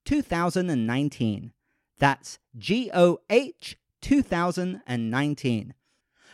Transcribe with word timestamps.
2019. 0.06 1.54
That's 2.00 2.40
G 2.58 2.92
O 2.94 3.20
H 3.30 3.78
2019. 4.02 5.74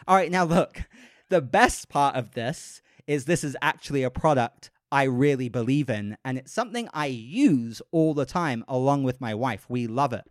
All 0.07 0.15
right, 0.15 0.31
now 0.31 0.43
look, 0.43 0.83
the 1.29 1.41
best 1.41 1.89
part 1.89 2.15
of 2.15 2.31
this 2.31 2.81
is 3.07 3.25
this 3.25 3.43
is 3.43 3.55
actually 3.61 4.03
a 4.03 4.09
product 4.09 4.69
I 4.91 5.03
really 5.03 5.49
believe 5.49 5.89
in, 5.89 6.17
and 6.23 6.37
it's 6.37 6.51
something 6.51 6.87
I 6.93 7.07
use 7.07 7.81
all 7.91 8.13
the 8.13 8.25
time 8.27 8.63
along 8.67 9.03
with 9.03 9.19
my 9.19 9.33
wife. 9.33 9.65
We 9.67 9.87
love 9.87 10.13
it. 10.13 10.23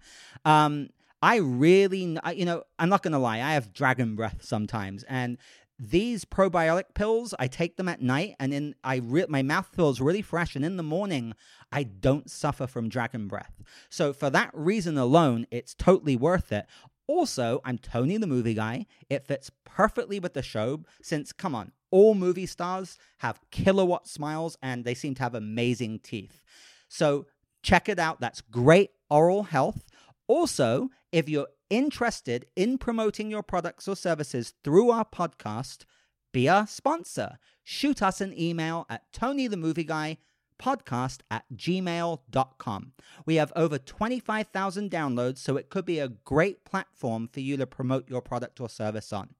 Um, 0.44 0.90
I 1.20 1.36
really, 1.36 2.18
you 2.34 2.44
know, 2.44 2.64
I'm 2.78 2.88
not 2.88 3.02
going 3.02 3.12
to 3.12 3.18
lie, 3.18 3.36
I 3.36 3.54
have 3.54 3.72
dragon 3.72 4.14
breath 4.16 4.38
sometimes, 4.42 5.04
and 5.04 5.38
these 5.78 6.24
probiotic 6.24 6.94
pills, 6.94 7.34
I 7.38 7.48
take 7.48 7.76
them 7.76 7.88
at 7.88 8.00
night, 8.00 8.36
and 8.38 8.52
then 8.52 8.74
I 8.84 8.96
re- 8.96 9.26
my 9.28 9.42
mouth 9.42 9.68
feels 9.74 10.00
really 10.00 10.22
fresh, 10.22 10.54
and 10.54 10.64
in 10.64 10.76
the 10.76 10.82
morning, 10.82 11.34
I 11.72 11.82
don't 11.82 12.30
suffer 12.30 12.66
from 12.66 12.88
dragon 12.88 13.26
breath. 13.26 13.62
So 13.88 14.12
for 14.12 14.30
that 14.30 14.50
reason 14.54 14.96
alone, 14.96 15.46
it's 15.50 15.74
totally 15.74 16.16
worth 16.16 16.52
it. 16.52 16.66
Also, 17.06 17.60
I'm 17.64 17.78
Tony 17.78 18.16
the 18.16 18.26
movie 18.26 18.54
guy. 18.54 18.86
It 19.10 19.26
fits 19.26 19.50
perfectly 19.64 20.20
with 20.20 20.34
the 20.34 20.42
show 20.42 20.82
since, 21.02 21.32
come 21.32 21.54
on, 21.54 21.72
all 21.90 22.14
movie 22.14 22.46
stars 22.46 22.96
have 23.18 23.40
kilowatt 23.50 24.06
smiles 24.06 24.56
and 24.62 24.84
they 24.84 24.94
seem 24.94 25.14
to 25.16 25.22
have 25.22 25.34
amazing 25.34 25.98
teeth. 25.98 26.40
So 26.88 27.26
check 27.62 27.88
it 27.88 27.98
out. 27.98 28.20
That's 28.20 28.40
great 28.40 28.90
oral 29.10 29.44
health. 29.44 29.84
Also, 30.26 30.90
if 31.10 31.28
you're 31.28 31.48
interested 31.72 32.44
in 32.54 32.76
promoting 32.76 33.30
your 33.30 33.42
products 33.42 33.88
or 33.88 33.96
services 33.96 34.52
through 34.62 34.90
our 34.90 35.06
podcast, 35.06 35.86
be 36.30 36.46
a 36.46 36.66
sponsor. 36.68 37.38
Shoot 37.64 38.02
us 38.02 38.20
an 38.20 38.38
email 38.38 38.84
at 38.90 39.10
Tony 39.10 39.46
the 39.46 39.56
Movie 39.56 39.84
Guy 39.84 40.18
podcast 40.60 41.20
at 41.30 41.44
gmail.com. 41.56 42.92
We 43.24 43.36
have 43.36 43.52
over 43.56 43.78
25,000 43.78 44.90
downloads, 44.90 45.38
so 45.38 45.56
it 45.56 45.70
could 45.70 45.86
be 45.86 45.98
a 45.98 46.08
great 46.08 46.64
platform 46.64 47.28
for 47.32 47.40
you 47.40 47.56
to 47.56 47.66
promote 47.66 48.08
your 48.08 48.20
product 48.20 48.60
or 48.60 48.68
service 48.68 49.12
on. 49.12 49.30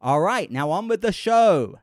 All 0.00 0.20
right, 0.20 0.50
now 0.50 0.70
on 0.70 0.88
with 0.88 1.02
the 1.02 1.12
show. 1.12 1.78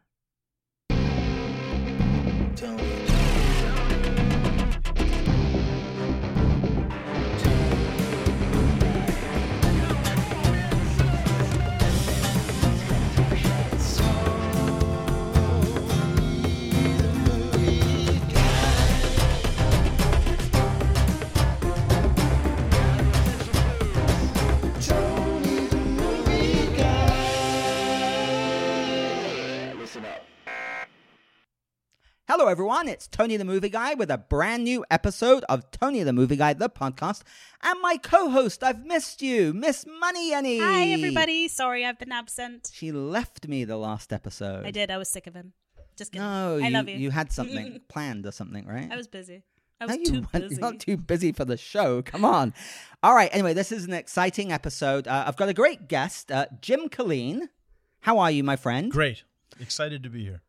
Hello, 32.43 32.51
everyone. 32.51 32.89
It's 32.89 33.07
Tony 33.07 33.37
the 33.37 33.45
Movie 33.45 33.69
Guy 33.69 33.93
with 33.93 34.11
a 34.11 34.17
brand 34.17 34.65
new 34.65 34.83
episode 34.91 35.45
of 35.47 35.71
Tony 35.71 36.03
the 36.03 36.11
Movie 36.11 36.35
Guy, 36.35 36.51
the 36.51 36.67
podcast, 36.67 37.21
and 37.61 37.79
my 37.81 37.95
co 37.95 38.29
host. 38.29 38.65
I've 38.65 38.85
missed 38.85 39.21
you, 39.21 39.53
Miss 39.53 39.85
Money 40.01 40.33
Annie. 40.33 40.59
Hi, 40.59 40.87
everybody. 40.87 41.47
Sorry 41.47 41.85
I've 41.85 41.97
been 41.97 42.11
absent. 42.11 42.69
She 42.73 42.91
left 42.91 43.47
me 43.47 43.63
the 43.63 43.77
last 43.77 44.11
episode. 44.11 44.65
I 44.65 44.71
did. 44.71 44.91
I 44.91 44.97
was 44.97 45.07
sick 45.07 45.25
of 45.25 45.33
him. 45.33 45.53
Just 45.95 46.11
kidding. 46.11 46.27
No, 46.27 46.59
I 46.61 46.67
you, 46.67 46.73
love 46.73 46.89
you. 46.89 46.97
you 46.97 47.11
had 47.11 47.31
something 47.31 47.79
planned 47.87 48.25
or 48.25 48.33
something, 48.33 48.67
right? 48.67 48.91
I 48.91 48.97
was 48.97 49.07
busy. 49.07 49.43
I 49.79 49.85
was 49.85 49.95
you 49.95 50.05
too 50.05 50.13
weren't. 50.13 50.31
busy. 50.33 50.55
You're 50.55 50.59
not 50.71 50.79
too 50.81 50.97
busy 50.97 51.31
for 51.31 51.45
the 51.45 51.55
show. 51.55 52.01
Come 52.01 52.25
on. 52.25 52.53
All 53.01 53.15
right. 53.15 53.29
Anyway, 53.31 53.53
this 53.53 53.71
is 53.71 53.85
an 53.85 53.93
exciting 53.93 54.51
episode. 54.51 55.07
Uh, 55.07 55.23
I've 55.25 55.37
got 55.37 55.47
a 55.47 55.53
great 55.53 55.87
guest, 55.87 56.29
uh, 56.29 56.47
Jim 56.59 56.89
Killeen. 56.89 57.47
How 58.01 58.19
are 58.19 58.31
you, 58.31 58.43
my 58.43 58.57
friend? 58.57 58.91
Great. 58.91 59.23
Excited 59.61 60.03
to 60.03 60.09
be 60.09 60.25
here. 60.25 60.41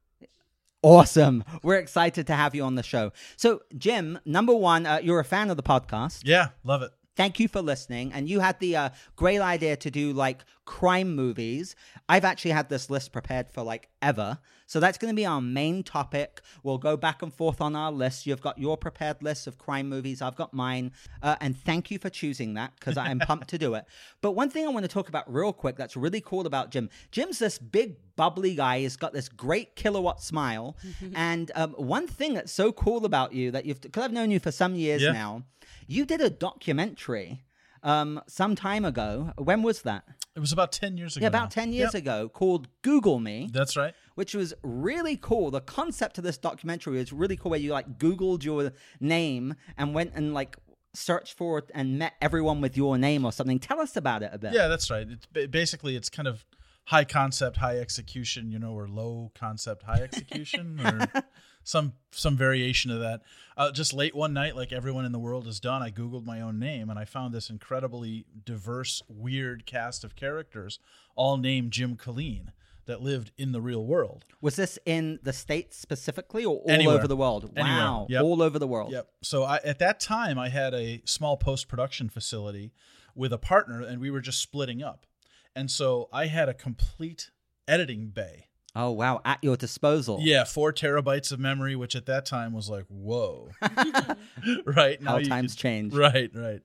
Awesome. 0.85 1.45
We're 1.63 1.79
excited 1.79 2.27
to 2.27 2.35
have 2.35 2.55
you 2.55 2.63
on 2.63 2.75
the 2.75 2.83
show. 2.83 3.13
So, 3.37 3.63
Jim, 3.79 4.19
number 4.27 4.55
one, 4.55 4.85
uh, 4.85 5.01
you're 5.03 5.19
a 5.19 5.25
fan 5.25 5.49
of 5.49 5.57
the 5.57 5.63
podcast. 5.63 6.21
Yeah, 6.25 6.49
love 6.63 6.83
it. 6.83 6.91
Thank 7.17 7.41
you 7.41 7.49
for 7.49 7.63
listening. 7.63 8.13
And 8.13 8.29
you 8.29 8.41
had 8.41 8.61
the 8.61 8.77
uh, 8.77 8.91
great 9.17 9.41
idea 9.41 9.77
to 9.77 9.91
do 9.91 10.13
like 10.13 10.45
crime 10.67 11.17
movies. 11.17 11.75
I've 12.07 12.27
actually 12.27 12.51
had 12.51 12.69
this 12.69 12.91
list 12.91 13.13
prepared 13.13 13.51
for 13.51 13.63
like 13.63 13.89
ever. 14.03 14.39
So 14.67 14.81
that's 14.81 14.97
going 14.99 15.13
to 15.13 15.17
be 15.17 15.27
our 15.27 15.41
main 15.41 15.83
topic. 15.83 16.41
We'll 16.63 16.79
go 16.79 16.97
back 16.97 17.23
and 17.23 17.33
forth 17.33 17.61
on 17.61 17.77
our 17.77 17.93
list. 17.93 18.27
You've 18.27 18.41
got 18.41 18.59
your 18.59 18.77
prepared 18.77 19.23
list 19.23 19.47
of 19.47 19.59
crime 19.59 19.89
movies. 19.89 20.23
I've 20.23 20.37
got 20.37 20.55
mine. 20.55 20.93
Uh, 21.23 21.37
and 21.41 21.57
thank 21.57 21.91
you 21.91 21.99
for 21.99 22.09
choosing 22.11 22.55
that 22.55 22.73
because 22.79 22.97
I'm 22.97 23.19
pumped 23.19 23.49
to 23.49 23.59
do 23.59 23.75
it. 23.75 23.85
But 24.21 24.33
one 24.33 24.49
thing 24.49 24.65
I 24.65 24.71
want 24.71 24.85
to 24.85 24.89
talk 24.89 25.11
about 25.11 25.31
real 25.33 25.53
quick 25.53 25.77
that's 25.77 25.97
really 25.99 26.23
cool 26.23 26.47
about 26.47 26.71
Jim 26.71 26.89
Jim's 27.11 27.39
this 27.39 27.59
big, 27.59 27.97
bubbly 28.17 28.55
guy. 28.55 28.79
He's 28.81 28.97
got 28.97 29.13
this 29.13 29.29
great 29.29 29.77
kilowatt 29.77 30.23
smile. 30.23 30.77
and 31.15 31.53
um, 31.55 31.73
one 31.73 32.07
thing 32.07 32.33
that's 32.35 32.51
so 32.53 32.73
cool 32.73 33.05
about 33.05 33.35
you 33.35 33.51
that 33.51 33.67
you've, 33.67 33.83
because 33.83 34.03
I've 34.03 34.13
known 34.13 34.31
you 34.31 34.41
for 34.41 34.51
some 34.51 34.75
years 34.77 35.03
Yeah. 35.03 35.13
now, 35.13 35.43
you 35.87 36.07
did 36.07 36.23
a 36.23 36.31
documentary 36.31 37.44
um, 37.85 38.21
some 38.27 38.57
time 38.57 38.85
ago. 38.85 39.33
When 39.39 39.63
was 39.63 39.83
that? 39.83 40.05
It 40.35 40.41
was 40.41 40.51
about 40.53 40.73
10 40.73 40.97
years 40.97 41.17
ago. 41.17 41.23
Yeah, 41.25 41.29
about 41.29 41.45
now. 41.57 41.63
10 41.63 41.73
years 41.73 41.95
Yep, 41.95 42.03
ago, 42.03 42.29
called 42.29 42.67
Google 42.83 43.21
Me, 43.21 43.49
That's 43.53 43.77
right. 43.77 43.95
which 44.17 44.35
was 44.35 44.53
really 44.65 45.17
cool. 45.17 45.53
The 45.53 45.61
concept 45.61 46.19
of 46.19 46.25
this 46.25 46.37
documentary 46.37 46.99
was 46.99 47.13
really 47.13 47.37
cool, 47.37 47.51
where 47.53 47.61
you 47.61 47.71
like 47.71 47.99
Googled 47.99 48.43
your 48.43 48.73
name 48.99 49.55
and 49.79 49.95
went 49.95 50.11
and 50.17 50.35
like 50.35 50.57
searched 50.93 51.37
for 51.37 51.59
it 51.59 51.71
and 51.75 51.99
met 51.99 52.15
everyone 52.21 52.61
with 52.61 52.77
your 52.77 52.99
name 52.99 53.25
or 53.25 53.31
something. 53.33 53.61
Tell 53.61 53.81
us 53.81 53.97
about 53.97 54.23
it 54.25 54.31
a 54.33 54.39
bit. 54.39 54.55
Yeah, 54.55 54.67
that's 54.67 54.91
right. 54.91 55.07
It's 55.09 55.27
basically 55.51 55.95
it's 55.95 56.09
kind 56.09 56.27
of 56.27 56.45
high 56.85 57.05
concept, 57.05 57.57
high 57.59 57.79
execution, 57.79 58.51
you 58.51 58.59
know, 58.59 58.73
or 58.73 58.87
low 58.89 59.31
concept, 59.35 59.83
high 59.85 60.01
execution, 60.03 60.81
or 60.85 61.23
some 61.63 61.95
some 62.11 62.37
variation 62.37 62.91
of 62.91 63.01
that. 63.01 63.23
Uh, 63.57 63.71
just 63.73 63.93
late 63.93 64.15
one 64.15 64.33
night, 64.33 64.57
like 64.57 64.73
everyone 64.73 65.05
in 65.05 65.13
the 65.13 65.19
world 65.19 65.47
has 65.47 65.61
done, 65.61 65.83
I 65.83 65.91
googled 65.91 66.25
my 66.25 66.41
own 66.41 66.59
name 66.59 66.91
and 66.91 66.99
I 66.99 67.05
found 67.05 67.33
this 67.33 67.51
incredibly 67.51 68.27
diverse, 68.45 69.03
weird 69.09 69.65
cast 69.65 70.05
of 70.05 70.17
characters, 70.17 70.79
all 71.15 71.37
named 71.37 71.71
Jim 71.71 71.97
Killeen, 71.97 72.49
that 72.87 73.01
lived 73.01 73.31
in 73.39 73.53
the 73.53 73.61
real 73.61 73.87
world. 73.87 74.25
Was 74.41 74.57
this 74.57 74.79
in 74.85 75.19
the 75.23 75.33
States 75.33 75.79
specifically 75.79 76.45
or 76.45 76.57
all 76.59 76.65
Anywhere. 76.71 76.97
over 76.97 77.09
the 77.09 77.17
world? 77.17 77.51
Anywhere. 77.57 77.79
Wow. 77.79 78.07
Yep. 78.11 78.23
All 78.23 78.43
over 78.43 78.59
the 78.59 78.67
world. 78.67 78.93
Yep. 78.93 79.09
So 79.23 79.45
I, 79.45 79.61
at 79.65 79.79
that 79.79 80.01
time, 80.01 80.39
I 80.39 80.49
had 80.51 80.75
a 80.75 81.01
small 81.07 81.37
post 81.37 81.69
production 81.69 82.09
facility 82.11 82.73
with 83.15 83.33
a 83.33 83.39
partner, 83.39 83.81
and 83.81 84.01
we 84.01 84.11
were 84.11 84.21
just 84.21 84.41
splitting 84.41 84.83
up. 84.83 85.07
And 85.57 85.71
so 85.71 86.09
I 86.13 86.27
had 86.27 86.49
a 86.49 86.55
complete 86.55 87.31
editing 87.69 88.09
bay. 88.09 88.47
Oh, 88.77 88.91
wow. 88.91 89.21
At 89.25 89.39
your 89.43 89.57
disposal. 89.57 90.19
Yeah, 90.21 90.43
four 90.45 90.73
terabytes 90.73 91.31
of 91.31 91.39
memory, 91.39 91.77
which 91.77 91.95
at 91.95 92.07
that 92.07 92.27
time 92.27 92.53
was 92.53 92.69
like, 92.69 92.87
whoa. 92.89 93.51
right 94.67 95.01
How 95.03 95.21
times 95.21 95.55
could- 95.55 95.61
change. 95.61 95.95
Right, 95.95 96.31
right. 96.35 96.61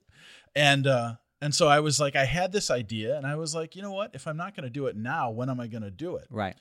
And 0.56 0.88
uh, 0.88 1.14
and 1.42 1.54
so 1.54 1.68
I 1.68 1.80
was 1.80 2.00
like, 2.00 2.16
I 2.16 2.26
had 2.26 2.52
this 2.52 2.72
idea, 2.72 3.16
and 3.16 3.26
I 3.26 3.36
was 3.36 3.54
like, 3.54 3.76
you 3.76 3.82
know 3.84 3.92
what? 3.92 4.12
If 4.16 4.28
I'm 4.28 4.36
not 4.38 4.56
going 4.56 4.64
to 4.64 4.70
do 4.70 4.88
it 4.88 4.96
now, 4.98 5.30
when 5.30 5.50
am 5.50 5.60
I 5.60 5.68
going 5.68 5.84
to 5.84 5.92
do 5.92 6.16
it? 6.16 6.26
Right. 6.32 6.56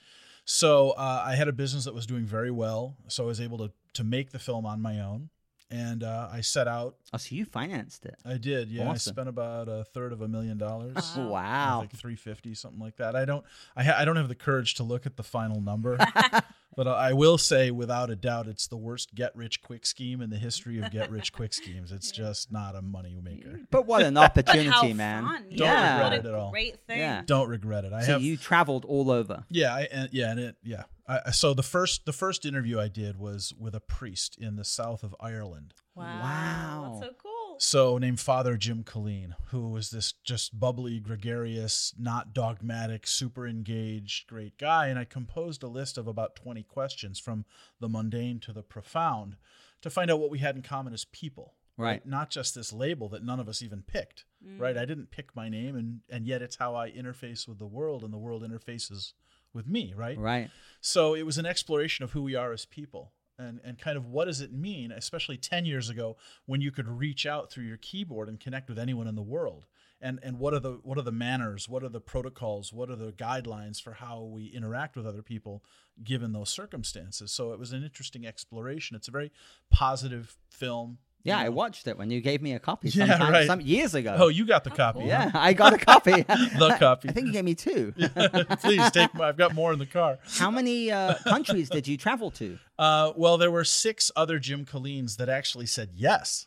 So 0.45 0.91
uh, 0.91 1.25
I 1.27 1.35
had 1.35 1.49
a 1.49 1.53
business 1.53 1.85
that 1.87 1.95
was 1.95 2.07
doing 2.07 2.25
very 2.27 2.51
well, 2.51 2.97
so 3.09 3.25
I 3.25 3.27
was 3.27 3.41
able 3.41 3.59
to 3.59 3.73
to 3.95 4.05
make 4.05 4.31
the 4.31 4.39
film 4.39 4.67
on 4.67 4.81
my 4.83 5.01
own, 5.01 5.31
and 5.71 6.03
uh, 6.03 6.29
I 6.33 6.41
set 6.41 6.67
out. 6.69 6.97
Oh, 7.13 7.19
so 7.19 7.35
you 7.35 7.45
financed 7.45 8.07
it? 8.07 8.17
I 8.25 8.37
did, 8.39 8.71
yeah. 8.71 8.91
I 8.91 8.97
spent 8.97 9.29
about 9.29 9.69
a 9.69 9.85
third 9.85 10.13
of 10.13 10.23
a 10.23 10.29
million 10.29 10.57
dollars. 10.59 11.13
Wow. 11.17 11.29
Wow. 11.31 11.79
like 11.81 11.91
350 11.91 12.55
something 12.55 12.81
like 12.81 12.97
that 12.97 13.15
i 13.17 13.25
don't 13.25 13.45
i, 13.77 13.83
ha- 13.85 13.97
I 13.99 14.05
don't 14.05 14.17
have 14.17 14.29
the 14.29 14.35
courage 14.35 14.75
to 14.75 14.83
look 14.83 15.07
at 15.07 15.17
the 15.17 15.23
final 15.23 15.61
number 15.61 15.97
but 16.79 16.87
I 16.87 17.13
will 17.13 17.39
say 17.39 17.73
without 17.73 18.09
a 18.09 18.15
doubt 18.17 18.47
it's 18.47 18.69
the 18.69 18.77
worst 18.77 19.13
get 19.15 19.35
rich 19.35 19.61
quick 19.61 19.85
scheme 19.85 20.21
in 20.23 20.31
the 20.31 20.37
history 20.39 20.79
of 20.81 20.91
get 20.93 21.11
rich 21.11 21.33
quick 21.33 21.53
schemes 21.53 21.91
it's 21.91 22.13
just 22.13 22.53
not 22.53 22.77
a 22.77 22.83
money 22.83 23.19
maker 23.23 23.61
But 23.71 23.87
what 23.87 24.03
an 24.03 24.17
opportunity, 24.17 24.93
man! 24.95 25.25
fun. 25.25 25.43
Don't 25.51 25.59
yeah. 25.59 25.93
regret 25.95 26.11
What 26.13 26.13
it 26.25 26.29
at 26.29 26.35
all. 26.35 26.51
great 26.53 26.79
thing. 26.87 26.99
Yeah. 27.01 27.23
don't 27.27 27.49
regret 27.49 27.85
it 27.85 27.93
i 27.93 28.03
so 28.03 28.13
have 28.13 28.23
you 28.23 28.37
traveled 28.37 28.85
all 28.85 29.11
over. 29.11 29.45
yeah 29.51 29.75
I, 29.75 29.89
and, 29.93 30.09
yeah 30.13 30.31
and 30.31 30.39
it 30.41 30.57
yeah 30.63 30.85
I, 31.09 31.21
I- 31.27 31.31
so 31.33 31.53
the 31.53 31.63
first 31.65 32.07
the 32.07 32.13
first 32.13 32.47
interview 32.47 32.79
i 32.79 32.87
did 32.89 33.19
was 33.19 33.53
with 33.59 33.75
a 33.75 33.81
priest 33.81 34.39
in 34.41 34.55
the 34.57 34.65
south 34.65 35.03
of 35.03 35.15
ireland 35.21 35.75
Wow. 35.97 36.05
Wow. 36.23 36.99
That's 37.01 37.07
so 37.11 37.17
cool. 37.21 37.33
So 37.59 37.99
named 37.99 38.21
Father 38.21 38.57
Jim 38.57 38.85
Killeen, 38.85 39.35
who 39.47 39.69
was 39.69 39.91
this 39.91 40.13
just 40.13 40.59
bubbly, 40.59 41.01
gregarious, 41.01 41.93
not 41.99 42.33
dogmatic, 42.33 43.07
super 43.07 43.47
engaged, 43.47 44.29
great 44.29 44.57
guy. 44.59 44.87
And 44.87 44.99
I 44.99 45.05
composed 45.05 45.63
a 45.63 45.69
list 45.69 45.99
of 45.99 46.07
about 46.07 46.37
20 46.37 46.63
questions 46.63 47.19
from 47.19 47.45
the 47.81 47.89
mundane 47.89 48.39
to 48.41 48.53
the 48.53 48.63
profound 48.63 49.37
to 49.83 49.91
find 49.91 50.11
out 50.11 50.21
what 50.21 50.31
we 50.31 50.39
had 50.39 50.57
in 50.57 50.63
common 50.63 50.93
as 50.93 51.05
people. 51.05 51.55
Right. 51.77 52.05
Not 52.07 52.31
just 52.31 52.55
this 52.55 52.73
label 52.73 53.09
that 53.11 53.25
none 53.25 53.41
of 53.41 53.49
us 53.49 53.63
even 53.63 53.83
picked. 53.83 54.25
Mm. 54.45 54.61
Right. 54.61 54.77
I 54.77 54.85
didn't 54.85 55.11
pick 55.11 55.35
my 55.35 55.49
name 55.49 55.77
and, 55.77 56.01
and 56.09 56.27
yet 56.27 56.43
it's 56.43 56.57
how 56.57 56.75
I 56.75 56.91
interface 56.91 57.49
with 57.49 57.59
the 57.59 57.67
world 57.67 58.05
and 58.05 58.13
the 58.13 58.19
world 58.19 58.43
interfaces 58.43 59.13
with 59.53 59.67
me, 59.67 59.95
right? 59.97 60.19
Right. 60.19 60.51
So 60.81 61.15
it 61.15 61.27
was 61.27 61.39
an 61.39 61.47
exploration 61.47 62.05
of 62.05 62.13
who 62.13 62.23
we 62.23 62.35
are 62.35 62.53
as 62.53 62.65
people 62.65 63.13
and, 63.39 63.61
and 63.65 63.79
kind 63.79 63.97
of 63.97 64.07
what 64.07 64.27
does 64.27 64.41
it 64.41 64.53
mean, 64.53 64.91
especially 64.91 65.37
10 65.37 65.65
years 65.65 65.89
ago 65.89 66.17
when 66.47 66.61
you 66.61 66.71
could 66.71 66.89
reach 66.89 67.27
out 67.27 67.51
through 67.51 67.65
your 67.65 67.77
keyboard 67.77 68.29
and 68.29 68.41
connect 68.41 68.69
with 68.69 68.79
anyone 68.79 69.07
in 69.07 69.15
the 69.15 69.23
world. 69.23 69.67
And, 70.01 70.21
and 70.23 70.39
what 70.39 70.55
are 70.55 70.61
the 70.61 70.79
what 70.85 70.97
are 70.97 71.03
the 71.03 71.11
manners? 71.11 71.69
What 71.69 71.83
are 71.83 71.89
the 71.89 72.01
protocols? 72.01 72.73
What 72.73 72.89
are 72.89 72.97
the 72.97 73.13
guidelines 73.13 73.83
for 73.83 73.95
how 73.95 74.23
we 74.23 74.47
interact 74.47 74.97
with 74.97 75.07
other 75.07 75.23
people 75.23 75.65
given 76.05 76.33
those 76.33 76.51
circumstances? 76.51 77.33
So 77.33 77.53
it 77.53 77.59
was 77.59 77.73
an 77.73 77.83
interesting 77.83 78.25
exploration. 78.25 78.97
It's 78.97 79.09
a 79.09 79.13
very 79.13 79.33
positive 79.73 80.37
film. 80.51 80.99
Yeah, 81.29 81.41
you 81.41 81.47
I 81.47 81.49
watched 81.51 81.87
it 81.87 81.97
when 81.97 82.11
you 82.11 82.21
gave 82.21 82.43
me 82.43 82.53
a 82.55 82.59
copy 82.59 82.89
Yeah, 82.89 83.07
sometime, 83.07 83.33
right. 83.33 83.47
some 83.47 83.61
years 83.61 83.95
ago. 83.95 84.17
Oh, 84.19 84.29
you 84.29 84.45
got 84.47 84.65
the 84.65 84.71
copy. 84.71 85.05
yeah, 85.05 85.31
I 85.35 85.53
got 85.53 85.73
a 85.75 85.79
copy. 85.79 86.13
The 86.59 86.77
copy. 86.81 87.09
I 87.09 87.13
think 87.13 87.27
you 87.29 87.33
gave 87.33 87.45
me 87.45 87.55
two. 87.55 87.93
Please 88.61 88.91
take. 88.91 89.15
My, 89.15 89.29
I've 89.29 89.37
got 89.37 89.55
more 89.55 89.73
in 89.73 89.79
the 89.79 89.87
car. 89.87 90.19
How 90.39 90.51
many 90.51 90.91
uh, 90.91 91.15
countries 91.25 91.69
did 91.71 91.87
you 91.87 91.97
travel 91.97 92.31
to? 92.33 92.59
Uh, 92.79 93.13
well, 93.17 93.39
there 93.39 93.51
were 93.51 93.65
six 93.65 94.11
other 94.17 94.39
Jim 94.39 94.65
Killeens 94.65 95.17
that 95.17 95.29
actually 95.29 95.67
said 95.67 95.91
yes. 95.95 96.47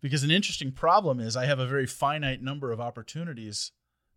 Because 0.00 0.22
an 0.22 0.30
interesting 0.30 0.70
problem 0.70 1.18
is 1.20 1.36
I 1.36 1.46
have 1.46 1.58
a 1.58 1.66
very 1.66 1.86
finite 1.86 2.42
number 2.42 2.72
of 2.72 2.80
opportunities 2.80 3.72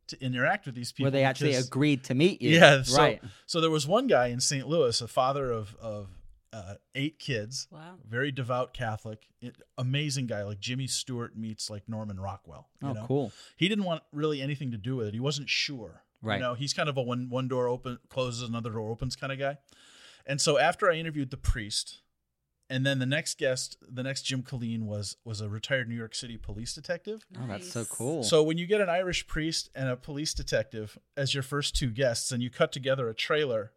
to 0.07 0.21
interact 0.21 0.65
with 0.65 0.75
these 0.75 0.91
people. 0.91 1.05
Where 1.05 1.11
they 1.11 1.23
actually 1.23 1.51
because- 1.51 1.67
agreed 1.67 2.03
to 2.05 2.13
meet 2.13 2.41
you? 2.41 2.51
Yeah, 2.59 2.81
so, 2.83 2.97
right. 2.97 3.21
So 3.45 3.61
there 3.61 3.69
was 3.69 3.88
one 3.88 4.07
guy 4.07 4.27
in 4.27 4.39
St. 4.41 4.67
Louis, 4.67 4.99
a 5.01 5.07
father 5.07 5.51
of 5.51 5.75
of 5.81 6.09
uh, 6.53 6.75
eight 6.95 7.19
kids, 7.19 7.67
Wow. 7.71 7.95
very 8.07 8.31
devout 8.31 8.73
Catholic, 8.73 9.27
it- 9.41 9.61
amazing 9.77 10.27
guy. 10.27 10.44
Like 10.44 10.59
Jimmy 10.59 10.88
Stewart 10.88 11.35
meets 11.38 11.69
like 11.69 11.88
Norman 11.89 12.19
Rockwell. 12.19 12.69
you 12.81 12.88
Oh, 12.89 12.94
know? 12.94 13.05
cool. 13.05 13.31
He 13.57 13.67
didn't 13.67 13.83
want 13.85 14.03
really 14.11 14.41
anything 14.41 14.71
to 14.71 14.77
do 14.77 14.95
with 14.95 15.07
it. 15.07 15.13
He 15.13 15.19
wasn't 15.19 15.49
sure. 15.49 16.03
Right. 16.21 16.35
You 16.38 16.41
know, 16.41 16.53
he's 16.55 16.73
kind 16.73 16.89
of 16.89 16.97
a 16.97 17.01
one 17.01 17.29
one 17.29 17.47
door 17.47 17.67
open 17.67 17.99
closes, 18.09 18.47
another 18.47 18.71
door 18.71 18.89
opens 18.91 19.15
kind 19.15 19.31
of 19.31 19.38
guy. 19.39 19.57
And 20.25 20.41
so 20.41 20.57
after 20.57 20.89
I 20.91 20.95
interviewed 20.95 21.29
the 21.31 21.38
priest, 21.38 22.01
and 22.69 22.85
then 22.85 22.99
the 22.99 23.05
next 23.05 23.38
guest, 23.38 23.77
the 23.81 24.03
next 24.03 24.23
Jim 24.23 24.41
Killeen 24.44 24.81
was 24.83 25.15
was 25.23 25.41
a 25.41 25.47
retired 25.49 25.88
New 25.88 25.95
York 25.95 26.15
City 26.15 26.35
police 26.38 26.73
detective. 26.73 27.25
Oh, 27.39 27.45
that's 27.47 27.71
so 27.71 27.85
cool. 27.85 28.23
So 28.23 28.41
when 28.44 28.57
you 28.57 28.65
get 28.65 28.81
an 28.81 28.89
Irish 28.89 29.27
priest 29.27 29.69
and 29.75 29.88
a 29.89 29.95
police 29.95 30.33
detective 30.33 30.97
as 31.15 31.33
your 31.33 31.44
first 31.44 31.75
two 31.75 31.91
guests, 31.91 32.31
and 32.31 32.41
you 32.41 32.49
cut 32.49 32.71
together 32.71 33.07
a 33.09 33.13
trailer. 33.13 33.71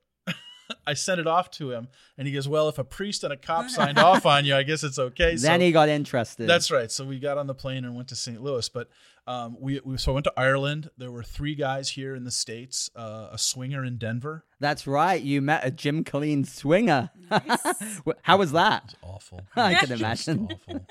I 0.87 0.95
sent 0.95 1.21
it 1.21 1.27
off 1.27 1.51
to 1.53 1.71
him, 1.73 1.89
and 2.19 2.27
he 2.27 2.33
goes, 2.35 2.49
"Well, 2.49 2.69
if 2.69 2.79
a 2.79 2.85
priest 2.85 3.25
and 3.25 3.33
a 3.33 3.37
cop 3.37 3.69
signed 3.71 3.99
off 3.99 4.27
on 4.27 4.45
you, 4.45 4.55
I 4.57 4.63
guess 4.63 4.83
it's 4.85 4.99
okay." 4.99 5.37
So 5.37 5.47
then 5.47 5.61
he 5.61 5.73
got 5.73 5.89
interested. 5.89 6.49
that's 6.49 6.71
right. 6.71 6.91
So 6.91 7.05
we 7.05 7.19
got 7.19 7.39
on 7.39 7.47
the 7.47 7.55
plane 7.55 7.85
and 7.85 7.95
went 7.97 8.09
to 8.09 8.17
St. 8.17 8.43
Louis. 8.43 8.69
But 8.69 8.89
um, 9.27 9.57
we, 9.61 9.81
we 9.85 9.97
so 9.99 10.13
I 10.13 10.15
went 10.15 10.25
to 10.25 10.33
Ireland. 10.37 10.91
There 10.99 11.11
were 11.11 11.23
three 11.23 11.55
guys 11.55 11.91
here 11.91 12.15
in 12.15 12.25
the 12.25 12.31
states. 12.31 12.91
Uh, 12.97 13.29
a 13.33 13.39
swinger 13.39 13.85
in 13.85 13.97
Denver. 13.99 14.45
That's 14.61 14.87
right. 14.87 15.21
You 15.23 15.41
met 15.43 15.65
a 15.65 15.71
Jim 15.71 16.05
Killeen 16.05 16.47
swinger. 16.47 17.11
Wh- 17.31 18.11
How 18.23 18.37
was 18.39 18.53
that? 18.53 18.95
Awful. 19.03 19.43
I 19.57 19.75
can 19.75 19.89
Just 19.89 20.29
imagine. 20.29 20.49
awful. 20.69 20.87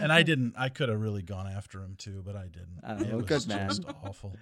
And 0.00 0.10
I 0.10 0.22
didn't. 0.22 0.54
I 0.56 0.70
could 0.70 0.88
have 0.88 0.98
really 1.00 1.20
gone 1.22 1.46
after 1.46 1.80
him 1.80 1.94
too, 1.98 2.22
but 2.24 2.34
I 2.36 2.44
didn't. 2.46 2.80
Oh, 2.86 2.96
it 2.96 3.14
was 3.14 3.26
good 3.26 3.48
man. 3.48 3.68
just 3.68 3.84
awful. 4.02 4.34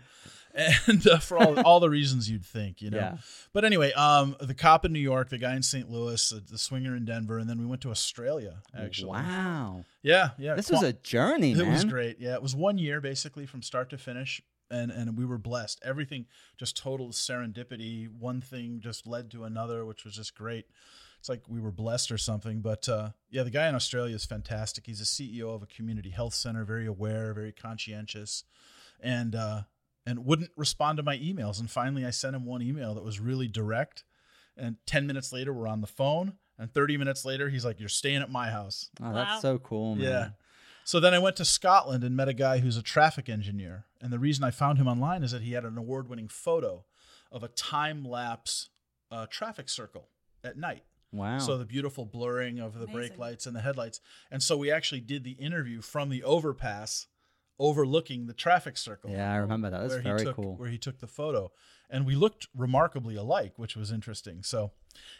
And 0.86 1.06
uh, 1.06 1.18
for 1.18 1.36
all 1.38 1.60
all 1.60 1.80
the 1.80 1.90
reasons 1.90 2.30
you'd 2.30 2.44
think, 2.44 2.80
you 2.80 2.90
know. 2.90 2.96
Yeah. 2.98 3.16
But 3.52 3.64
anyway, 3.64 3.92
um, 3.92 4.36
the 4.40 4.54
cop 4.54 4.84
in 4.84 4.92
New 4.92 5.00
York, 5.00 5.28
the 5.28 5.38
guy 5.38 5.54
in 5.54 5.62
St. 5.62 5.90
Louis, 5.90 6.32
uh, 6.32 6.40
the 6.50 6.56
swinger 6.58 6.96
in 6.96 7.04
Denver, 7.04 7.38
and 7.38 7.48
then 7.50 7.58
we 7.58 7.66
went 7.66 7.82
to 7.82 7.90
Australia. 7.90 8.62
Actually, 8.76 9.10
Wow. 9.10 9.84
Yeah, 10.02 10.30
yeah. 10.38 10.54
This 10.54 10.68
Qua- 10.68 10.80
was 10.80 10.88
a 10.88 10.92
journey, 10.94 11.52
It 11.52 11.58
man. 11.58 11.72
was 11.72 11.84
great. 11.84 12.18
Yeah, 12.20 12.34
it 12.34 12.42
was 12.42 12.54
one 12.56 12.78
year 12.78 13.00
basically 13.00 13.44
from 13.44 13.60
start 13.62 13.90
to 13.90 13.98
finish, 13.98 14.40
and 14.70 14.90
and 14.90 15.16
we 15.18 15.26
were 15.26 15.38
blessed. 15.38 15.80
Everything 15.84 16.26
just 16.56 16.76
total 16.76 17.08
serendipity. 17.10 18.08
One 18.08 18.40
thing 18.40 18.80
just 18.80 19.06
led 19.06 19.30
to 19.32 19.44
another, 19.44 19.84
which 19.84 20.04
was 20.04 20.14
just 20.14 20.34
great. 20.34 20.66
It's 21.18 21.28
like 21.28 21.42
we 21.48 21.60
were 21.60 21.72
blessed 21.72 22.12
or 22.12 22.18
something. 22.18 22.60
But 22.60 22.88
uh, 22.88 23.10
yeah, 23.30 23.42
the 23.42 23.50
guy 23.50 23.68
in 23.68 23.74
Australia 23.74 24.14
is 24.14 24.24
fantastic. 24.24 24.86
He's 24.86 25.00
a 25.00 25.04
CEO 25.04 25.54
of 25.54 25.62
a 25.62 25.66
community 25.66 26.10
health 26.10 26.34
center, 26.34 26.64
very 26.64 26.86
aware, 26.86 27.34
very 27.34 27.52
conscientious, 27.52 28.44
and 29.00 29.34
uh, 29.34 29.62
and 30.06 30.24
wouldn't 30.24 30.50
respond 30.56 30.96
to 30.98 31.02
my 31.02 31.18
emails. 31.18 31.58
And 31.60 31.70
finally, 31.70 32.04
I 32.06 32.10
sent 32.10 32.36
him 32.36 32.44
one 32.44 32.62
email 32.62 32.94
that 32.94 33.04
was 33.04 33.18
really 33.20 33.48
direct. 33.48 34.04
And 34.56 34.76
ten 34.86 35.06
minutes 35.06 35.32
later, 35.32 35.52
we're 35.52 35.68
on 35.68 35.80
the 35.80 35.86
phone. 35.86 36.34
And 36.58 36.72
30 36.72 36.96
minutes 36.96 37.26
later, 37.26 37.50
he's 37.50 37.64
like, 37.66 37.78
You're 37.80 37.88
staying 37.90 38.22
at 38.22 38.30
my 38.30 38.50
house. 38.50 38.88
Oh, 39.02 39.12
that's 39.12 39.34
Wow. 39.34 39.40
so 39.40 39.58
cool, 39.58 39.94
man. 39.96 40.04
Yeah. 40.04 40.28
So 40.84 41.00
then 41.00 41.12
I 41.12 41.18
went 41.18 41.36
to 41.36 41.44
Scotland 41.44 42.04
and 42.04 42.16
met 42.16 42.28
a 42.28 42.32
guy 42.32 42.58
who's 42.60 42.76
a 42.76 42.82
traffic 42.82 43.28
engineer. 43.28 43.84
And 44.00 44.12
the 44.12 44.18
reason 44.20 44.44
I 44.44 44.52
found 44.52 44.78
him 44.78 44.86
online 44.86 45.22
is 45.24 45.32
that 45.32 45.42
he 45.42 45.52
had 45.52 45.64
an 45.64 45.76
award 45.76 46.08
winning 46.08 46.28
photo 46.28 46.84
of 47.32 47.42
a 47.42 47.48
time 47.48 48.04
lapse 48.04 48.70
uh, 49.10 49.26
traffic 49.28 49.68
circle 49.68 50.08
at 50.44 50.56
night. 50.56 50.84
Wow. 51.12 51.38
So 51.38 51.58
the 51.58 51.64
beautiful 51.64 52.04
blurring 52.04 52.58
of 52.60 52.78
the 52.78 52.86
brake 52.86 53.18
lights 53.18 53.46
and 53.46 53.54
the 53.56 53.60
headlights. 53.60 54.00
And 54.30 54.42
so 54.42 54.56
we 54.56 54.70
actually 54.70 55.00
did 55.00 55.24
the 55.24 55.32
interview 55.32 55.80
from 55.82 56.08
the 56.08 56.22
overpass 56.22 57.06
overlooking 57.58 58.26
the 58.26 58.34
traffic 58.34 58.76
circle. 58.76 59.10
yeah, 59.10 59.32
I 59.32 59.36
remember 59.36 59.70
that. 59.70 59.80
That's 59.80 59.94
where 59.94 60.02
very 60.02 60.18
he 60.20 60.24
took, 60.26 60.36
cool. 60.36 60.56
Where 60.56 60.68
he 60.68 60.78
took 60.78 60.98
the 60.98 61.06
photo. 61.06 61.50
And 61.88 62.04
we 62.04 62.16
looked 62.16 62.48
remarkably 62.54 63.14
alike, 63.14 63.52
which 63.56 63.76
was 63.76 63.92
interesting. 63.92 64.42
So 64.42 64.72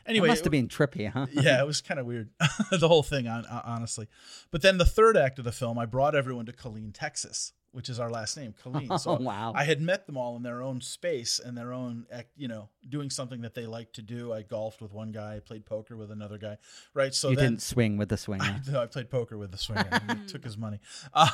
anyway, 0.04 0.28
it 0.28 0.30
must 0.30 0.44
have 0.44 0.50
been 0.50 0.68
trippy, 0.68 1.08
huh? 1.08 1.26
yeah, 1.32 1.60
it 1.60 1.66
was 1.66 1.80
kind 1.80 2.00
of 2.00 2.06
weird, 2.06 2.30
the 2.70 2.88
whole 2.88 3.04
thing, 3.04 3.28
on, 3.28 3.46
honestly. 3.46 4.08
But 4.50 4.62
then 4.62 4.78
the 4.78 4.84
third 4.84 5.16
act 5.16 5.38
of 5.38 5.44
the 5.44 5.52
film, 5.52 5.78
I 5.78 5.86
brought 5.86 6.14
everyone 6.16 6.46
to 6.46 6.52
Killeen, 6.52 6.90
Texas, 6.92 7.52
which 7.76 7.90
is 7.90 8.00
our 8.00 8.08
last 8.10 8.38
name, 8.38 8.54
Killeen. 8.64 8.98
So 9.06 9.10
Oh, 9.10 9.20
wow. 9.20 9.52
I 9.54 9.64
had 9.64 9.82
met 9.82 10.06
them 10.06 10.16
all 10.16 10.34
in 10.36 10.42
their 10.42 10.62
own 10.62 10.80
space 10.80 11.38
and 11.38 11.56
their 11.56 11.74
own, 11.74 12.06
act- 12.10 12.32
you 12.36 12.48
know, 12.48 12.70
doing 12.88 13.10
something 13.10 13.42
that 13.42 13.54
they 13.54 13.66
like 13.66 13.92
to 13.92 14.02
do. 14.02 14.32
I 14.32 14.40
golfed 14.42 14.80
with 14.80 14.92
one 14.94 15.12
guy, 15.12 15.36
I 15.36 15.40
played 15.40 15.66
poker 15.66 15.94
with 15.94 16.10
another 16.10 16.38
guy, 16.38 16.56
right? 16.94 17.14
So 17.14 17.28
you 17.30 17.36
then 17.36 17.50
didn't 17.52 17.62
swing 17.62 17.98
with 17.98 18.08
the 18.08 18.16
swinger. 18.16 18.62
no, 18.72 18.80
I 18.82 18.86
played 18.86 19.10
poker 19.10 19.36
with 19.36 19.50
the 19.52 19.58
swinger. 19.58 19.90
He 20.16 20.26
took 20.26 20.42
his 20.44 20.56
money, 20.56 20.80
uh, 21.12 21.28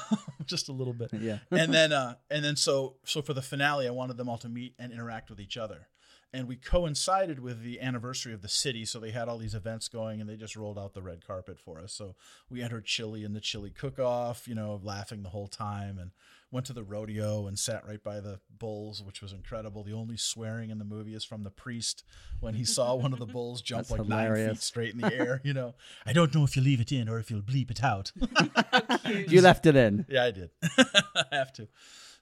just 0.45 0.69
a 0.69 0.73
little 0.73 0.93
bit. 0.95 1.11
Yeah. 1.13 1.39
and 1.53 1.73
then, 1.73 1.93
uh, 1.93 2.17
and 2.31 2.45
then, 2.45 2.57
so 2.57 2.97
so 3.05 3.23
for 3.23 3.35
the 3.35 3.43
finale, 3.43 3.87
I 3.87 3.91
wanted 3.91 4.17
them 4.17 4.29
all 4.29 4.39
to 4.39 4.49
meet 4.49 4.75
and 4.81 4.93
interact 4.93 5.31
with 5.31 5.39
each 5.41 5.57
other, 5.57 5.87
and 6.33 6.49
we 6.49 6.57
coincided 6.57 7.41
with 7.41 7.63
the 7.63 7.81
anniversary 7.81 8.33
of 8.33 8.43
the 8.43 8.49
city. 8.49 8.85
So 8.85 8.99
they 8.99 9.11
had 9.11 9.29
all 9.29 9.39
these 9.39 9.55
events 9.55 9.89
going, 9.89 10.21
and 10.21 10.29
they 10.29 10.37
just 10.37 10.57
rolled 10.57 10.79
out 10.79 10.95
the 10.95 11.03
red 11.03 11.27
carpet 11.27 11.59
for 11.59 11.79
us. 11.79 11.93
So 11.93 12.15
we 12.49 12.63
entered 12.63 12.87
Chili 12.87 13.23
in 13.25 13.35
the 13.35 13.41
Chili 13.41 13.71
cook-off, 13.71 14.49
you 14.49 14.55
know, 14.55 14.81
laughing 14.83 15.23
the 15.23 15.29
whole 15.29 15.49
time, 15.49 15.99
and 15.99 16.11
went 16.51 16.67
to 16.67 16.73
the 16.73 16.83
rodeo 16.83 17.47
and 17.47 17.59
sat 17.59 17.87
right 17.87 18.03
by 18.03 18.21
the 18.21 18.39
bulls, 18.59 19.03
which 19.03 19.21
was 19.23 19.33
incredible. 19.33 19.83
The 19.83 19.95
only 19.95 20.17
swearing 20.17 20.71
in 20.71 20.79
the 20.79 20.85
movie 20.85 21.15
is 21.15 21.25
from 21.25 21.45
the 21.45 21.51
priest 21.51 22.05
when 22.41 22.55
he 22.55 22.65
saw 22.65 22.95
one 22.95 23.13
of 23.13 23.19
the 23.19 23.27
bulls 23.27 23.63
jump 23.63 23.89
That's 23.89 23.99
like 23.99 24.09
nine 24.09 24.49
feet 24.49 24.63
straight 24.63 24.95
in 24.95 25.01
the 25.01 25.13
air. 25.13 25.41
You 25.53 25.55
know, 25.55 25.75
I 26.07 26.13
don't 26.13 26.35
know 26.35 26.45
if 26.45 26.57
you 26.57 26.63
leave 26.63 26.81
it 26.81 26.93
in 26.93 27.09
or 27.09 27.19
if 27.19 27.31
you'll 27.31 27.43
bleep 27.43 27.71
it 27.71 27.83
out. 27.83 28.13
you 29.29 29.41
left 29.41 29.67
it 29.67 29.77
in. 29.77 30.07
yeah, 30.09 30.25
I 30.25 30.31
did. 30.31 30.51
I 30.79 31.25
have 31.33 31.53
to. 31.55 31.69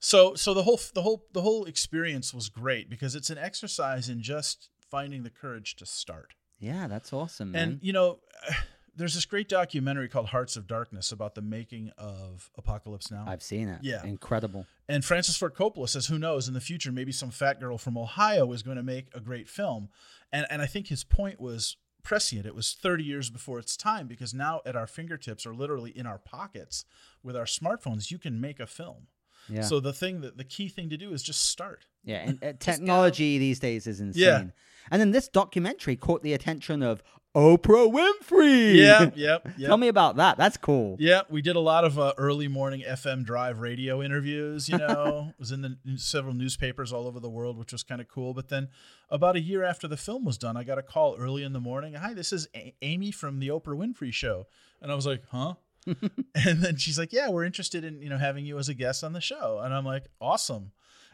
So, 0.01 0.35
so 0.35 0.55
the 0.55 0.63
whole 0.63 0.81
the 0.95 1.03
whole 1.03 1.27
the 1.33 1.43
whole 1.43 1.67
experience 1.67 2.35
was 2.35 2.49
great 2.49 2.89
because 2.89 3.15
it's 3.15 3.31
an 3.31 3.39
exercise 3.39 4.09
in 4.09 4.23
just 4.23 4.71
finding 4.91 5.23
the 5.23 5.31
courage 5.31 5.77
to 5.77 5.87
start. 5.87 6.35
Yeah, 6.59 6.89
that's 6.89 7.13
awesome, 7.13 7.53
man. 7.53 7.63
And 7.63 7.79
you 7.83 7.93
know, 7.93 8.19
there's 8.97 9.15
this 9.15 9.27
great 9.27 9.49
documentary 9.49 10.09
called 10.09 10.27
Hearts 10.27 10.57
of 10.57 10.67
Darkness 10.67 11.13
about 11.13 11.35
the 11.35 11.43
making 11.43 11.91
of 11.99 12.51
Apocalypse 12.57 13.11
Now. 13.11 13.25
I've 13.27 13.43
seen 13.43 13.69
it. 13.69 13.81
Yeah. 13.83 14.05
Incredible. 14.05 14.67
And 14.89 15.05
Francis 15.05 15.37
Ford 15.37 15.55
Coppola 15.55 15.89
says, 15.89 16.07
who 16.07 16.19
knows, 16.19 16.49
in 16.49 16.55
the 16.55 16.61
future, 16.61 16.91
maybe 16.91 17.13
some 17.13 17.31
fat 17.31 17.61
girl 17.61 17.79
from 17.79 17.97
Ohio 17.97 18.53
is 18.53 18.63
going 18.63 18.77
to 18.77 18.83
make 18.83 19.07
a 19.15 19.21
great 19.21 19.49
film. 19.49 19.89
And, 20.33 20.47
and 20.51 20.61
I 20.61 20.67
think 20.67 20.89
his 20.89 21.05
point 21.05 21.41
was 21.41 21.77
prescient. 22.03 22.47
It 22.47 22.55
was 22.55 22.73
30 22.73 23.05
years 23.05 23.31
before 23.31 23.59
its 23.59 23.77
time 23.77 24.07
because 24.07 24.35
now 24.35 24.61
at 24.67 24.77
our 24.77 24.87
fingertips 24.87 25.47
or 25.47 25.55
literally 25.55 25.97
in 25.97 26.07
our 26.07 26.19
pockets 26.19 26.85
with 27.23 27.37
our 27.37 27.45
smartphones, 27.45 28.11
you 28.11 28.19
can 28.19 28.41
make 28.41 28.59
a 28.59 28.67
film. 28.67 29.07
Yeah. 29.49 29.63
So 29.63 29.81
the 29.81 29.93
thing 29.93 30.21
that 30.21 30.37
the 30.37 30.45
key 30.45 30.69
thing 30.69 30.91
to 30.91 30.97
do 30.97 31.13
is 31.13 31.23
just 31.23 31.49
start. 31.49 31.87
Yeah, 32.05 32.23
and 32.27 32.43
uh, 32.45 32.53
technology 32.59 33.39
these 33.39 33.59
days 33.59 33.87
is 33.87 34.01
insane. 34.01 34.23
Yeah. 34.23 34.45
And 34.91 35.01
then 35.01 35.11
this 35.13 35.29
documentary 35.29 35.97
caught 35.97 36.23
the 36.23 36.33
attention 36.33 36.83
of 36.83 37.03
Oprah 37.37 37.93
Winfrey. 37.93 38.75
Yeah, 38.75 39.03
yep, 39.15 39.49
yep. 39.57 39.69
Tell 39.69 39.77
me 39.77 39.87
about 39.89 40.17
that. 40.17 40.37
That's 40.37 40.57
cool. 40.57 40.97
Yeah, 40.99 41.23
we 41.29 41.43
did 41.43 41.55
a 41.55 41.61
lot 41.61 41.85
of 41.85 41.97
uh, 41.99 42.13
early 42.19 42.49
morning 42.49 42.83
FM 42.87 43.25
drive 43.25 43.61
radio 43.61 44.03
interviews. 44.03 44.69
You 44.69 44.79
know, 44.79 45.27
it 45.31 45.39
was 45.39 45.53
in 45.53 45.63
the 45.63 45.77
several 45.97 46.35
newspapers 46.35 46.93
all 46.93 47.07
over 47.07 47.21
the 47.21 47.31
world, 47.31 47.57
which 47.57 47.71
was 47.73 47.85
kind 47.85 48.01
of 48.01 48.09
cool. 48.09 48.35
But 48.35 48.49
then, 48.49 48.69
about 49.11 49.37
a 49.37 49.41
year 49.41 49.63
after 49.63 49.87
the 49.87 49.97
film 49.97 50.25
was 50.25 50.39
done, 50.39 50.57
I 50.57 50.65
got 50.65 50.79
a 50.79 50.83
call 50.83 51.17
early 51.19 51.45
in 51.45 51.53
the 51.53 51.61
morning. 51.61 51.95
Hi, 51.95 52.15
this 52.15 52.33
is 52.33 52.49
a- 52.55 52.75
Amy 52.83 53.13
from 53.13 53.39
the 53.39 53.49
Oprah 53.49 53.77
Winfrey 53.77 54.13
Show, 54.13 54.47
and 54.81 54.91
I 54.91 54.95
was 54.97 55.07
like, 55.07 55.23
huh. 55.31 55.55
and 56.35 56.63
then 56.63 56.77
she's 56.77 56.99
like, 56.99 57.13
"Yeah, 57.13 57.31
we're 57.31 57.45
interested 57.45 57.85
in 57.85 58.01
you 58.03 58.09
know 58.09 58.19
having 58.19 58.45
you 58.47 58.59
as 58.59 58.69
a 58.69 58.75
guest 58.75 59.03
on 59.05 59.13
the 59.13 59.21
show." 59.21 59.61
And 59.63 59.73
I'm 59.75 59.85
like, 59.85 60.05
"Awesome." 60.21 60.73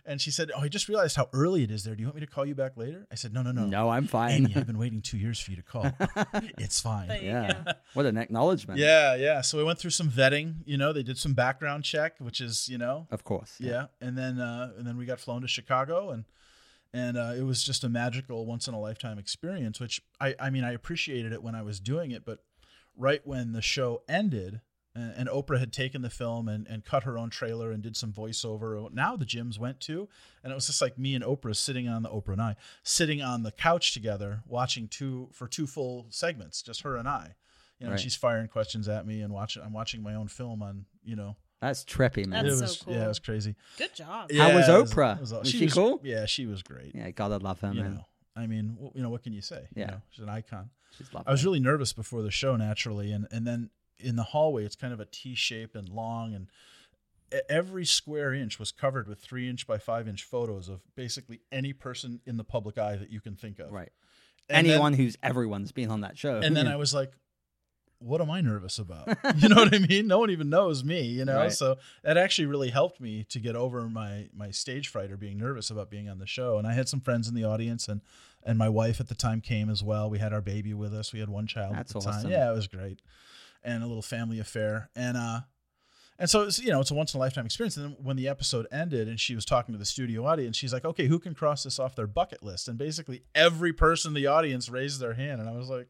And 0.09 0.21
she 0.21 0.31
said, 0.31 0.51
"Oh, 0.57 0.61
I 0.61 0.69
just 0.69 0.89
realized 0.89 1.17
how 1.17 1.29
early 1.33 1.65
it 1.65 1.71
is 1.71 1.83
there. 1.83 1.97
Do 1.97 2.01
you 2.01 2.07
want 2.07 2.15
me 2.15 2.21
to 2.21 2.27
call 2.29 2.47
you 2.47 2.55
back 2.55 2.77
later?" 2.77 3.07
I 3.11 3.17
said, 3.17 3.33
"No, 3.33 3.43
no, 3.43 3.53
no. 3.53 3.67
No, 3.67 3.89
I'm 3.91 4.07
fine. 4.07 4.31
Amy, 4.33 4.53
I've 4.57 4.67
been 4.67 4.79
waiting 4.79 5.03
two 5.03 5.19
years 5.19 5.41
for 5.41 5.51
you 5.51 5.57
to 5.57 5.63
call. 5.63 5.91
it's 6.59 6.81
fine." 6.81 7.09
There 7.09 7.23
yeah. 7.23 7.73
What 7.95 8.07
an 8.07 8.17
acknowledgement. 8.17 8.79
Yeah, 8.79 9.15
yeah. 9.17 9.41
So 9.41 9.59
we 9.59 9.65
went 9.65 9.79
through 9.79 9.91
some 9.91 10.09
vetting. 10.11 10.57
You 10.65 10.79
know, 10.79 10.93
they 10.93 11.03
did 11.03 11.19
some 11.19 11.35
background 11.35 11.85
check, 11.85 12.15
which 12.19 12.41
is 12.41 12.69
you 12.69 12.79
know, 12.79 13.07
Of 13.11 13.25
course. 13.25 13.55
yeah. 13.59 13.87
And 14.01 14.17
then 14.17 14.39
uh, 14.41 14.73
and 14.79 14.87
then 14.87 14.97
we 14.97 15.07
got 15.07 15.21
flown 15.21 15.43
to 15.43 15.49
Chicago, 15.49 16.11
and 16.11 16.25
and 16.93 17.17
uh, 17.17 17.33
it 17.37 17.43
was 17.43 17.63
just 17.63 17.83
a 17.85 17.89
magical, 17.89 18.47
once 18.47 18.69
in 18.69 18.75
a 18.75 18.81
lifetime 18.81 19.19
experience. 19.19 19.81
Which 19.81 20.01
I 20.21 20.35
I 20.39 20.51
mean 20.51 20.65
I 20.65 20.73
appreciated 20.73 21.33
it 21.33 21.43
when 21.43 21.55
I 21.55 21.63
was 21.63 21.81
doing 21.81 22.11
it, 22.13 22.25
but 22.25 22.41
right 22.97 23.21
when 23.27 23.53
the 23.53 23.63
show 23.63 24.03
ended. 24.09 24.61
And 24.95 25.13
and 25.15 25.29
Oprah 25.29 25.59
had 25.61 25.75
taken 25.75 26.01
the 26.01 26.09
film 26.09 26.49
and, 26.49 26.67
and 26.67 26.83
cut 26.83 27.03
her 27.03 27.19
own 27.19 27.29
trailer 27.29 27.71
and 27.71 27.83
did 27.83 27.97
some 27.99 28.15
voiceover. 28.15 28.87
Uh, 28.87 28.89
now 28.95 29.15
the 29.15 29.27
gyms 29.27 29.59
went 29.59 29.79
to, 29.81 30.09
and 30.43 30.51
it 30.51 30.55
was 30.55 30.67
just 30.69 30.81
like 30.81 30.99
me 30.99 31.15
and 31.15 31.23
Oprah 31.23 31.55
sitting 31.55 31.87
on 31.87 32.03
the 32.03 32.09
Oprah 32.09 32.33
and 32.33 32.41
I 32.41 32.57
sitting 32.83 33.21
on 33.21 33.43
the 33.43 33.53
couch 33.53 33.93
together, 33.93 34.43
watching 34.47 34.89
two 34.89 35.29
for 35.33 35.49
two 35.49 35.67
full 35.67 36.07
segments, 36.09 36.63
just 36.63 36.81
her 36.81 36.97
and 36.97 37.07
I. 37.07 37.35
You 37.79 37.85
know, 37.87 37.91
Right. 37.93 38.01
she's 38.01 38.17
firing 38.17 38.49
questions 38.49 38.89
at 38.89 39.07
me 39.07 39.21
and 39.21 39.35
watching. 39.35 39.63
I'm 39.63 39.75
watching 39.75 40.03
my 40.03 40.15
own 40.15 40.29
film 40.29 40.63
on. 40.63 40.87
You 41.05 41.17
know, 41.17 41.37
That's 41.61 41.85
trippy, 41.85 42.25
man. 42.27 42.47
That's 42.47 42.55
it 42.55 42.59
so 42.59 42.63
was 42.65 42.83
cool. 42.83 42.95
yeah, 42.95 43.05
it 43.05 43.09
was 43.09 43.19
crazy. 43.19 43.55
Good 43.77 43.95
job. 43.95 44.33
How 44.33 44.55
was 44.55 44.67
Yeah, 44.67 44.79
it 44.79 44.87
Oprah? 44.87 45.17
it 45.17 45.21
Was 45.21 45.51
she 45.51 45.59
she 45.59 45.65
was- 45.67 45.75
cool? 45.75 46.01
Yeah, 46.03 46.25
she 46.25 46.47
was 46.47 46.63
great. 46.63 46.95
Yeah, 46.95 47.11
gotta 47.11 47.37
love 47.37 47.61
her, 47.61 47.71
you 47.75 47.83
man. 47.83 47.95
know, 47.97 48.05
I 48.37 48.47
mean, 48.47 48.77
you 48.95 49.03
know, 49.03 49.09
what 49.11 49.23
can 49.23 49.33
you 49.33 49.41
say? 49.41 49.67
You 49.75 49.81
Yeah. 49.83 49.87
know, 49.87 50.03
she's 50.11 50.23
an 50.23 50.29
icon. 50.29 50.71
She's 50.97 51.13
lovely. 51.13 51.27
I 51.29 51.33
was 51.33 51.45
really 51.45 51.61
nervous 51.61 51.93
before 51.93 52.23
the 52.23 52.31
show, 52.31 52.57
naturally, 52.57 53.13
and 53.13 53.27
and 53.31 53.47
then 53.47 53.71
in 53.99 54.17
the 54.17 54.23
hallway, 54.25 54.65
it's 54.65 54.77
kind 54.77 54.93
of 54.93 55.01
a 55.01 55.07
T 55.07 55.35
shape 55.35 55.75
and 55.75 55.89
long, 55.89 56.35
and 56.35 56.49
every 57.49 57.85
square 57.85 58.33
inch 58.33 58.59
was 58.59 58.71
covered 58.71 59.09
with 59.09 59.19
three 59.19 59.49
inch 59.49 59.67
by 59.67 59.79
five 59.79 60.07
inch 60.07 60.23
photos 60.23 60.69
of 60.69 60.81
basically 60.95 61.41
any 61.51 61.73
person 61.73 62.21
in 62.27 62.37
the 62.37 62.45
public 62.45 62.79
eye 62.79 62.97
that 62.97 63.11
you 63.11 63.21
can 63.21 63.35
think 63.35 63.59
of. 63.59 63.73
right. 63.73 63.91
And 64.49 64.65
then- 64.67 64.75
Anyone 64.75 64.93
who's 64.93 65.17
everyone's 65.25 65.73
been 65.73 65.91
on 65.91 66.03
that 66.03 66.17
show. 66.17 66.39
and 66.39 66.57
then 66.57 66.69
I 66.69 66.77
was 66.77 66.95
like, 66.95 67.13
what 67.99 68.21
am 68.21 68.31
I 68.31 68.41
nervous 68.41 68.79
about? 68.79 69.09
You 69.37 69.49
know 69.49 69.57
what 69.57 69.75
I 69.75 69.79
mean? 69.79 70.07
No 70.07 70.19
one 70.19 70.31
even 70.31 70.49
knows 70.49 70.85
me, 70.85 71.03
you 71.03 71.25
know? 71.25 71.37
Right. 71.37 71.53
So 71.53 71.77
that 72.03 72.17
actually 72.17 72.47
really 72.47 72.71
helped 72.71 73.01
me 73.01 73.25
to 73.25 73.39
get 73.39 73.57
over 73.57 73.89
my 73.89 74.29
my 74.35 74.51
stage 74.51 74.89
fright 74.89 75.11
or 75.11 75.17
being 75.17 75.39
nervous 75.39 75.71
about 75.71 75.91
being 75.91 76.09
on 76.09 76.19
the 76.19 76.27
show. 76.27 76.59
And 76.59 76.67
I 76.67 76.73
had 76.73 76.89
some 76.89 77.01
friends 77.01 77.29
in 77.29 77.35
the 77.35 77.45
audience 77.45 77.89
and 77.89 78.01
and 78.45 78.59
my 78.59 78.69
wife 78.69 79.01
at 79.01 79.09
the 79.09 79.15
time 79.15 79.41
came 79.41 79.69
as 79.69 79.83
well. 79.83 80.09
We 80.09 80.19
had 80.19 80.33
our 80.33 80.41
baby 80.41 80.73
with 80.75 80.95
us. 80.95 81.13
We 81.13 81.21
had 81.21 81.29
one 81.29 81.47
child 81.47 81.75
That's 81.75 81.95
at 81.95 82.03
the 82.03 82.11
time. 82.11 82.29
Yeah, 82.29 82.51
it 82.51 82.55
was 82.55 82.69
great. 82.69 83.01
And 83.63 83.83
a 83.83 83.87
little 83.87 84.03
family 84.03 84.39
affair. 84.39 84.91
And 84.95 85.17
uh 85.17 85.41
and 86.19 86.31
so 86.31 86.43
it's 86.43 86.59
you 86.59 86.71
know 86.71 86.81
it's 86.81 86.91
a 86.91 86.95
once 86.95 87.15
in 87.15 87.19
a 87.19 87.21
lifetime 87.21 87.47
experience. 87.47 87.77
And 87.77 87.87
then 87.87 87.97
when 88.03 88.17
the 88.17 88.29
episode 88.29 88.67
ended 88.73 89.09
and 89.09 89.21
she 89.21 89.35
was 89.35 89.45
talking 89.45 89.75
to 89.75 89.79
the 89.79 89.85
studio 89.85 90.25
audience, 90.25 90.57
she's 90.57 90.73
like, 90.73 90.85
"Okay, 90.85 91.07
who 91.07 91.19
can 91.19 91.35
cross 91.35 91.65
this 91.65 91.79
off 91.79 91.95
their 91.95 92.07
bucket 92.07 92.43
list?" 92.43 92.69
And 92.69 92.79
basically 92.79 93.23
every 93.35 93.73
person 93.73 94.11
in 94.11 94.15
the 94.15 94.27
audience 94.27 94.69
raised 94.71 95.01
their 95.01 95.15
hand, 95.15 95.41
and 95.41 95.51
I 95.51 95.53
was 95.53 95.69
like, 95.69 95.89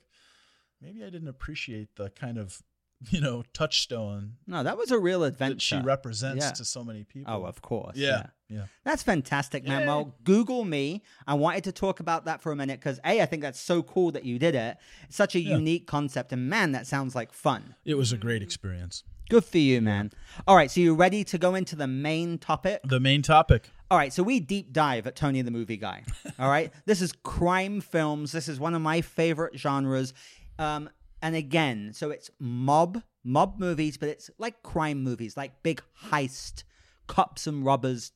maybe 0.81 1.03
I 1.05 1.11
didn't 1.11 1.29
appreciate 1.29 1.89
the 1.97 2.11
kind 2.11 2.39
of 2.39 2.63
you 3.11 3.21
know 3.21 3.43
touchstone 3.53 4.35
no, 4.47 4.63
that 4.63 4.79
was 4.79 4.91
a 4.91 4.99
real 4.99 5.23
adventure. 5.25 5.61
she 5.61 5.79
represents 5.83 6.45
Yeah. 6.45 6.53
to 6.53 6.65
so 6.65 6.83
many 6.83 7.05
people. 7.05 7.31
Oh, 7.33 7.45
of 7.45 7.61
course. 7.61 7.95
yeah, 7.97 8.29
yeah, 8.49 8.65
That's 8.85 9.03
fantastic, 9.03 9.67
man. 9.67 9.81
Yay. 9.83 9.87
Well, 9.87 10.15
Google 10.25 10.65
me. 10.65 11.03
I 11.27 11.35
wanted 11.35 11.65
to 11.65 11.73
talk 11.73 12.01
about 12.01 12.25
that 12.25 12.41
for 12.41 12.53
a 12.53 12.57
minute 12.57 12.81
because 12.81 12.99
A, 13.05 13.21
I 13.21 13.27
think 13.27 13.43
that's 13.43 13.61
so 13.61 13.83
cool 13.83 14.13
that 14.13 14.25
you 14.25 14.39
did 14.39 14.55
it. 14.55 14.79
It's 15.09 15.17
such 15.17 15.35
a 15.35 15.41
Yeah. 15.41 15.57
unique 15.57 15.87
concept, 15.87 16.33
and 16.33 16.49
man, 16.49 16.73
that 16.73 16.87
sounds 16.87 17.15
like 17.15 17.33
fun. 17.35 17.75
It 17.85 17.97
was 17.97 18.13
a 18.13 18.17
great 18.17 18.43
experience. 18.43 19.05
Good 19.29 19.45
for 19.45 19.59
you, 19.59 19.83
man. 19.83 20.13
All 20.47 20.55
right, 20.57 20.71
so 20.71 20.81
you 20.81 20.95
ready 20.95 21.23
to 21.25 21.37
go 21.37 21.55
into 21.57 21.75
the 21.77 21.89
main 21.89 22.39
topic? 22.39 22.81
The 22.85 23.01
main 23.01 23.21
topic. 23.23 23.69
All 23.91 23.99
right, 23.99 24.13
so 24.13 24.23
we 24.23 24.39
deep 24.41 24.73
dive 24.73 25.07
at 25.07 25.17
Tony 25.17 25.43
the 25.43 25.51
Movie 25.51 25.77
Guy. 25.77 26.05
All 26.39 26.49
right, 26.49 26.73
this 26.87 27.03
is 27.03 27.13
crime 27.13 27.81
films. 27.83 28.31
This 28.33 28.49
is 28.49 28.59
one 28.61 28.75
of 28.75 28.81
my 28.81 29.01
favorite 29.03 29.59
genres. 29.59 30.15
Um, 30.59 30.91
and 31.23 31.35
again, 31.35 31.93
so 31.95 32.11
it's 32.11 32.31
mob 32.39 33.03
mob 33.25 33.59
movies, 33.59 33.97
but 33.97 34.09
it's 34.09 34.31
like 34.39 34.63
crime 34.63 35.03
movies, 35.03 35.37
like 35.37 35.63
big 35.63 35.83
heist, 36.11 36.63
cops 37.09 37.47
and 37.47 37.65
robbers, 37.65 38.13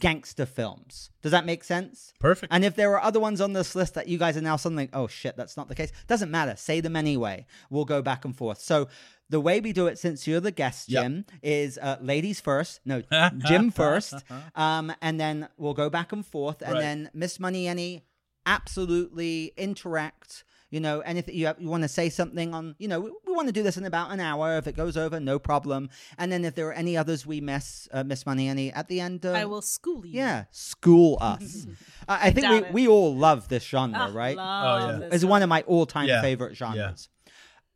gangster 0.00 0.46
films. 0.46 1.10
Does 1.22 1.32
that 1.32 1.44
make 1.46 1.64
sense? 1.64 2.12
Perfect. 2.20 2.52
And 2.52 2.64
if 2.64 2.76
there 2.76 2.92
are 2.92 3.02
other 3.02 3.20
ones 3.20 3.40
on 3.40 3.52
this 3.52 3.74
list 3.74 3.94
that 3.94 4.08
you 4.08 4.18
guys 4.18 4.36
are 4.36 4.40
now 4.42 4.56
suddenly, 4.56 4.88
oh 4.92 5.06
shit, 5.06 5.36
that's 5.36 5.56
not 5.56 5.68
the 5.68 5.74
case. 5.74 5.92
Doesn't 6.06 6.30
matter. 6.30 6.56
Say 6.56 6.80
them 6.80 6.96
anyway. 6.96 7.46
We'll 7.70 7.84
go 7.84 8.02
back 8.02 8.24
and 8.24 8.34
forth. 8.36 8.60
So 8.60 8.88
the 9.28 9.40
way 9.40 9.60
we 9.60 9.72
do 9.72 9.86
it, 9.86 9.98
since 9.98 10.26
you're 10.26 10.40
the 10.40 10.50
guest, 10.52 10.88
Yep. 10.88 11.02
Jim, 11.02 11.24
is 11.42 11.78
uh, 11.78 11.96
ladies 12.00 12.40
first. 12.40 12.80
No, 12.84 13.02
Jim 13.38 13.70
first. 13.70 14.14
Um, 14.54 14.92
and 15.02 15.20
then 15.20 15.48
we'll 15.58 15.74
go 15.74 15.90
back 15.90 16.12
and 16.12 16.24
forth. 16.24 16.62
And 16.62 16.72
Right. 16.74 16.80
then 16.80 17.10
Miss 17.12 17.38
Money 17.40 17.66
Annie, 17.68 18.04
absolutely 18.46 19.52
interact. 19.56 20.44
You 20.70 20.80
know, 20.80 21.00
anything 21.00 21.34
you 21.36 21.46
have, 21.46 21.60
you 21.60 21.68
want 21.68 21.84
to 21.84 21.88
say 21.88 22.08
something 22.10 22.52
on, 22.52 22.74
you 22.78 22.88
know, 22.88 22.98
we, 23.00 23.10
we 23.26 23.32
want 23.32 23.46
to 23.48 23.52
do 23.52 23.62
this 23.62 23.76
in 23.76 23.84
about 23.84 24.10
an 24.10 24.18
hour. 24.18 24.58
If 24.58 24.66
it 24.66 24.76
goes 24.76 24.96
over, 24.96 25.20
no 25.20 25.38
problem. 25.38 25.90
And 26.18 26.32
then 26.32 26.44
if 26.44 26.54
there 26.56 26.66
are 26.68 26.72
any 26.72 26.96
others 26.96 27.24
we 27.24 27.40
miss, 27.40 27.88
uh, 27.92 28.02
Miss 28.02 28.26
Money 28.26 28.48
Annie, 28.48 28.72
at 28.72 28.88
the 28.88 29.00
end, 29.00 29.24
uh, 29.24 29.32
I 29.32 29.44
will 29.44 29.62
school 29.62 30.04
you. 30.04 30.18
yeah, 30.18 30.44
school 30.50 31.18
us. 31.20 31.66
uh, 32.08 32.18
I 32.20 32.30
think 32.32 32.46
Doubt 32.46 32.52
we, 32.52 32.58
it. 32.68 32.72
we 32.72 32.88
all 32.88 33.14
love 33.14 33.48
this 33.48 33.64
genre, 33.64 34.08
Ah, 34.10 34.10
right? 34.12 34.36
love 34.36 34.82
Oh, 34.82 34.86
yeah. 34.88 34.98
this 35.08 35.14
It's 35.14 35.24
one 35.24 35.42
of 35.42 35.48
my 35.48 35.62
all-time 35.62 36.08
Yeah, 36.08 36.20
favorite 36.20 36.56
genres. 36.56 37.08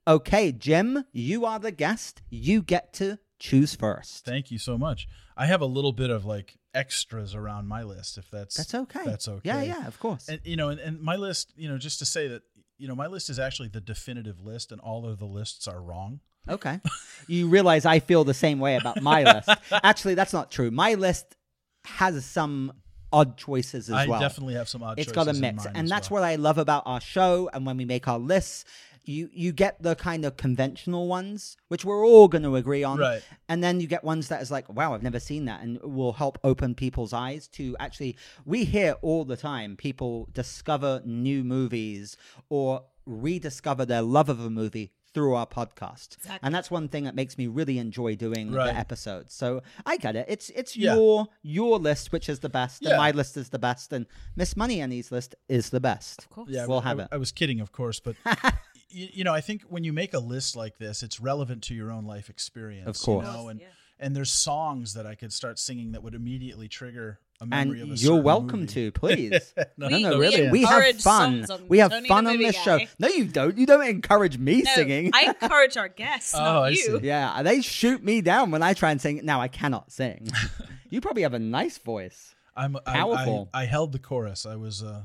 Okay, 0.08 0.50
Jim, 0.50 1.04
you 1.12 1.44
are 1.44 1.58
the 1.58 1.70
guest. 1.70 2.22
You 2.30 2.62
get 2.62 2.92
to 2.94 3.18
choose 3.38 3.74
first. 3.74 4.24
Thank 4.24 4.50
you 4.50 4.58
so 4.58 4.76
much. 4.76 5.06
I 5.36 5.46
have 5.46 5.60
a 5.60 5.66
little 5.66 5.92
bit 5.92 6.10
of 6.10 6.24
like 6.24 6.56
extras 6.74 7.34
around 7.34 7.66
my 7.66 7.82
list, 7.82 8.18
if 8.18 8.30
that's 8.30 8.56
That's 8.56 8.74
okay. 8.74 9.04
That's 9.04 9.28
okay. 9.28 9.40
Yeah, 9.44 9.62
yeah, 9.62 9.86
of 9.86 9.98
course. 10.00 10.28
And 10.28 10.40
you 10.44 10.56
know, 10.56 10.68
and, 10.68 10.80
and 10.80 11.00
my 11.00 11.16
list, 11.16 11.52
you 11.56 11.68
know, 11.68 11.78
just 11.78 11.98
to 12.00 12.04
say 12.04 12.28
that, 12.28 12.42
you 12.80 12.88
know, 12.88 12.94
my 12.94 13.06
list 13.06 13.28
is 13.28 13.38
actually 13.38 13.68
the 13.68 13.80
definitive 13.80 14.40
list, 14.40 14.72
and 14.72 14.80
all 14.80 15.06
of 15.06 15.18
the 15.18 15.26
lists 15.26 15.68
are 15.68 15.80
wrong. 15.80 16.20
Okay. 16.48 16.80
you 17.28 17.48
realize 17.48 17.84
I 17.84 18.00
feel 18.00 18.24
the 18.24 18.34
same 18.34 18.58
way 18.58 18.76
about 18.76 19.02
my 19.02 19.22
list. 19.22 19.50
Actually, 19.84 20.14
that's 20.14 20.32
not 20.32 20.50
true. 20.50 20.70
My 20.70 20.94
list 20.94 21.36
has 21.84 22.24
some 22.24 22.72
odd 23.12 23.36
choices 23.36 23.88
as 23.90 23.94
I 23.94 24.06
well. 24.06 24.20
definitely 24.20 24.54
have 24.54 24.68
some 24.68 24.82
odd. 24.82 24.98
it's 24.98 25.12
got 25.12 25.28
a 25.28 25.32
mix 25.32 25.66
and 25.74 25.88
that's 25.88 26.08
well. 26.10 26.22
what 26.22 26.28
i 26.28 26.36
love 26.36 26.58
about 26.58 26.84
our 26.86 27.00
show 27.00 27.50
and 27.52 27.66
when 27.66 27.76
we 27.76 27.84
make 27.84 28.06
our 28.06 28.20
lists 28.20 28.64
you 29.04 29.28
you 29.32 29.52
get 29.52 29.82
the 29.82 29.94
kind 29.94 30.24
of 30.24 30.36
conventional 30.36 31.08
ones 31.08 31.56
which 31.68 31.84
we're 31.84 32.04
all 32.06 32.28
going 32.28 32.42
to 32.42 32.56
agree 32.56 32.84
on 32.84 32.98
Right. 32.98 33.22
and 33.48 33.62
then 33.64 33.80
you 33.80 33.86
get 33.86 34.04
ones 34.04 34.28
that 34.28 34.42
is 34.42 34.50
like 34.50 34.68
wow 34.72 34.92
i've 34.94 35.02
never 35.02 35.20
seen 35.20 35.46
that 35.46 35.62
and 35.62 35.80
will 35.82 36.12
help 36.12 36.38
open 36.44 36.74
people's 36.74 37.12
eyes 37.12 37.48
to 37.48 37.76
actually 37.80 38.16
we 38.44 38.64
hear 38.64 38.96
all 39.02 39.24
the 39.24 39.36
time 39.36 39.76
people 39.76 40.28
discover 40.32 41.00
new 41.04 41.42
movies 41.44 42.16
or 42.48 42.84
rediscover 43.06 43.84
their 43.86 44.02
love 44.02 44.28
of 44.28 44.40
a 44.40 44.50
movie 44.50 44.92
through 45.12 45.34
our 45.34 45.46
podcast 45.46 46.16
Exactly. 46.18 46.38
and 46.44 46.54
that's 46.54 46.70
one 46.70 46.86
thing 46.88 47.02
that 47.02 47.16
makes 47.16 47.36
me 47.36 47.48
really 47.48 47.78
enjoy 47.78 48.14
doing 48.14 48.52
Right. 48.52 48.66
the 48.72 48.78
episodes 48.78 49.34
so 49.34 49.60
i 49.84 49.96
get 49.96 50.14
it 50.14 50.26
it's 50.28 50.50
it's 50.50 50.76
Yeah. 50.76 50.94
your 50.94 51.26
your 51.42 51.80
list 51.80 52.12
which 52.12 52.28
is 52.28 52.38
the 52.38 52.48
best 52.48 52.82
and 52.82 52.90
Yeah. 52.90 52.96
my 52.96 53.10
list 53.10 53.36
is 53.36 53.48
the 53.48 53.58
best 53.58 53.92
and 53.92 54.06
miss 54.36 54.56
money 54.56 54.80
annie's 54.80 55.10
list 55.10 55.34
is 55.48 55.70
the 55.70 55.80
best 55.80 56.20
Of 56.20 56.30
course. 56.30 56.48
Yeah, 56.50 56.66
We'll 56.66 56.78
I- 56.78 56.84
have 56.84 57.00
I, 57.00 57.02
it. 57.02 57.08
I 57.10 57.16
was 57.16 57.32
kidding, 57.32 57.58
of 57.60 57.72
course, 57.72 57.98
but 57.98 58.14
you, 58.90 59.08
you 59.12 59.24
know, 59.24 59.32
I 59.34 59.40
think 59.40 59.62
when 59.68 59.84
you 59.84 59.92
make 59.92 60.14
a 60.14 60.18
list 60.18 60.56
like 60.56 60.78
this, 60.78 61.02
it's 61.02 61.20
relevant 61.20 61.62
to 61.64 61.74
your 61.74 61.90
own 61.90 62.04
life 62.04 62.28
experience. 62.30 62.86
Of 62.88 63.04
course. 63.04 63.26
you 63.26 63.32
know, 63.32 63.48
and 63.48 63.60
Yeah. 63.60 63.66
and 63.98 64.14
there's 64.16 64.30
songs 64.30 64.94
that 64.94 65.06
I 65.06 65.14
could 65.14 65.32
start 65.32 65.58
singing 65.58 65.92
that 65.92 66.02
would 66.02 66.14
immediately 66.14 66.68
trigger 66.68 67.18
a 67.42 67.46
memory 67.46 67.80
of 67.80 67.88
a 67.88 67.90
and 67.92 68.02
you're 68.02 68.20
welcome 68.20 68.60
movie. 68.60 68.72
to, 68.74 68.92
please. 69.00 69.54
no, 69.78 69.88
no, 69.88 69.96
We- 69.96 70.02
no, 70.02 70.10
we 70.10 70.16
really. 70.18 70.50
We 70.50 70.62
have 70.64 71.00
fun. 71.00 71.46
We 71.68 71.78
have 71.78 71.90
Tony 71.90 72.02
the 72.02 72.08
fun 72.08 72.26
on 72.26 72.32
Movie 72.34 72.44
this 72.46 72.56
show. 72.62 72.78
No, 72.98 73.08
you 73.08 73.24
don't. 73.24 73.56
You 73.56 73.64
don't 73.66 73.86
encourage 73.86 74.36
me 74.38 74.62
No, 74.62 74.74
singing. 74.74 75.10
I 75.14 75.34
encourage 75.40 75.76
our 75.78 75.88
guests, 75.88 76.34
Oh, 76.36 76.62
I 76.64 76.68
you. 76.70 76.76
see. 76.76 76.98
yeah, 77.02 77.42
they 77.42 77.62
shoot 77.62 78.04
me 78.04 78.20
down 78.20 78.50
when 78.50 78.62
I 78.62 78.74
try 78.74 78.90
and 78.90 79.00
sing. 79.00 79.20
Now 79.24 79.40
I 79.40 79.48
cannot 79.48 79.90
sing. 79.90 80.28
you 80.90 81.00
probably 81.00 81.22
have 81.22 81.34
a 81.34 81.38
nice 81.38 81.78
voice. 81.78 82.34
I'm 82.56 82.76
I- 82.76 82.80
Powerful. 82.92 83.48
I, 83.54 83.62
I, 83.62 83.64
held 83.66 83.92
the 83.92 83.98
chorus. 84.00 84.44
I 84.44 84.56
was 84.56 84.82
uh, 84.82 85.04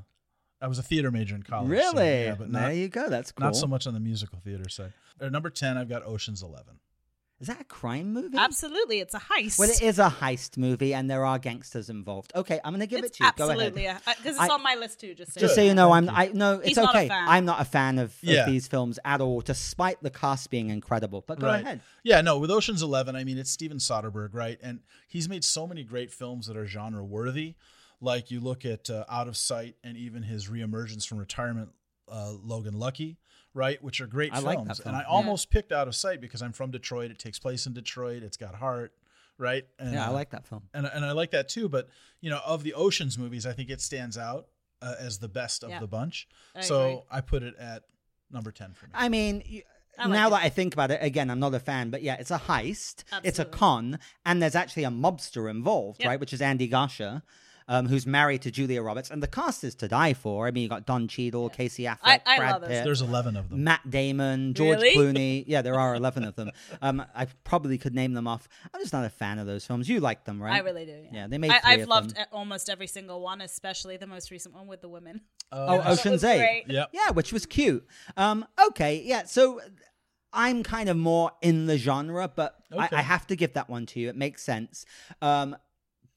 I 0.65 0.67
was 0.67 0.79
a 0.79 0.83
theater 0.83 1.11
major 1.11 1.35
in 1.35 1.43
college. 1.43 1.67
so, 1.67 1.71
Really? 1.71 2.23
yeah, 2.23 2.35
but 2.35 2.51
there 2.51 2.73
you 2.73 2.87
go. 2.87 3.07
That's 3.07 3.31
cool. 3.31 3.45
not 3.45 3.55
so 3.55 3.67
much 3.67 3.85
on 3.85 3.93
the 3.93 3.99
musical 3.99 4.39
theater 4.43 4.67
side. 4.67 4.93
Uh, 5.21 5.29
number 5.29 5.51
ten, 5.51 5.77
I've 5.77 5.87
got 5.89 6.03
Ocean's 6.05 6.41
Eleven. 6.41 6.79
Is 7.39 7.47
that 7.47 7.59
a 7.61 7.65
crime 7.65 8.13
movie? 8.13 8.37
Absolutely, 8.37 8.99
it's 8.99 9.13
a 9.13 9.19
heist. 9.19 9.59
Well, 9.59 9.69
it 9.69 9.81
is 9.81 9.99
a 9.99 10.09
heist 10.09 10.57
movie, 10.57 10.93
and 10.93 11.07
there 11.11 11.23
are 11.25 11.37
gangsters 11.37 11.89
involved. 11.89 12.31
Okay, 12.33 12.59
I'm 12.63 12.71
going 12.71 12.79
to 12.79 12.87
give 12.87 12.99
it's 13.03 13.09
it 13.09 13.13
to 13.17 13.23
you. 13.25 13.27
Absolutely 13.27 13.85
ahead. 13.85 14.01
because 14.17 14.37
it's 14.37 14.39
I- 14.39 14.47
on 14.53 14.63
my 14.63 14.75
list 14.75 15.01
too. 15.01 15.13
Just 15.13 15.33
so, 15.33 15.39
Just 15.41 15.51
you 15.57 15.61
so 15.63 15.67
you 15.67 15.73
know, 15.75 15.91
I'm. 15.91 16.09
I 16.09 16.31
no, 16.33 16.55
it's 16.55 16.69
He's 16.69 16.77
not 16.77 16.95
a 16.95 16.97
okay. 16.97 17.07
fan. 17.09 17.25
I'm 17.27 17.45
not 17.45 17.61
a 17.61 17.65
fan 17.65 17.99
of, 17.99 18.05
of 18.11 18.17
Yeah. 18.23 18.45
these 18.47 18.67
films 18.67 18.97
at 19.05 19.21
all, 19.21 19.41
despite 19.41 20.01
the 20.01 20.09
cast 20.09 20.49
being 20.49 20.71
incredible. 20.71 21.23
But 21.27 21.39
go 21.39 21.47
right. 21.47 21.61
ahead. 21.61 21.81
Yeah, 22.03 22.21
no, 22.21 22.39
with 22.39 22.49
Ocean's 22.49 22.81
Eleven, 22.81 23.15
I 23.15 23.23
mean 23.25 23.37
it's 23.37 23.51
Steven 23.51 23.77
Soderbergh, 23.77 24.33
right? 24.33 24.57
And 24.63 24.79
he's 25.07 25.27
made 25.29 25.43
so 25.43 25.67
many 25.67 25.83
great 25.83 26.11
films 26.11 26.47
that 26.47 26.55
are 26.57 26.65
genre 26.65 27.03
worthy. 27.03 27.55
Like 28.01 28.31
you 28.31 28.39
look 28.39 28.65
at 28.65 28.89
uh, 28.89 29.05
Out 29.09 29.27
of 29.27 29.37
Sight 29.37 29.75
and 29.83 29.97
even 29.97 30.23
his 30.23 30.47
reemergence 30.47 31.07
from 31.07 31.17
retirement, 31.17 31.69
uh, 32.11 32.33
Logan 32.43 32.77
Lucky, 32.77 33.17
right? 33.53 33.81
Which 33.83 34.01
are 34.01 34.07
great 34.07 34.31
I 34.31 34.41
films. 34.41 34.45
like 34.45 34.65
that 34.67 34.77
film. 34.77 34.87
And 34.87 34.95
I 34.97 35.01
Yeah. 35.01 35.07
almost 35.07 35.49
picked 35.49 35.71
Out 35.71 35.87
of 35.87 35.95
Sight 35.95 36.21
because 36.21 36.41
I'm 36.41 36.51
from 36.53 36.71
Detroit. 36.71 37.11
It 37.11 37.19
takes 37.19 37.39
place 37.39 37.65
in 37.65 37.73
Detroit. 37.73 38.21
It's 38.23 38.37
got 38.37 38.55
heart, 38.55 38.93
right? 39.37 39.65
And, 39.79 39.93
Yeah, 39.93 40.05
I 40.05 40.09
uh, 40.09 40.13
like 40.13 40.29
that 40.31 40.45
film. 40.45 40.63
and 40.73 40.85
and 40.85 41.03
I 41.05 41.11
like 41.13 41.31
that 41.31 41.49
too. 41.49 41.69
But 41.69 41.89
you 42.21 42.29
know, 42.29 42.41
of 42.45 42.63
the 42.63 42.73
Ocean's 42.73 43.17
movies, 43.17 43.45
I 43.45 43.53
think 43.53 43.69
it 43.69 43.81
stands 43.81 44.17
out 44.17 44.47
uh, 44.81 44.95
as 44.99 45.19
the 45.19 45.29
best 45.29 45.63
of 45.63 45.69
Yeah. 45.69 45.79
the 45.79 45.87
bunch. 45.87 46.27
I 46.55 46.61
so 46.61 46.81
agree. 46.83 47.01
I 47.11 47.21
put 47.21 47.43
it 47.43 47.55
at 47.57 47.83
number 48.29 48.51
ten 48.51 48.73
for 48.73 48.87
me. 48.87 48.91
I 48.93 49.07
mean, 49.09 49.41
y 49.49 49.63
I 49.97 50.03
like 50.07 50.11
now 50.13 50.27
it. 50.27 50.29
that 50.31 50.41
I 50.43 50.49
think 50.49 50.73
about 50.73 50.91
it, 50.91 50.99
again, 51.01 51.29
I'm 51.31 51.39
not 51.39 51.53
a 51.53 51.59
fan, 51.59 51.89
but 51.89 52.01
yeah, 52.03 52.15
it's 52.19 52.29
a 52.31 52.37
heist, 52.37 53.05
it's 53.23 53.39
a 53.39 53.45
con, 53.45 53.97
and 54.25 54.41
there's 54.41 54.53
actually 54.55 54.83
a 54.83 54.89
mobster 54.89 55.49
involved, 55.49 56.01
Yeah. 56.01 56.09
right? 56.09 56.19
Which 56.19 56.33
is 56.33 56.41
Andy 56.41 56.67
Garcia. 56.67 57.23
Um, 57.67 57.87
who's 57.87 58.05
married 58.05 58.43
to 58.43 58.51
Julia 58.51 58.83
Roberts, 58.83 59.09
and 59.09 59.23
the 59.23 59.27
cast 59.27 59.63
is 59.63 59.73
to 59.75 59.87
die 59.87 60.13
for. 60.13 60.45
I 60.45 60.51
mean, 60.51 60.61
you 60.61 60.69
got 60.69 60.85
Don 60.85 61.07
Cheadle, 61.07 61.49
Casey 61.49 61.85
Affleck, 61.85 61.97
I- 62.03 62.21
I 62.23 62.37
Brad 62.37 62.61
Pitt, 62.61 62.83
There's 62.83 63.01
eleven 63.01 63.35
of 63.35 63.49
them. 63.49 63.63
Matt 63.63 63.89
Damon, 63.89 64.53
George 64.53 64.79
Really? 64.83 64.95
Clooney. 64.95 65.43
Yeah, 65.47 65.63
there 65.63 65.79
are 65.79 65.95
eleven 66.01 66.23
of 66.25 66.35
them. 66.35 66.51
Um, 66.83 67.03
I 67.15 67.25
probably 67.43 67.79
could 67.79 67.95
name 67.95 68.13
them 68.13 68.27
off. 68.27 68.47
I'm 68.71 68.79
just 68.81 68.93
not 68.93 69.03
a 69.03 69.09
fan 69.09 69.39
of 69.39 69.47
those 69.47 69.65
films. 69.65 69.89
You 69.89 69.99
like 69.99 70.25
them, 70.25 70.39
right? 70.39 70.53
I 70.53 70.59
really 70.59 70.85
do. 70.85 70.91
Yeah, 70.91 71.21
Yeah, 71.21 71.27
they 71.27 71.39
made 71.39 71.49
I, 71.49 71.59
I've 71.63 71.81
of 71.81 71.87
loved 71.87 72.15
them. 72.15 72.27
almost 72.31 72.69
every 72.69 72.85
single 72.85 73.19
one, 73.19 73.41
especially 73.41 73.97
the 73.97 74.05
most 74.05 74.29
recent 74.29 74.53
one 74.53 74.67
with 74.67 74.81
the 74.81 74.89
women. 74.89 75.21
Oh, 75.51 75.81
Ocean's 75.81 76.23
Eight. 76.23 76.37
great. 76.37 76.63
Yep. 76.67 76.89
Yeah, 76.93 77.09
which 77.11 77.33
was 77.33 77.47
cute. 77.47 77.87
Um, 78.15 78.45
okay, 78.67 79.01
yeah. 79.03 79.23
So 79.23 79.59
I'm 80.31 80.61
kind 80.63 80.89
of 80.89 80.97
more 80.97 81.31
in 81.41 81.65
the 81.65 81.77
genre, 81.77 82.27
but 82.27 82.57
I, 82.77 82.89
I 82.91 83.01
have 83.01 83.25
to 83.27 83.35
give 83.35 83.53
that 83.53 83.69
one 83.69 83.85
to 83.87 83.99
you. 83.99 84.09
It 84.09 84.15
makes 84.17 84.43
sense. 84.43 84.85
Um, 85.21 85.55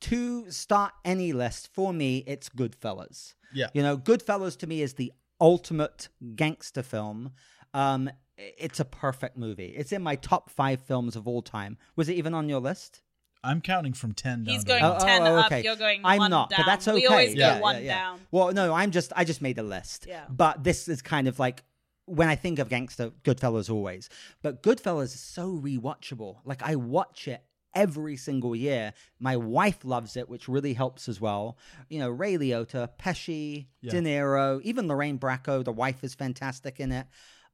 to 0.03 0.51
start 0.51 0.93
any 1.05 1.33
list 1.33 1.69
for 1.73 1.93
me, 1.93 2.25
it's 2.27 2.49
Goodfellas. 2.49 3.35
Yeah. 3.53 3.69
You 3.73 3.83
know, 3.83 3.97
Goodfellas 3.97 4.57
to 4.59 4.67
me 4.67 4.83
is 4.83 4.95
the 4.95 5.13
ultimate 5.41 6.09
gangster 6.35 6.83
film. 6.83 7.33
Um, 7.75 8.11
it's 8.37 8.81
a 8.81 8.85
perfect 8.85 9.37
movie. 9.37 9.75
It's 9.77 9.93
in 9.93 10.03
my 10.03 10.17
top 10.17 10.51
five 10.51 10.81
films 10.81 11.17
of 11.17 11.27
all 11.27 11.43
time. 11.43 11.77
Was 11.97 12.09
it 12.09 12.15
even 12.15 12.35
on 12.35 12.49
your 12.49 12.61
list? 12.61 13.03
I'm 13.43 13.61
counting 13.61 13.93
from 13.93 14.15
ten 14.15 14.45
down. 14.45 14.55
He's 14.55 14.65
to 14.65 14.69
going 14.69 14.83
one. 14.83 14.97
Oh, 15.01 15.05
ten 15.05 15.23
oh, 15.23 15.37
up. 15.37 15.65
You're 15.65 15.77
going. 15.77 16.01
I'm 16.05 16.19
one 16.19 16.31
not, 16.31 16.51
down. 16.51 16.59
but 16.61 16.67
that's 16.67 16.89
okay. 16.89 16.97
We 16.97 17.07
always 17.07 17.35
Yeah, 17.35 17.57
go 17.57 17.63
one 17.63 17.77
yeah, 17.77 17.81
yeah. 17.83 17.95
down. 17.95 18.21
Well, 18.31 18.53
no, 18.53 18.75
I'm 18.75 18.91
just 18.91 19.13
I 19.15 19.25
just 19.25 19.43
made 19.43 19.59
a 19.59 19.63
list. 19.63 20.07
Yeah. 20.09 20.25
But 20.29 20.65
this 20.65 20.89
is 20.89 21.03
kind 21.03 21.29
of 21.29 21.39
like 21.39 21.63
when 22.07 22.29
I 22.29 22.35
think 22.37 22.59
of 22.59 22.69
gangster, 22.69 23.11
Goodfellas 23.23 23.71
always. 23.71 24.09
But 24.43 24.63
Goodfellas 24.63 25.15
is 25.15 25.21
so 25.21 25.53
rewatchable. 25.53 26.39
Like 26.45 26.63
I 26.63 26.77
watch 26.77 27.29
it 27.29 27.43
every 27.75 28.17
single 28.17 28.55
year. 28.57 28.93
My 29.21 29.37
wife 29.37 29.85
loves 29.85 30.17
it, 30.17 30.29
which 30.29 30.49
really 30.49 30.75
helps 30.75 31.09
as 31.09 31.21
well. 31.21 31.59
You 31.89 31.99
know, 32.01 32.09
Ray 32.11 32.37
Liotta, 32.37 32.89
Pesci, 32.99 33.67
Yeah. 33.81 33.93
De 33.93 34.01
Niro, 34.01 34.61
even 34.63 34.89
Lorraine 34.89 35.19
Bracco. 35.19 35.65
The 35.65 35.73
wife 35.73 36.03
is 36.05 36.15
fantastic 36.15 36.81
in 36.81 36.93
it. 36.93 37.07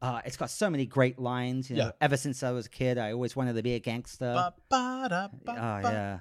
Uh, 0.02 0.21
it's 0.26 0.37
got 0.37 0.50
so 0.50 0.68
many 0.68 0.85
great 0.85 1.18
lines. 1.18 1.71
You 1.71 1.76
know, 1.76 1.85
Yeah. 1.87 1.90
ever 2.00 2.16
since 2.18 2.42
I 2.42 2.50
was 2.50 2.66
a 2.66 2.68
kid, 2.68 2.99
I 2.99 3.12
always 3.12 3.35
wanted 3.37 3.54
to 3.56 3.62
be 3.62 3.75
a 3.75 3.78
gangster. 3.80 4.35
Ba, 4.35 4.52
ba, 4.68 5.07
da, 5.09 5.29
ba, 5.44 5.53
Oh, 5.53 5.88
yeah. 5.88 6.18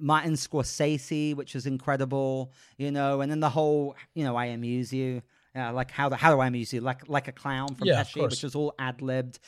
Martin 0.00 0.32
Scorsese, 0.34 1.34
which 1.36 1.54
is 1.54 1.66
incredible, 1.66 2.52
you 2.78 2.90
know, 2.90 3.20
and 3.20 3.30
then 3.30 3.40
the 3.40 3.50
whole, 3.50 3.96
you 4.14 4.24
know, 4.24 4.36
I 4.36 4.46
amuse 4.46 4.92
you, 4.92 5.22
uh, 5.54 5.72
like 5.72 5.90
how 5.90 6.08
the, 6.08 6.16
how 6.16 6.34
do 6.34 6.40
I 6.40 6.46
amuse 6.46 6.72
you, 6.72 6.80
like 6.80 7.06
like 7.08 7.28
a 7.28 7.32
clown 7.32 7.74
from 7.74 7.88
Yeah, 7.88 8.02
Pesci, 8.02 8.22
which 8.22 8.44
is 8.44 8.54
all 8.54 8.74
ad 8.78 9.02
libbed. 9.02 9.38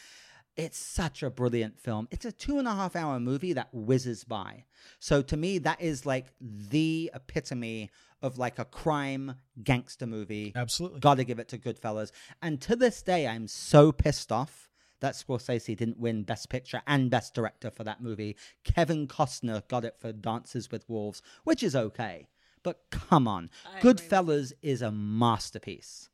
It's 0.56 0.78
such 0.78 1.22
a 1.22 1.30
brilliant 1.30 1.80
film. 1.80 2.06
It's 2.10 2.24
a 2.24 2.30
two 2.32 2.58
and 2.58 2.68
a 2.68 2.74
half 2.74 2.94
hour 2.94 3.18
movie 3.18 3.54
that 3.54 3.68
whizzes 3.72 4.22
by. 4.22 4.64
So 5.00 5.20
to 5.22 5.36
me, 5.36 5.58
that 5.58 5.80
is 5.80 6.06
like 6.06 6.28
the 6.40 7.10
epitome 7.12 7.90
of 8.22 8.38
like 8.38 8.58
a 8.58 8.64
crime 8.64 9.34
gangster 9.62 10.06
movie. 10.06 10.52
Absolutely. 10.54 11.00
Got 11.00 11.16
to 11.16 11.24
give 11.24 11.38
it 11.38 11.48
to 11.48 11.58
Goodfellas. 11.58 12.12
And 12.40 12.60
to 12.62 12.76
this 12.76 13.02
day, 13.02 13.26
I'm 13.26 13.48
so 13.48 13.90
pissed 13.90 14.30
off 14.30 14.70
that 15.00 15.14
Scorsese 15.14 15.76
didn't 15.76 15.98
win 15.98 16.22
Best 16.22 16.48
Picture 16.48 16.80
and 16.86 17.10
Best 17.10 17.34
Director 17.34 17.70
for 17.70 17.84
that 17.84 18.00
movie. 18.00 18.36
Kevin 18.62 19.06
Costner 19.06 19.66
got 19.68 19.84
it 19.84 19.96
for 19.98 20.12
Dances 20.12 20.70
with 20.70 20.88
Wolves, 20.88 21.20
which 21.42 21.62
is 21.62 21.76
okay. 21.76 22.28
But 22.62 22.80
come 22.90 23.28
on. 23.28 23.50
I 23.66 23.78
agree 23.78 23.92
Goodfellas 23.92 24.52
is 24.62 24.82
a 24.82 24.90
masterpiece. 24.90 26.08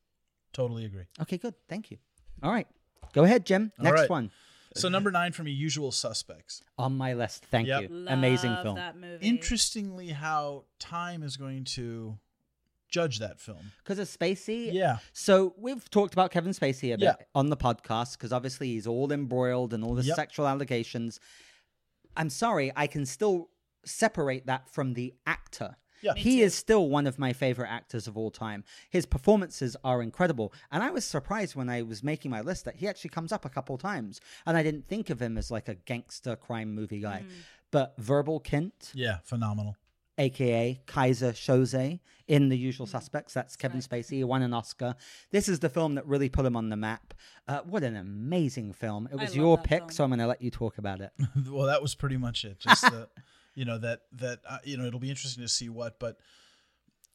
Totally 0.52 0.86
agree. 0.86 1.04
Okay, 1.20 1.38
good. 1.38 1.54
Thank 1.68 1.90
you. 1.90 1.98
All 2.42 2.50
right. 2.50 2.66
Go 3.12 3.24
ahead, 3.24 3.44
Jim. 3.46 3.72
All 3.78 3.84
Next 3.84 4.00
right. 4.02 4.10
one. 4.10 4.30
So 4.76 4.88
number 4.88 5.10
nine 5.10 5.32
for 5.32 5.42
me, 5.42 5.50
Usual 5.50 5.90
Suspects. 5.90 6.62
On 6.78 6.96
my 6.96 7.14
list. 7.14 7.44
Thank 7.46 7.66
Yep. 7.66 7.82
you. 7.82 7.88
Love 7.88 8.18
Amazing 8.18 8.56
film. 8.62 8.76
That 8.76 8.96
movie. 8.96 9.26
Interestingly, 9.26 10.08
how 10.10 10.64
time 10.78 11.24
is 11.24 11.36
going 11.36 11.64
to 11.64 12.18
judge 12.88 13.18
that 13.18 13.40
film. 13.40 13.72
Because 13.82 13.98
of 13.98 14.06
Spacey? 14.08 14.72
Yeah. 14.72 14.98
So 15.12 15.54
we've 15.58 15.88
talked 15.90 16.12
about 16.12 16.30
Kevin 16.30 16.52
Spacey 16.52 16.94
a 16.94 16.98
bit 16.98 17.04
Yeah. 17.04 17.14
on 17.34 17.50
the 17.50 17.56
podcast 17.56 18.12
because 18.12 18.32
obviously 18.32 18.68
he's 18.68 18.86
all 18.86 19.10
embroiled 19.12 19.74
in 19.74 19.82
all 19.82 19.94
the 19.94 20.04
Yep. 20.04 20.14
sexual 20.16 20.46
allegations. 20.46 21.18
I'm 22.16 22.30
sorry, 22.30 22.72
I 22.76 22.86
can 22.86 23.06
still 23.06 23.50
separate 23.84 24.46
that 24.46 24.68
from 24.68 24.94
the 24.94 25.14
actor. 25.26 25.76
Yeah. 26.02 26.12
Me 26.14 26.20
he 26.20 26.38
too. 26.38 26.44
is 26.44 26.54
still 26.54 26.88
one 26.88 27.06
of 27.06 27.18
my 27.18 27.32
favorite 27.32 27.68
actors 27.70 28.06
of 28.06 28.16
all 28.16 28.30
time. 28.30 28.64
His 28.88 29.06
performances 29.06 29.76
are 29.84 30.02
incredible. 30.02 30.52
And 30.72 30.82
I 30.82 30.90
was 30.90 31.04
surprised 31.04 31.56
when 31.56 31.68
I 31.68 31.82
was 31.82 32.02
making 32.02 32.30
my 32.30 32.40
list 32.40 32.64
that 32.64 32.76
he 32.76 32.88
actually 32.88 33.10
comes 33.10 33.32
up 33.32 33.44
a 33.44 33.48
couple 33.50 33.76
times. 33.78 34.20
And 34.46 34.56
I 34.56 34.62
didn't 34.62 34.88
think 34.88 35.10
of 35.10 35.20
him 35.20 35.36
as 35.38 35.50
like 35.50 35.68
a 35.68 35.74
gangster 35.74 36.36
crime 36.36 36.74
movie 36.74 37.00
guy. 37.00 37.24
Mm. 37.26 37.32
But 37.70 37.94
Verbal 37.98 38.40
Kint, 38.40 38.90
Yeah, 38.94 39.18
phenomenal. 39.24 39.76
aka 40.18 40.80
Keyser 40.86 41.32
Söze 41.32 42.00
in 42.26 42.48
The 42.48 42.56
Usual 42.58 42.86
Mm. 42.86 42.90
Suspects. 42.90 43.34
That's 43.34 43.56
Kevin 43.56 43.80
Spacey. 43.80 44.10
He 44.16 44.24
won 44.24 44.42
an 44.42 44.52
Oscar. 44.54 44.94
This 45.30 45.48
is 45.48 45.60
the 45.60 45.68
film 45.68 45.94
that 45.96 46.06
really 46.06 46.28
put 46.28 46.44
him 46.46 46.56
on 46.56 46.68
the 46.68 46.76
map. 46.76 47.14
Uh, 47.46 47.60
what 47.60 47.82
an 47.82 47.96
amazing 47.96 48.72
film! 48.72 49.08
It 49.12 49.16
was 49.18 49.34
your 49.36 49.56
pick, 49.58 49.80
film. 49.80 49.90
so 49.90 50.04
I'm 50.04 50.10
going 50.10 50.18
to 50.20 50.26
let 50.26 50.40
you 50.42 50.50
talk 50.50 50.78
about 50.78 51.00
it. 51.00 51.12
well, 51.48 51.66
that 51.66 51.82
was 51.82 51.94
pretty 51.94 52.16
much 52.16 52.44
it. 52.44 52.58
Just 52.58 52.82
that, 52.82 53.08
you 53.60 53.66
know 53.66 53.76
that 53.78 54.00
that 54.12 54.38
uh, 54.48 54.56
you 54.64 54.76
know 54.78 54.86
it'll 54.86 54.98
be 55.08 55.10
interesting 55.10 55.42
to 55.44 55.48
see 55.48 55.68
what, 55.68 55.98
but 56.00 56.16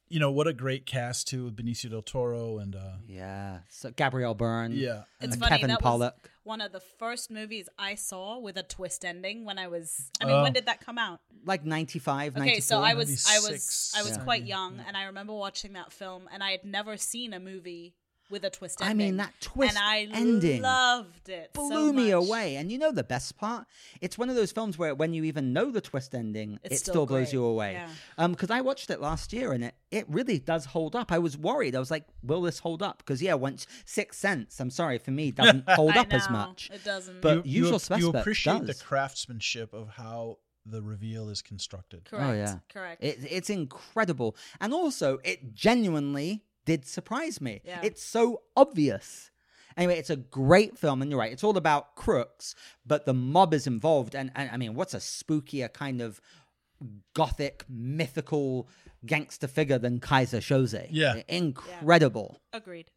you 0.08 0.20
know 0.20 0.30
what 0.30 0.46
a 0.46 0.52
great 0.52 0.86
cast 0.86 1.26
too 1.26 1.46
with 1.46 1.56
Benicio 1.56 1.90
del 1.90 2.02
Toro 2.02 2.58
and 2.58 2.76
uh 2.76 2.98
yeah, 3.08 3.58
so 3.68 3.90
Gabriel 3.90 4.34
Byrne. 4.34 4.70
yeah, 4.70 5.02
It's 5.20 5.34
and 5.34 5.42
funny. 5.42 5.56
Kevin 5.56 5.68
that 5.70 5.82
Pollak. 5.82 6.12
was 6.22 6.30
one 6.44 6.60
of 6.60 6.70
the 6.70 6.78
first 7.00 7.28
movies 7.32 7.68
I 7.76 7.96
saw 7.96 8.38
with 8.38 8.56
a 8.56 8.62
twist 8.62 9.04
ending 9.04 9.44
when 9.44 9.58
I 9.58 9.66
was. 9.66 10.12
I 10.20 10.26
mean, 10.26 10.36
Oh. 10.36 10.42
when 10.44 10.52
did 10.52 10.66
that 10.66 10.80
come 10.80 10.98
out? 10.98 11.18
like 11.44 11.64
95, 11.64 12.34
Okay, 12.36 12.38
94. 12.46 12.60
so 12.62 12.80
I 12.82 12.94
was 12.94 13.08
I 13.28 13.34
96, 13.40 13.50
was 13.50 13.92
I 13.98 14.02
was 14.08 14.16
yeah. 14.16 14.22
quite 14.24 14.46
young, 14.46 14.78
and 14.86 14.96
I 14.96 15.04
remember 15.06 15.32
watching 15.34 15.72
that 15.72 15.92
film, 15.92 16.28
and 16.32 16.44
I 16.44 16.52
had 16.52 16.64
never 16.64 16.96
seen 16.96 17.32
a 17.32 17.40
movie 17.40 17.94
with 18.30 18.44
a 18.44 18.50
twist 18.50 18.82
I 18.82 18.92
mean, 18.94 19.16
that 19.18 19.32
twist 19.40 19.76
and 19.76 19.84
I 19.84 20.08
ending 20.12 20.62
loved 20.62 21.28
it. 21.28 21.50
so 21.54 21.68
blew 21.68 21.92
me 21.92 22.10
away. 22.10 22.56
And 22.56 22.70
you 22.72 22.78
know 22.78 22.92
the 22.92 23.04
best 23.04 23.36
part? 23.36 23.66
It's 24.00 24.18
one 24.18 24.28
of 24.30 24.36
those 24.36 24.52
films 24.52 24.76
where 24.78 24.94
when 24.94 25.14
you 25.14 25.24
even 25.24 25.52
know 25.52 25.70
the 25.70 25.80
twist 25.80 26.14
ending, 26.14 26.58
It's 26.62 26.76
it 26.76 26.78
still 26.78 26.92
still, 26.92 27.06
blows 27.06 27.32
you 27.32 27.44
away. 27.44 27.72
Yeah. 27.74 27.88
Um, 28.18 28.32
because 28.32 28.50
I 28.50 28.60
watched 28.60 28.90
it 28.90 29.00
last 29.00 29.32
year 29.32 29.52
and 29.52 29.64
it 29.64 29.74
it 29.90 30.04
really 30.08 30.38
does 30.38 30.66
hold 30.66 30.96
up. 30.96 31.12
I 31.12 31.18
was 31.18 31.38
worried. 31.38 31.76
I 31.76 31.78
was 31.78 31.90
like, 31.90 32.04
will 32.22 32.42
this 32.42 32.58
hold 32.58 32.82
up? 32.82 32.98
Because 32.98 33.22
yeah, 33.22 33.34
once 33.34 33.66
Sixth 33.84 34.18
Sense, 34.18 34.58
I'm 34.60 34.70
sorry 34.70 34.98
for 34.98 35.10
me, 35.12 35.30
doesn't 35.32 35.68
hold 35.70 35.92
I 35.92 36.00
up 36.00 36.12
as 36.12 36.28
much. 36.28 36.70
It 36.72 36.84
doesn't. 36.84 37.20
But 37.20 37.46
you, 37.46 37.60
Usual 37.60 37.72
you, 37.74 37.78
Suspects 37.78 38.02
you 38.02 38.10
appreciate 38.10 38.66
the 38.66 38.74
craftsmanship 38.74 39.72
of 39.72 39.88
how 39.90 40.38
the 40.68 40.82
reveal 40.82 41.28
is 41.28 41.42
constructed. 41.42 42.04
correct. 42.04 42.26
Oh 42.28 42.32
yeah, 42.32 42.56
Correct. 42.72 43.02
It, 43.04 43.18
it's 43.30 43.50
incredible, 43.50 44.36
and 44.60 44.74
also 44.74 45.18
it 45.22 45.54
genuinely 45.54 46.42
did 46.66 46.86
surprise 46.86 47.40
me. 47.40 47.62
Yeah. 47.64 47.80
It's 47.82 48.02
so 48.02 48.42
obvious. 48.54 49.30
Anyway, 49.76 49.98
it's 49.98 50.10
a 50.10 50.16
great 50.16 50.78
film, 50.78 51.00
and 51.00 51.10
you're 51.10 51.20
right. 51.20 51.32
It's 51.32 51.44
all 51.44 51.56
about 51.56 51.96
crooks, 51.96 52.54
but 52.84 53.06
the 53.06 53.14
mob 53.14 53.54
is 53.54 53.66
involved, 53.66 54.14
and, 54.14 54.30
and 54.34 54.50
I 54.50 54.56
mean, 54.56 54.74
what's 54.74 54.94
a 54.94 54.98
spookier 54.98 55.72
kind 55.72 56.00
of 56.00 56.20
gothic, 57.14 57.64
mythical 57.68 58.68
gangster 59.04 59.46
figure 59.48 59.78
than 59.78 60.00
Keyser 60.00 60.40
Söze. 60.40 60.88
Yeah. 60.90 61.22
Incredible. 61.28 62.40
Agreed. 62.52 62.90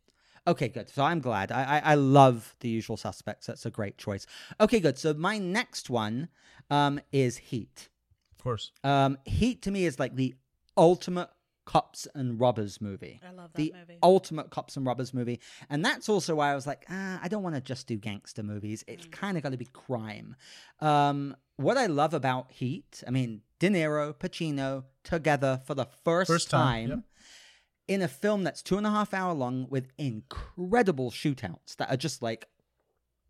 Okay, 0.47 0.69
good. 0.69 0.89
So 0.89 1.03
I'm 1.03 1.19
glad. 1.19 1.51
I, 1.51 1.63
I 1.77 1.91
I 1.91 1.95
love 1.95 2.55
the 2.61 2.69
usual 2.69 2.97
suspects. 2.97 3.47
That's 3.47 3.65
a 3.65 3.71
great 3.71 3.97
choice. 3.97 4.25
Okay, 4.59 4.79
good. 4.79 4.97
So 4.97 5.13
my 5.13 5.37
next 5.37 5.89
one 5.89 6.29
um 6.71 6.99
is 7.11 7.37
Heat. 7.37 7.89
Of 8.31 8.43
course. 8.43 8.71
Um 8.83 9.17
Heat 9.25 9.61
to 9.63 9.71
me 9.71 9.85
is 9.85 9.99
like 9.99 10.15
the 10.15 10.35
ultimate 10.75 11.29
cops 11.73 12.07
and 12.15 12.39
robbers 12.39 12.81
movie. 12.81 13.19
I 13.23 13.31
love 13.31 13.51
that 13.53 13.57
the 13.57 13.73
movie. 13.79 13.99
ultimate 14.01 14.49
cops 14.49 14.75
and 14.75 14.85
robbers 14.87 15.13
movie. 15.13 15.39
And 15.69 15.85
that's 15.85 16.09
also 16.09 16.33
why 16.35 16.51
I 16.51 16.55
was 16.55 16.65
like, 16.65 16.83
ah, 16.89 17.19
I 17.21 17.27
don't 17.27 17.43
want 17.43 17.55
to 17.55 17.61
just 17.61 17.85
do 17.85 17.95
gangster 17.97 18.41
movies. 18.41 18.83
It's 18.87 19.05
Mm. 19.05 19.11
kind 19.11 19.37
of 19.37 19.43
got 19.43 19.51
to 19.51 19.57
be 19.57 19.65
crime. 19.65 20.35
Um, 20.79 21.35
what 21.57 21.77
I 21.77 21.85
love 21.85 22.13
about 22.15 22.51
Heat, 22.51 23.03
I 23.07 23.11
mean, 23.11 23.41
De 23.59 23.69
Niro, 23.69 24.13
Pacino 24.15 24.85
together 25.03 25.61
for 25.67 25.75
the 25.75 25.85
first, 26.03 26.29
First 26.31 26.49
time, 26.49 26.89
time, 26.89 26.89
yep. 26.89 26.99
in 27.87 28.01
a 28.01 28.07
film 28.07 28.43
that's 28.43 28.63
two 28.63 28.77
and 28.77 28.87
a 28.87 28.91
half 28.91 29.13
hour 29.13 29.33
long 29.33 29.67
with 29.69 29.89
incredible 29.97 31.11
shootouts 31.11 31.75
that 31.77 31.91
are 31.91 31.97
just 31.97 32.21
like 32.21 32.47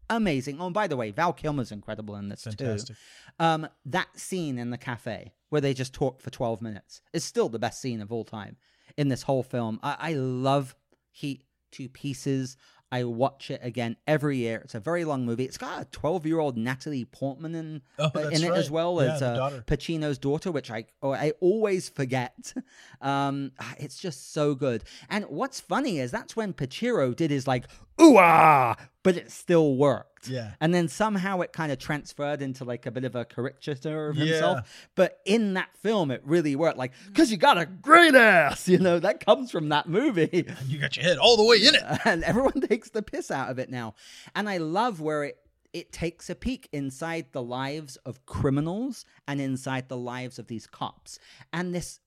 amazing. 0.10 0.60
Oh, 0.60 0.66
and 0.66 0.74
by 0.74 0.88
the 0.88 0.98
way, 0.98 1.12
Val 1.12 1.34
Kilmer's 1.34 1.72
incredible 1.72 2.16
in 2.16 2.30
this 2.30 2.44
Fantastic. 2.44 2.96
too. 2.96 3.44
Um, 3.44 3.68
that 3.86 4.08
scene 4.20 4.58
in 4.58 4.70
the 4.70 4.78
cafe 4.78 5.34
where 5.50 5.62
they 5.62 5.74
just 5.74 5.94
talk 5.94 6.22
for 6.22 6.30
12 6.30 6.62
minutes 6.62 7.02
is 7.14 7.24
still 7.24 7.50
the 7.50 7.60
best 7.60 7.82
scene 7.82 8.02
of 8.02 8.12
all 8.12 8.24
time 8.24 8.58
in 8.98 9.08
this 9.08 9.24
whole 9.24 9.44
film. 9.44 9.80
I, 9.84 9.96
I 10.00 10.14
love 10.14 10.76
Heat 11.12 11.44
to 11.72 11.90
pieces. 11.90 12.58
I 12.92 13.04
watch 13.04 13.52
it 13.52 13.60
again 13.64 13.98
every 14.08 14.38
year. 14.38 14.62
It's 14.64 14.74
a 14.76 14.80
very 14.80 15.06
long 15.06 15.26
movie. 15.26 15.44
It's 15.46 15.58
got 15.58 15.82
a 15.82 15.86
12 15.86 16.26
year 16.26 16.40
old 16.40 16.58
Natalie 16.58 17.06
Portman 17.06 17.54
in, 17.56 17.82
Oh, 18.00 18.10
uh, 18.16 18.30
in 18.30 18.44
it 18.44 18.52
as 18.52 18.72
well 18.72 19.02
Yeah, 19.04 19.14
as 19.14 19.22
uh, 19.22 19.36
daughter. 19.36 19.64
Pacino's 19.68 20.18
daughter, 20.18 20.52
which 20.52 20.72
I 20.72 20.86
oh, 21.04 21.12
I 21.12 21.34
always 21.40 21.90
forget. 21.90 22.54
Um, 23.02 23.52
it's 23.78 23.98
just 23.98 24.34
so 24.34 24.56
good. 24.56 24.84
And 25.10 25.24
what's 25.30 25.62
funny 25.62 26.00
is 26.00 26.12
that's 26.12 26.36
when 26.36 26.52
Pacino 26.52 27.16
did 27.16 27.32
his 27.32 27.48
like 27.48 27.64
ooh 28.02 28.18
ah, 28.18 28.76
but 29.04 29.16
it 29.16 29.32
still 29.32 29.78
worked. 29.78 30.09
Yeah. 30.28 30.54
And 30.60 30.74
then 30.74 30.88
somehow 30.88 31.42
it 31.42 31.54
kind 31.54 31.72
of 31.72 31.78
transferred 31.78 32.42
into 32.42 32.66
like 32.66 32.86
a 32.86 32.92
bit 32.92 33.04
of 33.04 33.16
a 33.16 33.26
caricature 33.26 34.10
of 34.10 34.18
Yeah. 34.18 34.26
himself. 34.26 34.90
But 34.96 35.20
in 35.26 35.54
that 35.54 35.70
film, 35.78 36.12
it 36.12 36.22
really 36.26 36.56
worked. 36.56 36.78
Like, 36.78 36.94
because 37.08 37.32
you 37.32 37.38
got 37.38 37.58
a 37.58 37.66
great 37.66 38.16
ass, 38.16 38.68
you 38.68 38.80
know, 38.80 39.00
that 39.00 39.24
comes 39.26 39.52
from 39.52 39.70
that 39.70 39.88
movie. 39.88 40.46
And 40.60 40.68
you 40.68 40.80
got 40.80 40.96
your 40.98 41.06
head 41.06 41.18
all 41.18 41.38
the 41.38 41.44
way 41.46 41.58
in 41.58 41.76
it. 41.76 41.84
and 42.06 42.24
everyone 42.24 42.60
takes 42.70 42.90
the 42.90 43.02
piss 43.02 43.30
out 43.32 43.50
of 43.50 43.60
it 43.60 43.70
now. 43.70 43.96
And 44.36 44.50
I 44.50 44.58
love 44.58 45.00
where 45.02 45.24
it 45.24 45.38
it 45.72 45.92
takes 45.92 46.32
a 46.32 46.36
peek 46.36 46.68
inside 46.72 47.28
the 47.32 47.44
lives 47.44 47.96
of 47.98 48.26
criminals 48.26 49.06
and 49.28 49.40
inside 49.40 49.88
the 49.88 49.98
lives 49.98 50.40
of 50.40 50.48
these 50.48 50.66
cops 50.66 51.20
and 51.54 51.76
this 51.76 52.00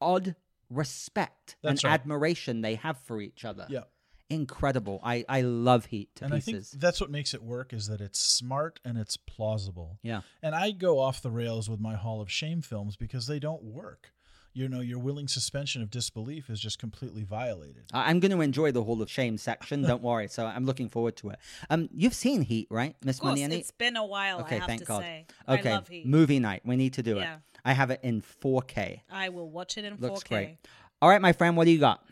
odd 0.00 0.36
respect 0.70 1.56
That's 1.62 1.82
and 1.82 1.90
right. 1.90 1.94
admiration 2.00 2.60
they 2.60 2.76
have 2.76 2.96
for 2.98 3.20
each 3.20 3.44
other. 3.44 3.66
Yeah. 3.68 3.80
Incredible. 4.30 5.00
I 5.02 5.24
I 5.28 5.40
love 5.40 5.86
Heat 5.86 6.14
to 6.16 6.24
and 6.26 6.34
I 6.34 6.40
think 6.40 6.62
that's 6.74 7.00
what 7.00 7.10
makes 7.10 7.32
it 7.32 7.42
work 7.42 7.72
is 7.72 7.86
that 7.88 8.00
it's 8.00 8.18
smart 8.18 8.78
and 8.84 8.98
it's 8.98 9.16
plausible. 9.16 9.98
yeah. 10.02 10.20
And 10.42 10.54
I 10.54 10.70
go 10.72 10.98
off 10.98 11.22
the 11.22 11.30
rails 11.30 11.68
with 11.70 11.80
my 11.80 11.94
Hall 11.94 12.20
of 12.20 12.30
Shame 12.30 12.60
films 12.60 12.96
because 12.96 13.26
they 13.26 13.38
don't 13.38 13.62
work. 13.62 14.12
You 14.54 14.68
know, 14.68 14.80
your 14.80 14.98
willing 14.98 15.28
suspension 15.28 15.82
of 15.82 15.90
disbelief 15.90 16.50
is 16.50 16.58
just 16.60 16.78
completely 16.80 17.22
violated. 17.22 17.84
I- 17.92 18.10
I'm 18.10 18.18
going 18.18 18.32
to 18.32 18.40
enjoy 18.40 18.72
the 18.72 18.82
Hall 18.82 19.00
of 19.00 19.10
Shame 19.10 19.38
section. 19.38 19.82
Don't 19.82 20.02
worry. 20.02 20.26
So 20.26 20.46
I'm 20.46 20.64
looking 20.64 20.88
forward 20.88 21.16
to 21.18 21.30
it. 21.30 21.38
Um, 21.70 21.88
you've 21.94 22.14
seen 22.14 22.42
Heat, 22.42 22.66
right, 22.70 22.96
Miss 23.04 23.18
Of 23.18 23.22
course, 23.22 23.38
it's 23.40 23.70
been 23.70 23.96
a 23.96 24.04
while. 24.04 24.40
Okay, 24.40 24.56
I 24.56 24.58
have 24.58 24.66
thank 24.66 24.80
to 24.80 24.86
God. 24.86 25.02
say. 25.02 25.26
Okay, 25.48 25.70
I 25.70 25.74
love 25.74 25.86
Heat. 25.88 26.06
movie 26.06 26.40
night. 26.40 26.62
We 26.64 26.74
need 26.76 26.94
to 26.94 27.02
do 27.04 27.16
Yeah. 27.16 27.34
it. 27.34 27.40
I 27.64 27.72
have 27.72 27.90
it 27.90 28.00
in 28.02 28.20
4K. 28.20 29.02
I 29.10 29.28
will 29.28 29.48
watch 29.48 29.78
it 29.78 29.84
in 29.84 29.96
Looks 29.98 30.22
4K. 30.24 30.28
great. 30.28 30.56
All 31.00 31.08
right, 31.08 31.20
my 31.22 31.32
friend, 31.32 31.56
what 31.56 31.64
do 31.66 31.70
you 31.70 31.78
got? 31.78 32.04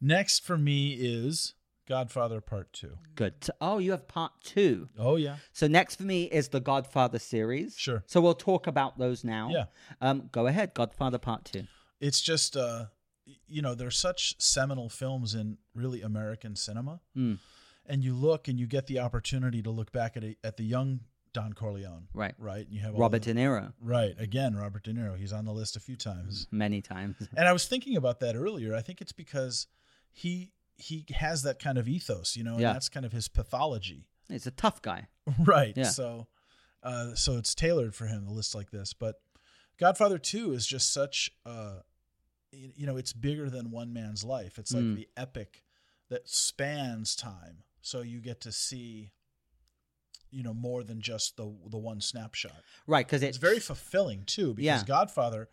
Next 0.00 0.44
for 0.44 0.56
me 0.56 0.92
is 0.92 1.54
Godfather 1.88 2.40
Part 2.40 2.72
2. 2.74 2.98
Good. 3.14 3.42
So- 3.42 3.52
oh, 3.60 3.78
you 3.78 3.90
have 3.92 4.06
part 4.06 4.32
two. 4.42 4.88
Oh, 4.98 5.16
yeah. 5.16 5.36
So 5.52 5.66
next 5.66 5.96
for 5.96 6.02
me 6.04 6.24
is 6.24 6.48
the 6.48 6.60
Godfather 6.60 7.18
series. 7.18 7.76
Sure. 7.76 8.04
So 8.06 8.20
we'll 8.20 8.34
talk 8.34 8.66
about 8.66 8.98
those 8.98 9.24
now. 9.24 9.48
Yeah. 9.50 9.64
Um, 10.00 10.28
go 10.30 10.46
ahead, 10.46 10.74
Godfather 10.74 11.18
Part 11.18 11.46
Two. 11.46 11.64
It's 12.00 12.20
just, 12.20 12.56
uh, 12.56 12.86
you 13.46 13.62
know, 13.62 13.74
there's 13.74 13.96
such 13.96 14.36
seminal 14.40 14.88
films 14.88 15.34
in 15.34 15.56
really 15.74 16.02
American 16.02 16.54
cinema. 16.56 17.00
Mm. 17.16 17.38
And 17.86 18.04
you 18.04 18.14
look 18.14 18.48
and 18.48 18.60
you 18.60 18.66
get 18.66 18.86
the 18.86 18.98
opportunity 19.00 19.62
to 19.62 19.70
look 19.70 19.90
back 19.90 20.16
at, 20.16 20.22
a, 20.24 20.36
at 20.44 20.58
the 20.58 20.64
young 20.64 21.00
Don 21.32 21.54
Corleone. 21.54 22.06
Right. 22.12 22.34
Right. 22.38 22.66
And 22.66 22.74
you 22.74 22.80
have 22.82 22.94
Robert 22.94 23.22
the- 23.22 23.32
De 23.32 23.40
Niro, 23.40 23.72
Right. 23.80 24.14
Again, 24.18 24.54
Robert 24.56 24.84
De 24.84 24.92
Niro. 24.92 25.16
He's 25.16 25.32
on 25.32 25.46
the 25.46 25.52
list 25.52 25.74
a 25.76 25.80
few 25.80 25.96
times. 25.96 26.46
many 26.50 26.82
times. 26.82 27.16
And 27.34 27.48
I 27.48 27.52
was 27.52 27.66
thinking 27.66 27.96
about 27.96 28.20
that 28.20 28.36
earlier. 28.36 28.74
I 28.74 28.82
think 28.82 29.00
it's 29.00 29.12
because 29.12 29.66
he 30.10 30.52
he 30.78 31.04
has 31.14 31.42
that 31.42 31.58
kind 31.58 31.76
of 31.76 31.86
ethos, 31.88 32.36
you 32.36 32.44
know, 32.44 32.52
and 32.52 32.60
Yeah. 32.62 32.72
that's 32.72 32.88
kind 32.88 33.04
of 33.04 33.12
his 33.12 33.28
pathology. 33.28 34.06
He's 34.28 34.46
a 34.46 34.50
tough 34.52 34.80
guy. 34.80 35.08
right. 35.40 35.76
Yeah. 35.76 35.84
So 35.90 36.28
uh 36.82 37.14
so 37.14 37.36
it's 37.36 37.54
tailored 37.54 37.94
for 37.94 38.06
him, 38.06 38.26
a 38.26 38.32
list 38.32 38.54
like 38.54 38.70
this. 38.70 38.92
But 38.94 39.16
Godfather 39.78 40.18
2 40.18 40.52
is 40.52 40.66
just 40.66 40.92
such 40.92 41.30
uh 41.44 41.80
you 42.52 42.86
know, 42.86 42.96
it's 42.96 43.12
bigger 43.12 43.50
than 43.50 43.70
one 43.70 43.92
man's 43.92 44.24
life. 44.24 44.58
It's 44.58 44.72
like 44.72 44.84
Mm. 44.84 44.94
the 44.96 45.08
epic 45.16 45.64
that 46.08 46.28
spans 46.28 47.14
time. 47.14 47.64
So 47.82 48.00
you 48.00 48.20
get 48.20 48.40
to 48.42 48.52
see 48.52 49.10
you 50.30 50.42
know 50.42 50.52
more 50.54 50.84
than 50.84 51.00
just 51.00 51.36
the 51.36 51.50
the 51.68 51.78
one 51.78 52.00
snapshot 52.00 52.62
Right, 52.86 53.06
because 53.06 53.22
it's 53.22 53.38
very 53.38 53.58
fulfilling 53.60 54.24
too 54.24 54.52
because 54.54 54.64
Yeah. 54.64 54.84
godfather 54.84 55.48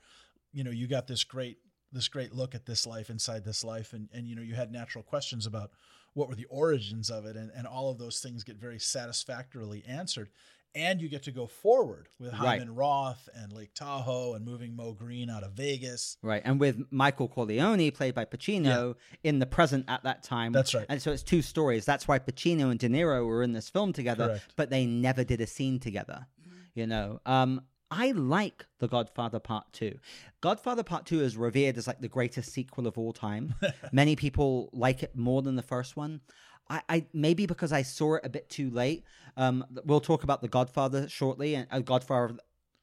you 0.52 0.64
know 0.66 0.72
you 0.72 0.88
got 0.88 1.08
this 1.08 1.24
great 1.24 1.58
this 1.96 2.08
great 2.08 2.34
look 2.34 2.54
at 2.54 2.66
this 2.66 2.86
life 2.86 3.10
inside 3.10 3.44
this 3.44 3.64
life 3.64 3.94
and 3.94 4.10
and 4.14 4.28
you 4.28 4.36
know 4.36 4.42
you 4.44 4.54
had 4.56 4.72
natural 4.72 5.04
questions 5.04 5.46
about 5.48 5.72
what 6.14 6.30
were 6.30 6.36
the 6.36 6.46
origins 6.46 7.10
of 7.10 7.26
it 7.26 7.36
and 7.36 7.50
and 7.56 7.66
all 7.66 7.90
of 7.90 7.98
those 7.98 8.20
things 8.20 8.44
get 8.44 8.58
very 8.58 8.80
satisfactorily 8.80 9.84
answered 9.88 10.30
and 10.74 11.00
you 11.02 11.08
get 11.08 11.24
to 11.24 11.32
go 11.32 11.48
forward 11.48 12.10
with 12.20 12.34
Right. 12.34 12.60
Hyman 12.60 12.76
Roth 12.76 13.30
and 13.34 13.54
Lake 13.54 13.74
Tahoe 13.74 14.34
and 14.34 14.44
moving 14.44 14.76
Moe 14.76 14.92
Greene 14.92 15.30
out 15.30 15.42
of 15.44 15.54
Vegas. 15.54 16.18
Right, 16.22 16.42
and 16.44 16.60
with 16.60 16.82
Michael 16.92 17.30
Corleone, 17.30 17.92
played 17.92 18.14
by 18.14 18.26
Pacino, 18.26 18.96
in 19.24 19.40
the 19.40 19.46
present 19.46 19.86
at 19.88 20.04
that 20.04 20.22
time. 20.22 20.52
That's 20.52 20.76
right. 20.76 20.86
And 20.90 21.02
so 21.02 21.14
it's 21.14 21.24
two 21.24 21.42
stories. 21.42 21.86
That's 21.86 22.10
why 22.10 22.20
Pacino 22.20 22.72
and 22.72 22.78
De 22.78 22.90
Niro 22.90 23.26
were 23.26 23.42
in 23.42 23.54
this 23.54 23.70
film 23.70 23.94
together, 23.94 24.28
Correct. 24.28 24.54
but 24.58 24.70
they 24.70 24.86
never 24.86 25.24
did 25.24 25.40
a 25.40 25.48
scene 25.48 25.80
together. 25.80 26.28
You 26.74 26.88
know, 26.88 27.22
um, 27.26 27.62
I 27.92 28.12
like 28.12 28.66
The 28.80 28.88
Godfather 28.88 29.40
Part 29.40 29.72
Two. 29.72 30.00
Godfather 30.42 30.84
Part 30.84 31.06
Two 31.06 31.22
is 31.22 31.38
revered 31.38 31.78
as 31.78 31.88
like 31.88 32.02
the 32.02 32.08
greatest 32.08 32.52
sequel 32.52 32.88
of 32.88 32.98
all 32.98 33.14
time. 33.14 33.56
Many 33.92 34.16
people 34.16 34.70
like 34.74 35.04
it 35.04 35.16
more 35.16 35.42
than 35.42 35.56
the 35.56 35.62
first 35.62 35.96
one. 35.96 36.22
I, 36.70 36.82
I 36.90 37.06
maybe 37.14 37.46
because 37.46 37.72
I 37.72 37.84
saw 37.84 38.16
it 38.16 38.26
a 38.26 38.30
bit 38.30 38.50
too 38.50 38.70
late. 38.72 39.04
Um, 39.38 39.66
we'll 39.86 40.02
talk 40.02 40.24
about 40.24 40.42
The 40.42 40.48
Godfather 40.48 41.08
shortly, 41.08 41.56
and 41.56 41.68
uh, 41.70 41.80
Godfather 41.80 42.38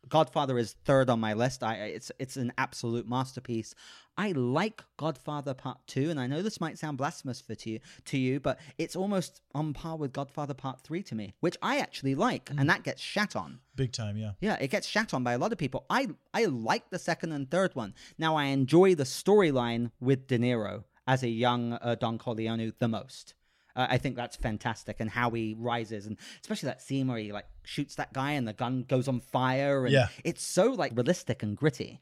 Godfather 0.09 0.59
is 0.59 0.75
third 0.85 1.09
on 1.09 1.21
my 1.21 1.33
list. 1.33 1.63
I 1.63 1.75
it's 1.77 2.11
it's 2.19 2.37
an 2.37 2.53
absolute 2.59 3.09
masterpiece. 3.09 3.75
I 4.19 4.33
like 4.33 4.83
Godfather 4.99 5.55
Part 5.55 5.79
Two, 5.87 6.11
and 6.11 6.21
I 6.21 6.27
know 6.27 6.43
this 6.43 6.61
might 6.61 6.79
sound 6.79 6.99
blasphemous 6.99 7.41
for 7.41 7.55
to 7.55 7.71
you, 7.71 7.81
to 8.07 8.19
you, 8.19 8.41
but 8.41 8.59
it's 8.77 8.95
almost 8.95 9.41
on 9.55 9.73
par 9.73 9.97
with 9.97 10.13
Godfather 10.13 10.55
Part 10.55 10.81
Three 10.81 11.03
to 11.05 11.15
me, 11.15 11.35
which 11.41 11.57
I 11.63 11.79
actually 11.79 12.15
like, 12.15 12.51
and 12.51 12.69
that 12.69 12.83
gets 12.83 13.01
shat 13.01 13.35
on. 13.35 13.61
Big 13.75 13.93
time, 13.93 14.17
yeah. 14.17 14.33
Yeah, 14.41 14.59
it 14.61 14.69
gets 14.69 14.87
shat 14.87 15.15
on 15.15 15.25
by 15.25 15.33
a 15.33 15.39
lot 15.39 15.53
of 15.53 15.59
people. 15.59 15.87
I 15.89 16.09
I 16.35 16.45
like 16.45 16.91
the 16.91 16.99
second 16.99 17.33
and 17.33 17.51
third 17.51 17.75
one. 17.75 17.95
Now 18.19 18.37
I 18.37 18.45
enjoy 18.47 18.95
the 18.95 19.05
storyline 19.05 19.93
with 20.01 20.27
De 20.27 20.39
Niro 20.39 20.85
as 21.07 21.23
a 21.23 21.29
young 21.29 21.75
uh, 21.75 21.95
Don 21.95 22.19
Corleone 22.19 22.73
the 22.79 22.89
most. 22.89 23.35
Uh, 23.75 23.87
I 23.89 23.97
think 23.97 24.17
that's 24.17 24.37
fantastic, 24.37 24.97
and 25.01 25.09
how 25.09 25.31
he 25.31 25.57
rises, 25.59 26.07
and 26.07 26.19
especially 26.43 26.67
that 26.67 26.83
scene 26.83 27.09
where 27.09 27.19
he 27.19 27.33
like 27.33 27.47
shoots 27.65 27.95
that 27.97 28.13
guy 28.13 28.33
and 28.33 28.47
the 28.47 28.53
gun 28.53 28.85
goes 28.89 29.09
on 29.09 29.21
fire, 29.21 29.85
and 29.85 29.93
Yeah. 29.93 30.09
it's 30.25 30.43
so 30.43 30.73
like 30.73 30.93
realistic 30.95 31.43
and 31.43 31.57
gritty. 31.57 32.01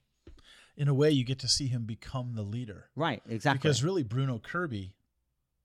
In 0.77 0.89
a 0.89 0.95
way 0.95 1.11
you 1.11 1.25
get 1.25 1.39
to 1.41 1.49
see 1.49 1.67
him 1.67 1.85
become 1.85 2.35
the 2.35 2.43
leader. 2.43 2.89
Right, 2.97 3.23
exactly. 3.29 3.59
Because 3.59 3.85
really, 3.85 4.03
Bruno 4.03 4.39
Kirby 4.39 4.95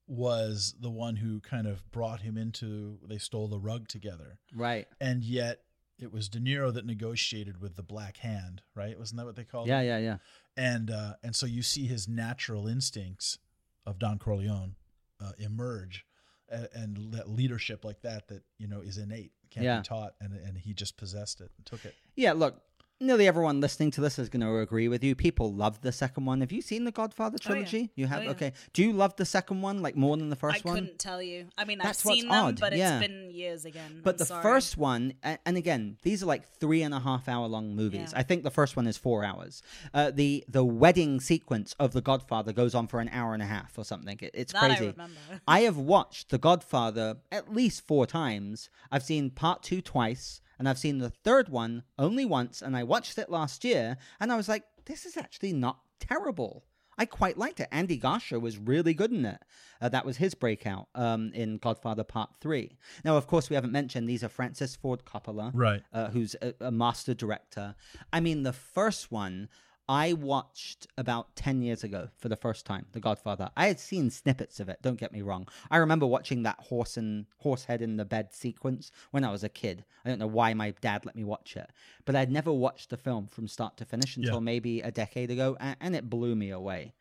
was 0.08 0.76
the 0.80 0.90
one 0.90 1.16
who 1.18 1.40
kind 1.40 1.68
of 1.68 1.90
brought 1.92 2.22
him 2.22 2.38
into. 2.38 3.00
They 3.08 3.18
stole 3.18 3.48
the 3.48 3.60
rug 3.60 3.88
together, 3.88 4.40
right. 4.54 4.88
and 5.00 5.24
yet 5.24 5.62
it 5.98 6.12
was 6.12 6.28
De 6.28 6.40
Niro 6.40 6.74
that 6.74 6.86
negotiated 6.86 7.62
with 7.62 7.76
the 7.76 7.84
Black 7.84 8.18
Hand, 8.18 8.62
right? 8.76 8.98
Wasn't 9.00 9.18
that 9.18 9.26
what 9.26 9.36
they 9.36 9.46
called? 9.46 9.68
Yeah, 9.68 9.80
it? 9.80 9.88
yeah, 9.88 9.98
yeah. 10.00 10.18
And 10.58 10.92
uh, 10.92 11.14
and 11.24 11.36
so 11.36 11.46
you 11.46 11.62
see 11.62 11.88
his 11.88 12.08
natural 12.08 12.68
instincts 12.68 13.40
of 13.86 14.00
Don 14.00 14.20
Corleone 14.20 14.76
uh, 15.24 15.32
emerge, 15.38 16.06
and, 16.50 16.68
and 16.74 17.14
that 17.14 17.30
leadership 17.30 17.84
like 17.86 18.02
that 18.02 18.28
that 18.28 18.44
you 18.58 18.68
know 18.68 18.82
is 18.82 18.98
innate, 18.98 19.32
can't 19.50 19.66
Yeah. 19.66 19.78
be 19.78 19.84
taught, 19.84 20.16
and 20.22 20.34
and 20.34 20.58
he 20.58 20.74
just 20.74 20.98
possessed 20.98 21.42
it 21.42 21.52
and 21.58 21.66
took 21.66 21.86
it. 21.86 21.96
Yeah, 22.16 22.34
look, 22.34 22.62
nearly 23.00 23.28
everyone 23.28 23.60
listening 23.62 23.92
to 23.92 24.02
this 24.02 24.18
is 24.18 24.30
going 24.30 24.42
to 24.42 24.58
agree 24.60 24.88
with 24.88 25.04
you. 25.04 25.16
People 25.16 25.54
love 25.54 25.82
the 25.82 25.92
second 25.92 26.26
one. 26.26 26.42
Have 26.42 26.52
you 26.52 26.62
seen 26.62 26.86
the 26.86 26.92
Godfather 26.92 27.36
Oh, 27.36 27.44
yeah. 27.44 27.48
trilogy? 27.48 27.92
You 27.96 28.08
have? 28.08 28.20
Oh, 28.20 28.24
yeah. 28.24 28.30
Okay. 28.32 28.54
Do 28.74 28.84
you 28.84 28.94
love 28.94 29.16
the 29.18 29.26
second 29.26 29.62
one 29.62 29.82
like 29.82 29.96
more 29.96 30.16
than 30.18 30.30
the 30.30 30.36
first 30.36 30.66
I 30.66 30.70
one? 30.70 30.78
I 30.78 30.80
couldn't 30.80 31.00
tell 31.00 31.22
you. 31.22 31.48
I 31.58 31.66
mean, 31.66 31.80
That's 31.80 32.06
I've 32.06 32.14
seen 32.14 32.28
them, 32.28 32.32
odd, 32.32 32.60
but 32.60 32.76
yeah. 32.76 32.98
it's 33.00 33.08
been 33.08 33.32
years 33.32 33.66
again. 33.66 34.02
But 34.04 34.16
I'm 34.16 34.18
the 34.20 34.26
sorry. 34.26 34.44
first 34.44 34.78
one, 34.78 35.14
and, 35.24 35.58
again, 35.58 35.98
these 36.04 36.24
are 36.24 36.26
like 36.26 36.48
three 36.60 36.82
and 36.84 36.94
a 36.94 37.00
half 37.00 37.28
hour 37.28 37.48
long 37.48 37.76
movies. 37.76 38.14
I 38.16 38.24
think 38.24 38.44
the 38.44 38.52
first 38.52 38.76
one 38.76 38.88
is 38.88 38.98
four 38.98 39.24
hours. 39.24 39.62
Uh, 39.94 40.12
the 40.12 40.44
the 40.48 40.64
wedding 40.64 41.20
sequence 41.20 41.76
of 41.80 41.92
The 41.94 42.02
Godfather 42.02 42.54
goes 42.54 42.74
on 42.76 42.88
for 42.88 43.00
an 43.00 43.10
hour 43.10 43.34
and 43.34 43.44
a 43.44 43.48
half 43.48 43.78
or 43.78 43.84
something. 43.84 44.18
It, 44.22 44.32
it's 44.34 44.54
that 44.54 44.64
I 44.64 44.68
crazy. 44.76 44.92
remember. 44.92 45.20
I 45.48 45.62
have 45.62 45.78
watched 45.78 46.30
The 46.30 46.38
Godfather 46.38 47.18
at 47.32 47.54
least 47.54 47.86
four 47.86 48.06
times. 48.06 48.70
I've 48.92 49.04
seen 49.04 49.30
part 49.32 49.64
two 49.64 49.82
twice, 49.82 50.42
and 50.60 50.68
I've 50.70 50.78
seen 50.78 50.98
the 51.00 51.10
third 51.10 51.50
one 51.50 51.84
only 51.98 52.26
once, 52.26 52.62
and 52.62 52.76
I 52.76 52.84
watched 52.84 53.18
it 53.18 53.30
last 53.30 53.64
year, 53.64 53.98
and 54.20 54.32
I 54.32 54.38
was 54.38 54.48
like, 54.50 54.64
this 54.86 55.06
is 55.06 55.18
actually 55.18 55.54
not 55.54 55.80
terrible. 56.00 56.64
I 56.98 57.06
quite 57.06 57.38
liked 57.38 57.60
it. 57.60 57.68
Andy 57.74 57.98
Garcia 57.98 58.40
was 58.40 58.58
really 58.58 58.94
good 58.94 59.12
in 59.12 59.26
it. 59.26 59.42
Uh, 59.82 59.90
that 59.90 60.06
was 60.06 60.16
his 60.16 60.34
breakout 60.34 60.88
um, 60.96 61.32
in 61.34 61.58
Godfather 61.58 62.06
Part 62.06 62.30
3. 62.40 62.78
Now, 63.04 63.18
of 63.18 63.28
course, 63.28 63.50
we 63.50 63.56
haven't 63.56 63.74
mentioned 63.74 64.08
these 64.08 64.24
are 64.24 64.30
Francis 64.30 64.78
Ford 64.78 65.04
Coppola, 65.04 65.52
Right. 65.54 65.84
uh, 65.92 66.10
who's 66.12 66.36
a, 66.42 66.54
a 66.62 66.72
master 66.72 67.14
director. 67.14 67.76
I 68.14 68.22
mean, 68.22 68.44
the 68.44 68.54
first 68.54 69.12
one 69.12 69.50
I 69.88 70.14
watched 70.14 70.88
about 70.98 71.36
10 71.36 71.62
years 71.62 71.84
ago 71.84 72.10
for 72.18 72.28
the 72.28 72.36
first 72.36 72.66
time, 72.66 72.88
The 72.94 73.00
Godfather. 73.00 73.50
I 73.56 73.68
had 73.68 73.80
seen 73.80 74.10
snippets 74.10 74.60
of 74.60 74.68
it, 74.68 74.80
don't 74.82 75.00
get 75.00 75.12
me 75.12 75.22
wrong. 75.22 75.48
I 75.70 75.78
remember 75.78 76.08
watching 76.08 76.44
that 76.44 76.60
horse 76.60 76.98
and 76.98 77.28
horse 77.38 77.66
head 77.66 77.82
in 77.82 77.98
the 77.98 78.06
bed 78.06 78.34
sequence 78.34 78.92
when 79.12 79.24
I 79.24 79.32
was 79.32 79.44
a 79.44 79.50
kid. 79.50 79.86
I 80.04 80.10
don't 80.10 80.18
know 80.20 80.26
why 80.28 80.54
my 80.56 80.72
dad 80.82 81.06
let 81.06 81.16
me 81.16 81.24
watch 81.24 81.56
it, 81.56 81.70
but 82.06 82.16
I'd 82.16 82.32
never 82.32 82.52
watched 82.52 82.90
the 82.90 82.98
film 82.98 83.28
from 83.28 83.48
start 83.48 83.78
to 83.78 83.86
finish 83.86 84.18
until 84.18 84.36
Yeah. 84.36 84.40
maybe 84.40 84.82
a 84.82 84.92
decade 84.92 85.30
ago, 85.30 85.56
and, 85.60 85.76
and 85.80 85.96
it 85.96 86.10
blew 86.10 86.36
me 86.36 86.50
away. 86.50 86.94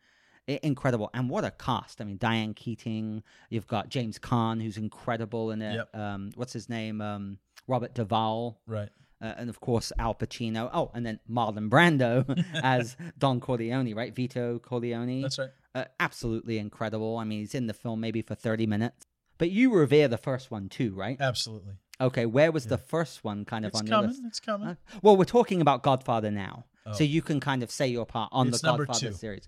I- 0.47 0.59
incredible. 0.61 1.09
And 1.15 1.27
what 1.27 1.43
a 1.43 1.49
cast. 1.49 2.01
I 2.01 2.03
mean, 2.03 2.17
Diane 2.17 2.53
Keaton, 2.53 3.23
you've 3.49 3.65
got 3.65 3.89
James 3.89 4.19
Caan, 4.19 4.61
who's 4.61 4.77
incredible 4.77 5.49
in 5.49 5.63
it. 5.63 5.73
Yep. 5.75 5.95
Um, 5.95 6.31
what's 6.35 6.53
his 6.53 6.69
name? 6.69 7.01
Um, 7.01 7.39
Robert 7.67 7.95
Duvall 7.95 8.59
Right. 8.67 8.89
Uh, 9.21 9.33
and 9.37 9.49
of 9.49 9.59
course 9.59 9.91
Al 9.99 10.13
Pacino. 10.15 10.69
Oh, 10.73 10.91
and 10.93 11.05
then 11.05 11.19
Marlon 11.29 11.69
Brando 11.69 12.43
as 12.63 12.95
Don 13.17 13.39
Corleone, 13.39 13.93
right? 13.93 14.13
Vito 14.15 14.59
Corleone. 14.59 15.21
That's 15.21 15.39
right. 15.39 15.49
Uh, 15.73 15.85
absolutely 15.99 16.57
incredible. 16.57 17.17
I 17.17 17.23
mean, 17.25 17.39
he's 17.39 17.55
in 17.55 17.67
the 17.67 17.73
film 17.73 17.99
maybe 17.99 18.21
for 18.21 18.35
thirty 18.35 18.65
minutes. 18.65 19.05
But 19.37 19.51
you 19.51 19.73
revere 19.73 20.07
the 20.07 20.17
first 20.17 20.49
one 20.51 20.69
too, 20.69 20.93
right? 20.93 21.17
Absolutely. 21.19 21.73
Okay, 21.99 22.25
where 22.25 22.51
was 22.51 22.67
the 22.67 22.77
first 22.77 23.23
one 23.23 23.45
kind 23.45 23.65
of 23.65 23.69
It's 23.69 23.81
on 23.81 23.87
coming. 23.87 24.01
your 24.01 24.07
list? 24.09 24.21
It's 24.25 24.39
coming. 24.39 24.67
Uh, 24.69 24.75
well, 25.01 25.15
we're 25.17 25.25
talking 25.25 25.59
about 25.61 25.83
Godfather 25.83 26.31
now, 26.31 26.65
so 26.93 27.03
Oh. 27.03 27.07
you 27.07 27.21
can 27.21 27.39
kind 27.39 27.63
of 27.63 27.71
say 27.71 27.87
your 27.87 28.05
part 28.05 28.29
on 28.33 28.47
It's 28.49 28.61
the 28.61 28.67
Godfather 28.67 29.11
series. 29.13 29.47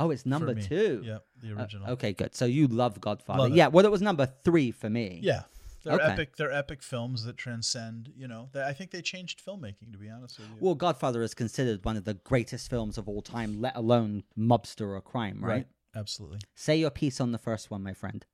Oh, 0.00 0.10
it's 0.12 0.24
number 0.24 0.54
two. 0.54 1.02
Yep. 1.04 1.24
The 1.42 1.50
Uh, 1.52 1.56
original. 1.60 1.90
okay, 1.90 2.12
good. 2.12 2.34
So 2.36 2.44
you 2.44 2.68
love 2.68 3.00
Godfather. 3.00 3.44
Love. 3.44 3.56
Yeah. 3.56 3.66
Well, 3.66 3.84
it 3.84 3.90
was 3.90 4.00
number 4.00 4.26
three 4.44 4.70
for 4.70 4.88
me. 4.88 5.18
Yeah. 5.24 5.42
They're 5.84 5.94
Okay. 5.94 6.12
epic. 6.12 6.36
They're 6.36 6.52
epic 6.52 6.82
films 6.82 7.24
that 7.24 7.36
transcend. 7.36 8.12
You 8.16 8.28
know, 8.28 8.48
that 8.52 8.66
I 8.66 8.72
think 8.72 8.90
they 8.90 9.02
changed 9.02 9.44
filmmaking. 9.44 9.92
To 9.92 9.98
be 9.98 10.08
honest 10.08 10.38
with 10.38 10.48
you. 10.48 10.56
Well, 10.60 10.74
Godfather 10.74 11.22
is 11.22 11.34
considered 11.34 11.84
one 11.84 11.96
of 11.96 12.04
the 12.04 12.14
greatest 12.14 12.68
films 12.68 12.98
of 12.98 13.08
all 13.08 13.22
time, 13.22 13.60
let 13.60 13.76
alone 13.76 14.24
mobster 14.36 14.96
or 14.96 15.00
crime, 15.00 15.44
right? 15.44 15.66
Absolutely. 15.94 16.40
Say 16.54 16.76
your 16.76 16.90
piece 16.90 17.20
on 17.20 17.32
the 17.32 17.38
first 17.38 17.70
one, 17.70 17.82
my 17.82 17.94
friend. 17.94 18.24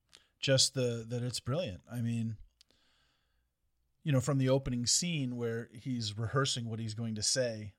Just 0.41 0.75
the 0.75 1.05
that 1.09 1.23
it's 1.23 1.41
brilliant. 1.41 1.81
I 1.91 2.01
mean, 2.01 2.37
you 4.03 4.13
know, 4.13 4.21
from 4.21 4.39
the 4.39 4.49
opening 4.49 4.87
scene 4.87 5.37
where 5.37 5.71
he's 5.73 6.17
rehearsing 6.17 6.69
what 6.69 6.79
he's 6.79 6.95
going 6.95 7.15
to 7.15 7.23
say 7.23 7.73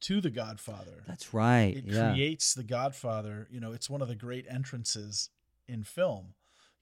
to 0.00 0.20
the 0.20 0.30
Godfather. 0.30 1.02
That's 1.06 1.32
right. 1.32 1.74
it 1.76 1.84
yeah. 1.86 2.12
creates 2.12 2.52
the 2.52 2.64
Godfather. 2.64 3.48
You 3.50 3.60
know, 3.60 3.72
it's 3.72 3.88
one 3.88 4.02
of 4.02 4.08
the 4.08 4.14
great 4.14 4.44
entrances 4.50 5.30
in 5.66 5.82
film. 5.82 6.34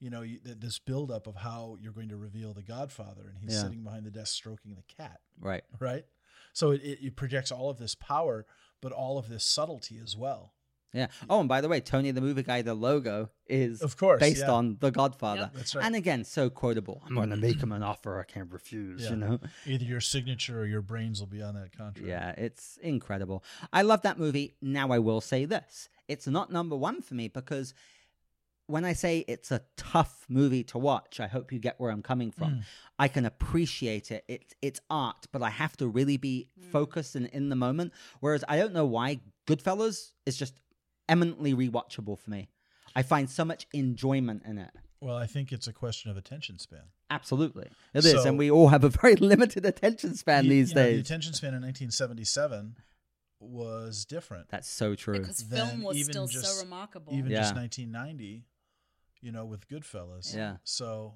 You 0.03 0.09
know, 0.09 0.21
you, 0.21 0.39
th- 0.39 0.57
this 0.59 0.79
buildup 0.79 1.27
of 1.27 1.35
how 1.37 1.77
you're 1.79 1.93
going 1.93 2.09
to 2.09 2.17
reveal 2.17 2.53
the 2.53 2.61
Godfather, 2.61 3.21
and 3.29 3.37
he's 3.39 3.53
Yeah. 3.53 3.61
sitting 3.61 3.83
behind 3.83 4.05
the 4.05 4.11
desk 4.11 4.33
stroking 4.33 4.75
the 4.75 4.83
cat, 4.97 5.21
right. 5.39 5.63
right? 5.79 6.03
So 6.51 6.71
it, 6.71 6.81
it, 6.81 6.99
it 7.01 7.15
projects 7.15 7.51
all 7.53 7.69
of 7.69 7.77
this 7.77 7.95
power, 7.95 8.45
but 8.81 8.91
all 8.91 9.17
of 9.17 9.29
this 9.29 9.45
subtlety 9.45 9.97
as 10.03 10.17
well. 10.17 10.53
Yeah. 10.93 11.07
Oh, 11.29 11.39
and 11.39 11.47
by 11.49 11.61
the 11.61 11.69
way, 11.69 11.79
Tony 11.79 12.11
the 12.11 12.21
Movie 12.21 12.43
Guy, 12.43 12.61
the 12.61 12.75
logo 12.75 13.29
is 13.47 13.81
Of 13.81 13.95
course, 13.97 14.19
based 14.19 14.41
yeah. 14.41 14.51
on 14.51 14.77
The 14.79 14.91
Godfather. 14.91 15.41
Yep. 15.41 15.53
That's 15.55 15.75
right. 15.75 15.85
And 15.85 15.95
again, 15.95 16.23
so 16.25 16.49
quotable. 16.51 17.01
I'm 17.07 17.15
going 17.15 17.29
to 17.31 17.35
make 17.37 17.63
him 17.63 17.71
an 17.71 17.81
offer 17.81 18.19
I 18.19 18.31
can't 18.31 18.51
refuse, 18.51 19.03
Yeah. 19.03 19.11
you 19.11 19.15
know? 19.15 19.39
Either 19.65 19.85
your 19.85 20.01
signature 20.01 20.59
or 20.59 20.65
your 20.65 20.81
brains 20.81 21.19
will 21.19 21.27
be 21.27 21.41
on 21.41 21.55
that 21.55 21.75
contract. 21.75 22.07
Yeah, 22.07 22.31
it's 22.37 22.77
incredible. 22.83 23.43
I 23.71 23.81
love 23.81 24.03
that 24.03 24.19
movie. 24.19 24.55
Now, 24.61 24.91
I 24.91 24.99
will 24.99 25.21
say 25.21 25.45
this 25.45 25.89
it's 26.07 26.27
not 26.27 26.51
number 26.51 26.75
one 26.75 27.01
for 27.01 27.15
me 27.15 27.27
because 27.27 27.73
when 28.73 28.85
I 28.85 28.93
say 28.93 29.23
it's 29.27 29.51
a 29.51 29.61
tough 29.77 30.25
movie 30.27 30.63
to 30.71 30.79
watch, 30.79 31.19
I 31.19 31.27
hope 31.27 31.51
you 31.53 31.59
get 31.59 31.79
where 31.79 31.91
I'm 31.91 32.01
coming 32.01 32.31
from. 32.31 32.49
Mm. 32.53 32.63
I 32.97 33.07
can 33.07 33.23
appreciate 33.23 34.09
it. 34.09 34.25
It's 34.27 34.55
it's 34.63 34.79
art, 34.89 35.27
but 35.31 35.43
I 35.43 35.51
have 35.51 35.77
to 35.77 35.87
really 35.87 36.17
be 36.17 36.49
focused 36.71 37.15
and 37.15 37.27
in 37.27 37.49
the 37.49 37.55
moment. 37.55 37.93
Whereas 38.19 38.43
I 38.47 38.57
don't 38.57 38.73
know 38.73 38.85
why 38.85 39.19
Goodfellas 39.45 40.13
is 40.25 40.35
just 40.37 40.55
eminently 41.07 41.53
rewatchable 41.53 42.17
for 42.17 42.29
me. 42.31 42.49
I 42.95 43.03
find 43.03 43.29
so 43.29 43.45
much 43.45 43.67
enjoyment 43.73 44.41
in 44.43 44.57
it. 44.57 44.71
Well, 45.01 45.17
I 45.17 45.27
think 45.27 45.51
it's 45.51 45.67
a 45.67 45.73
question 45.73 46.09
of 46.09 46.17
attention 46.17 46.57
span. 46.57 46.85
Absolutely, 47.11 47.67
it 47.93 48.03
is, 48.05 48.23
So- 48.23 48.27
and 48.27 48.39
we 48.39 48.49
all 48.49 48.69
have 48.69 48.83
a 48.83 48.89
very 48.89 49.15
limited 49.33 49.65
attention 49.67 50.15
span 50.15 50.45
You- 50.45 50.49
these 50.49 50.69
you 50.69 50.75
know, 50.77 50.91
the 50.93 50.99
attention 50.99 51.33
span 51.33 51.53
in 51.53 51.61
1977 51.61 52.75
was 53.39 54.05
different. 54.05 54.47
That's 54.49 54.69
so 54.69 54.95
true. 54.95 55.19
because 55.19 55.41
film 55.43 55.83
was 55.83 55.97
even 55.97 56.11
still 56.13 56.27
just- 56.27 56.45
so 56.55 56.63
remarkable. 56.63 57.13
Even 57.13 57.29
Yeah. 57.31 57.41
just 57.41 57.55
1990, 57.55 58.45
you 59.23 59.31
know, 59.31 59.45
with 59.45 59.67
Goodfellas. 59.67 60.35
Yeah. 60.35 60.57
So 60.63 61.15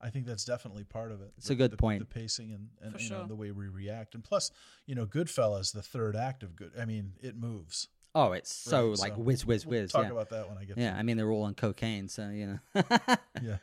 I 0.00 0.10
think 0.10 0.26
that's 0.26 0.44
definitely 0.44 0.84
part 0.84 1.12
of 1.12 1.22
it. 1.22 1.32
It's 1.38 1.50
a 1.50 1.54
good 1.54 1.70
the, 1.70 1.76
point. 1.76 2.00
The 2.00 2.04
pacing 2.06 2.52
and, 2.52 2.68
and 2.82 2.94
For 2.94 3.00
you 3.00 3.10
know 3.10 3.26
the 3.26 3.36
way 3.36 3.50
we 3.52 3.68
react, 3.68 4.14
and 4.14 4.22
plus, 4.22 4.50
you 4.86 4.94
know, 4.94 5.06
Goodfellas, 5.06 5.72
the 5.72 5.82
third 5.82 6.16
act 6.16 6.42
of 6.42 6.56
Good. 6.56 6.72
I 6.78 6.84
mean, 6.84 7.12
it 7.22 7.36
moves. 7.36 7.88
oh, 8.14 8.32
it's 8.32 8.52
so 8.52 8.90
Right, 8.90 8.98
like 8.98 9.14
so 9.14 9.20
whiz, 9.20 9.46
whiz, 9.46 9.64
We'll 9.66 9.82
whiz. 9.82 9.92
talk 9.92 10.04
yeah. 10.04 10.10
about 10.10 10.30
that 10.30 10.48
when 10.48 10.58
I 10.58 10.64
get. 10.64 10.76
Yeah, 10.76 10.92
to 10.92 10.98
I 10.98 11.02
mean 11.02 11.16
they're 11.16 11.30
all 11.30 11.44
on 11.44 11.54
cocaine, 11.54 12.08
so 12.08 12.28
you 12.28 12.60
know. 12.74 12.82
Yeah. 13.42 13.56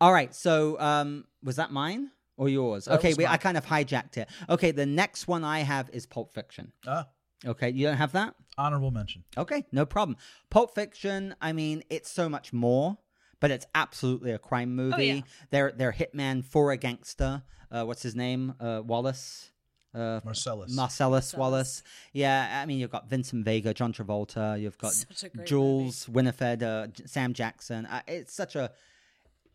All 0.00 0.12
right, 0.12 0.34
so 0.34 0.80
um, 0.80 1.24
was 1.42 1.56
that 1.56 1.70
mine 1.72 2.10
or 2.38 2.48
yours? 2.48 2.86
That 2.86 2.98
okay, 2.98 3.12
we, 3.14 3.26
I 3.26 3.36
kind 3.36 3.58
of 3.58 3.66
hijacked 3.66 4.16
it. 4.16 4.28
Okay, 4.48 4.70
the 4.70 4.86
next 4.86 5.28
one 5.28 5.44
I 5.44 5.60
have 5.60 5.90
is 5.92 6.06
Pulp 6.06 6.32
Fiction. 6.32 6.72
Ah, 6.86 7.06
Okay, 7.46 7.70
you 7.70 7.86
don't 7.86 7.96
have 7.96 8.12
that? 8.12 8.34
honorable 8.58 8.90
mention. 8.90 9.24
Okay, 9.38 9.64
no 9.72 9.86
problem. 9.86 10.16
Pulp 10.50 10.74
Fiction, 10.74 11.34
I 11.40 11.52
mean, 11.52 11.82
it's 11.88 12.10
so 12.10 12.28
much 12.28 12.52
more, 12.52 12.98
but 13.40 13.50
it's 13.50 13.66
absolutely 13.74 14.32
a 14.32 14.38
crime 14.38 14.74
movie. 14.74 15.06
yeah. 15.06 15.20
They're 15.50 15.72
they're 15.72 15.92
hitman 15.92 16.44
for 16.44 16.70
a 16.72 16.76
gangster. 16.76 17.42
Uh, 17.70 17.84
what's 17.84 18.02
his 18.02 18.14
name? 18.14 18.54
Uh, 18.60 18.82
Wallace. 18.84 19.50
Uh, 19.92 20.20
Marcellus. 20.24 20.72
Marcellus 20.72 20.76
Marcellus. 20.76 21.34
Wallace. 21.34 21.82
Yeah, 22.12 22.60
I 22.62 22.66
mean, 22.66 22.78
you've 22.78 22.92
got 22.92 23.10
Vincent 23.10 23.44
Vega, 23.44 23.74
John 23.74 23.92
Travolta. 23.92 24.60
You've 24.60 24.78
got 24.78 24.92
Such 24.92 25.24
a 25.24 25.28
great 25.30 25.48
Jules 25.48 26.06
Winnfield, 26.06 26.62
uh, 26.62 26.86
Sam 27.06 27.34
Jackson. 27.34 27.86
Uh, 27.86 28.02
it's 28.06 28.32
such 28.32 28.54
a. 28.54 28.70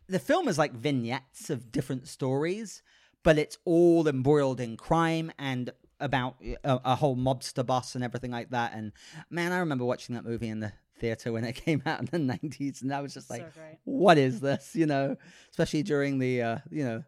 The 0.08 0.19
film 0.19 0.48
is 0.48 0.58
like 0.58 0.74
vignettes 0.74 1.50
of 1.50 1.71
different 1.71 2.08
stories, 2.08 2.84
but 3.24 3.38
it's 3.38 3.58
all 3.65 4.08
embroiled 4.08 4.60
in 4.60 4.76
crime 4.78 5.32
and 5.39 5.71
about 6.00 6.36
a, 6.41 6.58
a 6.84 6.95
whole 6.95 7.15
mobster 7.15 7.65
boss 7.65 7.95
and 7.95 8.04
everything 8.04 8.32
like 8.32 8.50
that. 8.50 8.74
And 8.74 8.91
man, 9.30 9.52
I 9.54 9.60
remember 9.60 9.86
watching 9.86 10.15
that 10.15 10.26
movie 10.26 10.50
in 10.50 10.60
the 10.60 10.74
theater 11.00 11.32
when 11.32 11.44
it 11.44 11.54
came 11.66 11.82
out 11.86 12.00
in 12.00 12.06
the 12.28 12.34
90s, 12.34 12.82
and 12.82 12.94
I 12.94 13.02
was 13.02 13.14
just 13.14 13.30
like, 13.30 13.42
so 13.54 13.62
what 13.84 14.18
is 14.18 14.40
this? 14.48 14.76
You 14.76 14.86
know, 14.86 15.16
especially 15.52 15.84
during 15.84 16.20
the, 16.20 16.42
uh, 16.42 16.58
you 16.72 16.84
know, 16.86 17.04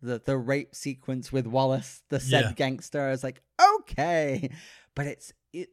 the 0.00 0.20
the 0.24 0.36
rape 0.36 0.74
sequence 0.74 1.32
with 1.32 1.46
Wallace, 1.46 2.02
the 2.08 2.20
said 2.20 2.44
Yeah. 2.46 2.52
gangster. 2.52 3.02
I 3.02 3.10
was 3.10 3.24
like, 3.24 3.42
okay, 3.80 4.50
but 4.94 5.06
it's 5.06 5.32
it 5.52 5.70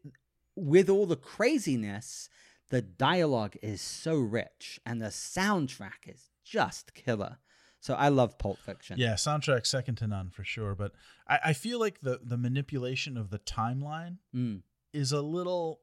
with 0.56 0.90
all 0.90 1.06
the 1.06 1.16
craziness. 1.16 2.30
The 2.70 2.82
dialogue 2.84 3.56
is 3.64 3.82
so 3.82 4.16
rich, 4.16 4.80
and 4.86 5.02
the 5.02 5.08
soundtrack 5.08 6.08
is 6.08 6.30
just 6.44 6.94
killer. 6.94 7.38
So 7.80 7.96
I 7.96 8.10
love 8.10 8.38
Pulp 8.38 8.60
Fiction. 8.60 9.00
Yeah, 9.00 9.14
soundtrack 9.14 9.66
second 9.66 9.96
to 10.00 10.08
none 10.08 10.30
for 10.30 10.44
sure. 10.44 10.76
But 10.76 10.92
I, 11.28 11.40
I 11.46 11.54
feel 11.54 11.80
like 11.80 12.02
the 12.02 12.20
the 12.22 12.38
manipulation 12.38 13.18
of 13.18 13.30
the 13.32 13.40
timeline 13.40 14.18
Mm. 14.36 14.62
is 14.94 15.12
a 15.12 15.22
little 15.22 15.82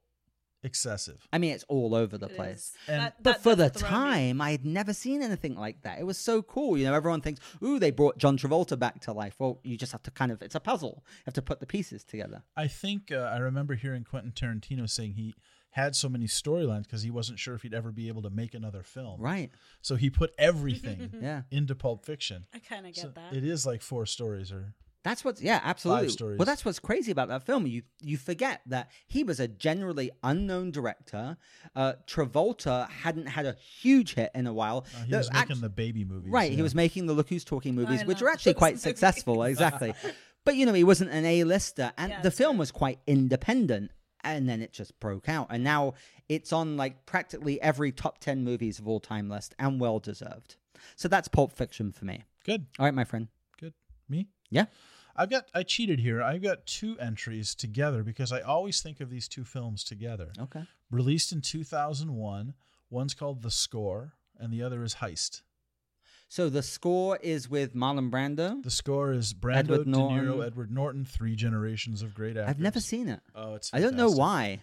excessive. 0.67 1.27
I 1.33 1.39
mean, 1.39 1.53
it's 1.53 1.65
all 1.69 1.95
over 1.95 2.19
the 2.19 2.27
It 2.27 2.37
place. 2.37 2.57
is. 2.59 2.75
And- 2.89 3.03
That- 3.03 3.23
But 3.23 3.33
that 3.37 3.43
for 3.43 3.55
the 3.57 3.69
does 3.71 3.81
throw 3.81 3.89
me. 3.89 3.95
time, 3.95 4.41
I 4.43 4.51
had 4.51 4.65
never 4.67 4.93
seen 4.93 5.23
anything 5.23 5.55
like 5.57 5.81
that. 5.83 5.99
It 5.99 6.05
was 6.05 6.19
so 6.19 6.43
cool. 6.43 6.77
You 6.77 6.85
know, 6.85 6.95
everyone 6.95 7.23
thinks, 7.23 7.41
ooh, 7.63 7.79
they 7.79 7.91
brought 7.91 8.19
John 8.19 8.37
Travolta 8.37 8.79
back 8.79 9.01
to 9.03 9.13
life. 9.13 9.37
Well, 9.39 9.61
you 9.65 9.77
just 9.79 9.93
have 9.93 10.03
to 10.03 10.11
kind 10.11 10.31
of, 10.31 10.43
it's 10.43 10.55
a 10.55 10.61
puzzle. 10.61 11.05
You 11.07 11.23
have 11.27 11.35
to 11.35 11.43
put 11.43 11.61
the 11.61 11.67
pieces 11.67 12.05
together. 12.05 12.43
I 12.57 12.67
think 12.69 13.11
uh, 13.11 13.17
I 13.33 13.39
remember 13.39 13.75
hearing 13.75 14.05
Quentin 14.05 14.33
Tarantino 14.33 14.89
saying 14.91 15.15
he 15.15 15.35
had 15.71 15.95
so 15.95 16.09
many 16.09 16.27
storylines 16.27 16.85
because 16.85 17.03
he 17.03 17.11
wasn't 17.11 17.39
sure 17.39 17.55
if 17.55 17.63
he'd 17.63 17.75
ever 17.75 17.93
be 17.93 18.09
able 18.09 18.23
to 18.23 18.31
make 18.31 18.55
another 18.55 18.83
film. 18.83 19.21
Right. 19.21 19.51
So 19.83 19.97
he 19.97 20.09
put 20.11 20.33
everything 20.39 21.13
Yeah. 21.23 21.43
into 21.51 21.75
Pulp 21.75 22.05
Fiction. 22.07 22.47
I 22.55 22.59
kind 22.61 22.87
of 22.87 22.95
get 22.95 23.03
So 23.03 23.09
that. 23.11 23.35
It 23.35 23.45
is 23.45 23.67
like 23.67 23.83
four 23.83 24.07
stories 24.07 24.51
or 24.51 24.75
That's 25.07 25.25
what's 25.25 25.41
yeah, 25.41 25.61
absolutely. 25.63 26.09
stories. 26.09 26.39
Well, 26.39 26.47
that's 26.47 26.65
what's 26.65 26.81
crazy 26.81 27.13
about 27.13 27.29
that 27.29 27.45
film. 27.45 27.67
You 27.67 27.83
you 28.03 28.17
forget 28.17 28.61
that 28.67 28.91
he 29.07 29.23
was 29.23 29.39
a 29.41 29.47
generally 29.47 30.11
unknown 30.25 30.73
director. 30.73 31.37
Uh, 31.77 31.93
Travolta 32.09 32.89
hadn't 32.91 33.27
had 33.27 33.47
a 33.47 33.55
huge 33.81 34.15
hit 34.15 34.31
in 34.35 34.47
a 34.47 34.53
while. 34.53 34.85
Uh, 34.97 35.05
he 35.05 35.11
The 35.13 35.19
was 35.19 35.31
act- 35.33 35.49
making 35.51 35.63
the 35.63 35.69
baby 35.69 36.05
movies. 36.05 36.33
right. 36.33 36.51
He 36.51 36.61
was 36.63 36.75
making 36.75 37.07
the 37.07 37.13
Look 37.13 37.29
Who's 37.29 37.45
Talking 37.45 37.75
movies, 37.77 38.05
which 38.05 38.21
love 38.21 38.29
are 38.29 38.33
actually 38.33 38.55
quite 38.65 38.81
successful. 38.81 39.45
Exactly. 39.45 39.95
But 40.45 40.57
you 40.57 40.67
know, 40.67 40.73
he 40.75 40.85
wasn't 40.85 41.11
an 41.11 41.25
A-lister, 41.25 41.93
and 41.99 42.11
Yeah, 42.11 42.21
the 42.23 42.31
film 42.31 42.57
true. 42.57 42.61
was 42.61 42.71
quite 42.73 42.99
independent. 43.07 43.91
And 44.25 44.49
then 44.49 44.61
it 44.61 44.73
just 44.73 44.99
broke 44.99 45.29
out, 45.29 45.47
and 45.51 45.63
now 45.63 45.95
it's 46.29 46.53
on 46.53 46.77
like 46.77 47.07
practically 47.07 47.63
every 47.63 47.93
top 47.93 48.19
ten 48.19 48.43
movies 48.43 48.81
of 48.81 48.89
all 48.89 48.99
time 48.99 49.29
list, 49.29 49.55
and 49.57 49.79
well 49.81 50.01
deserved. 50.01 50.57
So 50.97 51.07
that's 51.07 51.29
Pulp 51.29 51.53
Fiction 51.53 51.93
for 51.93 52.07
me. 52.07 52.25
good. 52.45 52.67
All 52.81 52.87
right, 52.87 52.95
my 52.95 53.05
friend. 53.05 53.29
Good. 53.61 53.73
Me? 54.09 54.27
Yeah. 54.51 54.65
I've 55.17 55.31
got 55.31 55.47
I 55.55 55.63
cheated 55.63 56.01
here. 56.01 56.23
I've 56.23 56.43
got 56.43 56.67
two 56.67 56.99
entries 56.99 57.55
together 57.55 58.03
because 58.03 58.33
I 58.33 58.41
always 58.41 58.81
think 58.81 59.01
of 59.01 59.11
these 59.11 59.29
two 59.29 59.45
films 59.45 59.83
together. 59.83 60.31
Okay. 60.39 60.65
Released 60.91 61.33
in 61.33 61.41
2001, 61.41 62.55
one's 62.91 63.15
called 63.15 63.43
The 63.43 63.51
Score 63.51 64.13
and 64.39 64.53
the 64.53 64.63
other 64.63 64.83
is 64.83 64.97
Heist. 64.97 65.43
So 66.29 66.49
the 66.49 66.63
score 66.63 67.19
is 67.23 67.49
with 67.49 67.75
Marlon 67.75 68.11
Brando. 68.11 68.63
The 68.63 68.71
Score 68.71 69.13
is 69.13 69.33
Brando, 69.33 69.59
Edward 69.59 69.85
De 69.85 69.91
Norton. 69.91 70.43
Edward 70.43 70.73
Norton, 70.73 71.05
three 71.05 71.37
generations 71.37 72.03
of 72.03 72.15
great 72.15 72.37
actors. 72.37 72.51
I've 72.51 72.61
never 72.61 72.81
seen 72.81 73.09
it. 73.09 73.21
Oh, 73.35 73.55
it's 73.55 73.73
I 73.73 73.81
don't 73.81 73.97
know 73.97 74.11
why. 74.11 74.61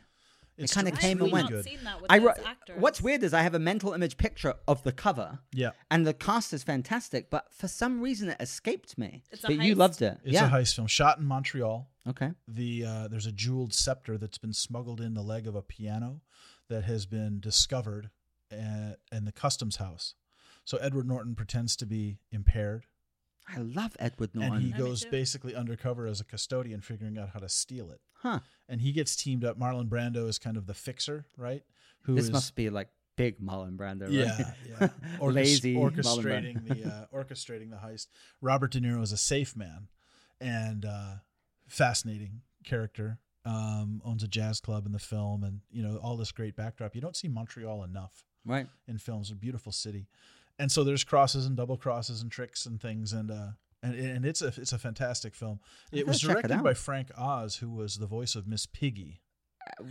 It's 0.58 0.74
kinda 0.74 0.92
came 0.92 1.18
have 1.18 1.26
and 1.26 1.32
went. 1.34 1.50
Good. 1.50 1.64
seen 1.66 1.84
that 1.84 2.02
with 2.02 2.12
I 2.12 2.18
actors? 2.18 2.80
what's 2.80 3.02
weird 3.02 3.24
is 3.24 3.34
I 3.34 3.42
have 3.42 3.56
a 3.56 3.60
mental 3.60 3.94
image 3.94 4.18
picture 4.18 4.56
of 4.68 4.84
the 4.84 4.92
cover, 4.92 5.40
Yeah. 5.52 5.72
and 5.90 6.06
the 6.06 6.14
cast 6.14 6.54
is 6.54 6.64
fantastic, 6.64 7.30
but 7.30 7.52
for 7.54 7.68
some 7.68 8.02
reason 8.02 8.30
it 8.30 8.38
escaped 8.40 8.98
me. 8.98 9.24
It's 9.32 9.44
a 9.44 9.48
but 9.48 9.58
you 9.62 9.76
loved 9.76 10.02
it. 10.02 10.20
It's 10.24 10.34
yeah. 10.34 10.48
a 10.48 10.52
heist 10.52 10.76
film 10.76 10.88
shot 10.88 11.18
in 11.20 11.26
Montreal. 11.26 11.90
Okay. 12.06 12.32
the 12.48 12.86
uh, 12.86 13.08
there's 13.08 13.26
a 13.26 13.32
jeweled 13.32 13.74
scepter 13.74 14.18
that's 14.18 14.38
been 14.38 14.52
smuggled 14.54 15.00
in 15.00 15.14
the 15.14 15.22
leg 15.24 15.48
of 15.48 15.56
a 15.56 15.62
piano 15.62 16.22
that 16.68 16.84
has 16.84 17.06
been 17.06 17.40
discovered 17.40 18.10
at, 18.52 19.00
in 19.12 19.24
the 19.26 19.32
customs 19.32 19.78
house. 19.78 20.16
So 20.66 20.78
Edward 20.78 21.08
Norton 21.08 21.34
pretends 21.36 21.76
to 21.78 21.86
be 21.86 22.20
impaired, 22.32 22.86
I 23.48 23.60
love 23.60 23.96
Edward 24.00 24.34
Norton. 24.34 24.54
and 24.54 24.64
he 24.64 24.72
me 24.72 24.78
goes 24.78 25.06
basically 25.06 25.54
undercover 25.56 26.06
as 26.08 26.22
a 26.22 26.24
custodian, 26.24 26.82
figuring 26.82 27.18
out 27.18 27.30
how 27.30 27.40
to 27.40 27.50
steal 27.50 27.92
it. 27.92 28.00
huh. 28.22 28.40
And 28.70 28.82
he 28.82 28.92
gets 28.94 29.16
teamed 29.16 29.44
up. 29.44 29.60
Marlon 29.60 29.90
Brando 29.90 30.28
is 30.30 30.40
kind 30.40 30.56
of 30.58 30.66
the 30.66 30.74
fixer, 30.74 31.26
right? 31.38 31.64
Who 32.04 32.16
This 32.16 32.26
is- 32.26 32.32
must 32.32 32.56
be 32.56 32.70
like 32.70 32.90
big 33.18 33.40
Marlon 33.40 33.76
Brando, 33.78 34.04
right? 34.04 34.12
yeah, 34.12 34.54
yeah. 34.68 34.88
Orchest- 35.20 35.34
Lazy 35.36 35.76
orchestrating 35.76 36.68
the 36.68 36.90
uh, 36.90 37.06
orchestrating 37.16 37.70
the 37.70 37.78
heist. 37.78 38.08
Robert 38.42 38.72
De 38.72 38.80
Niro 38.80 39.02
is 39.04 39.12
a 39.12 39.18
safe 39.18 39.56
man 39.56 39.88
and 40.42 40.86
uh, 40.86 41.16
fascinating 41.68 42.42
character. 42.64 43.20
Um, 43.46 44.02
owns 44.06 44.24
a 44.24 44.28
jazz 44.28 44.62
club 44.62 44.86
in 44.86 44.94
the 44.94 45.00
film, 45.00 45.44
and 45.44 45.60
you 45.70 45.84
know 45.84 45.98
all 45.98 46.16
this 46.16 46.32
great 46.32 46.56
backdrop. 46.56 46.96
You 46.96 47.02
don't 47.02 47.16
see 47.16 47.28
Montreal 47.28 47.84
enough 47.84 48.24
right. 48.46 48.68
in 48.88 48.98
films. 48.98 49.32
A 49.32 49.36
beautiful 49.36 49.74
city, 49.74 50.08
and 50.60 50.72
so 50.72 50.84
there's 50.84 51.04
crosses 51.04 51.46
and 51.46 51.56
double 51.56 51.78
crosses 51.78 52.22
and 52.22 52.32
tricks 52.32 52.66
and 52.66 52.82
things, 52.82 53.14
and 53.14 53.32
uh, 53.32 53.48
and 53.82 53.96
and 53.96 54.26
it's 54.26 54.42
a 54.42 54.48
it's 54.48 54.74
a 54.74 54.80
fantastic 54.80 55.36
film. 55.36 55.60
It 55.92 56.08
was 56.08 56.24
gotta 56.24 56.40
it 56.40 56.42
directed 56.44 56.64
by. 56.64 56.74
Frank 56.74 57.12
Oz, 57.18 57.58
who 57.58 57.70
was 57.70 57.98
the 57.98 58.08
voice 58.08 58.36
of 58.36 58.48
Miss 58.48 58.66
Piggy. 58.66 59.22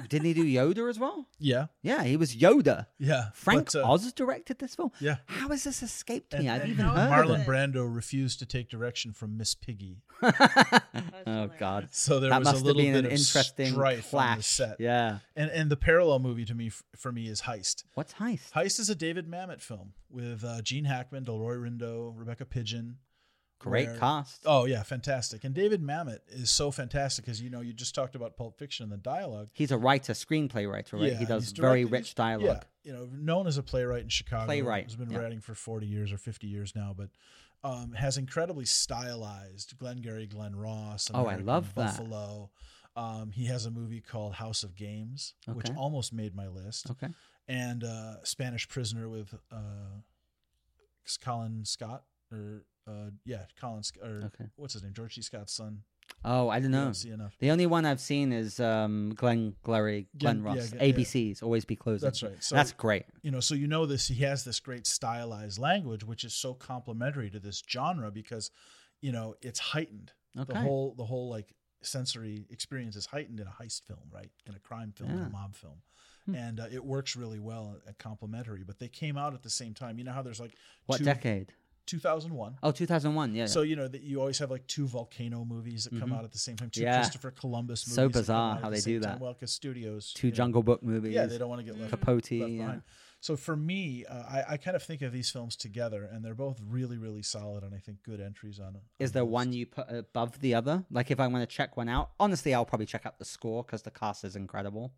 Didn't 0.08 0.26
he 0.26 0.34
do 0.34 0.44
Yoda 0.44 0.88
as 0.88 0.98
well? 0.98 1.26
Yeah, 1.38 1.66
Yeah, 1.82 2.02
he 2.04 2.16
was 2.16 2.34
Yoda. 2.36 2.86
yeah. 2.98 3.30
Frank 3.34 3.72
but, 3.72 3.80
uh, 3.82 3.90
Oz 3.92 4.12
directed 4.12 4.58
this 4.58 4.74
film. 4.74 4.90
Yeah. 5.00 5.16
How 5.26 5.48
has 5.48 5.64
this 5.64 5.82
escaped 5.82 6.34
And, 6.34 6.44
me? 6.44 6.50
I've 6.50 6.62
and 6.62 6.70
even 6.70 6.84
heard 6.86 7.26
Marlon 7.26 7.40
of 7.40 7.46
Brando 7.46 7.92
refused 7.94 8.38
to 8.40 8.46
take 8.46 8.68
direction 8.68 9.12
from 9.12 9.36
Miss 9.36 9.54
Piggy. 9.54 10.02
oh. 11.26 11.50
God. 11.58 11.88
So 11.90 12.20
there 12.20 12.30
that 12.30 12.38
was 12.40 12.46
must 12.52 12.62
a 12.62 12.64
little 12.64 12.82
bit 12.82 12.94
an 12.96 13.06
of 13.06 13.12
interesting 13.12 13.72
strife 13.72 14.14
on 14.14 14.36
the 14.38 14.42
set. 14.42 14.76
Yeah. 14.78 15.18
And 15.36 15.50
and 15.50 15.70
the 15.70 15.76
parallel 15.76 16.18
movie 16.20 16.44
to 16.44 16.54
me 16.54 16.70
for 16.96 17.12
me 17.12 17.28
is 17.28 17.42
Heist. 17.42 17.84
What's 17.94 18.14
heist? 18.14 18.52
Heist 18.52 18.78
is 18.80 18.88
a 18.90 18.94
David 18.94 19.28
Mamet 19.28 19.60
film 19.60 19.92
with 20.10 20.44
uh, 20.44 20.62
Gene 20.62 20.84
Hackman, 20.84 21.24
Delroy 21.24 21.56
Lindo, 21.68 22.12
Rebecca 22.14 22.44
Pidgeon. 22.44 22.96
Great 23.62 23.88
where- 23.88 23.96
cast. 23.98 24.42
Oh 24.44 24.64
yeah, 24.66 24.82
fantastic. 24.82 25.44
And 25.44 25.54
David 25.54 25.82
Mamet 25.82 26.18
is 26.28 26.50
so 26.50 26.70
fantastic 26.70 27.24
because 27.24 27.40
you 27.40 27.48
know 27.50 27.60
you 27.60 27.72
just 27.72 27.94
talked 27.94 28.14
about 28.14 28.36
Pulp 28.36 28.58
Fiction 28.58 28.84
and 28.84 28.92
the 28.92 28.96
dialogue. 28.96 29.48
He's 29.52 29.70
a 29.70 29.78
writer, 29.78 30.12
screenplay 30.12 30.70
writer, 30.70 30.96
right? 30.96 31.12
Yeah, 31.12 31.18
he 31.18 31.24
does 31.24 31.52
very 31.52 31.84
rich 31.84 32.14
dialogue. 32.14 32.64
Yeah, 32.84 32.92
you 32.92 32.98
know, 32.98 33.08
known 33.12 33.46
as 33.46 33.58
a 33.58 33.62
playwright 33.62 34.02
in 34.02 34.08
Chicago. 34.08 34.46
Playwright, 34.46 34.84
Has 34.84 34.96
been 34.96 35.10
yeah. 35.10 35.18
writing 35.18 35.40
for 35.40 35.54
40 35.54 35.86
years 35.86 36.12
or 36.12 36.18
50 36.18 36.46
years 36.46 36.74
now, 36.74 36.94
but 36.96 37.10
um, 37.64 37.92
has 37.92 38.18
incredibly 38.18 38.64
stylized 38.64 39.78
Glengarry 39.78 40.26
Glen 40.26 40.56
Ross. 40.56 41.10
Oh, 41.14 41.20
I 41.20 41.22
American 41.34 41.46
love 41.46 41.74
that. 41.76 41.96
Buffalo. 41.98 42.50
Um, 42.96 43.30
he 43.30 43.46
has 43.46 43.64
a 43.64 43.70
movie 43.70 44.00
called 44.00 44.34
House 44.34 44.64
of 44.64 44.74
Games, 44.76 45.34
which 45.46 45.70
almost 45.76 46.12
made 46.12 46.34
my 46.34 46.48
list, 46.48 46.90
Okay. 46.90 47.08
and 47.48 47.84
uh, 47.84 48.22
Spanish 48.24 48.68
Prisoner 48.68 49.08
with 49.08 49.32
uh, 49.50 50.00
Colin 51.22 51.64
Scott, 51.64 52.04
or 52.30 52.64
uh, 52.88 53.10
yeah, 53.24 53.44
Colin, 53.60 53.82
Sc- 53.82 53.98
or 54.02 54.22
Okay. 54.34 54.44
what's 54.56 54.72
his 54.74 54.82
name, 54.82 54.92
George 54.94 55.14
C. 55.14 55.22
Scott's 55.22 55.52
son. 55.54 55.82
Oh, 56.24 56.48
I 56.48 56.60
don't 56.60 56.70
know. 56.72 56.84
don't 56.84 56.94
see 56.94 57.10
enough. 57.10 57.36
The 57.38 57.50
only 57.50 57.66
one 57.66 57.84
I've 57.86 58.00
seen 58.00 58.32
is 58.32 58.60
um, 58.60 59.12
Glenn 59.16 59.54
Glary, 59.62 60.08
Glenn 60.18 60.38
Yeah, 60.40 60.44
Ross. 60.44 60.72
yeah, 60.74 60.84
yeah. 60.84 60.92
ABC's 60.92 61.42
Always 61.42 61.64
Be 61.64 61.76
Closing. 61.76 62.06
That's 62.06 62.22
right. 62.22 62.42
So 62.42 62.54
That's 62.54 62.72
great. 62.72 63.04
you 63.22 63.30
know 63.30 63.40
so 63.40 63.54
you 63.54 63.66
know 63.66 63.86
this 63.86 64.08
he 64.08 64.22
has 64.24 64.44
this 64.44 64.60
great 64.60 64.86
stylized 64.86 65.58
language 65.58 66.04
which 66.04 66.24
is 66.24 66.34
so 66.34 66.54
complementary 66.54 67.30
to 67.30 67.38
this 67.40 67.62
genre 67.70 68.10
because 68.10 68.50
you 69.00 69.10
know 69.12 69.34
it's 69.42 69.58
heightened 69.60 70.12
Okay. 70.38 70.52
the 70.52 70.58
whole 70.60 70.94
the 70.96 71.04
whole 71.04 71.28
like 71.30 71.54
sensory 71.82 72.46
experience 72.50 72.94
is 72.96 73.06
heightened 73.06 73.40
in 73.40 73.46
a 73.46 73.62
heist 73.62 73.84
film 73.86 74.00
right 74.10 74.30
in 74.46 74.54
a 74.54 74.58
crime 74.60 74.92
film 74.96 75.10
in 75.10 75.18
a 75.18 75.28
mob 75.30 75.54
film 75.56 75.82
Hmm. 76.26 76.36
and 76.36 76.60
uh, 76.60 76.66
it 76.70 76.84
works 76.84 77.16
really 77.16 77.40
well 77.40 77.76
and 77.84 77.98
complementary 77.98 78.62
but 78.64 78.78
they 78.78 78.86
came 78.86 79.16
out 79.18 79.34
at 79.34 79.42
the 79.42 79.50
same 79.50 79.74
time 79.74 79.98
you 79.98 80.04
know 80.04 80.12
how 80.12 80.22
there's 80.22 80.38
like 80.38 80.54
What 80.86 80.98
two- 80.98 81.04
decade? 81.04 81.52
2001 82.00 82.58
Oh, 82.62 82.72
2001. 82.72 83.34
Yeah. 83.34 83.46
so 83.46 83.62
you 83.62 83.76
know 83.76 83.88
that 83.88 84.02
you 84.02 84.18
always 84.20 84.38
have 84.38 84.50
like 84.50 84.66
two 84.66 84.86
volcano 84.86 85.44
movies 85.44 85.84
that 85.84 85.98
come 85.98 86.10
Mhm. 86.10 86.16
out 86.18 86.24
at 86.24 86.32
the 86.32 86.38
same 86.38 86.56
time 86.56 86.70
two 86.70 86.82
Yeah. 86.82 87.00
Christopher 87.00 87.30
Columbus 87.30 87.86
movies 87.86 87.94
So 87.94 88.08
bizarre 88.08 88.58
how 88.60 88.70
they 88.70 88.80
same 88.80 88.94
do 88.94 89.00
time. 89.00 89.12
that. 89.12 89.20
well 89.20 89.32
because 89.34 89.52
studios 89.52 90.12
Two 90.12 90.28
you 90.28 90.32
know, 90.32 90.36
Jungle 90.36 90.62
Book 90.62 90.82
movies. 90.82 91.12
yeah, 91.14 91.26
they 91.26 91.38
don't 91.38 91.48
want 91.48 91.60
to 91.60 91.64
get 91.64 91.78
left, 91.78 91.90
Capote. 91.90 92.30
left 92.40 92.52
yeah. 92.52 92.80
So 93.20 93.36
for 93.36 93.54
me, 93.54 94.04
uh, 94.04 94.14
I, 94.14 94.44
I 94.54 94.56
kind 94.56 94.74
of 94.74 94.82
think 94.82 95.00
of 95.00 95.12
these 95.12 95.30
films 95.30 95.54
together, 95.54 96.02
and 96.12 96.24
they're 96.24 96.34
both 96.34 96.60
really, 96.60 96.98
really 96.98 97.22
solid, 97.22 97.62
and 97.62 97.72
I 97.72 97.78
think 97.78 98.02
good 98.02 98.20
entries 98.20 98.58
on. 98.58 98.66
on 98.74 98.80
Is 98.98 99.12
the 99.12 99.18
there 99.18 99.22
list. 99.22 99.32
one 99.32 99.52
you 99.52 99.64
put 99.66 99.86
above 99.88 100.40
the 100.40 100.54
other? 100.56 100.84
Like 100.90 101.08
if 101.12 101.20
I 101.20 101.28
want 101.28 101.48
to 101.48 101.56
check 101.56 101.76
one 101.76 101.88
out, 101.88 102.10
honestly, 102.18 102.52
I'll 102.52 102.64
probably 102.64 102.86
check 102.86 103.06
out 103.06 103.20
the 103.20 103.24
score 103.24 103.62
because 103.62 103.82
the 103.82 103.92
cast 103.92 104.24
is 104.24 104.34
incredible. 104.34 104.92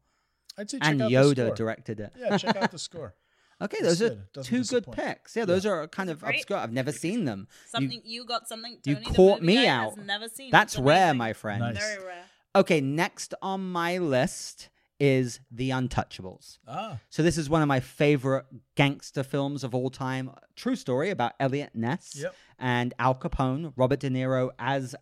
I'd 0.57 0.71
say 0.71 0.79
check 0.79 0.89
And 0.89 1.03
out 1.03 1.11
the 1.11 1.15
Yoda 1.17 1.55
directed 1.55 2.01
it. 2.01 2.15
Yeah, 2.19 2.39
check 2.39 2.57
out 2.57 2.71
the 2.71 2.79
score. 2.79 3.15
okay, 3.61 3.77
It's 3.79 3.87
those 3.99 4.03
are 4.03 4.09
good. 4.11 4.33
Doesn't 4.33 4.51
two 4.51 4.65
good 4.65 4.93
picks. 4.93 5.37
Yeah, 5.37 5.45
those 5.45 5.65
are 5.67 5.87
kind 5.89 6.11
of 6.11 6.21
Great. 6.21 6.37
obscure. 6.37 6.59
I've 6.59 6.73
never 6.73 6.93
seen 6.93 7.25
them. 7.25 7.49
You- 7.51 7.69
Something 7.71 8.03
you, 8.05 8.25
got 8.27 8.49
something 8.49 8.79
you 8.85 8.95
Tony 8.95 9.07
the 9.07 9.15
caught 9.15 9.41
movie 9.43 9.47
me 9.59 9.65
guy 9.65 9.67
out. 9.69 9.97
Has 9.97 10.07
never 10.07 10.29
seen. 10.29 10.51
That's 10.51 10.75
It's 10.75 10.81
rare, 10.83 11.05
amazing. 11.11 11.19
my 11.19 11.33
friend. 11.33 11.61
Nice. 11.61 11.79
Very 11.79 12.05
rare. 12.05 12.25
Okay, 12.57 12.81
next 12.81 13.35
on 13.43 13.71
my 13.73 13.99
list 13.99 14.69
is 15.01 15.41
The 15.51 15.71
Untouchables. 15.71 16.59
Ah, 16.69 16.99
So 17.11 17.23
this 17.25 17.37
is 17.37 17.51
one 17.51 17.63
of 17.63 17.69
my 17.69 17.81
favorite 17.81 18.47
gangster 18.77 19.25
films 19.25 19.65
of 19.65 19.75
all 19.75 19.91
time. 19.91 20.31
True 20.55 20.77
story 20.77 21.11
about 21.11 21.33
Eliot 21.41 21.75
Ness 21.75 22.15
Yep. 22.17 22.35
and 22.61 22.95
Al 23.01 23.17
Capone. 23.17 23.73
Robert 23.77 23.99
De 24.01 24.09
Niro 24.09 24.51
as 24.59 24.95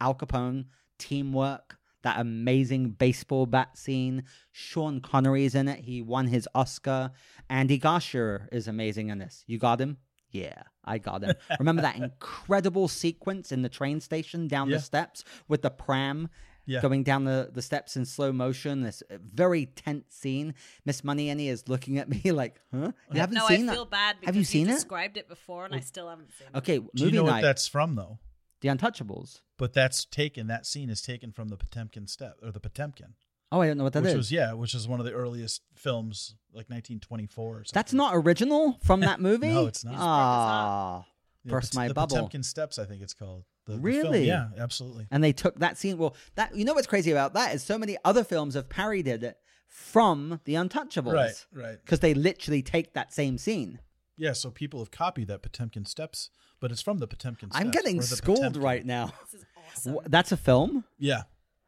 Al 0.00 0.14
Capone. 0.16 0.66
Teamwork. 0.98 1.77
That 2.02 2.20
amazing 2.20 2.90
baseball 2.90 3.46
bat 3.46 3.76
scene. 3.76 4.24
Sean 4.52 5.00
Connery 5.00 5.44
is 5.44 5.54
in 5.54 5.68
it. 5.68 5.80
He 5.80 6.00
won 6.02 6.26
his 6.28 6.48
Oscar. 6.54 7.10
Andy 7.50 7.78
Garcia 7.78 8.46
is 8.52 8.68
amazing 8.68 9.08
in 9.08 9.18
this. 9.18 9.44
You 9.46 9.58
got 9.58 9.80
him? 9.80 9.98
Yeah, 10.30 10.62
I 10.84 10.98
got 10.98 11.22
him. 11.24 11.34
Remember 11.58 11.82
that 11.82 11.96
incredible 11.96 12.86
sequence 12.88 13.50
in 13.50 13.62
the 13.62 13.68
train 13.68 14.00
station 14.00 14.46
down 14.46 14.68
Yeah. 14.70 14.76
the 14.76 14.82
steps 14.82 15.24
with 15.48 15.62
the 15.62 15.70
pram 15.70 16.28
yeah. 16.66 16.82
going 16.82 17.02
down 17.02 17.24
the, 17.24 17.48
the 17.52 17.62
steps 17.62 17.96
in 17.96 18.04
slow 18.04 18.30
motion. 18.30 18.82
This 18.82 19.02
uh, 19.10 19.16
very 19.34 19.66
tense 19.66 20.04
scene. 20.14 20.54
Miss 20.84 21.02
Money 21.02 21.30
Annie 21.30 21.48
is 21.48 21.66
looking 21.68 21.96
at 21.98 22.08
me 22.24 22.30
like, 22.30 22.60
huh? 22.72 22.92
You 23.12 23.20
haven't 23.20 23.36
no, 23.36 23.46
seen 23.48 23.68
I 23.70 23.72
feel 23.72 23.84
that? 23.86 23.90
bad 23.90 24.16
because 24.20 24.26
Have 24.28 24.36
you 24.36 24.44
seen 24.44 24.68
it? 24.68 24.72
described 24.74 25.16
it 25.16 25.28
before, 25.28 25.64
and 25.64 25.74
I 25.74 25.80
still 25.80 26.08
haven't 26.10 26.30
seen 26.34 26.48
it. 26.54 26.58
Okay, 26.58 26.78
Do 26.78 26.90
you 26.94 27.04
movie 27.06 27.16
know 27.16 27.24
what 27.24 27.40
that's 27.40 27.66
from 27.66 27.94
though? 27.96 28.18
The 28.60 28.68
Untouchables. 28.68 29.40
But 29.56 29.72
that's 29.72 30.04
taken. 30.04 30.46
That 30.48 30.66
scene 30.66 30.90
is 30.90 31.00
taken 31.02 31.32
from 31.32 31.48
the 31.48 31.56
Potemkin 31.56 32.06
step 32.06 32.34
or 32.42 32.50
the 32.52 32.60
Potemkin, 32.60 33.14
Oh, 33.50 33.60
I 33.62 33.66
don't 33.68 33.78
know 33.78 33.84
what 33.84 33.94
that 33.94 34.00
is. 34.04 34.08
which 34.12 34.16
was 34.16 34.32
yeah, 34.32 34.52
which 34.52 34.74
is 34.74 34.86
one 34.86 35.00
of 35.00 35.06
the 35.06 35.12
earliest 35.12 35.62
films, 35.74 36.34
like 36.52 36.68
1924 36.68 37.44
or 37.46 37.54
something. 37.64 37.70
That's 37.72 37.92
not 37.94 38.14
original 38.14 38.78
from 38.82 39.00
that 39.00 39.20
movie. 39.28 39.48
No, 39.48 39.66
it's 39.66 39.84
not. 39.84 39.94
Ah, 39.96 41.06
Yeah, 41.44 41.50
burst 41.52 41.72
Pot- 41.72 41.78
my 41.80 41.88
the 41.88 41.94
bubble. 41.94 42.16
Potemkin 42.16 42.42
Steps, 42.42 42.78
I 42.78 42.84
think 42.84 43.00
it's 43.02 43.14
called. 43.14 43.44
The, 43.66 43.72
the. 43.74 43.78
Really? 43.80 44.26
Yeah, 44.26 44.48
absolutely. 44.58 45.06
and 45.10 45.22
they 45.24 45.32
took 45.32 45.58
that 45.60 45.78
scene. 45.78 45.96
Well, 45.98 46.14
that 46.34 46.54
you 46.56 46.64
know 46.66 46.74
what's 46.74 46.86
crazy 46.86 47.10
about 47.10 47.32
that 47.34 47.54
is 47.54 47.62
so 47.62 47.78
many 47.78 47.96
other 48.04 48.22
films 48.24 48.54
have 48.54 48.68
parodied 48.68 49.22
it 49.22 49.38
from 49.66 50.40
The 50.44 50.54
Untouchables. 50.54 51.12
Right, 51.12 51.46
right. 51.52 51.78
Because 51.84 52.00
they 52.00 52.14
literally 52.14 52.62
take 52.62 52.92
that 52.94 53.12
same 53.14 53.38
scene. 53.38 53.78
Yeah, 54.18 54.32
so 54.32 54.50
people 54.50 54.80
have 54.80 54.90
copied 54.90 55.28
that 55.28 55.42
Potemkin 55.42 55.84
Steps, 55.84 56.30
but 56.60 56.70
it's 56.72 56.82
from 56.82 56.98
the 56.98 57.06
Potemkin 57.06 57.50
Steps. 57.50 57.64
I'm 57.64 57.70
getting 57.70 57.96
the 57.98 58.02
schooled 58.02 58.38
Potemkin. 58.38 58.62
right 58.62 58.84
now. 58.84 59.12
This 59.30 59.40
is 59.40 59.46
awesome. 59.56 59.92
awesome. 59.92 59.94
Wh- 60.04 60.10
That's 60.10 60.32
a 60.32 60.36
film. 60.36 60.84
Yeah, 60.98 61.22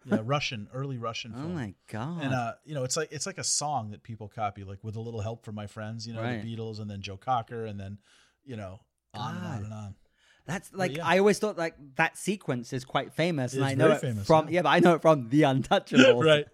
yeah, 0.05 0.19
Russian, 0.25 0.69
early 0.75 0.99
Russian 0.99 1.33
film. 1.33 1.45
Oh 1.45 1.49
my 1.55 1.75
god! 1.89 2.23
And 2.23 2.35
uh, 2.35 2.55
you 2.65 2.75
know, 2.75 2.85
it's 2.85 2.97
like 2.97 3.13
it's 3.13 3.27
like 3.27 3.39
a 3.39 3.45
song 3.45 3.91
that 3.93 4.03
people 4.03 4.29
copy, 4.29 4.65
like 4.65 4.83
with 4.83 4.97
a 4.97 5.01
little 5.01 5.21
help 5.21 5.45
from 5.45 5.55
my 5.55 5.67
friends, 5.67 6.07
you 6.07 6.13
know, 6.15 6.23
Right. 6.23 6.43
the 6.43 6.57
Beatles, 6.57 6.81
and 6.81 6.91
then 6.91 7.01
Joe 7.03 7.17
Cocker, 7.17 7.65
and 7.67 7.79
then 7.79 7.99
you 8.45 8.57
know, 8.57 8.81
on 9.15 9.37
and 9.37 9.47
on 9.47 9.65
and 9.65 9.73
on. 9.73 9.95
That's 10.47 10.73
like 10.73 10.97
yeah. 10.97 11.07
I 11.07 11.19
always 11.19 11.39
thought 11.39 11.57
like 11.57 11.75
that 11.97 12.17
sequence 12.19 12.73
is 12.73 12.85
quite 12.85 13.13
famous, 13.13 13.55
and 13.55 13.65
I 13.65 13.75
know 13.75 13.93
it 13.93 14.01
famous, 14.01 14.27
from 14.27 14.49
yeah. 14.49 14.55
yeah. 14.55 14.63
but 14.63 14.69
I 14.71 14.81
know 14.81 14.95
it 14.95 15.03
from 15.03 15.29
The 15.29 15.43
Untouchables. 15.43 16.21
Right. 16.31 16.47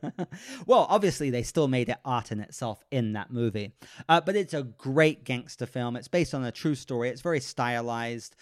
well, 0.67 0.87
obviously 0.89 1.31
they 1.31 1.43
still 1.43 1.69
made 1.69 1.89
it 1.89 1.99
art 2.05 2.31
in 2.31 2.41
itself 2.41 2.85
in 2.91 3.15
that 3.15 3.33
movie, 3.33 3.73
uh, 4.09 4.21
but 4.21 4.37
it's 4.37 4.55
a 4.55 4.63
great 4.63 5.25
gangster 5.25 5.67
film. 5.67 5.97
It's 5.97 6.09
based 6.09 6.35
on 6.35 6.45
a 6.45 6.53
true 6.53 6.75
story. 6.75 7.09
It's 7.09 7.23
very 7.23 7.41
stylized. 7.41 8.37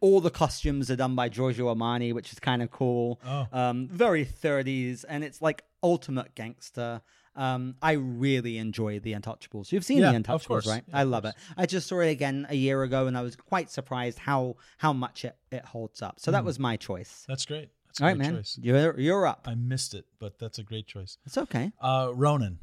All 0.00 0.20
the 0.20 0.30
costumes 0.30 0.90
are 0.90 0.96
done 0.96 1.16
by 1.16 1.28
Giorgio 1.28 1.74
Armani, 1.74 2.14
which 2.14 2.32
is 2.32 2.38
kind 2.38 2.62
of 2.62 2.70
cool. 2.70 3.20
Oh. 3.26 3.46
Um, 3.52 3.88
very 3.88 4.24
30s, 4.24 5.04
and 5.08 5.24
it's 5.24 5.42
like 5.42 5.64
ultimate 5.82 6.34
gangster. 6.34 7.02
Um, 7.38 7.76
I 7.80 7.92
really 7.92 8.58
enjoy 8.58 8.98
The 8.98 9.12
Untouchables. 9.12 9.70
You've 9.70 9.84
seen 9.84 9.98
Yeah, 9.98 10.12
The 10.12 10.18
Untouchables, 10.18 10.66
right? 10.66 10.82
Yeah, 10.88 10.98
I 10.98 11.04
love 11.04 11.24
it. 11.24 11.34
I 11.56 11.66
just 11.66 11.86
saw 11.86 12.00
it 12.00 12.10
again 12.10 12.46
a 12.50 12.56
year 12.56 12.82
ago, 12.82 13.06
and 13.06 13.16
I 13.16 13.22
was 13.22 13.36
quite 13.36 13.70
surprised 13.70 14.18
how 14.18 14.56
how 14.78 14.92
much 14.92 15.24
it, 15.24 15.36
it 15.52 15.64
holds 15.64 16.02
up. 16.02 16.18
So 16.18 16.32
that 16.32 16.44
was 16.44 16.58
my 16.58 16.76
choice. 16.76 17.24
That's 17.28 17.46
great. 17.46 17.70
That's 17.86 18.00
a 18.00 18.02
All 18.02 18.08
right, 18.08 18.16
great 18.16 18.26
man, 18.26 18.36
choice. 18.36 18.58
you're 18.60 18.98
you're 18.98 19.26
up. 19.26 19.46
I 19.46 19.54
missed 19.54 19.94
it, 19.94 20.04
but 20.18 20.38
that's 20.40 20.58
a 20.58 20.64
great 20.64 20.88
choice. 20.88 21.16
It's 21.24 21.38
okay. 21.38 21.72
Uh, 21.80 22.10
Ronin. 22.12 22.58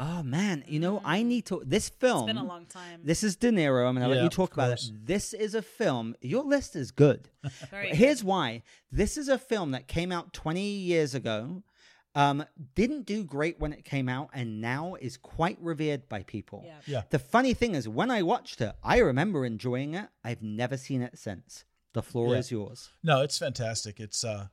Oh 0.00 0.22
man, 0.22 0.62
you 0.68 0.78
know 0.78 1.00
I 1.04 1.22
need 1.22 1.46
to. 1.46 1.62
This 1.66 1.88
film. 1.88 2.28
It's 2.28 2.34
been 2.34 2.36
a 2.36 2.46
long 2.46 2.66
time. 2.66 3.00
This 3.02 3.24
is 3.24 3.34
De 3.34 3.50
Niro. 3.50 3.88
I'm 3.88 3.94
gonna 3.94 4.08
let 4.08 4.22
you 4.22 4.28
talk 4.28 4.52
about 4.52 4.70
it. 4.72 4.90
This 5.04 5.32
is 5.32 5.54
a 5.54 5.62
film. 5.62 6.14
Your 6.20 6.44
list 6.44 6.76
is 6.76 6.92
good. 6.92 7.28
Very 7.70 7.88
Here's 7.90 8.22
why. 8.22 8.62
This 8.92 9.16
is 9.16 9.28
a 9.28 9.38
film 9.38 9.72
that 9.72 9.88
came 9.88 10.12
out 10.12 10.32
20 10.32 10.60
years 10.60 11.14
ago. 11.14 11.62
Um, 12.18 12.44
didn't 12.74 13.06
do 13.06 13.22
great 13.22 13.60
when 13.60 13.72
it 13.72 13.84
came 13.84 14.08
out, 14.08 14.30
and 14.34 14.60
now 14.60 14.96
is 15.00 15.16
quite 15.16 15.56
revered 15.60 16.08
by 16.08 16.24
people. 16.24 16.64
Yeah. 16.66 16.74
Yeah. 16.86 17.02
The 17.10 17.18
funny 17.20 17.54
thing 17.54 17.74
is, 17.76 17.88
when 17.88 18.10
I 18.10 18.22
watched 18.22 18.60
it, 18.60 18.72
I 18.82 18.98
remember 18.98 19.44
enjoying 19.46 19.94
it. 19.94 20.08
I've 20.24 20.42
never 20.42 20.76
seen 20.76 21.00
it 21.02 21.16
since. 21.16 21.64
The 21.92 22.02
floor 22.02 22.32
Yeah. 22.32 22.38
is 22.40 22.50
yours. 22.50 22.90
No, 23.04 23.22
it's 23.22 23.38
fantastic. 23.38 24.00
It's 24.00 24.24
uh, 24.24 24.48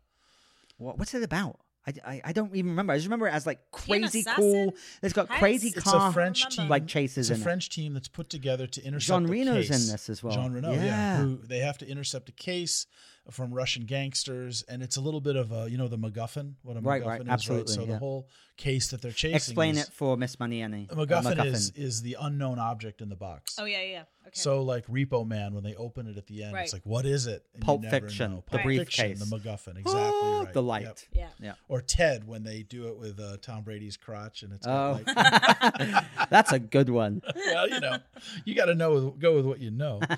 What, 0.77 0.99
what's 0.99 1.13
it 1.15 1.23
about? 1.23 1.59
I, 1.87 1.93
I, 2.05 2.21
I 2.25 2.33
don't 2.33 2.55
even 2.55 2.71
remember. 2.71 2.93
I 2.93 2.97
just 2.97 3.07
remember 3.07 3.27
it 3.27 3.33
as 3.33 3.45
like 3.47 3.59
crazy 3.71 4.23
cool. 4.35 4.73
It's 5.03 5.13
got 5.13 5.27
Heist? 5.29 5.37
crazy 5.39 5.67
It's 5.69 5.77
it's 5.77 5.91
car 5.91 6.09
a 6.09 6.13
French 6.13 6.47
team. 6.55 6.67
like 6.69 6.87
chases 6.87 7.29
It's 7.29 7.37
a 7.37 7.39
in 7.39 7.43
French 7.43 7.69
team 7.69 7.93
that's 7.93 8.07
put 8.07 8.29
together 8.29 8.65
to 8.67 8.83
intercept. 8.83 9.07
Jean 9.07 9.25
a 9.25 9.31
Reno's 9.31 9.67
case. 9.69 9.85
in 9.87 9.91
this 9.91 10.09
as 10.09 10.23
well. 10.23 10.33
Jean 10.33 10.51
Reno, 10.53 10.71
yeah. 10.71 10.83
Yeah. 10.83 11.17
Who 11.21 11.37
they 11.43 11.59
have 11.59 11.77
to 11.79 11.87
intercept 11.87 12.29
a 12.29 12.31
case 12.31 12.87
from 13.31 13.53
Russian 13.53 13.85
gangsters, 13.85 14.63
and 14.69 14.83
it's 14.83 14.97
a 14.97 15.01
little 15.01 15.21
bit 15.21 15.35
of 15.35 15.51
a 15.51 15.69
you 15.69 15.77
know 15.77 15.87
the 15.87 15.97
MacGuffin. 15.97 16.53
What 16.63 16.77
a 16.77 16.81
Right, 16.81 17.01
MacGuffin 17.01 17.07
right, 17.07 17.21
is, 17.21 17.27
absolutely, 17.27 17.73
So 17.73 17.81
yeah. 17.81 17.87
the 17.93 17.97
whole 17.97 18.27
case 18.57 18.89
that 18.91 19.01
they're 19.01 19.11
it. 19.11 19.17
chasing. 19.17 19.35
Explain 19.35 19.75
is, 19.77 19.87
it 19.87 19.93
for 19.93 20.15
Miss 20.15 20.39
Money 20.39 20.61
Annie. 20.61 20.87
A 20.89 20.95
MacGuffin, 20.95 21.45
is 21.45 21.71
is 21.75 22.01
the 22.01 22.17
unknown 22.19 22.59
object 22.59 23.01
in 23.01 23.09
the 23.09 23.15
box. 23.15 23.57
Oh 23.59 23.65
yeah, 23.65 23.81
yeah. 23.81 24.03
Okay. 24.27 24.31
So 24.33 24.61
like 24.63 24.87
Repo 24.87 25.27
Man, 25.27 25.53
when 25.53 25.63
they 25.63 25.75
open 25.75 26.07
it 26.07 26.17
at 26.17 26.25
the 26.27 26.43
end, 26.43 26.53
Right. 26.53 26.63
it's 26.63 26.73
like, 26.73 26.85
what 26.85 27.05
is 27.05 27.27
it? 27.27 27.43
And 27.53 27.61
you 27.61 27.65
Pulp 27.65 27.81
never 27.81 27.99
Fiction, 28.07 28.31
know. 28.31 28.43
the 28.49 28.57
briefcase. 28.59 29.19
Fiction, 29.19 29.29
the 29.29 29.37
MacGuffin, 29.37 29.77
exactly 29.77 29.93
Oh, 29.95 30.43
right. 30.45 30.53
The 30.53 30.61
Yep. 30.63 30.67
light. 30.67 31.07
yeah. 31.13 31.27
Yeah. 31.39 31.53
Or 31.67 31.81
Ted 31.81 32.25
when 32.27 32.43
they 32.43 32.63
do 32.63 32.87
it 32.87 32.97
with 32.97 33.19
uh, 33.19 33.37
Tom 33.41 33.63
Brady's 33.63 33.97
crotch, 33.97 34.41
and 34.43 34.51
it's 34.53 34.65
Oh, 34.65 34.99
that's 36.29 36.51
a 36.51 36.59
good 36.59 36.89
one. 36.89 37.21
well, 37.35 37.69
you 37.69 37.79
know, 37.79 37.97
you 38.45 38.55
got 38.55 38.65
to 38.65 38.75
know 38.75 39.11
go 39.11 39.35
with 39.35 39.45
what 39.45 39.59
you 39.59 39.71
know. 39.71 39.99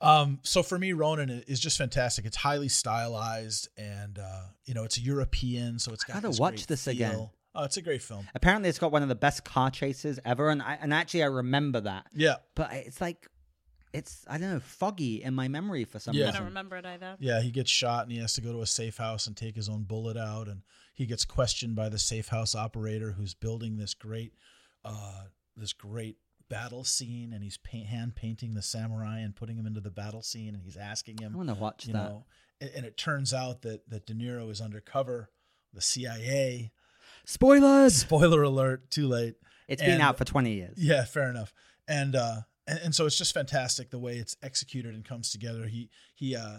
Um, 0.00 0.38
so 0.42 0.62
for 0.62 0.78
me, 0.78 0.92
Ronin 0.92 1.30
is 1.46 1.58
just 1.58 1.78
fantastic. 1.78 2.26
It's 2.26 2.36
highly 2.54 2.68
stylized, 2.68 3.68
and 3.76 4.18
uh, 4.18 4.42
you 4.64 4.74
know, 4.74 4.84
it's 4.84 4.98
European, 4.98 5.78
so 5.78 5.92
it's 5.92 6.04
got. 6.04 6.22
gotta 6.22 6.40
watch 6.40 6.54
great 6.56 6.66
this 6.68 6.86
again. 6.86 7.28
Oh, 7.56 7.62
it's 7.64 7.76
a 7.76 7.82
great 7.82 8.02
film. 8.02 8.26
Apparently, 8.34 8.68
it's 8.68 8.78
got 8.80 8.90
one 8.90 9.02
of 9.02 9.08
the 9.08 9.14
best 9.14 9.44
car 9.44 9.70
chases 9.70 10.18
ever, 10.24 10.50
and 10.50 10.60
I, 10.60 10.76
and 10.80 10.92
actually, 10.92 11.22
I 11.22 11.26
remember 11.26 11.80
that. 11.82 12.06
Yeah, 12.12 12.36
But 12.56 12.72
it's 12.72 13.00
like, 13.00 13.28
it's 13.92 14.24
I 14.28 14.38
don't 14.38 14.50
know, 14.54 14.60
foggy 14.60 15.22
in 15.22 15.34
my 15.34 15.46
memory 15.46 15.84
for 15.84 16.00
some 16.00 16.14
Yeah. 16.16 16.24
I 16.24 16.26
reason. 16.26 16.40
don't 16.40 16.48
remember 16.48 16.76
it 16.78 16.86
either. 16.86 17.16
yeah. 17.20 17.40
He 17.42 17.50
gets 17.52 17.70
shot, 17.70 18.02
and 18.04 18.12
he 18.12 18.18
has 18.18 18.32
to 18.34 18.40
go 18.40 18.52
to 18.52 18.62
a 18.62 18.66
safe 18.66 18.96
house 18.96 19.26
and 19.28 19.36
take 19.36 19.54
his 19.54 19.68
own 19.68 19.84
bullet 19.84 20.16
out, 20.16 20.48
and 20.48 20.62
he 20.94 21.06
gets 21.06 21.24
questioned 21.24 21.76
by 21.76 21.88
the 21.88 21.98
safe 21.98 22.28
house 22.28 22.54
operator 22.56 23.12
who's 23.12 23.34
building 23.34 23.76
this 23.76 23.94
great, 23.94 24.32
uh, 24.84 25.22
this 25.56 25.72
great 25.72 26.16
battle 26.48 26.82
scene, 26.82 27.32
and 27.32 27.44
he's 27.44 27.56
paint, 27.58 27.86
hand 27.86 28.16
painting 28.16 28.54
the 28.54 28.62
samurai 28.62 29.20
and 29.20 29.36
putting 29.36 29.56
him 29.56 29.66
into 29.66 29.80
the 29.80 29.90
battle 29.92 30.22
scene, 30.22 30.54
and 30.56 30.62
he's 30.64 30.76
asking 30.76 31.18
him, 31.18 31.34
I 31.34 31.36
want 31.36 31.48
to 31.50 31.54
watch 31.54 31.86
you 31.86 31.92
that. 31.92 32.08
know 32.10 32.24
and, 32.64 32.70
and 32.76 32.86
it 32.86 32.96
turns 32.96 33.32
out 33.34 33.62
that 33.62 33.88
that 33.90 34.06
De 34.06 34.14
Niro 34.14 34.50
is 34.50 34.60
undercover 34.60 35.30
the 35.72 35.80
CIA 35.80 36.72
Spoilers. 37.24 37.94
spoiler 37.96 38.42
alert 38.42 38.90
too 38.90 39.08
late 39.08 39.34
It's 39.68 39.82
been 39.82 40.00
out 40.00 40.18
for 40.18 40.24
twenty 40.24 40.52
years. 40.54 40.76
yeah 40.76 41.04
fair 41.04 41.28
enough 41.30 41.52
and 41.88 42.14
uh 42.14 42.40
and, 42.66 42.78
and 42.84 42.94
so 42.94 43.06
it's 43.06 43.18
just 43.18 43.32
fantastic 43.34 43.90
the 43.90 43.98
way 43.98 44.16
it's 44.16 44.36
executed 44.42 44.94
and 44.94 45.04
comes 45.04 45.30
together 45.30 45.66
he 45.66 45.90
he 46.14 46.36
uh 46.36 46.58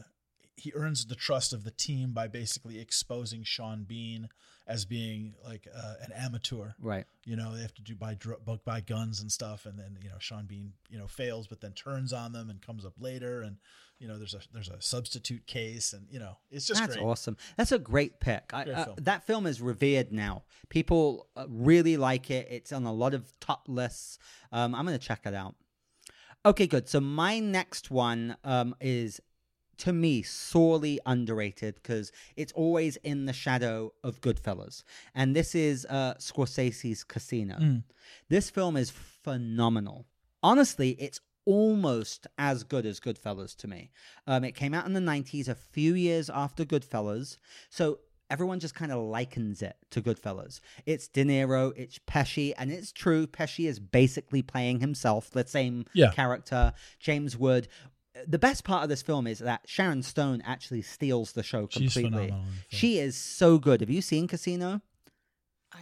he 0.57 0.71
earns 0.73 1.05
the 1.05 1.15
trust 1.15 1.53
of 1.53 1.63
the 1.65 1.71
team 1.71 2.13
by 2.13 2.27
basically 2.27 2.79
exposing 2.79 3.43
Sean 3.43 3.83
Bean 3.83 4.29
as 4.67 4.85
being 4.85 5.35
like 5.45 5.67
uh, 5.75 5.93
an 6.01 6.11
amateur 6.13 6.71
Right. 6.79 7.05
you 7.25 7.35
know 7.35 7.53
they 7.53 7.61
have 7.61 7.73
to 7.75 7.83
do 7.83 7.93
buy 7.95 8.15
dr- 8.15 8.43
bu- 8.43 8.57
buy 8.65 8.81
guns 8.81 9.21
and 9.21 9.31
stuff 9.31 9.65
and 9.67 9.77
then 9.77 9.97
you 10.01 10.09
know 10.09 10.15
Sean 10.19 10.45
Bean 10.47 10.73
you 10.89 10.97
know 10.97 11.07
fails 11.07 11.45
but 11.47 11.61
then 11.61 11.73
turns 11.73 12.11
on 12.13 12.31
them 12.31 12.49
and 12.49 12.61
comes 12.61 12.85
up 12.85 12.93
later 12.99 13.41
and 13.41 13.57
you 13.99 14.07
know 14.07 14.17
there's 14.17 14.33
a 14.33 14.39
there's 14.53 14.69
a 14.69 14.81
substitute 14.81 15.45
case 15.47 15.93
and 15.93 16.07
you 16.09 16.19
know 16.19 16.37
it's 16.51 16.67
just 16.67 16.81
That's 16.81 16.95
great 16.95 17.05
awesome. 17.05 17.37
That's 17.57 17.71
a 17.71 17.79
great 17.79 18.19
pick. 18.19 18.51
I, 18.53 18.63
uh, 18.63 18.93
that 18.97 19.25
film 19.25 19.45
is 19.45 19.61
revered 19.61 20.11
now. 20.11 20.43
People 20.69 21.27
uh, 21.35 21.45
really 21.47 21.97
like 21.97 22.29
it. 22.29 22.47
It's 22.49 22.71
on 22.71 22.85
a 22.85 22.93
lot 22.93 23.13
of 23.13 23.33
top 23.39 23.65
lists. 23.67 24.19
Um, 24.51 24.75
I'm 24.75 24.85
going 24.85 24.97
to 24.97 25.05
check 25.05 25.21
it 25.25 25.33
out. 25.33 25.55
Okay, 26.45 26.67
good. 26.67 26.87
So 26.87 26.99
my 26.99 27.39
next 27.39 27.89
one 27.89 28.37
um, 28.43 28.75
is, 28.79 29.19
to 29.77 29.91
me, 29.91 30.21
sorely 30.21 30.99
underrated 31.05 31.75
because 31.75 32.11
it's 32.35 32.53
always 32.53 32.97
in 32.97 33.25
the 33.25 33.33
shadow 33.33 33.93
of 34.03 34.21
Goodfellas, 34.21 34.83
and 35.15 35.35
this 35.35 35.55
is 35.55 35.87
uh, 35.89 36.13
Scorsese's 36.19 37.03
Casino. 37.03 37.55
Mm. 37.55 37.83
This 38.29 38.51
film 38.51 38.77
is 38.77 38.91
phenomenal. 38.91 40.05
Honestly, 40.43 40.91
it's 40.99 41.19
almost 41.45 42.27
as 42.37 42.63
good 42.63 42.85
as 42.85 42.99
Goodfellas 42.99 43.55
to 43.57 43.67
me. 43.67 43.91
Um, 44.27 44.43
it 44.43 44.53
came 44.55 44.73
out 44.73 44.85
in 44.85 44.93
the 44.93 44.99
90s, 44.99 45.47
a 45.47 45.55
few 45.55 45.93
years 45.93 46.29
after 46.29 46.65
Goodfellas. 46.65 47.37
So 47.69 47.99
everyone 48.29 48.59
just 48.59 48.75
kind 48.75 48.91
of 48.91 49.03
likens 49.03 49.61
it 49.61 49.75
to 49.91 50.01
Goodfellas. 50.01 50.59
It's 50.85 51.07
De 51.07 51.23
Niro, 51.23 51.71
it's 51.77 51.99
Pesci, 51.99 52.53
and 52.57 52.71
it's 52.71 52.91
true. 52.91 53.27
Pesci 53.27 53.67
is 53.67 53.79
basically 53.79 54.41
playing 54.41 54.79
himself, 54.79 55.29
the 55.31 55.45
same 55.47 55.85
Yeah. 55.93 56.11
character. 56.11 56.73
James 56.99 57.37
Wood. 57.37 57.67
The 58.27 58.39
best 58.39 58.63
part 58.63 58.81
of 58.83 58.89
this 58.89 59.01
film 59.01 59.27
is 59.27 59.39
that 59.39 59.61
Sharon 59.65 60.01
Stone 60.01 60.41
actually 60.45 60.81
steals 60.81 61.33
the 61.33 61.43
show 61.43 61.67
She's 61.69 61.93
completely. 61.93 62.27
phenomenal 62.27 62.39
in 62.39 62.45
the 62.45 62.51
film. 62.51 62.79
She 62.79 62.97
is 62.99 63.17
so 63.17 63.57
good. 63.59 63.81
Have 63.81 63.89
you 63.89 64.01
seen 64.01 64.27
Casino? 64.27 64.81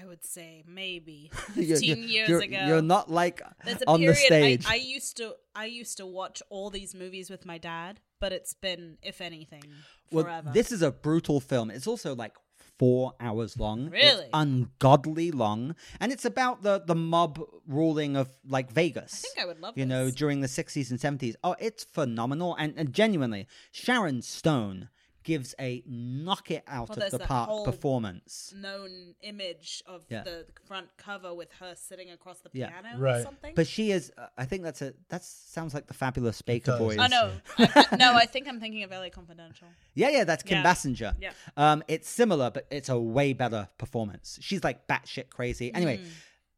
I 0.03 0.07
would 0.07 0.23
say 0.25 0.63
maybe 0.67 1.31
You're- 1.55 1.67
15 1.75 1.97
you're- 1.97 2.01
years 2.11 2.29
you're, 2.29 2.41
ago. 2.41 2.65
You're 2.67 2.81
not 2.81 3.09
like 3.09 3.41
There's 3.63 3.81
a 3.81 3.87
on 3.89 3.99
period 3.99 4.15
the 4.17 4.21
stage. 4.21 4.65
I, 4.67 4.73
I 4.73 4.75
used 4.75 5.17
to 5.17 5.35
I 5.55 5.65
used 5.65 5.97
to 5.97 6.05
watch 6.05 6.41
all 6.49 6.69
these 6.69 6.93
movies 6.93 7.29
with 7.29 7.45
my 7.45 7.57
dad, 7.57 7.99
but 8.19 8.31
it's 8.33 8.53
been, 8.53 8.97
if 9.03 9.21
anything, 9.21 9.63
Well, 10.11 10.23
forever. 10.25 10.51
this 10.53 10.71
is 10.71 10.81
a 10.81 10.91
brutal 10.91 11.39
film. 11.39 11.69
It's 11.71 11.87
also 11.87 12.15
like 12.15 12.33
four 12.79 13.13
hours 13.19 13.57
long. 13.59 13.85
It's 13.93 14.03
Really? 14.03 14.29
ungodly 14.33 15.29
long, 15.31 15.75
and 15.99 16.11
it's 16.11 16.25
about 16.25 16.63
the 16.63 16.83
the 16.85 16.95
mob 16.95 17.39
ruling 17.67 18.15
of 18.17 18.29
like 18.47 18.71
Vegas. 18.71 19.13
I 19.23 19.27
think 19.27 19.39
I 19.45 19.47
would 19.47 19.59
love 19.61 19.77
you 19.77 19.85
know 19.85 20.09
during 20.09 20.41
the 20.41 20.47
sixties 20.47 20.89
and 20.91 20.99
seventies. 20.99 21.35
Oh, 21.43 21.55
it's 21.59 21.83
phenomenal, 21.83 22.55
and, 22.55 22.73
and 22.75 22.91
genuinely, 22.93 23.47
Sharon 23.71 24.21
Stone 24.21 24.89
gives 25.23 25.55
a 25.59 25.83
knock 25.85 26.51
it 26.51 26.63
out 26.67 26.89
Well, 26.89 27.03
of 27.05 27.11
the 27.11 27.19
park 27.19 27.49
whole- 27.49 27.65
performance. 27.65 28.53
known 28.55 29.15
image 29.21 29.81
of 29.85 30.05
Yeah. 30.09 30.23
the 30.23 30.45
front 30.65 30.89
cover 30.97 31.33
with 31.33 31.51
her 31.59 31.75
sitting 31.75 32.09
across 32.11 32.39
the 32.41 32.49
Yeah. 32.53 32.69
piano 32.69 32.97
Right. 32.99 33.19
or 33.19 33.23
something. 33.23 33.55
But 33.55 33.67
she 33.67 33.91
is. 33.91 34.11
Uh, 34.17 34.27
I 34.37 34.45
think 34.45 34.63
that's 34.63 34.81
a. 34.81 34.93
That 35.09 35.23
sounds 35.23 35.73
like 35.73 35.87
the 35.87 35.93
fabulous 35.93 36.41
Baker 36.41 36.71
does. 36.71 36.79
Boys. 36.79 36.97
oh 36.99 37.07
no, 37.07 37.31
I, 37.57 37.95
no, 37.99 38.13
I 38.15 38.25
think 38.25 38.47
I'm 38.47 38.59
thinking 38.59 38.83
of 38.83 38.91
LA 38.91 39.09
Confidential. 39.09 39.67
Yeah, 39.93 40.09
yeah, 40.09 40.23
that's 40.23 40.43
Kim 40.43 40.57
Yeah. 40.57 40.63
Basinger. 40.73 41.15
Yeah. 41.19 41.33
Um, 41.57 41.83
it's 41.87 42.09
similar, 42.09 42.49
but 42.51 42.67
it's 42.71 42.89
a 42.89 42.99
way 42.99 43.33
better 43.33 43.69
performance. 43.77 44.37
She's 44.41 44.63
like 44.63 44.87
batshit 44.87 45.29
crazy. 45.29 45.73
Anyway, 45.73 45.97
Mm. 45.99 46.07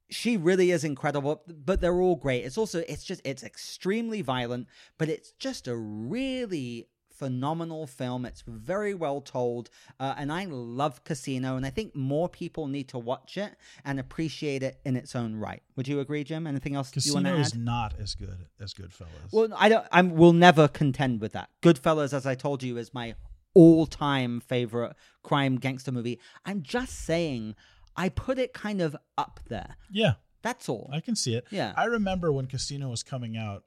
she 0.09 0.37
really 0.37 0.71
is 0.71 0.83
incredible. 0.83 1.43
But 1.47 1.81
they're 1.81 1.99
all 1.99 2.15
great. 2.15 2.45
It's 2.45 2.57
also, 2.57 2.83
it's 2.87 3.03
just, 3.03 3.21
it's 3.23 3.43
extremely 3.43 4.21
violent, 4.21 4.67
but 4.97 5.09
it's 5.09 5.31
just 5.39 5.67
a 5.67 5.75
really 5.75 6.87
phenomenal 7.17 7.87
film. 7.87 8.25
It's 8.25 8.43
very 8.45 8.93
well 8.93 9.21
told, 9.21 9.69
uh, 9.99 10.15
and 10.17 10.31
I 10.31 10.45
love 10.45 11.03
Casino, 11.03 11.55
and 11.57 11.65
I 11.65 11.69
think 11.69 11.95
more 11.95 12.27
people 12.29 12.67
need 12.67 12.87
to 12.89 12.97
watch 12.99 13.37
it 13.37 13.55
and 13.83 13.99
appreciate 13.99 14.63
it 14.63 14.79
in 14.85 14.95
its 14.95 15.15
own 15.15 15.35
right. 15.35 15.61
Would 15.75 15.87
you 15.87 15.99
agree, 15.99 16.23
Jim? 16.23 16.45
Anything 16.47 16.75
else 16.75 16.91
you 16.95 17.13
want 17.13 17.25
to 17.25 17.31
Casino 17.31 17.39
add? 17.39 17.45
is 17.45 17.55
not 17.55 17.93
as 17.99 18.15
good 18.15 18.45
as 18.59 18.73
Goodfellas. 18.73 19.31
Well, 19.31 19.49
I 19.55 19.69
don't. 19.69 19.85
I 19.91 20.01
will 20.01 20.33
never 20.33 20.67
contend 20.67 21.21
with 21.21 21.31
that. 21.33 21.49
Goodfellas, 21.61 22.13
as 22.13 22.25
I 22.25 22.35
told 22.35 22.63
you, 22.63 22.77
is 22.77 22.93
my 22.93 23.15
all-time 23.53 24.41
favorite 24.41 24.93
crime 25.23 25.55
gangster 25.57 25.91
movie. 25.91 26.19
I'm 26.45 26.61
just 26.61 26.93
saying 27.05 27.55
I 27.95 28.09
put 28.09 28.37
it 28.37 28.53
kind 28.53 28.81
of 28.81 28.95
up 29.17 29.39
there. 29.47 29.77
Yeah, 29.89 30.15
That's 30.41 30.67
all. 30.69 30.89
I 30.91 30.99
can 30.99 31.15
see 31.15 31.33
it. 31.35 31.45
Yeah. 31.49 31.73
I 31.77 31.85
remember 31.85 32.31
when 32.31 32.47
Casino 32.47 32.89
was 32.89 33.01
coming 33.01 33.37
out. 33.37 33.63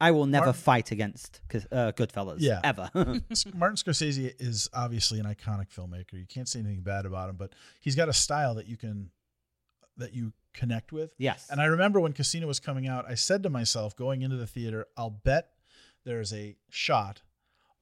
I 0.00 0.10
will 0.12 0.26
never 0.26 0.46
Martin- 0.46 0.62
fight 0.62 0.90
against 0.92 1.40
uh, 1.70 1.92
Goodfellas. 1.92 2.36
Yeah. 2.38 2.60
Ever. 2.64 2.90
Martin 2.94 3.76
Scorsese 3.76 4.32
is 4.38 4.68
obviously 4.72 5.20
an 5.20 5.26
iconic 5.26 5.68
filmmaker. 5.68 6.14
You 6.14 6.26
can't 6.28 6.48
say 6.48 6.60
anything 6.60 6.80
bad 6.80 7.04
about 7.06 7.28
him, 7.28 7.36
but 7.36 7.52
he's 7.80 7.94
got 7.96 8.08
a 8.08 8.12
style 8.12 8.54
that 8.54 8.66
you 8.66 8.76
can 8.76 9.10
that 9.96 10.14
you 10.14 10.32
connect 10.54 10.92
with. 10.92 11.12
yes. 11.18 11.46
And 11.50 11.60
I 11.60 11.66
remember 11.66 12.00
when 12.00 12.12
Casino 12.14 12.46
was 12.46 12.58
coming 12.58 12.88
out, 12.88 13.04
I 13.08 13.14
said 13.14 13.42
to 13.42 13.50
myself 13.50 13.94
going 13.94 14.22
into 14.22 14.36
the 14.36 14.46
theater, 14.46 14.86
I'll 14.96 15.10
bet 15.10 15.50
there's 16.04 16.32
a 16.32 16.56
shot 16.70 17.20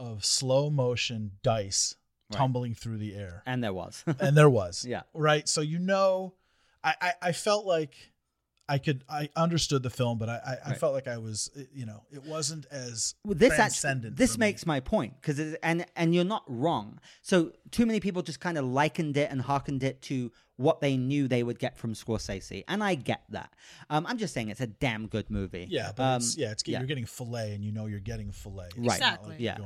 of 0.01 0.25
slow 0.25 0.69
motion 0.71 1.33
dice 1.43 1.95
Right. 2.31 2.37
tumbling 2.39 2.75
through 2.75 2.99
the 2.99 3.15
air. 3.15 3.43
and 3.47 3.65
there 3.65 3.73
was. 3.73 4.05
And 4.21 4.37
there 4.37 4.51
was. 4.51 4.85
Yeah. 4.89 5.03
Right. 5.15 5.49
So 5.49 5.61
you 5.63 5.79
know 5.79 6.35
I, 6.85 6.95
I, 7.01 7.13
I 7.23 7.33
felt 7.33 7.65
like 7.65 7.95
I 8.69 8.79
could 8.79 9.03
I 9.09 9.31
understood 9.37 9.83
the 9.83 9.91
film, 9.91 10.19
but 10.19 10.29
I, 10.29 10.35
I, 10.35 10.53
I 10.67 10.71
Right. 10.71 10.79
felt 10.81 10.93
like 10.95 11.09
I 11.09 11.19
was 11.19 11.51
you 11.73 11.87
know, 11.87 12.03
it 12.13 12.23
wasn't 12.25 12.67
as 12.71 13.15
Well, 13.25 13.35
this 13.35 13.53
actually, 13.53 13.57
transcendent. 13.63 14.17
this 14.17 14.33
for 14.35 14.41
me. 14.41 14.47
makes 14.47 14.67
my 14.67 14.81
point 14.81 15.15
because 15.21 15.39
and 15.63 15.87
and 15.97 16.15
you're 16.15 16.25
not 16.25 16.45
wrong. 16.47 17.01
So 17.23 17.53
too 17.71 17.87
many 17.87 18.01
people 18.01 18.23
just 18.23 18.41
kind 18.41 18.59
of 18.59 18.65
likened 18.65 19.17
it 19.17 19.31
and 19.31 19.41
hearkened 19.43 19.83
it 19.83 20.03
to 20.03 20.31
what 20.57 20.81
they 20.81 20.97
knew 20.97 21.29
they 21.29 21.43
would 21.45 21.59
get 21.61 21.77
from 21.79 21.95
Scorsese, 21.95 22.65
and 22.67 22.83
I 22.83 22.97
get 22.97 23.23
that. 23.31 23.53
Um, 23.91 24.05
I'm 24.09 24.19
just 24.19 24.35
saying 24.35 24.49
it's 24.49 24.61
a 24.61 24.67
damn 24.67 25.07
good 25.07 25.31
movie. 25.31 25.67
Yeah, 25.71 25.93
but 25.95 26.03
um, 26.03 26.17
it's, 26.17 26.37
yeah, 26.37 26.51
it's 26.51 26.65
yeah. 26.67 26.79
you're 26.81 26.89
getting 26.89 27.07
fillet, 27.07 27.55
and 27.55 27.65
you 27.65 27.71
know 27.71 27.87
you're 27.87 28.01
getting 28.01 28.33
fillet. 28.33 28.67
It's 28.67 28.77
Right. 28.77 28.87
not 28.87 28.95
Exactly. 28.97 29.31
like 29.31 29.41
you're 29.41 29.55
Yeah. 29.55 29.59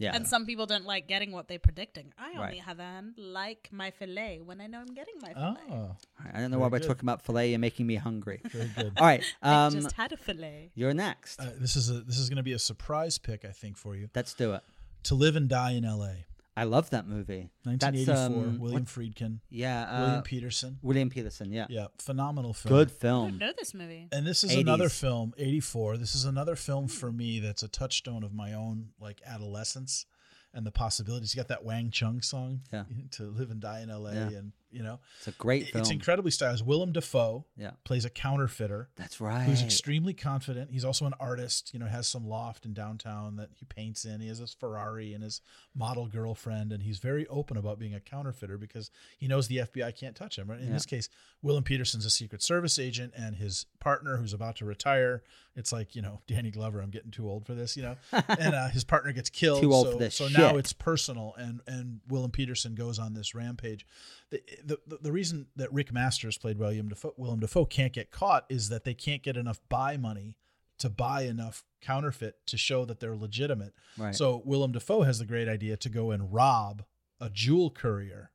Going 0.00 0.12
to 0.12 0.14
yeah. 0.14 0.16
And 0.16 0.26
some 0.26 0.46
people 0.46 0.66
don't 0.66 0.86
like 0.86 1.06
getting 1.08 1.30
what 1.30 1.46
they're 1.48 1.58
predicting. 1.58 2.12
I 2.18 2.30
only 2.30 2.40
Right. 2.40 2.60
have 2.62 2.80
an 2.80 3.14
like 3.18 3.68
my 3.70 3.90
fillet 3.90 4.40
when 4.42 4.60
I 4.60 4.66
know 4.66 4.80
I'm 4.80 4.94
getting 4.94 5.14
my 5.20 5.34
fillet. 5.34 5.56
oh, 5.70 5.74
All 5.74 5.98
right, 6.24 6.34
I 6.34 6.40
don't 6.40 6.50
know 6.50 6.58
why 6.58 6.68
Very 6.68 6.72
we're 6.72 6.78
good. 6.80 6.88
talking 6.88 7.04
about 7.04 7.22
filet. 7.22 7.50
You're 7.50 7.58
making 7.58 7.86
me 7.86 7.96
hungry. 7.96 8.40
very 8.50 8.70
good. 8.74 8.92
All 8.96 9.06
right, 9.06 9.22
I 9.42 9.66
um, 9.66 9.72
just 9.74 9.92
had 9.92 10.12
a 10.12 10.16
fillet. 10.16 10.70
you're 10.74 10.94
next. 10.94 11.38
Uh, 11.40 11.50
this 11.58 11.76
is 11.76 11.90
a 11.90 12.00
this 12.00 12.18
is 12.18 12.28
going 12.30 12.38
to 12.38 12.42
be 12.42 12.52
a 12.54 12.58
surprise 12.58 13.18
pick, 13.18 13.44
I 13.44 13.52
think, 13.52 13.76
for 13.76 13.94
you. 13.94 14.08
Let's 14.14 14.32
do 14.34 14.54
it. 14.54 14.62
To 15.04 15.14
Live 15.14 15.36
and 15.36 15.48
Die 15.48 15.72
in 15.72 15.84
L.A. 15.84 16.26
I 16.56 16.64
love 16.64 16.90
that 16.90 17.06
movie. 17.06 17.48
1984. 17.64 18.04
That's, 18.14 18.20
um, 18.28 18.58
William 18.60 18.82
what- 18.82 18.88
Friedkin, 18.88 19.38
Yeah, 19.50 19.82
uh, 19.84 20.00
William 20.06 20.22
Petersen. 20.22 20.78
William 20.82 21.08
Petersen. 21.08 21.52
Yeah, 21.52 21.66
Yeah, 21.70 21.86
phenomenal 21.98 22.52
film. 22.52 22.74
good 22.74 22.88
I 22.88 22.90
don't 22.90 23.00
film. 23.00 23.38
know 23.38 23.52
this 23.56 23.72
movie. 23.72 24.08
And 24.12 24.26
this 24.26 24.42
is 24.44 24.54
another 24.54 24.88
film, 24.88 25.32
84. 25.38 25.96
This 25.96 26.14
is 26.14 26.24
another 26.24 26.56
film 26.56 26.88
for 26.88 27.12
me 27.12 27.38
that's 27.40 27.62
a 27.62 27.68
touchstone 27.68 28.24
of 28.24 28.32
my 28.34 28.52
own 28.52 28.90
like 29.00 29.22
adolescence 29.24 30.06
and 30.52 30.66
the 30.66 30.72
possibilities. 30.72 31.34
You 31.34 31.38
got 31.38 31.48
that 31.48 31.64
Wang 31.64 31.90
Chung 31.90 32.20
song, 32.20 32.62
Yeah. 32.72 32.84
To 33.12 33.30
Live 33.30 33.50
and 33.50 33.60
Die 33.60 33.80
in 33.80 33.88
L.A. 33.90 34.14
Yeah. 34.14 34.38
and 34.38 34.52
you 34.72 34.82
know, 34.82 35.00
It's 35.18 35.28
a 35.28 35.32
great 35.32 35.68
film. 35.68 35.80
it's 35.80 35.90
incredibly 35.90 36.30
stylish. 36.30 36.62
Willem 36.62 36.92
Dafoe 36.92 37.44
Yeah, 37.56 37.72
plays 37.84 38.04
a 38.04 38.10
counterfeiter. 38.10 38.88
that's 38.96 39.20
right. 39.20 39.42
who's 39.44 39.62
extremely 39.62 40.14
confident. 40.14 40.70
He's 40.70 40.84
also 40.84 41.06
an 41.06 41.14
artist, 41.18 41.72
you 41.74 41.80
know, 41.80 41.86
has 41.86 42.06
some 42.06 42.26
loft 42.26 42.64
in 42.64 42.72
downtown 42.74 43.36
that 43.36 43.50
he 43.54 43.64
paints 43.64 44.04
in. 44.04 44.20
He 44.20 44.28
has 44.28 44.38
his 44.38 44.52
Ferrari 44.54 45.12
and 45.12 45.22
his 45.24 45.40
model 45.74 46.06
girlfriend, 46.06 46.72
and 46.72 46.82
he's 46.82 46.98
very 46.98 47.26
open 47.26 47.56
about 47.56 47.78
being 47.78 47.94
a 47.94 48.00
counterfeiter 48.00 48.58
because 48.58 48.90
he 49.18 49.26
knows 49.28 49.48
the 49.48 49.58
FBI 49.58 49.96
can't 49.96 50.14
touch 50.16 50.38
him. 50.38 50.48
Right? 50.50 50.60
In 50.60 50.68
Yeah. 50.68 50.72
this 50.74 50.86
case, 50.86 51.08
Willem 51.42 51.64
Petersen's 51.64 52.04
a 52.04 52.10
Secret 52.10 52.42
Service 52.42 52.78
agent, 52.78 53.12
and 53.16 53.36
his 53.36 53.66
partner, 53.80 54.18
who's 54.18 54.32
about 54.32 54.56
to 54.56 54.64
retire, 54.64 55.22
it's 55.60 55.72
like 55.72 55.94
you 55.94 56.02
know 56.02 56.20
Danny 56.26 56.50
Glover. 56.50 56.80
I'm 56.80 56.90
getting 56.90 57.12
too 57.12 57.28
old 57.28 57.46
for 57.46 57.54
this, 57.54 57.76
you 57.76 57.82
know, 57.84 57.96
and 58.12 58.54
uh, 58.54 58.68
his 58.68 58.82
partner 58.82 59.12
gets 59.12 59.30
killed. 59.30 59.60
Too 59.60 59.72
old 59.72 59.86
so, 59.86 59.92
for 59.92 59.98
this 59.98 60.16
So 60.16 60.28
now 60.28 60.56
it's 60.56 60.72
personal, 60.72 61.34
and 61.38 61.60
and 61.68 62.00
Willem 62.08 62.32
Petersen 62.32 62.74
goes 62.74 62.98
on 62.98 63.14
this 63.14 63.34
rampage. 63.34 63.86
The, 64.30 64.42
the, 64.64 64.78
the, 64.86 64.98
the 65.02 65.12
reason 65.12 65.46
that 65.56 65.72
Rick 65.72 65.92
Masters 65.92 66.38
played 66.38 66.58
William 66.58 66.88
Dafoe, 66.88 67.14
Willem 67.16 67.40
Dafoe 67.40 67.64
can't 67.64 67.92
get 67.92 68.10
caught 68.10 68.46
is 68.48 68.68
that 68.70 68.84
they 68.84 68.94
can't 68.94 69.22
get 69.22 69.36
enough 69.36 69.60
buy 69.68 69.96
money 69.96 70.36
to 70.78 70.88
buy 70.88 71.22
enough 71.22 71.62
counterfeit 71.80 72.36
to 72.46 72.56
show 72.56 72.84
that 72.86 73.00
they're 73.00 73.16
legitimate. 73.16 73.74
Right. 73.98 74.14
So 74.14 74.42
Willem 74.44 74.72
Dafoe 74.72 75.02
has 75.02 75.18
the 75.18 75.26
great 75.26 75.48
idea 75.48 75.76
to 75.76 75.88
go 75.88 76.10
and 76.10 76.32
rob 76.32 76.84
a 77.20 77.28
jewel 77.28 77.70
courier 77.70 78.30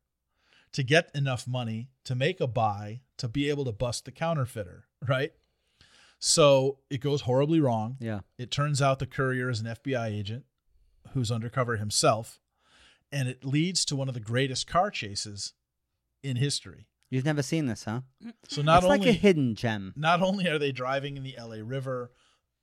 to 0.72 0.84
get 0.84 1.10
enough 1.16 1.48
money 1.48 1.90
to 2.04 2.14
make 2.16 2.40
a 2.40 2.48
buy 2.48 3.02
to 3.18 3.28
be 3.28 3.50
able 3.50 3.66
to 3.66 3.72
bust 3.72 4.06
the 4.06 4.12
counterfeiter, 4.12 4.86
right? 5.08 5.34
So 6.20 6.80
it 6.90 7.02
goes 7.02 7.22
horribly 7.22 7.60
wrong. 7.60 7.98
yeah, 8.00 8.22
It 8.38 8.52
turns 8.52 8.82
out 8.82 9.00
the 9.00 9.06
courier 9.06 9.50
is 9.50 9.60
an 9.60 9.68
FBI 9.68 10.08
agent 10.08 10.46
who's 11.14 11.32
undercover 11.32 11.78
himself, 11.78 12.40
and 13.12 13.28
it 13.30 13.46
leads 13.46 13.86
to 13.86 13.96
one 13.96 14.08
of 14.08 14.14
the 14.14 14.20
greatest 14.20 14.66
car 14.68 14.90
chases 14.90 15.54
in 16.24 16.38
history. 16.38 16.88
you've 17.12 17.26
never 17.26 17.44
seen 17.44 17.68
this, 17.68 17.84
huh? 17.84 18.02
So 18.48 18.62
not 18.62 18.78
it's 18.78 18.86
only 18.86 18.98
like 19.00 19.08
a 19.08 19.12
hidden 19.14 19.56
gem. 19.56 19.94
not 19.96 20.22
only 20.22 20.48
are 20.48 20.58
they 20.58 20.72
driving 20.72 21.16
in 21.18 21.24
the 21.24 21.36
LA 21.40 21.58
River, 21.62 22.12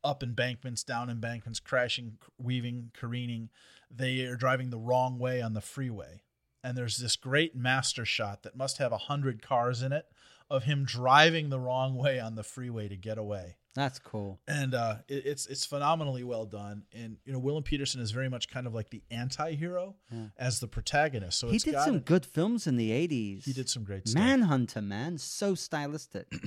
up 0.03 0.23
embankments, 0.25 0.83
down 0.83 1.09
embankments, 1.09 1.61
crashing, 1.61 2.19
weaving, 2.39 2.91
careening, 2.93 3.51
they 3.89 4.23
are 4.23 4.35
driving 4.37 4.71
the 4.71 4.79
wrong 4.79 5.19
way 5.19 5.41
on 5.41 5.53
the 5.55 5.61
freeway. 5.61 6.23
And 6.65 6.77
there's 6.77 6.97
this 6.99 7.15
great 7.17 7.55
master 7.55 8.05
shot 8.05 8.43
that 8.43 8.57
must 8.57 8.79
have 8.79 8.91
a 8.93 8.99
hundred 8.99 9.43
cars 9.43 9.83
in 9.83 9.93
it 9.93 10.07
of 10.53 10.65
him 10.65 10.85
driving 10.85 11.49
the 11.49 11.59
wrong 11.59 11.97
way 11.97 12.21
on 12.21 12.35
the 12.35 12.43
freeway 12.45 12.87
to 12.89 12.97
get 12.97 13.19
away. 13.19 13.57
That's 13.75 13.99
cool. 13.99 14.39
And 14.47 14.75
uh, 14.75 14.97
it, 15.09 15.25
it's 15.27 15.47
it's 15.47 15.65
phenomenally 15.65 16.23
well 16.25 16.45
done. 16.45 16.83
And 16.95 17.17
you 17.25 17.33
know, 17.33 17.39
Willem 17.39 17.63
Petersen 17.63 18.03
is 18.03 18.11
very 18.11 18.29
much 18.29 18.49
kind 18.51 18.67
of 18.67 18.75
like 18.75 18.91
the 18.91 19.03
anti-hero 19.11 19.97
Yeah. 20.11 20.27
as 20.37 20.61
the 20.61 20.69
protagonist. 20.69 21.39
So 21.39 21.49
he 21.49 21.59
did 21.59 21.77
some 21.81 22.01
good 22.01 22.27
films 22.27 22.67
in 22.67 22.77
the 22.77 22.91
80s. 22.91 23.45
He 23.45 23.53
did 23.55 23.71
some 23.71 23.83
great 23.85 24.07
stuff. 24.07 24.23
Manhunter, 24.23 24.83
man. 24.83 25.17
So 25.19 25.55
stylistic. 25.55 26.27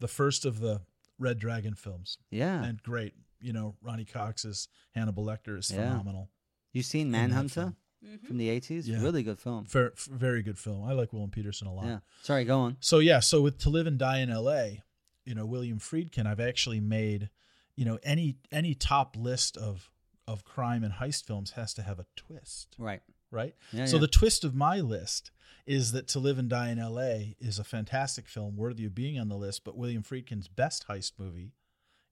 The 0.00 0.08
first 0.08 0.44
of 0.44 0.58
the 0.58 0.82
Red 1.18 1.38
Dragon 1.38 1.74
films. 1.74 2.18
Yeah. 2.30 2.62
and 2.64 2.82
great. 2.82 3.14
You 3.40 3.52
know, 3.52 3.76
Ronnie 3.80 4.04
Cox's 4.04 4.66
Hannibal 4.94 5.24
Lecter 5.24 5.56
is 5.56 5.70
Yeah. 5.70 5.88
phenomenal. 5.90 6.30
you 6.72 6.82
seen 6.82 7.10
Manhunter. 7.12 7.74
Mm-hmm. 8.04 8.26
from 8.26 8.36
the 8.36 8.48
80s? 8.48 8.86
Yeah. 8.86 9.00
Really 9.00 9.22
good 9.22 9.38
film. 9.38 9.64
Ver- 9.66 9.92
f- 9.96 10.04
very 10.10 10.42
good 10.42 10.58
film. 10.58 10.84
I 10.84 10.92
like 10.92 11.12
Willem 11.12 11.30
Petersen 11.30 11.66
a 11.68 11.72
lot. 11.74 11.86
Yeah. 11.86 11.98
Sorry, 12.22 12.44
go 12.44 12.60
on. 12.60 12.76
So 12.80 12.98
yeah, 12.98 13.20
so 13.20 13.40
with 13.40 13.58
To 13.58 13.70
Live 13.70 13.86
and 13.86 13.98
Die 13.98 14.18
in 14.18 14.30
L.A., 14.30 14.82
you 15.24 15.34
know, 15.34 15.46
William 15.46 15.78
Friedkin, 15.78 16.26
I've 16.26 16.40
actually 16.40 16.80
made, 16.80 17.30
you 17.76 17.84
know, 17.86 17.98
any 18.02 18.36
any 18.52 18.74
top 18.74 19.16
list 19.18 19.56
of 19.56 19.90
of 20.28 20.44
crime 20.44 20.84
and 20.84 20.92
heist 20.94 21.24
films 21.26 21.52
has 21.52 21.72
to 21.74 21.82
have 21.82 21.98
a 21.98 22.06
twist, 22.16 22.74
Right. 22.78 23.02
right? 23.30 23.54
Yeah, 23.72 23.84
so 23.86 23.96
yeah. 23.96 24.00
the 24.02 24.08
twist 24.08 24.42
of 24.44 24.54
my 24.54 24.80
list 24.80 25.30
is 25.66 25.92
that 25.92 26.08
To 26.08 26.18
Live 26.18 26.38
and 26.38 26.48
Die 26.48 26.68
in 26.70 26.78
L.A. 26.78 27.36
is 27.40 27.58
a 27.58 27.64
fantastic 27.64 28.26
film 28.28 28.56
worthy 28.56 28.84
of 28.86 28.94
being 28.94 29.18
on 29.18 29.28
the 29.28 29.36
list, 29.36 29.64
but 29.64 29.76
William 29.76 30.02
Friedkin's 30.02 30.48
best 30.48 30.86
heist 30.88 31.12
movie 31.18 31.52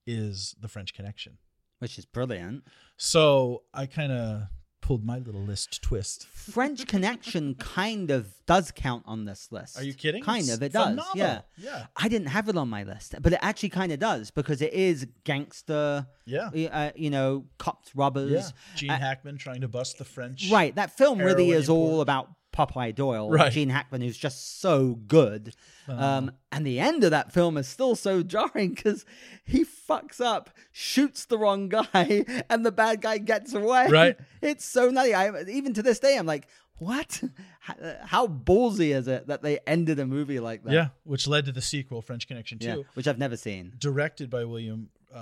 is 0.07 0.55
The 0.61 0.69
French 0.69 0.95
Connection. 0.95 1.39
Which 1.79 1.99
is 1.99 2.05
brilliant. 2.05 2.65
So 2.97 3.63
I 3.75 3.87
kind 3.87 4.13
of 4.13 4.43
pulled 4.83 5.05
my 5.05 5.17
little 5.19 5.41
list 5.41 5.81
twist. 5.81 6.27
French 6.27 6.87
Connection 6.87 7.55
kind 7.55 8.11
of 8.11 8.35
does 8.47 8.71
count 8.71 9.05
on 9.07 9.25
this 9.25 9.49
list. 9.51 9.79
Are 9.79 9.85
you 9.85 9.95
kidding? 9.95 10.23
Kind 10.23 10.43
It's 10.43 10.53
of, 10.55 10.63
it 10.63 10.73
does. 10.73 10.99
Yeah. 11.15 11.41
Yeah. 11.57 11.87
I 11.97 12.09
didn't 12.09 12.27
have 12.29 12.49
it 12.51 12.57
on 12.59 12.69
my 12.69 12.83
list, 12.83 13.15
but 13.23 13.33
it 13.33 13.39
actually 13.41 13.71
kind 13.71 13.93
of 13.93 13.99
does 14.01 14.31
because 14.31 14.61
it 14.61 14.73
is 14.75 15.07
gangster, 15.25 16.07
Yeah. 16.27 16.51
uh, 16.73 16.91
you 16.95 17.09
know, 17.11 17.47
cops, 17.59 17.95
robbers. 17.97 18.31
Yeah. 18.33 18.77
Gene 18.77 18.91
Uh, 18.91 18.99
Hackman 18.99 19.39
trying 19.39 19.61
to 19.63 19.69
bust 19.69 19.99
the 19.99 20.05
French. 20.05 20.51
Right. 20.51 20.75
That 20.75 20.97
film 20.97 21.19
really 21.21 21.47
Heroin 21.47 21.63
is 21.63 21.69
all 21.69 22.01
about 22.01 22.29
Popeye 22.53 22.95
Doyle, 22.95 23.31
Right. 23.31 23.51
Gene 23.53 23.71
Hackman, 23.71 24.01
who's 24.03 24.17
just 24.17 24.61
so 24.61 24.95
good. 25.07 25.55
Um, 25.89 26.33
and 26.53 26.67
the 26.67 26.79
end 26.79 27.03
of 27.05 27.11
that 27.11 27.33
film 27.33 27.57
is 27.57 27.67
still 27.67 27.97
so 27.97 28.23
jarring 28.23 28.71
because 28.75 29.05
he 29.45 29.65
fucks 29.65 30.21
up, 30.21 30.51
shoots 30.71 31.25
the 31.25 31.39
wrong 31.39 31.69
guy, 31.69 32.25
and 32.51 32.65
the 32.65 32.73
bad 32.73 33.01
guy 33.01 33.19
gets 33.19 33.55
away. 33.55 33.89
Right. 33.89 34.17
It's 34.43 34.65
so 34.65 34.91
nutty. 34.91 35.15
I 35.15 35.43
even 35.45 35.73
to 35.75 35.83
this 35.85 36.01
day, 36.01 36.17
I'm 36.19 36.27
like, 36.27 36.49
what? 36.79 37.23
How, 38.05 38.27
ballsy 38.27 38.93
is 38.93 39.07
it 39.07 39.29
that 39.29 39.41
they 39.43 39.61
ended 39.69 40.01
a 40.01 40.07
movie 40.07 40.41
like 40.41 40.65
that? 40.65 40.73
Yeah. 40.73 40.89
Which 41.05 41.29
led 41.29 41.45
to 41.47 41.53
the 41.53 41.63
sequel, 41.63 42.03
French 42.03 42.27
Connection 42.27 42.59
2, 42.59 42.67
Yeah, 42.67 42.75
which 42.95 43.07
I've 43.07 43.19
never 43.19 43.37
seen. 43.37 43.73
directed 43.79 44.31
by 44.31 44.45
William 44.45 44.91
uh, 45.15 45.19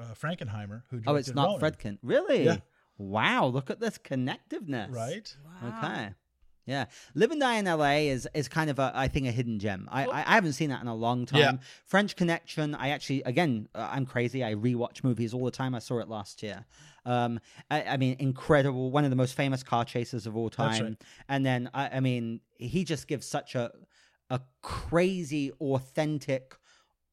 uh, 0.00 0.14
Frankenheimer, 0.20 0.82
who 0.90 0.98
directed 0.98 1.08
Oh, 1.08 1.14
it's 1.14 1.34
not 1.34 1.46
Ronin. 1.46 1.60
Friedkin. 1.60 1.98
Really? 2.02 2.44
Yeah. 2.46 2.56
Wow, 2.98 3.46
look 3.46 3.70
at 3.70 3.78
this 3.78 3.96
connectiveness. 3.98 4.92
Right? 4.92 5.36
Okay. 5.64 6.10
Yeah, 6.66 6.86
Live 7.14 7.30
and 7.30 7.40
Die 7.40 7.54
in 7.54 7.66
L.A. 7.66 8.08
is 8.08 8.28
is 8.34 8.48
kind 8.48 8.68
of 8.70 8.78
a 8.80 8.90
I 8.94 9.06
think 9.08 9.28
a 9.28 9.30
hidden 9.30 9.58
gem. 9.60 9.88
I 9.90 10.04
I, 10.06 10.18
I 10.18 10.34
haven't 10.34 10.54
seen 10.54 10.70
that 10.70 10.82
in 10.82 10.88
a 10.88 10.94
long 10.94 11.24
time. 11.24 11.40
Yeah. 11.40 11.52
French 11.84 12.16
Connection. 12.16 12.74
I 12.74 12.88
actually 12.88 13.22
again 13.22 13.68
uh, 13.74 13.88
I'm 13.90 14.04
crazy. 14.04 14.44
I 14.44 14.54
rewatch 14.54 15.04
movies 15.04 15.32
all 15.32 15.44
the 15.44 15.50
time. 15.52 15.74
I 15.74 15.78
saw 15.78 16.00
it 16.00 16.08
last 16.08 16.42
year. 16.42 16.64
Um, 17.04 17.38
I, 17.70 17.82
I 17.84 17.96
mean, 17.98 18.16
incredible. 18.18 18.90
One 18.90 19.04
of 19.04 19.10
the 19.10 19.16
most 19.16 19.34
famous 19.34 19.62
car 19.62 19.84
chases 19.84 20.26
of 20.26 20.36
all 20.36 20.50
time. 20.50 20.82
right. 20.82 20.96
And 21.28 21.46
then 21.46 21.70
I, 21.72 21.88
I 21.88 22.00
mean, 22.00 22.40
he 22.58 22.84
just 22.84 23.06
gives 23.06 23.26
such 23.26 23.54
a 23.54 23.70
a 24.28 24.40
crazy, 24.60 25.52
authentic, 25.60 26.56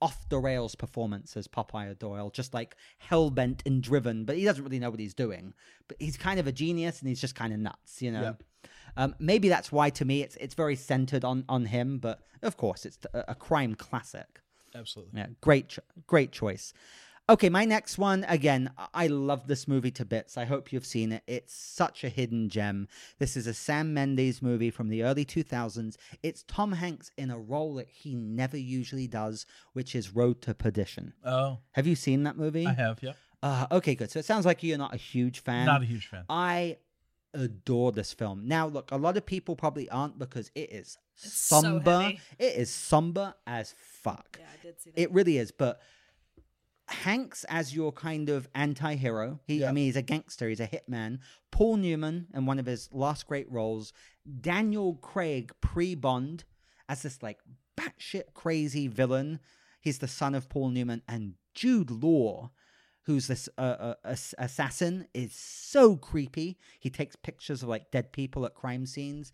off 0.04 0.28
the 0.28 0.38
rails 0.38 0.76
performance 0.76 1.38
as 1.38 1.48
Popeye 1.48 1.98
Doyle, 1.98 2.30
just 2.30 2.54
like 2.54 2.76
hell 2.98 3.30
bent 3.30 3.64
and 3.66 3.82
driven, 3.82 4.26
but 4.26 4.36
he 4.36 4.44
doesn't 4.44 4.62
really 4.62 4.78
know 4.78 4.90
what 4.90 5.00
he's 5.00 5.14
doing. 5.14 5.54
But 5.88 5.96
he's 5.98 6.18
kind 6.18 6.42
of 6.42 6.46
a 6.46 6.52
genius 6.52 7.00
and 7.00 7.08
he's 7.08 7.22
just 7.22 7.36
kind 7.36 7.54
of 7.54 7.60
nuts, 7.60 8.02
you 8.02 8.12
know. 8.12 8.22
Yeah. 8.22 8.70
Um, 8.98 9.16
maybe 9.18 9.48
that's 9.48 9.72
why 9.72 9.90
to 9.92 10.04
me 10.04 10.22
it's 10.22 10.36
it's 10.36 10.56
very 10.56 10.76
centered 10.76 11.24
on 11.24 11.46
on 11.48 11.66
him, 11.68 12.00
but 12.00 12.20
of 12.42 12.58
course 12.58 12.86
it's 12.86 12.98
a, 13.14 13.24
a 13.30 13.36
crime 13.36 13.76
classic. 13.76 14.42
Absolutely. 14.76 15.22
Yeah, 15.22 15.28
great, 15.40 15.80
great 16.06 16.34
choice. 16.34 16.74
Okay, 17.30 17.48
my 17.48 17.64
next 17.64 17.98
one 17.98 18.26
again. 18.28 18.70
I- 18.78 18.88
I 18.94 19.08
love 19.08 19.48
this 19.48 19.66
movie 19.66 19.92
to 19.92 20.04
bits. 20.04 20.38
I 20.38 20.44
hope 20.44 20.74
you've 20.74 20.86
seen 20.86 21.14
it. 21.14 21.24
It's 21.26 21.54
such 21.54 22.04
a 22.04 22.10
hidden 22.10 22.50
gem. 22.50 22.90
This 23.18 23.38
is 23.38 23.48
a 23.48 23.54
Sam 23.54 23.94
Mendes 23.94 24.42
movie 24.42 24.70
from 24.70 24.90
the 24.90 25.04
early 25.04 25.24
2000s. 25.24 25.96
It's 26.22 26.44
Tom 26.44 26.74
Hanks 26.74 27.12
in 27.18 27.32
a 27.32 27.40
role 27.40 27.76
that 27.76 27.88
he 27.88 28.14
never 28.14 28.58
usually 28.58 29.08
does, 29.08 29.46
which 29.72 29.96
is 29.96 30.14
Road 30.14 30.42
to 30.42 30.54
Perdition. 30.54 31.14
Oh, 31.24 31.60
Have 31.72 31.88
you 31.88 31.96
seen 31.96 32.24
that 32.24 32.36
movie? 32.38 32.68
I 32.68 32.74
have. 32.74 33.02
yeah. 33.02 33.14
Uh, 33.42 33.68
okay, 33.72 33.96
good. 33.96 34.12
So 34.12 34.20
it 34.20 34.26
sounds 34.26 34.46
like 34.46 34.62
you're 34.62 34.78
not 34.78 34.94
a 34.94 34.98
huge 34.98 35.40
fan. 35.40 35.66
Not 35.66 35.82
a 35.82 35.86
huge 35.86 36.08
fan. 36.08 36.26
I 36.30 36.78
adore 37.34 37.94
this 37.94 38.12
film. 38.14 38.48
Now, 38.48 38.68
look, 38.68 38.92
a 38.92 38.98
lot 38.98 39.16
of 39.18 39.26
people 39.26 39.56
probably 39.56 39.90
aren't 39.90 40.20
because 40.20 40.52
it 40.56 40.72
is 40.74 40.98
It's 41.16 41.34
so 41.34 41.62
somber. 41.62 42.02
heavy. 42.02 42.20
it 42.38 42.56
is 42.58 42.70
somber 42.70 43.34
as 43.48 43.76
fuck. 43.80 44.38
Yeah, 44.40 44.46
I 44.54 44.62
did 44.62 44.80
see 44.82 44.92
that. 44.92 45.02
It 45.02 45.12
really 45.14 45.38
is. 45.38 45.52
But 45.52 45.82
Hanks 47.02 47.44
as 47.50 47.76
your 47.76 47.92
kind 47.92 48.30
of 48.30 48.48
anti-hero. 48.56 49.40
He, 49.46 49.66
I 49.66 49.72
mean, 49.72 49.86
he's 49.86 49.96
a 49.96 50.02
gangster. 50.02 50.48
He's 50.48 50.60
a 50.60 50.68
hitman. 50.68 51.20
Paul 51.52 51.78
Newman 51.78 52.28
in 52.34 52.46
one 52.46 52.60
of 52.60 52.66
his 52.66 52.90
last 52.92 53.28
great 53.28 53.52
roles. 53.52 53.94
Daniel 54.42 54.96
Craig 54.96 55.52
pre-Bond 55.62 56.46
as 56.88 57.02
this 57.02 57.22
like 57.22 57.40
batshit 57.78 58.34
crazy 58.34 58.88
villain. 58.88 59.40
He's 59.82 60.00
the 60.00 60.08
son 60.08 60.36
of 60.36 60.48
Paul 60.48 60.70
Newman 60.70 61.02
and 61.08 61.34
Jude 61.54 61.92
Law. 61.92 62.52
Who's 63.06 63.28
this 63.28 63.50
uh, 63.58 63.96
uh, 64.06 64.16
assassin? 64.38 65.08
Is 65.14 65.36
so 65.36 65.98
creepy. 65.98 66.58
He 66.80 66.90
takes 66.90 67.18
pictures 67.18 67.62
of 67.62 67.70
like 67.70 67.92
dead 67.92 68.14
people 68.14 68.46
at 68.46 68.56
crime 68.56 68.86
scenes. 68.86 69.34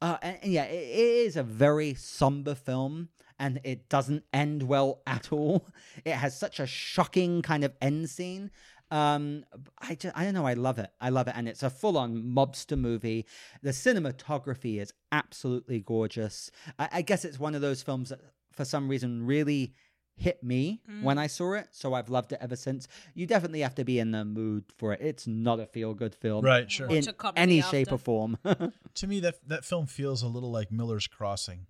Uh, 0.00 0.16
and, 0.22 0.38
and 0.42 0.52
yeah, 0.52 0.64
it, 0.64 0.76
it 0.76 1.26
is 1.26 1.36
a 1.36 1.42
very 1.42 1.94
somber 1.94 2.54
film, 2.54 3.08
and 3.40 3.60
it 3.64 3.88
doesn't 3.88 4.22
end 4.32 4.62
well 4.62 5.02
at 5.06 5.32
all. 5.32 5.66
It 6.04 6.12
has 6.12 6.38
such 6.38 6.60
a 6.60 6.66
shocking 6.66 7.42
kind 7.42 7.64
of 7.64 7.72
end 7.82 8.08
scene. 8.08 8.50
Um, 8.92 9.44
I 9.78 9.94
just, 9.96 10.16
I 10.16 10.24
don't 10.24 10.34
know. 10.34 10.46
I 10.46 10.54
love 10.54 10.78
it. 10.78 10.90
I 11.00 11.10
love 11.10 11.26
it, 11.28 11.34
and 11.36 11.48
it's 11.48 11.62
a 11.62 11.70
full-on 11.70 12.22
mobster 12.22 12.76
movie. 12.78 13.26
The 13.62 13.70
cinematography 13.70 14.80
is 14.80 14.92
absolutely 15.12 15.80
gorgeous. 15.80 16.50
I, 16.78 16.88
I 16.94 17.02
guess 17.02 17.24
it's 17.24 17.38
one 17.38 17.54
of 17.54 17.60
those 17.60 17.82
films 17.82 18.08
that, 18.10 18.20
for 18.52 18.64
some 18.64 18.88
reason, 18.88 19.26
really 19.26 19.74
hit 20.16 20.42
me 20.42 20.82
when 21.02 21.18
I 21.18 21.28
saw 21.28 21.54
it. 21.54 21.68
So 21.70 21.94
I've 21.94 22.10
loved 22.10 22.32
it 22.32 22.38
ever 22.42 22.56
since. 22.56 22.88
You 23.14 23.26
definitely 23.26 23.60
have 23.60 23.74
to 23.76 23.84
be 23.84 23.98
in 24.00 24.10
the 24.10 24.24
mood 24.24 24.64
for 24.76 24.92
it. 24.92 25.00
It's 25.00 25.26
not 25.26 25.60
a 25.60 25.66
feel-good 25.66 26.14
film, 26.14 26.44
Right. 26.44 26.70
Sure. 26.70 26.88
In 26.90 27.08
a 27.08 27.12
comedy 27.12 27.40
any 27.40 27.60
after. 27.60 27.70
shape 27.76 27.92
or 27.92 27.98
form. 27.98 28.38
to 28.94 29.06
me, 29.06 29.20
that 29.20 29.36
that 29.48 29.64
film 29.64 29.86
feels 29.86 30.22
a 30.22 30.28
little 30.28 30.50
like 30.50 30.70
Miller's 30.72 31.06
Crossing, 31.06 31.66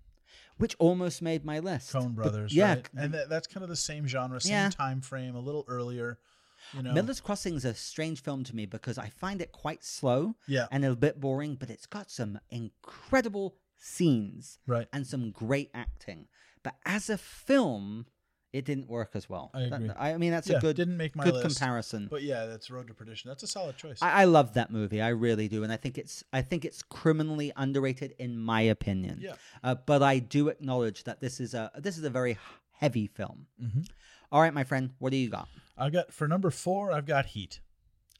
which 0.61 0.75
almost 0.79 1.21
made 1.21 1.43
my 1.43 1.59
list. 1.59 1.91
But- 1.93 2.15
Brothers. 2.15 2.53
yeah, 2.53 2.75
right? 2.75 2.89
and 2.95 3.13
that, 3.13 3.29
that's 3.29 3.47
kind 3.47 3.63
of 3.63 3.69
the 3.69 3.75
same 3.75 4.07
genre, 4.07 4.39
same 4.39 4.51
Yeah. 4.51 4.69
time 4.69 5.01
frame, 5.01 5.35
a 5.35 5.39
little 5.39 5.65
earlier. 5.67 6.19
You 6.73 6.83
know. 6.83 6.93
Miller's 6.93 7.19
Crossing 7.19 7.55
is 7.55 7.65
a 7.65 7.73
strange 7.73 8.21
film 8.21 8.43
to 8.43 8.55
me 8.55 8.67
because 8.67 8.97
I 8.99 9.09
find 9.09 9.41
it 9.41 9.51
quite 9.51 9.83
slow 9.83 10.35
Yeah. 10.47 10.67
and 10.71 10.85
a 10.85 10.95
bit 10.95 11.19
boring, 11.19 11.55
but 11.55 11.69
it's 11.71 11.87
got 11.87 12.11
some 12.11 12.39
incredible 12.51 13.57
scenes 13.77 14.59
Right. 14.67 14.87
and 14.93 15.05
some 15.07 15.31
great 15.31 15.71
acting. 15.73 16.27
But 16.63 16.75
as 16.85 17.09
a 17.09 17.17
film, 17.17 18.05
it 18.53 18.65
didn't 18.65 18.87
work 18.89 19.11
as 19.13 19.29
well. 19.29 19.49
I 19.53 19.69
That- 19.69 19.73
agree. 19.81 19.89
I 19.97 20.17
mean, 20.17 20.31
that's 20.31 20.49
yeah. 20.49 20.57
a 20.57 20.61
good, 20.61 20.75
didn't 20.75 20.97
make 20.97 21.15
my 21.15 21.23
good 21.23 21.35
list. 21.35 21.57
comparison. 21.57 22.07
But 22.09 22.23
yeah, 22.23 22.45
that's 22.47 22.69
Road 22.69 22.87
to 22.87 22.93
Perdition. 22.93 23.29
That's 23.29 23.43
a 23.43 23.47
solid 23.47 23.77
choice. 23.77 23.99
I, 24.01 24.21
I 24.21 24.23
love 24.25 24.53
that 24.55 24.71
movie. 24.71 25.01
I 25.01 25.09
really 25.09 25.47
do, 25.47 25.63
and 25.63 25.71
I 25.71 25.77
think 25.77 25.97
it's 25.97 26.23
I 26.33 26.41
think 26.41 26.65
it's 26.65 26.81
criminally 26.83 27.51
underrated 27.55 28.13
in 28.19 28.37
my 28.37 28.61
opinion. 28.61 29.19
Yeah. 29.21 29.35
Uh, 29.63 29.75
but 29.75 30.03
I 30.03 30.19
do 30.19 30.49
acknowledge 30.49 31.03
that 31.05 31.21
this 31.21 31.39
is 31.39 31.53
a 31.53 31.71
this 31.77 31.97
is 31.97 32.03
a 32.03 32.09
very 32.09 32.37
heavy 32.73 33.07
film. 33.07 33.47
Mhm. 33.61 33.87
All 34.31 34.41
right, 34.41 34.53
my 34.53 34.63
friend, 34.63 34.91
what 34.99 35.11
do 35.11 35.17
you 35.17 35.29
got? 35.29 35.47
I've 35.77 35.91
got 35.93 36.13
for 36.13 36.27
number 36.27 36.51
four. 36.51 36.91
I've 36.91 37.05
got 37.05 37.27
Heat. 37.27 37.59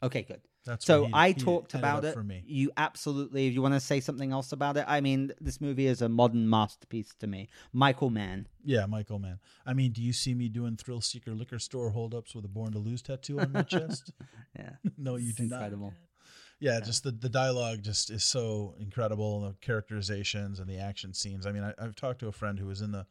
Okay, 0.03 0.21
good. 0.23 0.41
That's 0.65 0.85
So 0.85 1.05
he- 1.05 1.11
I 1.13 1.31
talked 1.31 1.73
about 1.73 2.05
it. 2.05 2.13
for 2.13 2.23
me. 2.23 2.43
You 2.45 2.71
absolutely. 2.77 3.47
If 3.47 3.53
you 3.53 3.61
want 3.63 3.73
to 3.73 3.79
say 3.79 3.99
something 3.99 4.31
else 4.31 4.51
about 4.51 4.77
it, 4.77 4.85
I 4.87 5.01
mean, 5.01 5.31
this 5.41 5.59
movie 5.59 5.87
is 5.87 6.01
a 6.03 6.09
modern 6.09 6.47
masterpiece 6.49 7.13
to 7.19 7.27
me. 7.27 7.49
Michael 7.73 8.09
Mann. 8.11 8.47
Yeah, 8.63 8.85
Michael 8.85 9.17
Mann. 9.19 9.39
I 9.65 9.73
mean, 9.73 9.91
do 9.91 10.01
you 10.03 10.13
see 10.13 10.33
me 10.35 10.49
doing 10.49 10.77
thrill 10.77 11.01
seeker 11.01 11.31
liquor 11.33 11.57
store 11.59 11.89
holdups 11.89 12.35
with 12.35 12.45
a 12.45 12.47
Born 12.47 12.73
to 12.73 12.79
Lose 12.79 13.01
tattoo 13.01 13.39
on 13.39 13.51
my 13.51 13.63
chest? 13.63 14.11
Yeah, 14.57 14.71
no, 14.97 15.15
you 15.15 15.29
it's 15.29 15.37
do 15.37 15.43
not. 15.47 15.55
incredible. 15.55 15.93
Yeah, 16.59 16.79
just 16.81 17.03
the, 17.03 17.11
the 17.11 17.29
dialogue 17.29 17.81
just 17.81 18.11
is 18.11 18.23
so 18.23 18.75
incredible. 18.79 19.43
and 19.45 19.53
The 19.55 19.57
characterizations 19.59 20.59
and 20.59 20.69
the 20.69 20.77
action 20.77 21.13
scenes. 21.13 21.47
I 21.47 21.51
mean, 21.51 21.63
I, 21.63 21.73
I've 21.79 21.95
talked 21.95 22.19
to 22.19 22.27
a 22.27 22.31
friend 22.31 22.59
who 22.59 22.67
was 22.67 22.81
in 22.81 22.91
the 22.91 23.07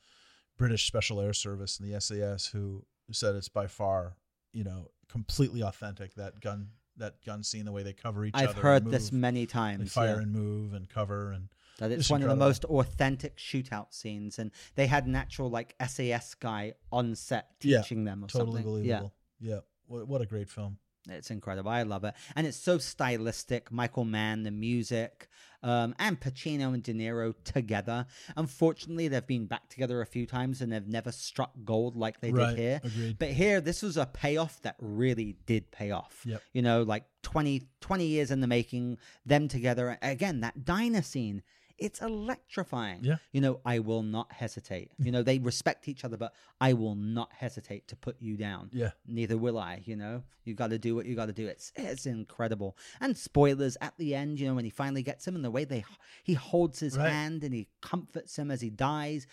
British 0.58 0.86
Special 0.86 1.20
Air 1.20 1.32
Service 1.32 1.80
and 1.80 1.90
the 1.92 2.00
SAS 2.00 2.46
who 2.46 2.84
said 3.10 3.34
it's 3.34 3.48
by 3.48 3.66
far, 3.66 4.16
you 4.52 4.62
know, 4.64 4.88
completely 5.08 5.62
authentic 5.62 6.14
that 6.14 6.40
gun 6.40 6.68
that 7.00 7.24
gun 7.24 7.42
scene, 7.42 7.64
the 7.64 7.72
way 7.72 7.82
they 7.82 7.92
cover 7.92 8.24
each 8.24 8.34
other. 8.34 8.48
I've 8.48 8.56
heard 8.56 8.90
this 8.90 9.12
many 9.12 9.46
times. 9.46 9.92
fire 9.92 10.16
yeah, 10.16 10.22
and 10.22 10.32
move 10.32 10.72
and 10.72 10.88
cover 10.88 11.32
and 11.32 11.48
that 11.78 11.90
it's 11.90 12.02
It's 12.02 12.10
one 12.10 12.22
of 12.22 12.28
the 12.28 12.36
most 12.36 12.64
authentic 12.66 13.36
shootout 13.36 13.92
scenes, 13.92 14.38
and 14.38 14.50
they 14.74 14.86
had 14.86 15.06
an 15.06 15.16
actual 15.16 15.50
like 15.50 15.74
SAS 15.86 16.34
guy 16.34 16.74
on 16.92 17.14
set 17.14 17.48
Yeah, 17.62 17.82
teaching 17.82 18.04
them 18.04 18.22
or 18.22 18.28
totally 18.28 18.62
something. 18.62 18.84
Yeah, 18.84 18.98
believable. 18.98 19.14
Yeah, 19.40 19.60
What, 19.86 20.06
what 20.06 20.20
a 20.20 20.26
great 20.26 20.48
film. 20.48 20.78
It's 21.08 21.30
incredible. 21.30 21.70
I 21.70 21.82
love 21.82 22.04
it. 22.04 22.14
And 22.36 22.46
it's 22.46 22.58
so 22.58 22.78
stylistic. 22.78 23.72
Michael 23.72 24.04
Mann, 24.04 24.42
the 24.42 24.50
music, 24.50 25.28
um, 25.62 25.94
and 25.98 26.18
Pacino 26.18 26.74
and 26.74 26.82
De 26.82 26.92
Niro 26.92 27.34
together. 27.44 28.06
Unfortunately, 28.36 29.08
they've 29.08 29.26
been 29.26 29.46
back 29.46 29.68
together 29.68 30.00
a 30.00 30.06
few 30.06 30.26
times 30.26 30.60
and 30.60 30.72
they've 30.72 30.86
never 30.86 31.12
struck 31.12 31.52
gold 31.64 31.96
like 31.96 32.20
they 32.20 32.32
right. 32.32 32.50
did 32.50 32.58
here. 32.58 32.80
Agreed. 32.84 33.18
But 33.18 33.30
here, 33.30 33.60
this 33.60 33.82
was 33.82 33.96
a 33.96 34.06
payoff 34.06 34.60
that 34.62 34.76
really 34.80 35.36
did 35.46 35.70
pay 35.70 35.90
off. 35.90 36.22
Yep. 36.24 36.42
You 36.52 36.62
know, 36.62 36.82
like 36.82 37.04
20, 37.22 37.62
20 37.80 38.06
years 38.06 38.30
in 38.30 38.40
the 38.40 38.46
making, 38.46 38.98
them 39.26 39.48
together. 39.48 39.98
Again, 40.02 40.40
that 40.40 40.64
diner 40.64 41.02
scene, 41.02 41.42
it's 41.80 42.00
electrifying. 42.02 43.00
Yeah. 43.02 43.16
You 43.32 43.40
know, 43.40 43.60
I 43.64 43.78
will 43.80 44.02
not 44.02 44.30
hesitate. 44.32 44.92
You 44.98 45.10
know, 45.10 45.22
they 45.22 45.38
respect 45.38 45.88
each 45.88 46.04
other, 46.04 46.16
but 46.16 46.34
I 46.60 46.74
will 46.74 46.94
not 46.94 47.32
hesitate 47.32 47.88
to 47.88 47.96
put 47.96 48.16
you 48.20 48.36
down 48.36 48.70
Yeah. 48.72 48.90
neither 49.06 49.36
will 49.38 49.58
I. 49.58 49.82
You 49.86 49.96
know, 49.96 50.22
you 50.44 50.54
got 50.54 50.70
to 50.70 50.78
do 50.78 50.94
what 50.94 51.06
you 51.06 51.14
got 51.16 51.26
to 51.26 51.32
do. 51.32 51.46
It's 51.46 51.72
it's 51.76 52.06
incredible. 52.06 52.76
And 53.00 53.16
spoilers 53.16 53.76
at 53.80 53.94
the 53.96 54.14
end, 54.14 54.38
you 54.38 54.46
know, 54.46 54.54
when 54.54 54.64
he 54.64 54.70
finally 54.70 55.02
gets 55.02 55.26
him 55.26 55.34
and 55.34 55.44
the 55.44 55.50
way 55.50 55.64
they 55.64 55.84
he 56.22 56.34
holds 56.34 56.80
his 56.80 56.96
Right. 56.96 57.10
hand 57.10 57.44
and 57.44 57.54
he 57.54 57.68
comforts 57.80 58.38
him 58.38 58.50
as 58.50 58.60
he 58.60 58.70
dies. 58.70 59.26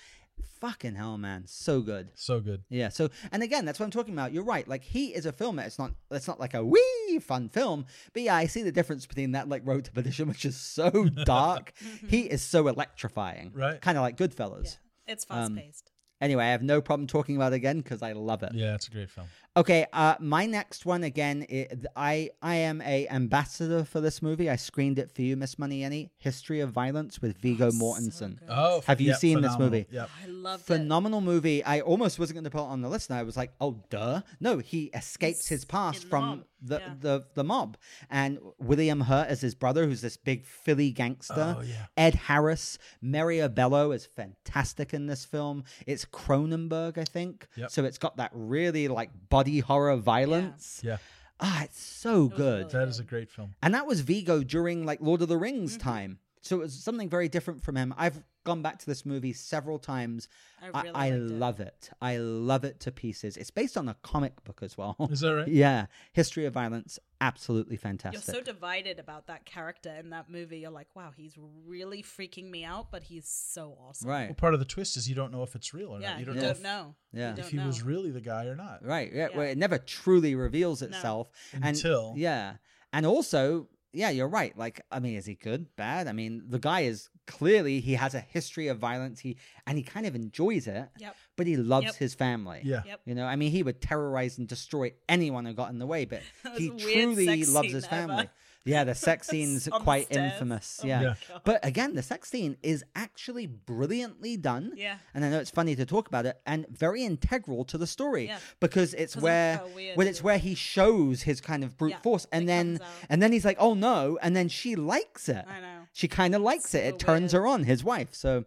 Fucking 0.60 0.96
hell, 0.96 1.18
man, 1.20 1.44
so 1.46 1.82
good. 1.82 2.10
So 2.16 2.40
good. 2.40 2.64
Yeah. 2.70 2.90
So, 2.90 3.10
and 3.32 3.44
again, 3.44 3.64
that's 3.66 3.80
what 3.80 3.86
I'm 3.86 3.92
talking 3.92 4.14
about. 4.14 4.34
You're 4.34 4.44
right. 4.44 4.68
Like 4.68 4.84
he 4.84 5.08
is 5.14 5.26
a 5.28 5.32
film. 5.32 5.60
It's 5.60 5.78
not. 5.78 5.92
It's 6.10 6.28
not 6.28 6.40
like 6.40 6.54
a 6.56 6.66
wee 6.66 7.20
fun 7.22 7.50
film. 7.50 7.86
But 8.14 8.24
yeah, 8.24 8.36
I 8.36 8.48
see 8.48 8.64
the 8.64 8.72
difference 8.72 9.06
between 9.06 9.34
that 9.34 9.48
like 9.50 9.62
Road 9.66 9.86
to 9.86 9.92
Perdition, 9.92 10.28
which 10.30 10.46
is 10.46 10.58
so 10.58 10.90
dark. 11.26 11.74
he 12.08 12.22
is 12.22 12.42
so 12.42 12.68
electrifying. 12.68 13.52
Right. 13.54 13.80
Kind 13.80 13.98
of 13.98 14.02
like 14.02 14.18
Goodfellas. 14.18 14.78
Yeah, 15.08 15.14
it's 15.14 15.26
Um, 15.30 15.56
fast 15.56 15.66
paced. 15.66 15.92
Anyway, 16.20 16.44
I 16.44 16.50
have 16.50 16.64
no 16.64 16.82
problem 16.82 17.06
talking 17.06 17.36
about 17.36 17.54
it 17.54 17.58
again 17.58 17.78
because 17.80 18.02
I 18.02 18.14
love 18.14 18.42
it. 18.42 18.52
Yeah, 18.56 18.74
it's 18.74 18.88
a 18.88 18.92
great 18.92 19.12
film. 19.12 19.28
Okay, 19.58 19.88
uh, 19.92 20.14
my 20.20 20.46
next 20.46 20.86
one 20.86 21.04
again. 21.04 21.46
i 21.50 21.68
I 21.96 22.30
I 22.44 22.56
am 22.58 22.80
a 22.82 23.08
ambassador 23.10 23.84
for 23.84 24.00
this 24.02 24.22
movie. 24.22 24.50
I 24.52 24.56
screened 24.56 25.00
it 25.00 25.12
for 25.12 25.24
you, 25.24 25.36
Miss 25.36 25.58
Money 25.58 25.84
Annie 25.84 26.12
History 26.18 26.60
of 26.60 26.70
Violence 26.72 27.22
with 27.22 27.38
Viggo 27.40 27.72
Mortensen. 27.72 28.38
Oh, 28.48 28.82
Have 28.86 29.02
you 29.02 29.10
yeah, 29.10 29.16
seen 29.16 29.42
this 29.42 29.58
movie? 29.58 29.88
Yep. 29.90 30.10
I 30.24 30.28
loved 30.28 30.62
it. 30.62 30.66
Phenomenal 30.68 31.22
movie. 31.22 31.64
I 31.64 31.82
almost 31.82 32.20
wasn't 32.20 32.36
going 32.36 32.44
to 32.44 32.52
put 32.52 32.60
it 32.60 32.68
on 32.70 32.82
the 32.82 32.90
list, 32.90 33.10
and 33.10 33.18
I 33.18 33.24
was 33.24 33.36
like, 33.36 33.52
"Oh, 33.60 33.84
duh!" 33.90 34.22
No, 34.40 34.60
he 34.60 34.92
escapes 34.94 35.48
He's 35.48 35.50
his 35.62 35.66
past 35.66 36.04
the 36.04 36.08
from 36.08 36.24
mob. 36.26 36.44
the, 36.62 36.78
Yeah. 36.80 36.94
the 37.00 37.26
the 37.34 37.44
mob, 37.44 37.78
and 38.12 38.38
William 38.60 39.02
Hurt 39.02 39.28
as 39.28 39.42
his 39.42 39.56
brother, 39.56 39.88
who's 39.88 40.02
this 40.02 40.18
big 40.18 40.46
Philly 40.46 40.92
gangster. 40.92 41.56
Oh, 41.58 41.62
yeah. 41.64 41.88
Ed 41.98 42.14
Harris, 42.14 42.78
Maria 43.02 43.50
Bello 43.50 43.92
is 43.92 44.06
fantastic 44.06 44.94
in 44.94 45.08
this 45.08 45.26
film. 45.26 45.64
It's 45.88 46.06
Cronenberg, 46.06 47.00
I 47.00 47.06
think. 47.06 47.48
Yep. 47.56 47.72
So 47.72 47.86
it's 47.86 47.98
got 47.98 48.18
that 48.18 48.30
really 48.34 48.88
like 48.88 49.10
body 49.30 49.47
horror 49.60 49.96
violence. 49.98 50.82
Yeah, 50.84 50.98
Ah, 51.40 51.64
it's 51.64 51.80
so 51.80 52.24
was 52.24 52.34
good. 52.38 52.58
really 52.66 52.72
that 52.86 52.88
is 52.88 53.00
a 53.00 53.04
great 53.04 53.30
film. 53.30 53.54
And 53.62 53.74
that 53.74 53.86
was 53.86 54.02
Viggo 54.02 54.44
during 54.44 54.86
like 54.86 55.00
Lord 55.02 55.22
of 55.22 55.28
the 55.30 55.38
Rings 55.38 55.78
Mm-hmm. 55.78 55.90
time. 55.90 56.20
So 56.42 56.58
it 56.58 56.60
was 56.64 56.74
something 56.74 57.10
very 57.10 57.28
different 57.30 57.62
from 57.64 57.76
him. 57.76 57.94
I've 57.98 58.24
gone 58.48 58.62
back 58.64 58.80
to 58.80 58.86
this 58.86 59.06
movie 59.06 59.34
several 59.34 59.78
times. 59.80 60.28
I 60.62 60.70
I, 60.74 60.82
really 60.82 60.96
I 60.96 61.10
liked 61.12 61.14
it. 61.32 61.32
love 61.36 61.60
it. 61.60 61.90
I 62.02 62.18
love 62.18 62.64
it 62.64 62.80
to 62.82 62.92
pieces. 62.92 63.38
It's 63.38 63.52
based 63.52 63.78
on 63.78 63.88
a 63.90 63.94
comic 64.02 64.44
book 64.44 64.60
as 64.64 64.78
well. 64.78 64.96
Is 65.12 65.20
that 65.20 65.36
right? 65.36 65.48
yeah, 65.66 65.86
History 66.14 66.46
of 66.46 66.54
Violence, 66.54 66.98
absolutely 67.22 67.78
fantastic. 67.78 68.26
You're 68.26 68.36
so 68.36 68.42
divided 68.42 68.98
about 69.00 69.28
that 69.28 69.46
character 69.46 69.94
in 70.00 70.10
that 70.12 70.30
movie. 70.30 70.60
You're 70.60 70.72
like, 70.72 70.88
wow, 70.96 71.12
he's 71.16 71.36
really 71.68 72.02
freaking 72.02 72.50
me 72.50 72.64
out, 72.64 72.90
but 72.92 73.04
he's 73.04 73.28
so 73.28 73.78
awesome. 73.88 74.10
right, 74.10 74.28
Well, 74.30 74.36
part 74.36 74.54
of 74.56 74.60
the 74.60 74.66
twist 74.66 74.98
is 74.98 75.08
you 75.08 75.16
don't 75.16 75.32
know 75.32 75.44
if 75.44 75.54
it's 75.56 75.74
real 75.74 75.90
or 75.90 76.00
Yeah, 76.02 76.12
not. 76.12 76.20
you 76.20 76.26
You 76.26 76.34
don't, 76.34 76.42
don't 76.42 76.62
know 76.64 76.70
know. 76.84 76.96
Yeah. 77.14 77.30
If 77.32 77.36
don't 77.38 77.50
he 77.52 77.58
know. 77.58 77.68
was 77.68 77.82
really 77.84 78.12
the 78.12 78.22
guy 78.22 78.46
or 78.46 78.56
not. 78.56 78.84
right. 78.86 79.12
Yeah, 79.14 79.28
Yeah. 79.32 79.38
Well, 79.38 79.48
it 79.48 79.58
never 79.58 79.78
truly 79.78 80.34
reveals 80.36 80.82
itself 80.82 81.30
and 81.54 81.64
Until 81.64 82.14
yeah, 82.18 82.56
and 82.94 83.06
also. 83.06 83.68
Yeah, 83.98 84.10
you're 84.12 84.28
right. 84.28 84.56
Like, 84.58 84.82
I 84.92 85.00
mean, 85.00 85.16
is 85.16 85.26
he 85.26 85.34
good, 85.36 85.76
bad? 85.76 86.08
I 86.08 86.12
mean, 86.14 86.44
the 86.48 86.60
guy 86.60 86.82
is 86.82 87.10
clearly 87.26 87.80
he 87.80 87.96
has 87.96 88.14
a 88.14 88.20
history 88.20 88.68
of 88.68 88.78
violence. 88.78 89.20
He 89.20 89.38
and 89.66 89.76
he 89.78 89.84
kind 89.84 90.06
of 90.06 90.14
enjoys 90.16 90.68
it, 90.68 90.88
Yep. 91.00 91.16
but 91.36 91.48
he 91.48 91.58
loves 91.58 91.88
Yep. 91.88 91.96
his 91.96 92.14
family. 92.14 92.62
yeah. 92.64 92.84
Yep. 92.86 93.02
You 93.06 93.16
know, 93.16 93.26
I 93.26 93.36
mean, 93.36 93.52
he 93.52 93.64
would 93.64 93.82
terrorize 93.82 94.38
and 94.38 94.48
destroy 94.48 94.94
anyone 95.10 95.46
who 95.46 95.54
got 95.54 95.72
in 95.72 95.80
the 95.80 95.88
way, 95.88 96.06
but 96.06 96.22
he 96.58 96.70
truly 96.70 97.44
loves 97.46 97.68
scene 97.70 97.76
his 97.76 97.88
ever. 97.90 98.30
Family. 98.68 98.80
Yeah, 98.80 98.84
the 98.86 98.96
sex 98.96 99.28
scene's 99.32 99.68
quite 99.72 100.08
infamous. 100.12 100.80
Oh 100.84 100.88
yeah. 100.88 101.02
Yeah. 101.02 101.14
But 101.44 101.66
again, 101.66 101.96
the 101.96 102.04
sex 102.04 102.30
scene 102.30 102.58
is 102.64 102.84
actually 102.96 103.46
brilliantly 103.48 104.38
done. 104.38 104.74
Yeah. 104.76 104.98
And 105.14 105.24
I 105.26 105.30
know 105.30 105.40
it's 105.40 105.50
funny 105.52 105.76
to 105.76 105.86
talk 105.86 106.08
about 106.08 106.26
it 106.26 106.40
and 106.46 106.66
very 106.70 107.04
integral 107.04 107.64
to 107.66 107.78
the 107.78 107.88
story 107.88 108.28
Yeah. 108.28 108.40
because 108.60 108.94
it's 108.94 109.14
'Cause 109.14 109.18
of 109.18 109.24
where 109.24 109.58
how 109.58 109.68
weird 109.76 109.98
when 109.98 110.08
it's 110.08 110.22
where 110.24 110.38
he 110.38 110.56
shows 110.56 111.22
his 111.24 111.42
kind 111.42 111.64
of 111.64 111.78
brute 111.78 111.92
Yeah, 111.92 112.02
force 112.02 112.28
and 112.32 112.44
it 112.44 112.48
then 112.48 112.80
and 113.10 113.22
then 113.22 113.32
he's 113.32 113.46
like, 113.46 113.58
"Oh 113.60 113.74
no." 113.74 114.18
And 114.22 114.36
then 114.36 114.50
she 114.50 114.76
likes 114.76 115.30
it. 115.30 115.46
I 115.48 115.60
know. 115.62 115.80
She 115.94 116.08
kind 116.08 116.36
of 116.36 116.42
likes 116.42 116.74
it. 116.76 116.84
so 116.84 116.88
It 116.96 117.00
turns 117.00 117.34
weird. 117.34 117.42
her 117.44 117.48
on, 117.48 117.64
his 117.64 117.84
wife. 117.84 118.14
So 118.14 118.46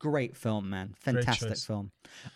great 0.00 0.36
film, 0.36 0.70
man. 0.70 0.94
Fantastic 1.00 1.56
film. 1.58 1.90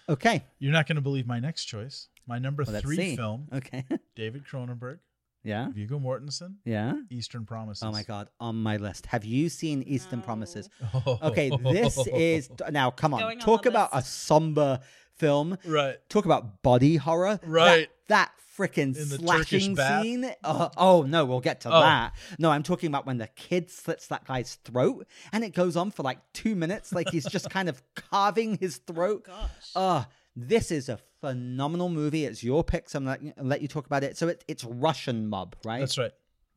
Okay. 0.09 0.45
You're 0.59 0.72
not 0.72 0.87
going 0.87 0.97
to 0.97 1.03
believe 1.03 1.26
my 1.26 1.41
next 1.41 1.64
choice. 1.66 2.09
My 2.26 2.39
number 2.39 2.62
Well, 2.66 2.80
three 2.80 3.16
film, 3.16 3.49
Okay. 3.53 3.85
David 4.14 4.45
Cronenberg, 4.47 4.99
yeah. 5.45 5.68
Viggo 5.70 5.99
Mortensen, 5.99 6.57
Yeah. 6.64 6.95
Eastern 7.11 7.45
Promises. 7.47 7.82
Oh 7.82 7.90
my 7.93 8.03
god, 8.03 8.28
on 8.40 8.57
my 8.57 8.76
list. 8.76 9.07
Have 9.07 9.24
you 9.24 9.49
seen 9.49 9.82
Eastern 9.82 10.20
No. 10.20 10.24
Promises? 10.24 10.68
Oh. 10.95 11.18
Okay, 11.22 11.51
this 11.62 11.99
is 12.09 12.51
now 12.70 12.90
come 12.90 13.14
on. 13.14 13.20
going 13.20 13.38
on 13.38 13.45
Talk 13.45 13.62
the 13.64 13.70
about 13.70 13.90
a 13.93 13.97
list. 13.97 14.12
somber 14.24 14.80
film. 15.16 15.59
right. 15.64 15.97
Talk 16.09 16.24
about 16.24 16.62
body 16.62 16.97
horror. 16.97 17.38
That- 17.43 17.49
Right. 17.49 17.88
That, 18.09 18.30
freaking 18.59 18.95
In 18.97 19.09
the 19.09 19.16
Turkish 19.16 19.18
slashing 19.24 19.74
bath? 19.74 20.03
scene. 20.03 20.30
Uh, 20.45 20.68
oh 20.76 21.03
no, 21.09 21.24
we'll 21.24 21.40
get 21.40 21.62
to 21.62 21.70
Oh. 21.70 21.80
that. 21.80 22.12
No, 22.38 22.51
I'm 22.51 22.62
talking 22.62 22.88
about 22.88 23.07
when 23.07 23.16
the 23.16 23.28
kid 23.28 23.70
slits 23.70 24.09
that 24.09 24.26
guy's 24.26 24.57
throat 24.64 25.07
and 25.32 25.43
it 25.43 25.55
goes 25.55 25.74
on 25.74 25.90
for 25.90 26.03
like 26.03 26.18
two 26.34 26.55
minutes, 26.55 26.93
like 26.93 27.09
he's 27.09 27.24
just 27.24 27.49
kind 27.49 27.70
of 27.70 27.82
carving 27.95 28.59
his 28.59 28.76
throat. 28.76 29.24
Gosh. 29.24 29.49
Uh, 29.74 30.05
this 30.36 30.70
is 30.70 30.90
a 30.90 30.99
phenomenal 31.22 31.88
movie. 31.88 32.26
It's 32.26 32.44
your 32.44 32.62
pick, 32.62 32.90
so 32.90 32.98
I'm 32.98 33.04
going 33.06 33.32
to 33.38 33.42
let 33.42 33.62
you 33.62 33.68
talk 33.68 33.86
about 33.86 34.04
it. 34.04 34.18
So 34.18 34.28
it, 34.28 34.44
it's 34.48 34.64
Russian 34.64 35.28
Mob, 35.28 35.56
right? 35.64 35.78
That's 35.80 35.96
right. 35.96 36.12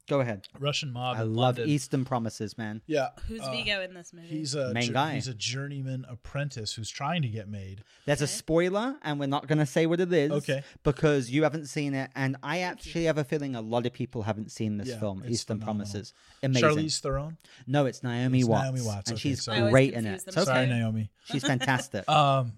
Go 0.07 0.20
ahead. 0.20 0.47
Russian 0.59 0.91
mob. 0.93 1.18
I 1.18 1.22
love 1.22 1.57
London. 1.57 1.68
Eastern 1.68 2.05
Promises, 2.05 2.59
man. 2.59 2.84
Yeah. 2.86 3.07
Who's 3.28 3.41
uh, 3.41 3.49
Viggo 3.49 3.82
in 3.82 3.95
this 3.95 4.13
movie? 4.13 4.28
He's 4.28 4.53
a 4.53 4.72
Main 4.72 4.84
jour- 4.84 4.93
guy. 4.93 5.16
He's 5.16 5.28
a 5.28 5.34
journeyman 5.34 6.05
apprentice 6.07 6.74
who's 6.74 6.91
trying 6.91 7.24
to 7.24 7.28
get 7.28 7.49
made. 7.49 7.84
There's 8.05 8.22
a 8.22 8.26
Okay. 8.26 8.32
spoiler, 8.34 8.97
and 9.01 9.20
we're 9.20 9.26
not 9.26 9.47
going 9.47 9.57
to 9.57 9.66
say 9.66 9.88
what 9.88 9.99
it 9.99 10.13
is. 10.13 10.30
Okay. 10.32 10.61
Because 10.84 11.32
you 11.32 11.41
haven't 11.41 11.66
seen 11.70 11.95
it, 11.95 12.11
and 12.16 12.38
I 12.43 12.59
actually 12.59 13.05
have 13.05 13.18
a 13.18 13.24
feeling 13.24 13.55
a 13.55 13.61
lot 13.61 13.88
of 13.88 13.93
people 13.93 14.22
haven't 14.22 14.51
seen 14.51 14.78
this 14.78 14.89
Yeah, 14.89 14.99
film, 14.99 15.24
it's 15.24 15.32
Eastern 15.32 15.57
phenomenal. 15.59 15.86
Promises. 15.88 16.13
Amazing. 16.43 16.70
Charlize 16.70 17.01
Theron. 17.01 17.38
No, 17.66 17.88
it's 17.88 18.03
Naomi 18.03 18.41
It's 18.41 18.47
Watts. 18.47 18.63
Naomi 18.66 18.82
Watts, 18.82 19.09
And 19.09 19.16
okay, 19.18 19.30
she's 19.30 19.43
sorry. 19.43 19.57
I 19.57 19.61
always 19.61 19.72
great 19.72 19.93
in 19.93 20.05
it. 20.05 20.24
confuse 20.24 20.24
them. 20.26 20.41
Okay. 20.43 20.45
Sorry, 20.53 20.68
Naomi. 20.68 21.09
She's 21.24 21.43
fantastic. 21.43 22.07
Um, 22.07 22.53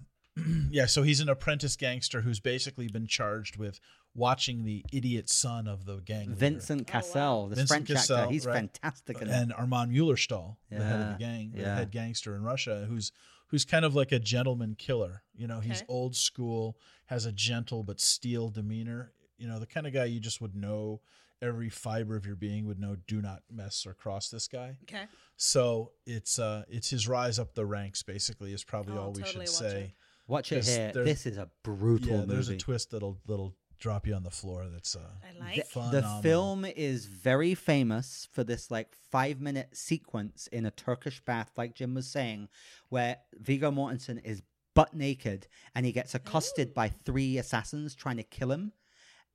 yeah, 0.70 0.86
so 0.86 1.02
he's 1.02 1.20
an 1.20 1.28
apprentice 1.28 1.76
gangster 1.76 2.20
who's 2.22 2.40
basically 2.40 2.88
been 2.88 3.06
charged 3.06 3.56
with 3.56 3.80
watching 4.14 4.64
the 4.64 4.84
idiot 4.92 5.28
son 5.28 5.66
of 5.68 5.84
the 5.84 5.96
gang. 5.98 6.28
leader. 6.28 6.34
Vincent 6.34 6.80
Oh, 6.82 6.84
wow. 6.94 7.00
Cassel, 7.00 7.46
this 7.48 7.58
Vincent 7.58 7.68
French 7.86 7.90
actor. 8.00 8.14
Cassel, 8.14 8.30
He's 8.30 8.46
right. 8.46 8.54
fantastic 8.54 9.20
in 9.22 9.28
it. 9.28 9.32
and 9.32 9.52
Armand 9.52 9.92
Mueller-Stahl, 9.92 10.58
the 10.70 10.82
head 10.84 11.00
of 11.00 11.08
the 11.18 11.24
gang, 11.24 11.52
the 11.54 11.64
head 11.64 11.90
gangster 11.90 12.34
in 12.34 12.42
Russia, 12.42 12.86
who's 12.88 13.12
who's 13.48 13.64
kind 13.64 13.84
of 13.84 13.94
like 13.94 14.12
a 14.12 14.18
gentleman 14.18 14.74
killer. 14.76 15.22
You 15.34 15.46
know, 15.46 15.60
he's 15.60 15.82
old 15.88 16.14
school, 16.16 16.76
has 17.06 17.24
a 17.26 17.32
gentle 17.32 17.82
but 17.82 18.00
steel 18.00 18.48
demeanor. 18.48 19.12
You 19.38 19.48
know, 19.48 19.58
the 19.58 19.66
kind 19.66 19.86
of 19.86 19.92
guy 19.92 20.04
you 20.06 20.20
just 20.20 20.40
would 20.40 20.54
know 20.56 21.00
every 21.40 21.68
fiber 21.70 22.16
of 22.16 22.26
your 22.26 22.34
being 22.34 22.66
would 22.66 22.80
know 22.80 22.96
do 23.06 23.22
not 23.22 23.42
mess 23.50 23.86
or 23.86 23.94
cross 23.94 24.28
this 24.28 24.48
guy. 24.48 24.76
okay. 24.82 25.04
So 25.36 25.92
it's 26.04 26.38
uh 26.40 26.64
it's 26.68 26.90
his 26.90 27.06
rise 27.06 27.38
up 27.38 27.54
the 27.54 27.64
ranks 27.64 28.02
basically 28.02 28.52
is 28.52 28.64
probably 28.64 28.94
I'll 28.94 29.04
all 29.04 29.12
we 29.12 29.22
totally 29.22 29.46
should 29.46 29.54
say. 29.54 29.80
it. 29.82 29.90
Watch 30.28 30.52
it 30.52 30.64
here. 30.66 30.92
there's- 30.92 31.08
This 31.08 31.26
is 31.26 31.36
a 31.38 31.50
brutal 31.64 32.20
Yeah, 32.20 32.24
there's 32.26 32.48
a 32.50 32.56
twist 32.56 32.90
that'll 32.92 33.18
that'll 33.26 33.56
drop 33.80 34.06
you 34.06 34.14
on 34.14 34.22
the 34.24 34.30
floor. 34.30 34.66
That's 34.68 34.94
uh 34.96 35.00
I 35.24 35.32
The- 35.32 35.38
like. 35.40 35.56
the 35.56 35.62
phenomenal. 35.64 36.22
film 36.22 36.64
is 36.64 37.06
very 37.06 37.54
famous 37.54 38.28
for 38.32 38.44
this 38.44 38.70
like 38.70 38.94
five 39.10 39.40
minute 39.40 39.76
sequence 39.76 40.46
in 40.48 40.66
a 40.66 40.70
Turkish 40.70 41.20
bath, 41.24 41.50
like 41.56 41.74
Jim 41.74 41.94
was 41.94 42.08
saying, 42.10 42.48
where 42.88 43.18
Viggo 43.34 43.70
Mortensen 43.70 44.20
is 44.24 44.42
butt 44.74 44.94
naked 44.94 45.46
and 45.74 45.84
he 45.86 45.92
gets 45.92 46.14
accosted 46.14 46.72
by 46.74 46.88
three 46.88 47.38
assassins 47.38 47.94
trying 47.94 48.16
to 48.18 48.22
kill 48.22 48.52
him. 48.52 48.72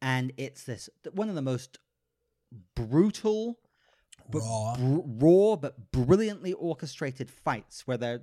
And 0.01 0.31
it's 0.37 0.63
this 0.63 0.89
one 1.13 1.29
of 1.29 1.35
the 1.35 1.41
most 1.41 1.79
brutal, 2.75 3.59
but 4.29 4.39
Raw. 4.41 4.75
br- 4.77 5.25
raw 5.25 5.55
but 5.55 5.91
brilliantly 5.91 6.53
orchestrated 6.53 7.29
fights 7.29 7.87
where 7.87 7.97
they're 7.97 8.21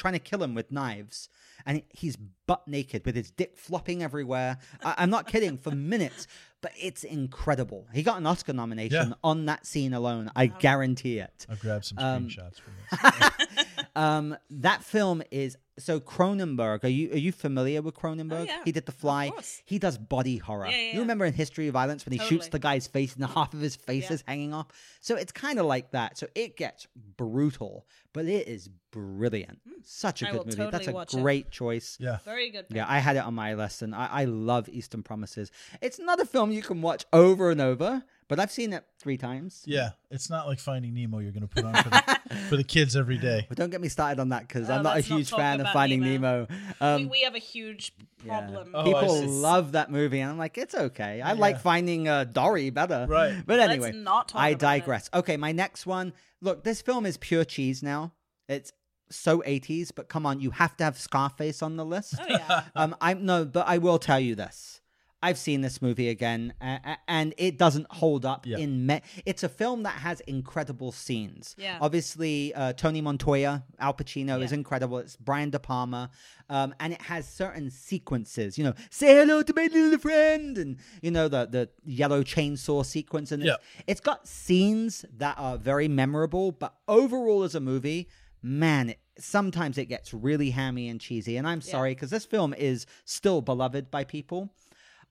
trying 0.00 0.14
to 0.14 0.18
kill 0.30 0.42
him 0.42 0.54
with 0.54 0.72
knives 0.72 1.28
and 1.66 1.82
he's 1.90 2.16
butt 2.46 2.66
naked 2.66 3.04
with 3.04 3.14
his 3.14 3.30
dick 3.30 3.52
flopping 3.56 4.02
everywhere 4.02 4.56
I- 4.82 4.94
i'm 4.98 5.10
not 5.10 5.26
kidding 5.26 5.58
for 5.58 5.70
minutes 5.94 6.26
but 6.62 6.72
it's 6.80 7.04
incredible 7.04 7.86
he 7.92 8.02
got 8.02 8.16
an 8.18 8.26
oscar 8.26 8.52
nomination 8.54 9.08
Yeah. 9.10 9.14
on 9.22 9.44
that 9.46 9.66
scene 9.66 9.92
alone 9.94 10.30
i 10.34 10.46
guarantee 10.46 11.18
it 11.18 11.46
I've 11.50 11.60
grabbed 11.60 11.84
some 11.84 11.98
Um, 11.98 12.28
screenshots 12.28 12.56
from 12.60 12.72
this. 12.90 13.66
um, 13.96 14.36
that 14.50 14.82
film 14.82 15.22
is 15.30 15.56
so 15.78 15.98
Cronenberg. 15.98 16.84
Are 16.84 16.88
you 16.88 17.10
are 17.12 17.16
you 17.18 17.32
familiar 17.32 17.80
with 17.80 17.94
Cronenberg? 17.94 18.40
Oh, 18.40 18.42
yeah. 18.44 18.60
He 18.64 18.72
did 18.72 18.84
The 18.86 18.92
Fly. 18.92 19.30
course. 19.30 19.62
He 19.64 19.78
does 19.78 19.96
body 19.96 20.36
horror. 20.36 20.66
Yeah, 20.68 20.76
yeah, 20.76 20.92
You 20.94 21.00
remember 21.00 21.24
in 21.24 21.32
History 21.32 21.68
of 21.68 21.72
Violence 21.74 22.04
when 22.04 22.12
he 22.12 22.18
shoots 22.26 22.48
the 22.48 22.58
guy's 22.58 22.86
face 22.86 23.14
and 23.16 23.24
half 23.26 23.54
of 23.54 23.60
his 23.60 23.76
face 23.76 24.04
Yeah. 24.10 24.14
is 24.14 24.24
hanging 24.26 24.52
off. 24.52 24.66
So 25.00 25.16
it's 25.16 25.32
kind 25.32 25.58
of 25.58 25.64
like 25.66 25.92
that. 25.92 26.18
So 26.18 26.26
it 26.34 26.56
gets 26.58 26.86
brutal, 27.16 27.86
but 28.12 28.26
it 28.26 28.46
is 28.46 28.68
brilliant. 28.90 29.60
Such 29.84 30.22
a 30.22 30.28
I 30.28 30.32
good 30.32 30.46
movie. 30.46 30.56
totally 30.56 30.70
That's 30.70 30.88
a 30.88 30.92
watch 30.92 31.14
it. 31.14 31.20
great 31.22 31.50
choice. 31.50 31.96
Yeah. 32.00 32.18
Very 32.24 32.50
good. 32.50 32.66
Yeah. 32.70 32.84
I 32.88 32.98
had 32.98 33.16
it 33.16 33.20
on 33.24 33.34
my 33.34 33.54
list, 33.54 33.80
and 33.82 33.94
I, 33.94 34.06
I 34.10 34.24
love 34.24 34.68
Eastern 34.68 35.02
Promises. 35.02 35.50
It's 35.80 35.98
not 35.98 36.20
a 36.20 36.26
film 36.26 36.50
you 36.52 36.62
can 36.62 36.82
watch 36.82 37.04
over 37.12 37.50
and 37.50 37.60
over, 37.60 38.02
but 38.30 38.40
I've 38.40 38.50
seen 38.50 38.72
it 38.72 38.84
three 38.98 39.18
times. 39.18 39.62
Yeah, 39.66 39.90
it's 40.10 40.30
not 40.30 40.46
like 40.46 40.58
Finding 40.58 40.94
Nemo. 40.94 41.18
You're 41.18 41.32
going 41.32 41.46
to 41.46 41.48
put 41.48 41.64
on 41.66 41.74
for 41.74 41.90
the, 41.90 42.36
for 42.48 42.56
the 42.56 42.64
kids 42.64 42.96
every 42.96 43.18
day. 43.18 43.44
But 43.48 43.58
don't 43.58 43.68
get 43.68 43.82
me 43.82 43.88
started 43.88 44.18
on 44.20 44.30
that 44.30 44.48
because 44.48 44.70
Oh, 44.70 44.74
I'm 44.74 44.82
not 44.82 44.92
a 44.92 44.96
let's 44.96 45.10
not 45.10 45.16
huge 45.16 45.30
talk 45.30 45.38
fan 45.40 45.54
of 45.56 45.60
about 45.62 45.72
Finding 45.74 46.00
Nemo. 46.00 46.46
Nemo. 46.48 46.60
Um, 46.80 47.02
we, 47.02 47.06
we 47.08 47.20
have 47.22 47.34
a 47.34 47.38
huge 47.38 47.92
yeah. 48.24 48.40
problem. 48.40 48.70
Oh, 48.74 48.80
I 48.80 48.84
People 48.84 49.08
see. 49.16 49.26
love 49.26 49.72
that 49.72 49.90
movie, 49.90 50.20
and 50.20 50.30
I'm 50.30 50.38
like, 50.38 50.56
it's 50.56 50.74
okay. 50.74 51.20
I 51.20 51.32
like 51.32 51.60
finding 51.60 52.08
uh, 52.08 52.24
Dory 52.24 52.70
better. 52.70 53.06
Right. 53.08 53.42
But 53.44 53.58
Let's 53.58 53.72
anyway, 53.72 53.92
not 53.92 54.28
talk 54.28 54.40
I 54.40 54.50
about 54.50 54.56
it. 54.56 54.60
digress. 54.80 55.10
Okay, 55.12 55.36
my 55.36 55.52
next 55.52 55.84
one. 55.84 56.14
Look, 56.40 56.64
this 56.64 56.80
film 56.80 57.04
is 57.04 57.18
pure 57.18 57.44
cheese 57.44 57.82
now. 57.82 58.12
It's 58.48 58.72
so 59.10 59.40
80s, 59.40 59.90
but 59.94 60.08
come 60.08 60.24
on, 60.24 60.40
you 60.40 60.52
have 60.52 60.76
to 60.76 60.84
have 60.84 60.96
Scarface 60.96 61.62
on 61.62 61.76
the 61.76 61.84
list. 61.84 62.14
Oh 62.20 62.24
yeah. 62.28 62.62
Um, 62.76 62.94
I'm 63.00 63.26
no, 63.26 63.44
but 63.44 63.66
I 63.66 63.78
will 63.78 63.98
tell 63.98 64.20
you 64.20 64.34
this. 64.36 64.79
I've 65.22 65.36
seen 65.36 65.60
this 65.60 65.82
movie 65.82 66.08
again, 66.08 66.54
uh, 66.62 66.78
and 67.06 67.34
it 67.36 67.58
doesn't 67.58 67.86
hold 67.92 68.24
up. 68.24 68.46
Yeah. 68.46 68.56
In 68.58 68.86
me- 68.86 69.02
it's 69.26 69.42
a 69.42 69.48
film 69.50 69.82
that 69.82 69.96
has 70.00 70.20
incredible 70.20 70.92
scenes. 70.92 71.54
Yeah. 71.58 71.76
Obviously, 71.80 72.54
uh, 72.54 72.72
Tony 72.72 73.00
Montoya, 73.02 73.64
Al 73.78 73.92
Pacino 73.92 74.42
is 74.42 74.52
incredible. 74.52 74.96
It's 74.98 75.16
Brian 75.16 75.50
De 75.50 75.58
Palma, 75.58 76.10
um, 76.48 76.74
and 76.80 76.92
it 76.94 77.02
has 77.02 77.28
certain 77.28 77.70
sequences. 77.70 78.56
You 78.56 78.64
know, 78.64 78.74
say 78.88 79.14
hello 79.16 79.42
to 79.42 79.52
my 79.54 79.68
little 79.70 79.98
friend, 79.98 80.56
and 80.56 80.76
you 81.02 81.10
know 81.10 81.28
the 81.28 81.46
the 81.46 81.68
yellow 81.84 82.22
chainsaw 82.22 82.84
sequence, 82.84 83.30
and 83.30 83.42
Yeah. 83.42 83.56
it's, 83.80 83.84
it's 83.86 84.00
got 84.00 84.26
scenes 84.26 85.04
that 85.18 85.36
are 85.38 85.58
very 85.58 85.88
memorable. 85.88 86.50
But 86.52 86.74
overall, 86.88 87.42
as 87.42 87.54
a 87.54 87.60
movie, 87.60 88.08
man, 88.42 88.90
it, 88.90 88.98
sometimes 89.18 89.76
it 89.76 89.84
gets 89.86 90.14
really 90.14 90.50
hammy 90.50 90.88
and 90.88 90.98
cheesy. 90.98 91.36
And 91.36 91.46
I'm 91.46 91.60
sorry 91.60 91.92
because 91.94 92.08
this 92.08 92.24
film 92.24 92.54
is 92.54 92.86
still 93.04 93.42
beloved 93.42 93.90
by 93.90 94.04
people. 94.04 94.48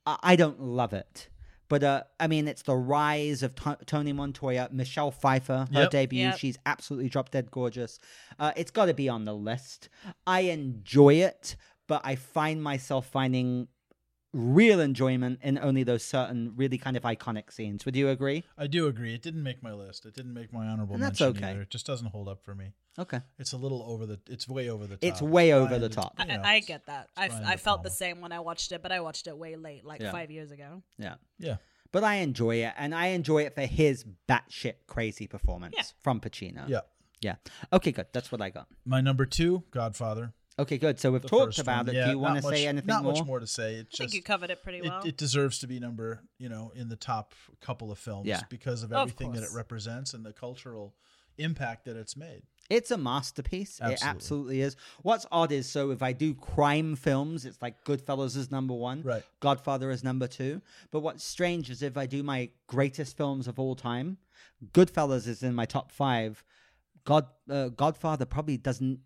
I, 0.06 0.18
I 0.22 0.36
don't 0.36 0.62
love 0.62 0.94
it. 0.94 1.30
But 1.68 1.84
uh, 1.84 2.04
I 2.20 2.26
mean, 2.28 2.48
it's 2.48 2.64
the 2.64 2.76
rise 2.76 3.44
of 3.44 3.54
T- 3.54 3.72
Tony 3.86 4.12
Montoya, 4.12 4.70
Michelle 4.72 5.12
Pfeiffer, 5.12 5.68
her 5.72 5.82
Yep. 5.82 5.92
debut. 5.92 6.20
Yep. 6.22 6.38
She's 6.40 6.58
absolutely 6.66 7.10
drop 7.10 7.30
dead 7.30 7.52
gorgeous. 7.52 8.00
Uh, 8.40 8.52
it's 8.56 8.72
got 8.72 8.86
to 8.88 8.94
be 8.96 9.08
on 9.08 9.26
the 9.26 9.36
list. 9.36 9.90
I 10.26 10.42
enjoy 10.42 11.16
it, 11.16 11.56
but 11.88 12.02
I 12.04 12.16
find 12.16 12.64
myself 12.64 13.06
finding 13.08 13.68
real 14.34 14.80
enjoyment 14.80 15.40
in 15.42 15.58
only 15.58 15.84
those 15.84 16.04
certain 16.04 16.54
really 16.56 16.78
kind 16.78 16.96
of 16.96 17.04
iconic 17.04 17.52
scenes. 17.52 17.86
Would 17.86 17.96
you 17.96 18.10
agree? 18.10 18.44
I 18.58 18.68
do 18.68 18.88
agree. 18.88 19.14
It 19.14 19.22
didn't 19.22 19.42
make 19.44 19.64
my 19.64 19.74
list. 19.74 20.06
It 20.06 20.14
didn't 20.14 20.34
make 20.34 20.54
my 20.54 20.68
honorable 20.68 20.96
And 20.96 21.04
that's 21.04 21.20
mention 21.20 21.44
okay. 21.44 21.52
either. 21.52 21.62
It 21.64 21.70
just 21.70 21.86
doesn't 21.88 22.08
hold 22.08 22.28
up 22.28 22.44
for 22.44 22.54
me. 22.54 22.74
Okay. 22.98 23.22
It's 23.40 23.54
a 23.54 23.58
little 23.58 23.82
over 23.84 24.06
the. 24.06 24.20
It's 24.30 24.48
way 24.48 24.70
over 24.70 24.86
the 24.86 24.98
top. 24.98 25.04
It's 25.04 25.22
way 25.22 25.54
over 25.54 25.68
Brian 25.68 25.82
the 25.82 25.90
top. 25.90 26.14
I, 26.18 26.24
you 26.24 26.28
know, 26.30 26.42
I 26.44 26.56
it's- 26.56 26.66
get 26.68 26.86
that. 26.86 27.10
I, 27.18 27.26
I 27.46 27.52
De 27.54 27.58
felt 27.58 27.84
the 27.84 27.90
same 27.90 28.22
when 28.22 28.32
I 28.32 28.40
watched 28.40 28.72
it, 28.72 28.82
but 28.84 28.92
I 28.92 29.00
watched 29.00 29.28
it 29.28 29.38
way 29.38 29.56
late, 29.56 29.84
like 29.86 30.02
Yeah. 30.02 30.12
five 30.12 30.30
years 30.30 30.52
ago. 30.52 30.84
Yeah. 30.98 31.16
Yeah. 31.40 31.58
But 31.92 32.04
I 32.04 32.16
enjoy 32.16 32.58
it, 32.58 32.74
and 32.78 32.94
I 32.94 33.08
enjoy 33.08 33.44
it 33.46 33.56
for 33.56 33.62
his 33.62 34.06
batshit 34.28 34.76
crazy 34.86 35.26
performance 35.28 35.74
Yeah. 35.76 35.84
from 36.02 36.20
Pacino. 36.20 36.68
Yeah. 36.70 36.82
Yeah. 37.22 37.36
Okay, 37.74 37.92
good. 37.92 38.08
That's 38.14 38.32
what 38.32 38.42
I 38.42 38.50
got. 38.50 38.68
My 38.86 39.02
number 39.02 39.26
two, 39.26 39.64
Godfather. 39.72 40.34
Okay, 40.60 40.78
good. 40.78 41.00
So 41.00 41.12
we've 41.12 41.26
talked 41.26 41.58
about 41.60 41.86
one. 41.88 41.96
it. 41.96 41.98
Yeah, 41.98 42.06
Do 42.06 42.12
you 42.12 42.20
want 42.20 42.36
not 42.36 42.44
to 42.44 42.56
say 42.56 42.68
anything 42.68 42.88
Not 42.88 43.04
more? 43.04 43.14
much 43.14 43.26
more 43.26 43.40
to 43.40 43.48
say. 43.48 43.76
It 43.76 43.80
I 43.80 43.84
just 43.90 43.98
think 44.00 44.14
you 44.14 44.22
covered 44.22 44.50
it 44.50 44.62
pretty 44.62 44.80
it, 44.80 44.84
well. 44.86 45.02
it 45.06 45.18
deserves 45.18 45.60
to 45.60 45.68
be 45.68 45.80
number, 45.80 46.22
you 46.38 46.50
know, 46.50 46.72
in 46.76 46.90
the 46.90 46.96
top 46.96 47.34
couple 47.62 47.92
of 47.92 47.98
films 47.98 48.28
Yeah. 48.28 48.42
because 48.50 48.84
of 48.84 48.92
Of 48.92 49.10
everything 49.10 49.32
that 49.34 49.44
it 49.44 49.50
represents 49.56 50.14
and 50.14 50.26
the 50.26 50.34
cultural 50.34 50.96
impact 51.38 51.86
that 51.86 51.96
it's 51.96 52.18
made. 52.18 52.44
It's 52.70 52.92
a 52.92 52.98
masterpiece. 52.98 53.80
It 53.80 53.84
Absolutely. 53.84 54.10
absolutely 54.10 54.62
is. 54.62 54.76
What's 55.02 55.26
odd 55.32 55.52
is 55.52 55.68
so 55.68 55.90
if 55.92 56.04
I 56.04 56.12
do 56.14 56.36
crime 56.36 56.96
films, 56.96 57.46
it's 57.46 57.60
like 57.62 57.84
Goodfellas 57.86 58.36
is 58.38 58.52
number 58.52 58.74
one, 58.76 59.02
Right. 59.02 59.24
Godfather 59.40 59.90
is 59.90 60.04
number 60.04 60.28
two. 60.28 60.62
But 60.92 61.00
what's 61.00 61.24
strange 61.24 61.70
is 61.70 61.82
if 61.82 61.98
I 61.98 62.06
do 62.06 62.22
my 62.22 62.50
greatest 62.68 63.16
films 63.18 63.48
of 63.48 63.58
all 63.58 63.76
time, 63.76 64.18
Goodfellas 64.74 65.26
is 65.28 65.42
in 65.42 65.56
my 65.56 65.66
top 65.66 65.92
five. 65.92 66.44
God, 67.06 67.26
uh, 67.50 67.70
Godfather 67.70 68.26
probably 68.26 68.58
doesn't. 68.58 69.00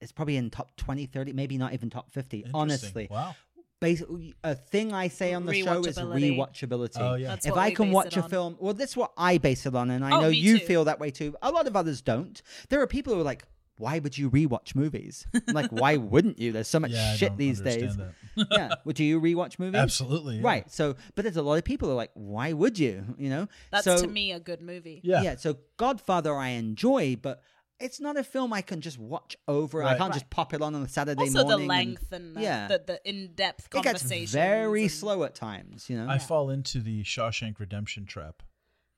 It's 0.00 0.12
probably 0.12 0.36
in 0.36 0.50
top 0.50 0.76
20, 0.76 1.06
30, 1.06 1.32
maybe 1.32 1.58
not 1.58 1.72
even 1.72 1.90
top 1.90 2.10
50, 2.12 2.46
honestly. 2.54 3.08
Wow. 3.10 3.34
Basically, 3.80 4.34
a 4.42 4.54
thing 4.56 4.92
I 4.92 5.06
say 5.06 5.32
on 5.34 5.46
the 5.46 5.54
show 5.54 5.80
is 5.84 5.96
Rewatchability. 5.98 6.36
rewatchability. 6.36 6.96
Oh, 7.00 7.14
yeah. 7.14 7.28
That's 7.28 7.46
if 7.46 7.54
I 7.54 7.70
can 7.72 7.92
watch 7.92 8.16
a 8.16 8.22
film, 8.24 8.56
well, 8.58 8.74
that's 8.74 8.96
what 8.96 9.12
I 9.16 9.38
base 9.38 9.66
it 9.66 9.74
on, 9.76 9.90
and 9.90 10.04
I 10.04 10.16
Oh, 10.16 10.20
know 10.22 10.28
you 10.28 10.58
too. 10.58 10.66
feel 10.66 10.84
that 10.86 10.98
way 10.98 11.10
too. 11.12 11.36
A 11.42 11.50
lot 11.52 11.66
of 11.68 11.76
others 11.76 12.02
don't. 12.02 12.40
There 12.70 12.80
are 12.82 12.88
people 12.88 13.14
who 13.14 13.20
are 13.20 13.24
like, 13.24 13.44
"Why 13.76 14.00
would 14.00 14.18
you 14.18 14.30
rewatch 14.30 14.74
movies?" 14.74 15.28
I'm 15.46 15.54
like, 15.54 15.70
why 15.70 15.96
wouldn't 15.96 16.40
you? 16.40 16.50
There's 16.50 16.66
so 16.66 16.80
much 16.80 16.90
Yeah, 16.90 17.12
I 17.12 17.16
shit 17.16 17.28
don't 17.28 17.38
these 17.38 17.60
days. 17.60 17.82
understand 17.82 18.14
that. 18.36 18.46
yeah. 18.50 18.68
Well, 18.84 18.94
do 18.94 19.04
you 19.04 19.20
rewatch 19.20 19.58
movies? 19.60 19.78
Absolutely. 19.80 20.38
yeah. 20.38 20.42
Right. 20.46 20.72
So, 20.72 20.96
but 21.14 21.22
there's 21.22 21.36
a 21.36 21.42
lot 21.42 21.54
of 21.54 21.62
people 21.64 21.86
who 21.86 21.92
are 21.94 21.96
like, 21.96 22.10
"Why 22.14 22.52
would 22.52 22.80
you?" 22.80 23.04
You 23.16 23.30
know. 23.30 23.48
That's 23.70 23.84
so, 23.84 23.96
to 24.00 24.08
me 24.08 24.32
a 24.32 24.40
good 24.40 24.60
movie. 24.60 25.00
Yeah. 25.04 25.22
Yeah. 25.22 25.36
So, 25.36 25.56
Godfather, 25.76 26.34
I 26.34 26.48
enjoy, 26.48 27.14
but. 27.22 27.42
It's 27.80 28.00
not 28.00 28.16
a 28.16 28.24
film 28.24 28.52
I 28.52 28.60
can 28.62 28.80
just 28.80 28.98
watch 28.98 29.36
over. 29.46 29.82
I 29.84 29.90
can't 29.90 30.00
Right. 30.10 30.12
just 30.14 30.30
pop 30.30 30.52
it 30.52 30.60
on 30.62 30.74
on 30.74 30.82
a 30.82 30.88
Saturday 30.88 31.20
Also, 31.22 31.42
morning. 31.44 31.60
the 31.60 31.66
length 31.66 32.12
and, 32.12 32.36
uh, 32.36 32.40
yeah. 32.40 32.66
the, 32.68 32.82
the 32.86 33.00
in-depth 33.08 33.70
conversation. 33.70 34.12
it 34.16 34.20
gets 34.22 34.32
very 34.32 34.82
and- 34.82 34.90
slow 34.90 35.22
at 35.24 35.34
times. 35.36 35.88
You 35.88 35.96
know. 35.98 36.08
I 36.10 36.18
fall 36.18 36.50
into 36.50 36.80
the 36.80 37.04
Shawshank 37.04 37.60
Redemption 37.60 38.04
trap, 38.04 38.42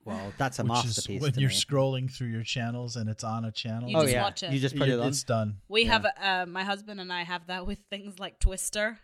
well, 0.03 0.33
that's 0.39 0.57
a 0.57 0.63
which 0.63 0.69
masterpiece. 0.69 1.17
is 1.17 1.21
when 1.21 1.31
to 1.33 1.39
you're 1.41 1.49
me. 1.49 1.55
scrolling 1.55 2.11
through 2.11 2.29
your 2.29 2.41
channels 2.43 2.95
and 2.95 3.07
it's 3.07 3.23
on 3.23 3.45
a 3.45 3.51
channel. 3.51 3.87
You 3.87 3.97
oh 3.97 4.01
just 4.01 4.13
yeah. 4.13 4.23
watch 4.23 4.41
it. 4.43 4.51
You 4.51 4.59
just 4.59 4.75
put 4.75 4.87
You- 4.87 4.95
it 4.95 4.99
on. 4.99 5.07
It's 5.09 5.23
done. 5.23 5.57
We 5.67 5.83
Yeah. 5.85 5.91
have 5.91 6.05
uh, 6.19 6.45
my 6.51 6.63
husband 6.63 6.99
and 6.99 7.13
I 7.13 7.21
have 7.23 7.45
that 7.47 7.67
with 7.67 7.77
things 7.91 8.17
like 8.17 8.39
Twister, 8.39 8.97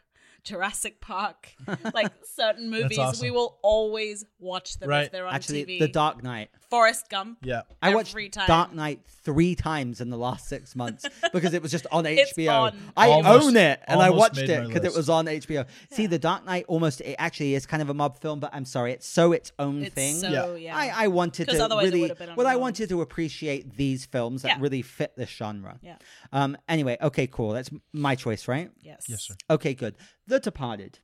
Jurassic 0.44 1.02
Park, 1.02 1.54
like 1.94 2.12
certain 2.36 2.70
movies. 2.72 2.98
awesome. 2.98 3.26
We 3.26 3.32
will 3.32 3.60
always 3.62 4.26
watch 4.40 4.80
them 4.80 4.90
Right. 4.90 5.06
if 5.06 5.12
they're 5.12 5.28
on 5.28 5.34
Actually, 5.36 5.66
TV. 5.66 5.80
The 5.80 5.88
Dark 5.88 6.24
Knight. 6.24 6.50
Forrest 6.70 7.10
Gump. 7.10 7.38
Yeah. 7.44 7.62
I 7.82 7.96
watched 7.96 8.14
time. 8.34 8.48
Dark 8.48 8.74
Knight 8.74 9.02
three 9.24 9.56
times 9.56 10.02
in 10.02 10.10
the 10.10 10.18
last 10.18 10.48
six 10.48 10.76
months 10.76 11.06
because 11.34 11.54
it 11.54 11.62
was 11.62 11.72
just 11.72 11.88
on 11.92 12.06
It's 12.06 12.34
HBO. 12.34 12.52
on. 12.62 12.78
I 12.98 13.10
Almost- 13.10 13.46
own 13.48 13.58
it 13.58 13.80
and 13.88 14.02
I 14.02 14.10
watched 14.10 14.38
it 14.40 14.68
because 14.68 14.84
it 14.84 14.96
was 14.96 15.10
on 15.10 15.26
HBO. 15.28 15.66
See, 15.92 16.08
The 16.08 16.20
Dark 16.20 16.46
Knight 16.46 16.66
almost 16.68 17.02
it 17.02 17.16
actually 17.20 17.56
is 17.56 17.66
kind 17.66 17.82
of 17.82 17.90
a 17.90 17.94
mob 17.94 18.20
film, 18.20 18.40
but 18.40 18.50
I'm 18.54 18.66
sorry, 18.66 18.92
it's 18.94 19.08
so 19.08 19.32
its 19.32 19.52
own 19.60 19.84
It's 19.84 19.96
thing. 19.96 20.16
so 20.16 20.30
Yeah. 20.30 20.56
yeah. 20.56 20.76
I, 20.78 21.06
I 21.06 21.08
wanted 21.08 21.48
'Cause 21.48 21.58
to 21.58 21.76
really 21.78 22.02
would've 22.02 22.18
been 22.18 22.30
on 22.30 22.36
well. 22.36 22.48
I 22.48 22.56
own. 22.56 22.62
wanted 22.62 22.90
to 22.90 23.02
appreciate 23.02 23.76
these 23.78 24.06
films 24.06 24.42
that 24.42 24.50
Yeah. 24.50 24.58
really 24.60 24.82
fit 24.82 25.14
this 25.16 25.30
genre. 25.30 25.80
Yeah. 25.82 25.96
Um. 26.32 26.58
Anyway, 26.68 26.98
okay, 27.02 27.28
cool. 27.28 27.52
That's 27.52 27.70
my 27.94 28.16
choice, 28.16 28.48
right? 28.48 28.72
yes. 28.82 29.06
Yes, 29.08 29.24
sir. 29.24 29.36
Okay, 29.50 29.74
good. 29.74 29.96
The 30.28 30.40
Departed. 30.40 31.00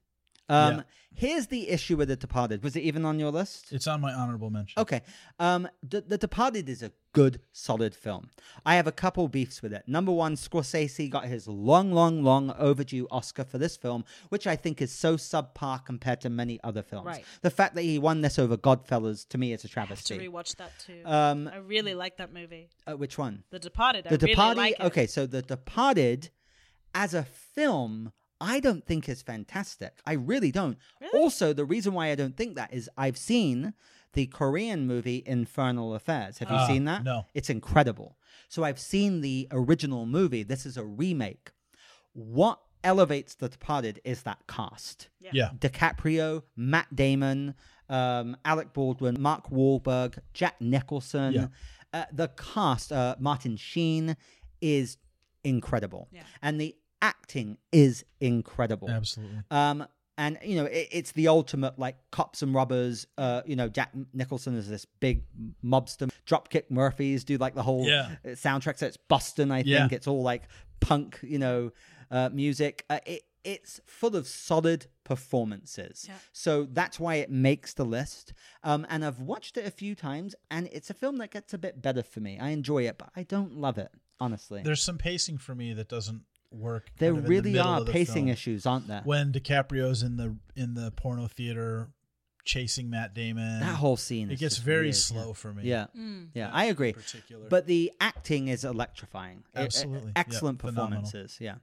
Um. 0.54 0.76
Yeah. 0.78 0.84
Here's 1.16 1.46
the 1.46 1.70
issue 1.70 1.96
with 1.96 2.08
The 2.08 2.16
Departed. 2.16 2.64
Was 2.64 2.76
it 2.76 2.80
even 2.80 3.06
on 3.06 3.20
your 3.20 3.30
list? 3.30 3.72
It's 3.72 3.86
on 3.86 4.02
my 4.02 4.12
honorable 4.12 4.50
mention. 4.50 4.82
Okay. 4.82 5.02
Um, 5.38 5.68
the, 5.88 6.02
the 6.02 6.18
Departed 6.18 6.68
is 6.68 6.82
a 6.82 6.92
good, 7.14 7.40
solid 7.52 7.94
film. 7.94 8.32
I 8.66 8.74
have 8.78 8.88
a 8.88 8.92
couple 8.92 9.28
beefs 9.28 9.62
with 9.62 9.74
it. 9.74 9.84
Number 9.86 10.12
one, 10.12 10.34
Scorsese 10.36 11.08
got 11.12 11.26
his 11.26 11.48
long, 11.48 11.92
long, 11.94 12.24
long 12.24 12.50
overdue 12.58 13.08
Oscar 13.12 13.44
for 13.44 13.60
this 13.60 13.78
film, 13.78 14.06
which 14.30 14.48
I 14.48 14.56
think 14.56 14.82
is 14.82 14.92
so 14.92 15.16
subpar 15.16 15.86
compared 15.86 16.20
to 16.22 16.32
many 16.32 16.60
other 16.64 16.82
films. 16.82 17.06
Right. 17.06 17.26
The 17.44 17.52
fact 17.52 17.76
that 17.76 17.84
he 17.84 18.00
won 18.00 18.22
this 18.22 18.40
over 18.40 18.58
Goodfellas, 18.58 19.28
to 19.30 19.38
me, 19.38 19.54
is 19.54 19.64
a 19.64 19.68
travesty. 19.68 20.16
To 20.18 20.20
travesty. 20.20 20.36
rewatch 20.36 20.56
that 20.58 20.72
too. 20.80 21.02
Um, 21.06 21.48
I 21.48 21.58
really 21.58 21.94
like 21.94 22.18
that 22.18 22.34
movie. 22.34 22.70
uh, 22.88 22.98
which 22.98 23.20
one? 23.20 23.44
The 23.52 23.60
Departed. 23.60 24.06
The 24.06 24.10
I 24.10 24.14
really 24.14 24.28
Departed. 24.34 24.58
like 24.58 24.76
it. 24.80 24.84
Okay, 24.86 25.06
so 25.06 25.28
The 25.28 25.44
Departed, 25.44 26.32
as 26.96 27.14
a 27.14 27.22
film, 27.24 28.14
I 28.44 28.60
don't 28.60 28.86
think 28.86 29.08
is 29.10 29.22
fantastic. 29.22 30.00
I 30.06 30.14
really 30.14 30.52
don't. 30.52 30.78
Really? 31.02 31.20
Also, 31.20 31.54
the 31.54 31.66
reason 31.66 31.94
why 31.94 32.08
I 32.12 32.16
don't 32.16 32.36
think 32.38 32.56
that 32.56 32.74
is 32.74 32.90
I've 32.98 33.18
seen 33.18 33.74
the 34.14 34.28
Korean 34.28 34.86
movie 34.86 35.24
Infernal 35.26 35.96
Affairs. 35.96 36.38
Have 36.40 36.50
you 36.52 36.58
Ah, 36.58 36.68
seen 36.68 36.86
that? 36.86 37.04
no. 37.04 37.26
It's 37.34 37.50
incredible. 37.50 38.18
So 38.50 38.64
I've 38.64 38.80
seen 38.80 39.22
the 39.22 39.48
original 39.52 40.06
movie. 40.06 40.44
This 40.44 40.66
is 40.66 40.78
a 40.78 40.84
remake. 40.86 41.52
What 42.14 42.60
elevates 42.84 43.34
The 43.36 43.50
Departed 43.50 44.00
is 44.04 44.24
that 44.24 44.40
cast. 44.48 45.10
Yeah. 45.20 45.50
DiCaprio, 45.58 46.44
Matt 46.56 46.94
Damon, 46.96 47.56
um, 47.90 48.36
Alec 48.46 48.74
Baldwin, 48.74 49.16
Mark 49.20 49.50
Wahlberg, 49.50 50.20
Jack 50.34 50.60
Nicholson. 50.62 51.34
Yeah. 51.34 51.48
Uh, 51.94 52.06
the 52.12 52.28
cast, 52.30 52.92
uh, 52.92 53.16
Martin 53.20 53.56
Sheen, 53.56 54.16
is 54.62 54.98
incredible, 55.44 56.08
Yeah. 56.12 56.24
and 56.42 56.60
the 56.60 56.76
acting 57.04 57.58
is 57.72 58.04
incredible. 58.20 58.90
Absolutely. 58.90 59.40
Um, 59.52 59.86
and 60.18 60.38
you 60.44 60.56
know, 60.56 60.66
it, 60.66 60.88
it's 60.92 61.12
the 61.12 61.28
ultimate 61.28 61.78
like 61.78 61.98
cops 62.12 62.42
and 62.42 62.54
robbers. 62.54 63.06
Uh, 63.18 63.42
you 63.46 63.56
know, 63.56 63.68
Jack 63.68 63.92
Nicholson 64.14 64.56
is 64.56 64.70
this 64.70 64.86
big 64.86 65.24
mobster. 65.64 66.10
Dropkick 66.26 66.70
Murphys 66.72 67.24
do 67.24 67.38
like 67.38 67.56
the 67.56 67.64
whole 67.64 67.86
Yeah. 67.86 68.16
uh, 68.26 68.30
soundtrack. 68.30 68.78
So 68.78 68.86
it's 68.88 68.98
Boston, 68.98 69.52
I 69.52 69.64
Yeah. 69.64 69.80
think. 69.82 69.94
It's 69.94 70.08
all 70.08 70.22
like 70.24 70.44
punk, 70.80 71.20
you 71.22 71.40
know, 71.40 71.72
uh, 72.10 72.30
music. 72.32 72.86
Uh, 72.90 73.00
it 73.06 73.24
it's 73.44 73.82
full 73.86 74.16
of 74.16 74.26
solid 74.26 74.86
performances. 75.04 76.06
Yeah. 76.08 76.16
So 76.32 76.64
that's 76.72 76.98
why 77.00 77.16
it 77.16 77.30
makes 77.30 77.74
the 77.74 77.84
list. 77.84 78.32
Um, 78.64 78.86
and 78.90 79.04
I've 79.04 79.20
watched 79.20 79.58
it 79.58 79.66
a 79.66 79.72
few 79.72 79.96
times, 79.96 80.34
and 80.50 80.70
it's 80.72 80.90
a 80.90 80.94
film 80.94 81.18
that 81.18 81.32
gets 81.32 81.54
a 81.54 81.58
bit 81.58 81.82
better 81.82 82.04
for 82.04 82.22
me. 82.22 82.40
I 82.40 82.50
enjoy 82.50 82.84
it, 82.88 82.98
but 82.98 83.10
I 83.18 83.24
don't 83.24 83.58
love 83.58 83.78
it, 83.78 83.92
honestly. 84.20 84.62
There's 84.64 84.82
some 84.82 84.98
pacing 84.98 85.40
for 85.40 85.56
me 85.56 85.74
that 85.74 85.90
doesn't 85.90 86.22
work. 86.54 86.90
there 86.98 87.12
kind 87.14 87.20
of 87.20 87.26
in 87.26 87.30
the 87.30 87.30
really 87.30 87.60
are 87.60 87.80
of 87.80 87.86
the 87.86 87.92
pacing 87.92 88.26
film. 88.26 88.28
issues, 88.30 88.66
aren't 88.66 88.88
there? 88.88 89.02
When 89.04 89.32
DiCaprio's 89.32 90.04
in 90.04 90.18
the 90.18 90.36
in 90.56 90.74
the 90.74 90.92
porno 90.92 91.28
theater 91.28 91.90
chasing 92.46 92.90
Matt 92.90 93.14
Damon, 93.14 93.62
that 93.62 93.76
whole 93.76 93.98
scene 93.98 94.30
it 94.30 94.36
is 94.36 94.40
gets 94.40 94.58
very 94.58 94.88
weird, 94.88 94.96
slow 94.96 95.34
for 95.34 95.54
me. 95.54 95.64
Yeah. 95.64 95.88
Mm. 95.98 96.30
Yeah, 96.34 96.50
I 96.52 96.66
agree. 96.66 96.94
particular. 96.94 97.48
But 97.50 97.68
the 97.68 97.92
acting 98.00 98.50
is 98.50 98.66
electrifying. 98.66 99.44
Absolutely. 99.56 100.08
Yeah, 100.08 100.12
excellent 100.16 100.60
phenomenal. 100.60 101.04
performances. 101.04 101.38
Yeah. 101.40 101.56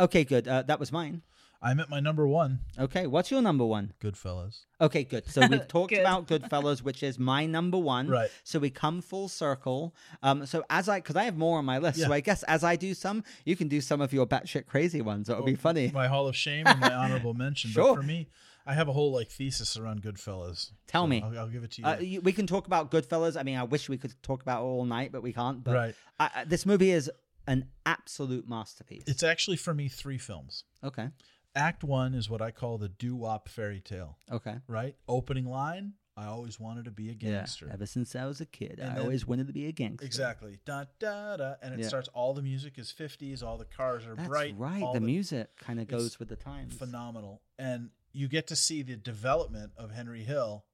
Okay, 0.00 0.24
good. 0.24 0.48
Uh, 0.48 0.62
that 0.62 0.80
was 0.80 0.90
mine. 0.92 1.22
I'm 1.64 1.80
at 1.80 1.88
my 1.88 1.98
number 1.98 2.28
one, 2.28 2.60
Okay, 2.78 3.06
what's 3.06 3.30
your 3.30 3.40
number 3.40 3.64
one? 3.64 3.94
Goodfellas. 4.00 4.64
Okay, 4.80 5.02
good. 5.02 5.26
So 5.30 5.46
we've 5.46 5.66
talked 5.76 5.90
Good. 5.90 6.00
about 6.00 6.28
Goodfellas, 6.28 6.82
which 6.82 7.02
is 7.02 7.18
my 7.18 7.46
number 7.46 7.78
one. 7.78 8.06
Right. 8.08 8.30
So 8.44 8.58
we 8.58 8.68
come 8.68 9.00
full 9.00 9.28
circle. 9.28 9.94
Um, 10.22 10.44
so 10.44 10.62
as 10.68 10.88
I, 10.90 10.98
because 10.98 11.16
I 11.16 11.24
have 11.24 11.38
more 11.38 11.58
on 11.58 11.64
my 11.64 11.78
list, 11.78 12.00
so 12.00 12.12
I 12.12 12.20
guess 12.20 12.42
as 12.42 12.62
I 12.64 12.76
do 12.76 12.92
some, 12.92 13.24
you 13.46 13.56
can 13.56 13.68
do 13.68 13.80
some 13.80 14.00
of 14.02 14.12
your 14.12 14.26
batshit 14.26 14.66
crazy 14.66 15.00
ones. 15.00 15.28
That 15.28 15.38
would 15.38 15.46
be 15.46 15.54
funny. 15.54 15.90
My 15.94 16.06
Hall 16.06 16.28
of 16.28 16.36
Shame 16.36 16.66
and 16.66 16.78
my 16.80 16.92
honorable 17.02 17.32
mention. 17.34 17.70
Sure. 17.70 17.94
But 17.94 18.02
for 18.02 18.06
me, 18.06 18.28
I 18.66 18.74
have 18.74 18.88
a 18.88 18.92
whole 18.92 19.12
like 19.12 19.28
thesis 19.30 19.76
around 19.78 20.02
Goodfellas. 20.02 20.70
Tell 20.86 21.04
So 21.04 21.06
me. 21.06 21.22
I'll, 21.24 21.38
I'll 21.38 21.48
give 21.48 21.64
it 21.64 21.70
to 21.72 21.80
you. 21.82 21.86
Uh, 21.88 21.96
you- 21.98 22.20
we 22.20 22.32
can 22.32 22.46
talk 22.46 22.66
about 22.66 22.90
Goodfellas. 22.90 23.38
I 23.40 23.42
mean, 23.42 23.56
I 23.56 23.64
wish 23.64 23.88
we 23.88 23.96
could 23.96 24.14
talk 24.22 24.42
about 24.42 24.60
it 24.60 24.64
all 24.64 24.84
night, 24.84 25.12
but 25.12 25.22
we 25.22 25.32
can't. 25.32 25.64
But 25.64 25.74
Right. 25.74 25.94
I, 26.20 26.30
I- 26.36 26.44
this 26.44 26.66
movie 26.66 26.90
is 26.90 27.10
an 27.46 27.66
absolute 27.84 28.48
masterpiece. 28.48 29.04
it's 29.06 29.22
actually 29.22 29.56
for 29.58 29.74
me 29.74 29.88
three 29.88 30.16
films. 30.18 30.64
okay. 30.82 31.08
Act 31.56 31.84
one 31.84 32.14
is 32.14 32.28
what 32.28 32.42
I 32.42 32.50
call 32.50 32.78
the 32.78 32.88
doo 32.88 33.14
wop 33.16 33.48
fairy 33.48 33.80
tale. 33.80 34.18
Okay. 34.30 34.56
Right. 34.66 34.96
Opening 35.08 35.46
line. 35.46 35.92
I 36.16 36.26
always 36.26 36.60
wanted 36.60 36.84
to 36.84 36.92
be 36.92 37.10
a 37.10 37.14
gangster. 37.14 37.66
Yeah. 37.66 37.72
Ever 37.74 37.86
since 37.86 38.14
I 38.14 38.24
was 38.26 38.40
a 38.40 38.46
kid, 38.46 38.78
And 38.78 38.90
I 38.90 38.94
then- 38.94 39.02
always 39.02 39.26
wanted 39.26 39.48
to 39.48 39.52
be 39.52 39.66
a 39.66 39.72
gangster. 39.72 40.06
Exactly. 40.06 40.60
Da 40.64 40.84
da 41.00 41.36
da, 41.36 41.54
and 41.60 41.74
it 41.74 41.80
Yeah. 41.80 41.88
starts. 41.88 42.08
All 42.14 42.34
the 42.34 42.42
music 42.42 42.78
is 42.78 42.90
fifties. 42.92 43.42
All 43.42 43.58
the 43.58 43.64
cars 43.64 44.06
are 44.06 44.14
That's 44.14 44.28
bright. 44.28 44.54
right. 44.56 44.82
all 44.82 44.92
The 44.92 45.00
music 45.00 45.56
kind 45.56 45.80
of 45.80 45.88
goes 45.88 46.18
with 46.20 46.28
the 46.28 46.36
times. 46.36 46.74
phenomenal, 46.76 47.42
and 47.58 47.90
you 48.12 48.28
get 48.28 48.46
to 48.48 48.56
see 48.56 48.82
the 48.82 48.94
development 48.96 49.72
of 49.76 49.90
Henry 49.90 50.22
Hill 50.22 50.64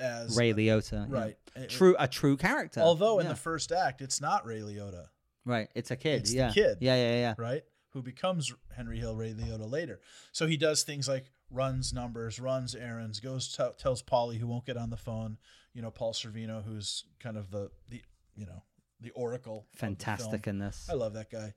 as 0.00 0.36
Ray 0.36 0.52
Liotta. 0.52 1.08
right. 1.08 1.38
It- 1.54 1.70
True, 1.70 1.94
a 1.98 2.08
true 2.08 2.36
character. 2.36 2.80
Although 2.80 3.20
in 3.20 3.28
the 3.28 3.36
first 3.36 3.70
act, 3.70 4.02
it's 4.02 4.20
not 4.20 4.44
Ray 4.44 4.58
Liotta, 4.60 5.06
right, 5.44 5.68
it's 5.76 5.92
a 5.92 5.96
kid. 5.96 6.22
it's 6.22 6.30
the 6.30 6.36
yeah. 6.36 6.50
kid. 6.52 6.78
Yeah, 6.80 6.96
yeah, 6.96 7.14
yeah. 7.14 7.34
right? 7.38 7.62
Who 7.94 8.02
becomes 8.02 8.52
Henry 8.76 8.98
Hill 8.98 9.14
Ray 9.16 9.32
Liotta 9.32 9.70
later. 9.70 10.00
So 10.32 10.46
he 10.46 10.56
does 10.56 10.82
things 10.82 11.08
like 11.08 11.30
runs 11.50 11.92
numbers, 11.92 12.38
runs 12.40 12.74
errands, 12.74 13.20
goes 13.20 13.56
t- 13.56 13.64
tells 13.78 14.02
Polly 14.02 14.36
who 14.38 14.46
won't 14.48 14.66
get 14.66 14.76
on 14.76 14.90
the 14.90 14.96
phone. 14.96 15.38
You 15.72 15.80
know, 15.80 15.90
Paul 15.90 16.12
Sorvino, 16.12 16.62
who's 16.64 17.04
kind 17.20 17.36
of 17.36 17.50
the 17.50 17.70
the 17.88 18.02
you 18.36 18.46
know 18.46 18.62
the 19.00 19.10
oracle. 19.12 19.58
of 19.58 19.72
the 19.72 19.78
Fantastic 19.78 20.46
in 20.46 20.58
this. 20.58 20.88
I 20.90 20.94
love 20.94 21.14
that 21.14 21.30
guy. 21.30 21.54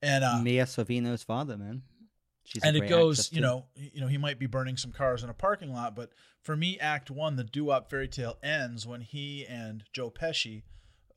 And 0.00 0.24
uh, 0.24 0.40
Mia 0.42 0.64
Sorvino's 0.64 1.22
father, 1.22 1.56
man. 1.58 1.82
She's 2.44 2.62
and 2.64 2.76
it 2.76 2.88
goes, 2.88 3.32
you 3.32 3.40
know, 3.40 3.66
you 3.74 4.00
know, 4.00 4.06
he 4.06 4.16
might 4.16 4.38
be 4.38 4.46
burning 4.46 4.76
some 4.76 4.92
cars 4.92 5.22
in 5.22 5.28
a 5.30 5.34
parking 5.34 5.72
lot, 5.72 5.94
but 5.94 6.10
for 6.42 6.56
me, 6.56 6.78
Act 6.80 7.10
One, 7.10 7.36
the 7.36 7.44
doo-wop 7.44 7.90
fairy 7.90 8.08
tale 8.08 8.38
ends 8.42 8.86
when 8.86 9.02
he 9.02 9.46
and 9.46 9.84
Joe 9.92 10.10
Pesci, 10.10 10.62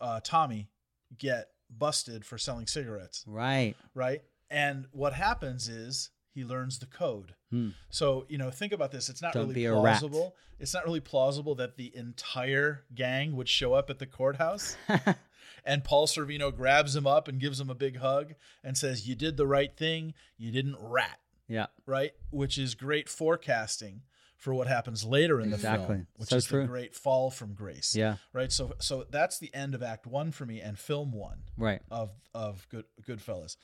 uh, 0.01 0.19
Tommy, 0.23 0.69
get 1.17 1.49
busted 1.69 2.25
for 2.25 2.37
selling 2.37 2.67
cigarettes, 2.67 3.23
Right. 3.27 3.75
right? 3.95 4.21
And 4.53 4.85
what 4.91 5.13
happens 5.13 5.67
is 5.67 6.11
he 6.33 6.43
learns 6.43 6.79
the 6.79 6.85
code. 6.85 7.33
Hmm. 7.49 7.69
So 7.89 8.25
you 8.29 8.37
know, 8.37 8.51
think 8.51 8.71
about 8.73 8.91
this. 8.91 9.09
It's 9.09 9.21
not 9.21 9.33
Don't 9.33 9.49
really 9.49 9.67
plausible. 9.67 10.35
It's 10.59 10.73
not 10.73 10.85
really 10.85 10.99
plausible 11.01 11.55
that 11.55 11.75
the 11.77 11.91
entire 11.95 12.85
gang 12.95 13.35
would 13.35 13.49
show 13.49 13.73
up 13.73 13.89
at 13.89 13.99
the 13.99 14.05
courthouse 14.05 14.77
and 15.65 15.83
Paul 15.83 16.07
Sorvino 16.07 16.55
grabs 16.55 16.95
him 16.95 17.07
up 17.07 17.27
and 17.27 17.39
gives 17.39 17.59
him 17.59 17.69
a 17.69 17.75
big 17.75 17.97
hug 17.97 18.33
and 18.63 18.77
says, 18.77 19.07
"You 19.07 19.15
did 19.15 19.37
the 19.37 19.47
right 19.47 19.75
thing. 19.75 20.13
You 20.37 20.51
didn't 20.51 20.77
rat." 20.79 21.19
yeah. 21.47 21.65
right? 21.85 22.11
Which 22.29 22.57
is 22.57 22.73
great 22.75 23.09
forecasting 23.09 24.01
for 24.37 24.53
what 24.53 24.67
happens 24.67 25.03
later 25.05 25.39
in 25.41 25.49
the 25.49 25.55
Exactly. 25.55 25.87
film, 25.87 26.07
which 26.17 26.29
So 26.29 26.35
is 26.37 26.45
true. 26.45 26.61
the 26.61 26.67
great 26.67 26.95
fall 26.95 27.29
from 27.29 27.53
grace. 27.53 27.95
Yeah. 27.95 28.17
Right. 28.31 28.51
So 28.51 28.73
so 28.79 29.05
that's 29.09 29.39
the 29.39 29.53
end 29.53 29.75
of 29.75 29.83
Act 29.83 30.05
One 30.07 30.31
for 30.31 30.45
me 30.45 30.61
and 30.61 30.77
film 30.79 31.11
one 31.11 31.43
Right. 31.57 31.81
of 31.91 32.11
of 32.33 32.67
Good 32.69 32.85
Goodfellas. 33.07 33.57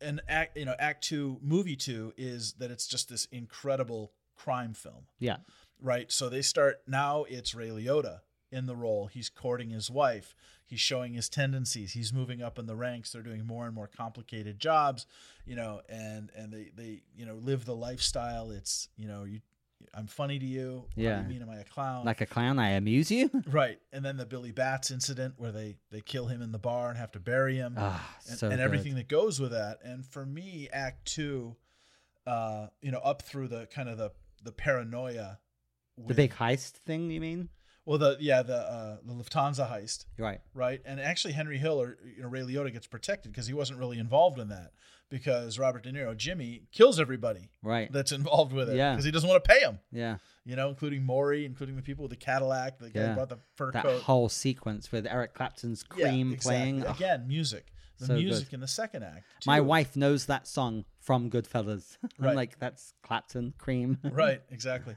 And 0.00 0.20
act 0.28 0.56
you 0.56 0.64
know 0.64 0.74
Act 0.78 1.04
Two, 1.04 1.38
movie 1.42 1.76
two 1.76 2.12
is 2.16 2.54
that 2.54 2.70
it's 2.70 2.86
just 2.86 3.08
this 3.08 3.26
incredible 3.26 4.12
crime 4.36 4.72
film, 4.74 5.06
Yeah. 5.18 5.36
right? 5.80 6.10
So 6.10 6.28
they 6.28 6.42
start 6.42 6.80
now. 6.86 7.24
It's 7.24 7.54
Ray 7.54 7.68
Liotta 7.68 8.20
in 8.50 8.66
the 8.66 8.74
role. 8.74 9.06
He's 9.06 9.28
courting 9.28 9.70
his 9.70 9.90
wife. 9.90 10.34
He's 10.64 10.80
showing 10.80 11.14
his 11.14 11.28
tendencies. 11.28 11.92
He's 11.92 12.12
moving 12.12 12.40
up 12.42 12.58
in 12.58 12.66
the 12.66 12.76
ranks. 12.76 13.12
They're 13.12 13.22
doing 13.22 13.44
more 13.44 13.66
and 13.66 13.74
more 13.74 13.88
complicated 13.88 14.58
jobs, 14.58 15.04
you 15.44 15.56
know, 15.56 15.82
and 15.88 16.30
and 16.34 16.52
they 16.52 16.70
they 16.74 17.02
you 17.14 17.26
know 17.26 17.34
live 17.34 17.64
the 17.64 17.74
lifestyle. 17.76 18.50
It's 18.50 18.88
you 18.96 19.06
know 19.08 19.24
you. 19.24 19.40
I'm 19.92 20.06
funny 20.06 20.38
to 20.38 20.46
you. 20.46 20.84
What 20.86 20.94
do 20.96 21.02
Yeah. 21.02 21.22
you 21.22 21.28
mean, 21.28 21.42
am 21.42 21.50
I 21.50 21.56
a 21.60 21.64
clown? 21.64 22.04
Like 22.04 22.20
a 22.20 22.26
clown, 22.26 22.58
I 22.58 22.70
amuse 22.70 23.10
you. 23.10 23.28
right. 23.46 23.78
And 23.92 24.04
then 24.04 24.16
the 24.16 24.26
Billy 24.26 24.52
Batts 24.52 24.90
incident 24.90 25.34
where 25.36 25.50
they 25.52 25.76
they 25.90 26.00
kill 26.00 26.26
him 26.26 26.42
in 26.42 26.52
the 26.52 26.58
bar 26.58 26.88
and 26.90 26.98
have 26.98 27.10
to 27.12 27.20
bury 27.20 27.56
him 27.56 27.74
Ah, 27.76 28.16
and, 28.28 28.38
so 28.38 28.48
and 28.50 28.60
everything 28.60 28.94
that 28.94 29.08
goes 29.08 29.40
with 29.40 29.50
that. 29.50 29.78
And 29.82 30.06
for 30.06 30.24
me, 30.24 30.68
Act 30.72 31.06
Two, 31.06 31.56
uh, 32.26 32.68
you 32.80 32.92
know, 32.92 32.98
up 33.00 33.22
through 33.22 33.48
the 33.48 33.66
kind 33.66 33.88
of 33.88 33.98
the 33.98 34.12
the 34.42 34.52
paranoia, 34.52 35.38
The 35.98 36.14
big 36.14 36.32
heist 36.34 36.72
thing, 36.72 37.10
you 37.10 37.20
mean? 37.20 37.48
Well, 37.90 37.98
the 37.98 38.16
yeah, 38.20 38.42
the 38.42 38.54
uh, 38.56 38.96
the 39.04 39.12
Lufthansa 39.12 39.68
heist, 39.68 40.04
Right. 40.16 40.40
right? 40.54 40.80
And 40.84 41.00
actually, 41.00 41.32
Henry 41.32 41.58
Hill 41.58 41.80
or 41.82 41.98
you 42.16 42.22
know 42.22 42.28
Ray 42.28 42.42
Liotta 42.42 42.72
gets 42.72 42.86
protected 42.86 43.32
because 43.32 43.48
he 43.48 43.52
wasn't 43.52 43.80
really 43.80 43.98
involved 43.98 44.38
in 44.38 44.48
that 44.50 44.70
because 45.08 45.58
Robert 45.58 45.82
De 45.82 45.90
Niro, 45.90 46.16
Jimmy, 46.16 46.62
kills 46.70 47.00
everybody 47.00 47.50
Right. 47.64 47.90
that's 47.92 48.12
involved 48.12 48.52
with 48.52 48.70
it 48.70 48.76
Yeah. 48.76 48.92
because 48.92 49.04
he 49.04 49.10
doesn't 49.10 49.28
want 49.28 49.42
to 49.42 49.48
pay 49.50 49.58
him. 49.58 49.80
Yeah. 49.90 50.18
You 50.44 50.54
know, 50.54 50.68
including 50.68 51.02
Maury, 51.02 51.44
including 51.44 51.74
the 51.74 51.82
people 51.82 52.02
with 52.04 52.10
the 52.10 52.16
Cadillac, 52.16 52.78
the 52.78 52.90
guy 52.90 53.00
Yeah. 53.00 53.08
who 53.08 53.14
brought 53.16 53.28
the 53.28 53.38
fur 53.56 53.72
That 53.72 53.82
coat. 53.82 54.02
whole 54.02 54.28
sequence 54.28 54.92
with 54.92 55.08
Eric 55.08 55.34
Clapton's 55.34 55.84
Yeah, 55.96 56.10
Cream 56.10 56.32
exactly. 56.32 56.56
playing. 56.60 56.86
Ugh, 56.86 56.94
again. 56.94 57.26
Music, 57.26 57.72
the 57.98 58.06
So 58.06 58.14
good. 58.14 58.22
music 58.24 58.52
in 58.52 58.60
the 58.60 58.68
second 58.68 59.02
act. 59.02 59.46
my 59.46 59.60
wife 59.60 59.96
knows 59.96 60.26
that 60.26 60.46
song 60.46 60.84
from 61.00 61.28
Goodfellas. 61.28 61.98
I'm 62.20 62.24
Right. 62.26 62.36
like, 62.36 62.60
that's 62.60 62.94
Clapton, 63.02 63.54
Cream. 63.58 63.98
right 64.04 64.42
exactly 64.48 64.94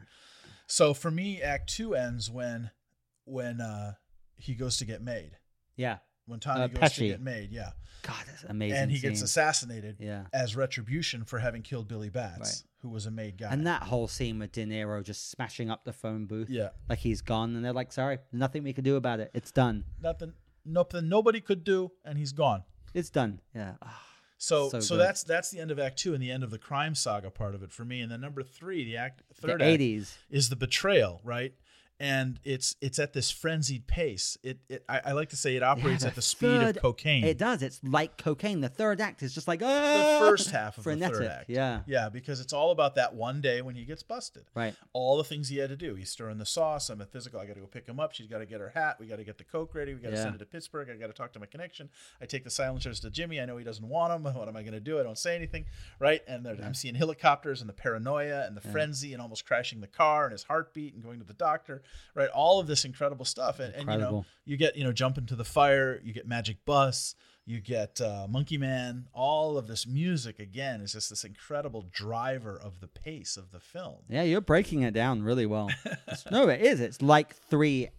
so 0.67 0.93
for 0.93 1.09
me 1.11 1.41
act 1.41 1.69
two 1.69 1.93
ends 1.95 2.29
when 2.29 2.69
when 3.26 3.61
uh 3.61 3.93
he 4.36 4.55
goes 4.55 4.78
to 4.78 4.86
get 4.86 5.01
made 5.01 5.32
yeah. 5.76 5.97
when 6.26 6.39
tommy 6.39 6.61
Uh, 6.63 6.67
goes 6.67 6.80
Pesci. 6.80 6.95
to 6.95 7.07
get 7.09 7.21
made 7.21 7.51
yeah 7.51 7.71
God, 8.01 8.24
that's 8.28 8.43
amazing. 8.43 8.78
and 8.78 8.91
he 8.91 8.99
gets 8.99 9.21
assassinated 9.21 9.95
Yeah. 9.99 10.26
as 10.34 10.55
retribution 10.57 11.24
for 11.24 11.39
having 11.39 11.61
killed 11.61 11.88
billy 11.88 12.09
batts 12.09 12.39
Right. 12.63 12.63
who 12.82 12.89
was 12.89 13.05
a 13.05 13.11
made 13.11 13.38
guy 13.38 13.49
And 13.51 13.65
that 13.67 13.84
whole 13.84 14.07
scene 14.09 14.39
with 14.39 14.51
De 14.51 14.65
Niro 14.65 15.01
just 15.03 15.32
smashing 15.32 15.69
up 15.71 15.86
the 15.86 15.93
phone 15.93 16.26
booth. 16.26 16.49
yeah 16.49 16.69
Like 16.89 16.99
he's 16.99 17.21
gone, 17.21 17.55
and 17.55 17.63
they're 17.63 17.71
like, 17.71 17.93
sorry, 17.93 18.17
nothing 18.34 18.63
we 18.63 18.74
can 18.74 18.84
do 18.84 18.97
about 18.97 19.19
it. 19.21 19.32
It's 19.34 19.51
done. 19.51 19.86
nothing 20.01 20.34
nothing 20.65 21.07
nobody 21.07 21.39
could 21.41 21.63
do 21.63 21.91
and 22.03 22.17
he's 22.17 22.34
gone 22.34 22.63
It's 22.93 23.09
done. 23.09 23.39
Yeah. 23.55 23.76
Ah, 23.82 24.01
so 24.38 24.67
So 24.69 24.80
so, 24.82 24.97
that's 24.97 25.24
that's 25.24 25.49
the 25.51 25.59
end 25.61 25.71
of 25.71 25.80
act 25.80 25.97
two 25.99 26.13
and 26.13 26.21
the 26.21 26.30
end 26.32 26.43
of 26.43 26.51
the 26.51 26.57
crime 26.59 26.95
saga 26.95 27.30
part 27.32 27.55
of 27.55 27.63
it 27.63 27.71
for 27.71 27.86
me 27.86 28.01
and 28.01 28.11
then 28.11 28.19
number 28.19 28.43
three 28.43 28.84
the 28.84 28.97
act 28.97 29.24
the 29.30 29.36
third 29.47 29.61
act 29.61 29.80
80s. 29.80 30.17
is 30.30 30.49
the 30.49 30.55
betrayal, 30.57 31.21
right? 31.24 31.53
And 32.04 32.38
it's 32.43 32.76
it's 32.82 32.99
at 32.99 33.14
this 33.14 33.32
frenzied 33.32 33.88
pace. 33.88 34.38
It, 34.43 34.60
it 34.68 34.84
I, 34.89 34.99
I 35.06 35.12
like 35.14 35.30
to 35.30 35.38
say 35.38 35.56
it 35.56 35.64
operates 35.64 36.04
Yeah, 36.04 36.10
at 36.10 36.16
the 36.16 36.22
speed 36.22 36.47
third- 36.60 36.76
of 36.76 36.82
cocaine. 36.82 37.24
It 37.24 37.38
does. 37.38 37.64
It's 37.64 37.80
like 37.82 38.18
cocaine. 38.18 38.60
The 38.60 38.68
third 38.68 38.99
act 38.99 39.24
is 39.24 39.34
just 39.34 39.47
like, 39.47 39.60
the 39.60 39.66
oh, 39.70 40.20
first 40.20 40.51
half 40.51 40.78
of 40.78 40.84
frenetic. 40.84 41.14
the 41.16 41.20
third 41.22 41.32
act. 41.32 41.49
Yeah. 41.49 41.80
yeah, 41.88 42.10
because 42.10 42.41
it's 42.41 42.51
all 42.51 42.72
about 42.72 42.95
that 42.95 43.16
one 43.16 43.39
day 43.39 43.62
when 43.62 43.76
he 43.76 43.86
gets 43.86 44.04
busted. 44.04 44.43
Right. 44.54 44.76
All 44.91 45.16
the 45.18 45.24
things 45.24 45.47
he 45.47 45.60
had 45.60 45.70
to 45.70 45.78
do. 45.78 45.95
He's 45.95 46.10
stirring 46.10 46.39
the 46.39 46.45
sauce. 46.45 46.89
I'm 46.89 46.99
a 46.99 47.06
physical. 47.06 47.39
I 47.39 47.45
got 47.45 47.54
to 47.54 47.62
go 47.62 47.68
pick 47.68 47.88
him 47.88 48.01
up. 48.01 48.12
She's 48.14 48.28
got 48.28 48.39
to 48.39 48.45
get 48.45 48.60
her 48.60 48.74
hat. 48.76 48.97
We 48.99 49.08
got 49.08 49.16
to 49.20 49.24
get 49.24 49.38
the 49.38 49.45
coke 49.45 49.74
ready. 49.74 49.93
We 49.93 50.01
got 50.01 50.10
to 50.10 50.16
Yeah. 50.16 50.24
send 50.24 50.36
it 50.36 50.39
to 50.39 50.45
Pittsburgh. 50.45 50.89
I 50.89 50.95
got 50.95 51.08
to 51.08 51.14
talk 51.14 51.32
to 51.34 51.39
my 51.39 51.45
connection. 51.45 51.89
I 52.22 52.26
take 52.26 52.43
the 52.43 52.49
silencers 52.49 52.99
to 52.99 53.10
Jimmy. 53.10 53.39
I 53.39 53.45
know 53.45 53.56
he 53.56 53.64
doesn't 53.64 53.88
want 53.88 54.12
them. 54.12 54.34
What 54.43 54.49
am 54.49 54.58
I 54.58 54.62
going 54.64 54.74
to 54.74 54.82
do? 54.82 54.99
I 54.99 55.04
don't 55.04 55.18
say 55.18 55.38
anything, 55.38 55.66
right? 55.99 56.22
And 56.28 56.45
there, 56.45 56.58
I'm 56.62 56.74
seeing 56.74 56.95
helicopters 56.95 57.62
and 57.62 57.70
the 57.70 57.74
paranoia 57.74 58.45
and 58.45 58.58
the 58.58 58.62
frenzy 58.62 59.14
and 59.14 59.22
almost 59.22 59.45
crashing 59.45 59.80
the 59.80 59.88
car 59.88 60.26
and 60.26 60.34
his 60.34 60.43
heartbeat 60.43 60.93
and 60.95 61.01
going 61.01 61.20
to 61.20 61.26
the 61.26 61.34
doctor, 61.34 61.82
right? 62.15 62.29
All 62.29 62.59
of 62.59 62.67
this 62.67 62.85
incredible 62.85 63.25
stuff. 63.25 63.59
And, 63.59 63.73
and 63.73 63.89
you 63.89 63.97
know, 63.97 64.25
you 64.45 64.57
get 64.57 64.75
you 64.75 64.83
know 64.83 64.91
jump 64.91 65.17
into 65.17 65.35
the 65.35 65.43
fire. 65.45 65.99
You 66.03 66.13
get 66.13 66.27
Magic 66.27 66.57
Bus. 66.65 67.15
You 67.45 67.59
get 67.59 67.99
uh, 67.99 68.25
Monkey 68.29 68.57
Man. 68.57 69.07
All 69.13 69.57
of 69.57 69.67
this 69.67 69.85
music 69.85 70.39
again 70.39 70.79
is 70.79 70.93
just 70.93 71.09
this 71.09 71.25
incredible 71.25 71.83
driver 71.91 72.57
of 72.57 72.79
the 72.79 72.87
pace 72.87 73.35
of 73.35 73.51
the 73.51 73.59
film. 73.59 73.97
Yeah, 74.07 74.23
you're 74.23 74.39
breaking 74.39 74.83
it 74.83 74.93
down 74.93 75.23
really 75.23 75.45
well. 75.45 75.69
No, 76.31 76.47
it 76.47 76.61
is. 76.61 76.79
It's 76.79 77.01
like 77.01 77.35
three, 77.35 77.89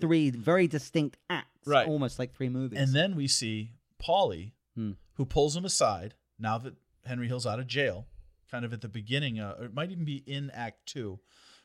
three 0.00 0.30
very 0.30 0.68
distinct 0.68 1.16
acts. 1.28 1.66
Right. 1.66 1.88
Almost 1.88 2.20
like 2.20 2.34
three 2.36 2.48
movies. 2.48 2.78
And 2.78 2.94
then 2.94 3.16
we 3.16 3.26
see 3.26 3.70
Paulie, 4.00 4.52
Hmm. 4.76 4.92
who 5.14 5.24
pulls 5.24 5.56
him 5.56 5.64
aside 5.64 6.14
now 6.38 6.58
that 6.58 6.74
Henry 7.04 7.26
Hill's 7.26 7.46
out 7.46 7.58
of 7.58 7.66
jail, 7.66 8.06
kind 8.50 8.64
of 8.64 8.72
at 8.72 8.80
the 8.80 8.88
beginning, 8.88 9.40
uh, 9.40 9.54
or 9.58 9.64
it 9.66 9.74
might 9.74 9.90
even 9.90 10.04
be 10.04 10.22
in 10.26 10.50
Act 10.50 10.86
Two 10.86 11.18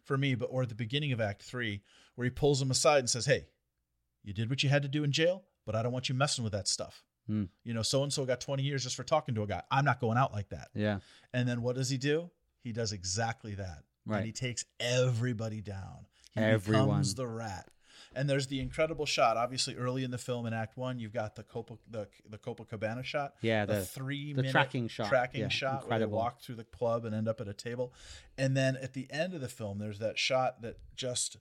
for 0.10 0.18
me, 0.18 0.34
but 0.34 0.48
or 0.48 0.64
at 0.64 0.70
the 0.70 0.76
beginning 0.76 1.12
of 1.12 1.22
Act 1.22 1.44
Three, 1.44 1.84
where 2.16 2.26
he 2.26 2.32
pulls 2.32 2.60
him 2.60 2.72
aside 2.72 2.98
and 2.98 3.10
says, 3.10 3.28
"Hey, 3.28 3.46
you 4.24 4.34
did 4.34 4.50
what 4.50 4.64
you 4.64 4.70
had 4.70 4.82
to 4.82 4.90
do 4.90 5.04
in 5.04 5.12
jail, 5.12 5.44
but 5.68 5.76
I 5.76 5.84
don't 5.84 5.94
want 5.94 6.10
you 6.10 6.16
messing 6.16 6.44
with 6.44 6.52
that 6.54 6.68
stuff. 6.68 7.04
Hmm. 7.28 7.44
You 7.64 7.76
know, 7.76 7.84
so 7.84 8.02
and 8.02 8.12
so 8.12 8.26
got 8.26 8.42
20 8.42 8.64
years 8.64 8.82
just 8.82 8.96
for 8.96 9.04
talking 9.04 9.36
to 9.36 9.44
a 9.44 9.48
guy. 9.48 9.62
I'm 9.70 9.86
not 9.86 10.02
going 10.02 10.18
out 10.18 10.34
like 10.34 10.50
that." 10.50 10.70
yeah. 10.74 10.98
And 11.32 11.48
then 11.48 11.62
what 11.62 11.76
does 11.76 11.92
he 11.92 11.98
do? 12.00 12.32
He 12.64 12.72
does 12.72 12.92
exactly 12.92 13.54
that. 13.56 13.84
Right. 14.08 14.18
And 14.18 14.26
he 14.26 14.32
takes 14.32 14.66
everybody 14.80 15.62
down. 15.62 16.08
He 16.34 16.42
Everyone. 16.42 16.88
becomes 16.88 17.14
the 17.14 17.28
rat. 17.28 17.70
And 18.16 18.30
there's 18.30 18.48
the 18.48 18.60
incredible 18.60 19.06
shot. 19.06 19.38
Obviously, 19.38 19.76
early 19.76 20.04
in 20.04 20.12
the 20.12 20.18
film 20.18 20.46
in 20.46 20.54
Act 20.54 20.78
One, 20.78 21.00
you've 21.00 21.14
got 21.14 21.36
the 21.36 21.44
Copa 21.44 21.78
the 21.90 22.08
the 22.30 22.38
Copacabana 22.38 23.04
shot. 23.04 23.34
Yeah, 23.42 23.66
the, 23.66 23.76
the- 23.76 23.86
three 23.86 24.34
the 24.34 24.42
minute 24.44 24.52
tracking 24.52 24.88
shot. 24.88 25.10
Tracking 25.10 25.42
Yeah, 25.42 25.48
shot 25.50 25.90
where 25.90 26.00
they 26.00 26.06
walk 26.06 26.42
through 26.42 26.56
the 26.56 26.64
club 26.64 27.06
and 27.06 27.14
end 27.16 27.28
up 27.28 27.42
at 27.42 27.48
a 27.48 27.54
table. 27.54 27.94
And 28.38 28.56
then 28.56 28.76
at 28.78 28.94
the 28.94 29.08
end 29.12 29.34
of 29.34 29.42
the 29.42 29.50
film, 29.50 29.80
there's 29.80 30.00
that 30.00 30.18
shot 30.20 30.62
that 30.62 30.78
just 30.96 31.38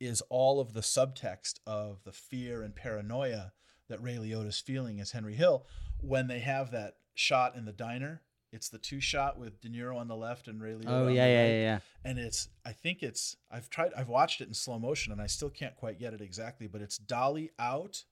is 0.00 0.22
all 0.30 0.60
of 0.60 0.74
the 0.74 0.80
subtext 0.80 1.54
of 1.66 2.04
the 2.04 2.12
fear 2.12 2.62
and 2.62 2.74
paranoia 2.74 3.52
that 3.88 4.02
Ray 4.02 4.16
Liotta's 4.16 4.60
feeling 4.60 5.00
as 5.00 5.10
Henry 5.12 5.34
Hill 5.34 5.66
when 6.00 6.28
they 6.28 6.38
have 6.40 6.70
that 6.70 6.94
shot 7.14 7.56
in 7.56 7.64
the 7.64 7.72
diner. 7.72 8.22
It's 8.52 8.68
the 8.70 8.78
two 8.78 9.00
shot 9.00 9.38
with 9.38 9.60
De 9.60 9.68
Niro 9.68 9.96
on 9.96 10.08
the 10.08 10.16
left 10.16 10.48
and 10.48 10.60
Ray 10.60 10.72
Liotta. 10.72 10.84
Oh 10.88 11.08
yeah, 11.08 11.26
yeah, 11.26 11.40
right. 11.42 11.48
yeah, 11.48 11.60
yeah. 11.60 11.78
And 12.04 12.18
it's 12.18 12.48
I 12.64 12.72
think 12.72 13.02
it's 13.02 13.36
I've 13.50 13.68
tried 13.68 13.92
I've 13.96 14.08
watched 14.08 14.40
it 14.40 14.48
in 14.48 14.54
slow 14.54 14.78
motion 14.78 15.12
and 15.12 15.20
I 15.20 15.26
still 15.26 15.50
can't 15.50 15.76
quite 15.76 15.98
get 15.98 16.14
it 16.14 16.20
exactly, 16.20 16.66
but 16.66 16.80
it's 16.80 16.96
dolly 16.96 17.50
out, 17.58 18.04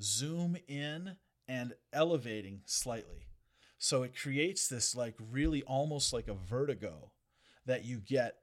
zoom 0.00 0.56
in, 0.66 1.16
and 1.46 1.74
elevating 1.92 2.62
slightly. 2.66 3.26
So 3.78 4.02
it 4.02 4.16
creates 4.20 4.68
this 4.68 4.96
like 4.96 5.14
really 5.30 5.62
almost 5.62 6.12
like 6.12 6.26
a 6.28 6.34
vertigo 6.34 7.12
that 7.66 7.84
you 7.84 7.98
get 7.98 8.36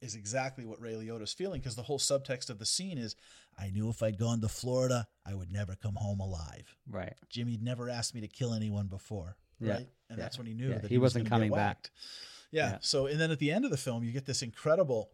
is 0.00 0.14
exactly 0.14 0.64
what 0.64 0.80
Ray 0.80 0.94
Liotta's 0.94 1.32
feeling 1.32 1.60
because 1.60 1.76
the 1.76 1.82
whole 1.82 1.98
subtext 1.98 2.50
of 2.50 2.58
the 2.58 2.66
scene 2.66 2.98
is 2.98 3.14
I 3.58 3.68
knew 3.70 3.90
if 3.90 4.02
I'd 4.02 4.18
gone 4.18 4.40
to 4.40 4.48
Florida, 4.48 5.06
I 5.26 5.34
would 5.34 5.52
never 5.52 5.76
come 5.76 5.94
home 5.96 6.20
alive. 6.20 6.74
Right. 6.90 7.12
Jimmy'd 7.28 7.62
never 7.62 7.90
asked 7.90 8.14
me 8.14 8.22
to 8.22 8.26
kill 8.28 8.54
anyone 8.54 8.86
before, 8.86 9.36
Yeah. 9.60 9.72
right? 9.74 9.88
And 10.10 10.18
Yeah. 10.18 10.24
that's 10.24 10.36
when 10.36 10.46
he 10.46 10.52
knew 10.54 10.68
Yeah. 10.70 10.74
that 10.78 10.88
He 10.88 10.96
he, 10.96 10.98
was 10.98 11.14
wasn't 11.14 11.30
gonna 11.30 11.44
coming 11.46 11.52
back. 11.52 11.90
Yeah. 12.50 12.72
Yeah. 12.72 12.78
So 12.82 13.06
and 13.06 13.18
then 13.18 13.30
at 13.30 13.38
the 13.38 13.50
end 13.50 13.64
of 13.64 13.70
the 13.70 13.76
film, 13.78 14.04
you 14.04 14.12
get 14.12 14.26
this 14.26 14.42
incredible, 14.42 15.10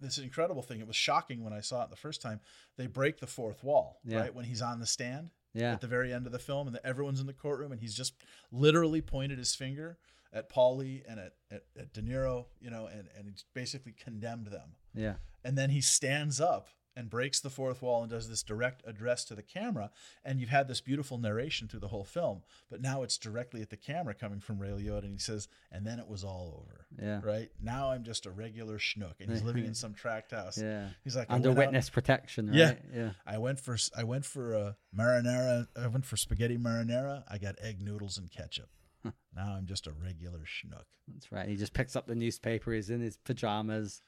this 0.00 0.16
incredible 0.18 0.62
thing. 0.62 0.80
It 0.80 0.86
was 0.86 0.96
shocking 0.96 1.42
when 1.44 1.52
I 1.52 1.60
saw 1.60 1.84
it 1.84 1.90
the 1.90 1.96
first 1.96 2.22
time. 2.22 2.40
They 2.76 2.86
break 2.86 3.18
the 3.20 3.26
fourth 3.26 3.62
wall, 3.62 4.00
Yeah. 4.04 4.20
right? 4.20 4.34
When 4.34 4.44
he's 4.46 4.62
on 4.62 4.78
the 4.80 4.86
stand 4.86 5.30
Yeah. 5.54 5.72
at 5.72 5.80
the 5.82 5.86
very 5.88 6.12
end 6.14 6.24
of 6.26 6.32
the 6.32 6.38
film, 6.38 6.66
and 6.68 6.74
the, 6.76 6.86
everyone's 6.86 7.20
in 7.20 7.26
the 7.26 7.32
courtroom, 7.34 7.72
and 7.72 7.80
he's 7.80 7.94
just 7.94 8.14
literally 8.50 9.02
pointed 9.02 9.38
his 9.38 9.54
finger 9.54 9.98
at 10.32 10.48
Paulie 10.48 11.02
and 11.06 11.20
at, 11.20 11.34
at, 11.50 11.64
at 11.78 11.92
De 11.92 12.00
Niro, 12.00 12.46
you 12.60 12.70
know, 12.70 12.86
and, 12.86 13.08
and 13.18 13.28
he's 13.28 13.44
basically 13.52 13.92
condemned 13.92 14.46
them. 14.46 14.76
Yeah. 14.94 15.16
And 15.44 15.58
then 15.58 15.68
he 15.70 15.80
stands 15.82 16.40
up 16.40 16.68
and 16.96 17.08
breaks 17.08 17.40
the 17.40 17.50
fourth 17.50 17.82
wall 17.82 18.02
and 18.02 18.10
does 18.10 18.28
this 18.28 18.42
direct 18.42 18.82
address 18.86 19.24
to 19.26 19.34
the 19.34 19.42
camera. 19.42 19.90
And 20.24 20.40
you've 20.40 20.50
had 20.50 20.68
this 20.68 20.80
beautiful 20.80 21.18
narration 21.18 21.68
through 21.68 21.80
the 21.80 21.88
whole 21.88 22.04
film, 22.04 22.42
but 22.70 22.80
now 22.80 23.02
it's 23.02 23.16
directly 23.18 23.62
at 23.62 23.70
the 23.70 23.76
camera 23.76 24.14
coming 24.14 24.40
from 24.40 24.58
Ray 24.58 24.68
Liotta. 24.70 25.04
And 25.04 25.12
he 25.12 25.18
says, 25.18 25.48
and 25.70 25.86
then 25.86 25.98
it 25.98 26.08
was 26.08 26.24
all 26.24 26.60
over. 26.62 26.86
Yeah. 27.00 27.20
Right 27.24 27.50
now 27.62 27.90
I'm 27.90 28.04
just 28.04 28.26
a 28.26 28.30
regular 28.30 28.78
schnook. 28.78 29.14
And 29.20 29.30
he's 29.30 29.42
living 29.42 29.64
in 29.64 29.74
some 29.82 29.94
tract 29.94 30.32
house. 30.32 30.60
Yeah. 30.60 30.88
He's 31.04 31.16
like, 31.16 31.28
Under 31.30 31.48
went 31.48 31.58
out- 31.58 31.66
witness 31.66 31.90
protection, 31.90 32.48
right? 32.48 32.56
Yeah. 32.56 32.74
Yeah. 32.94 33.10
I 33.26 33.38
went 33.38 33.58
for 33.60 33.76
I 33.96 34.04
went 34.04 34.24
for 34.24 34.52
a 34.54 34.76
marinara. 34.96 35.66
I 35.76 35.86
went 35.86 36.04
for 36.04 36.16
spaghetti 36.16 36.58
marinara. 36.58 37.24
I 37.28 37.38
got 37.38 37.56
egg 37.60 37.80
noodles 37.80 38.18
and 38.18 38.30
ketchup. 38.30 38.68
now 39.04 39.54
I'm 39.56 39.66
just 39.66 39.86
a 39.86 39.92
regular 39.92 40.40
schnook. 40.40 40.84
That's 41.08 41.32
right. 41.32 41.48
He 41.48 41.56
just 41.56 41.72
picks 41.72 41.96
up 41.96 42.06
the 42.06 42.14
newspaper. 42.14 42.72
He's 42.72 42.90
in 42.90 43.00
his 43.00 43.16
pajamas. 43.16 44.02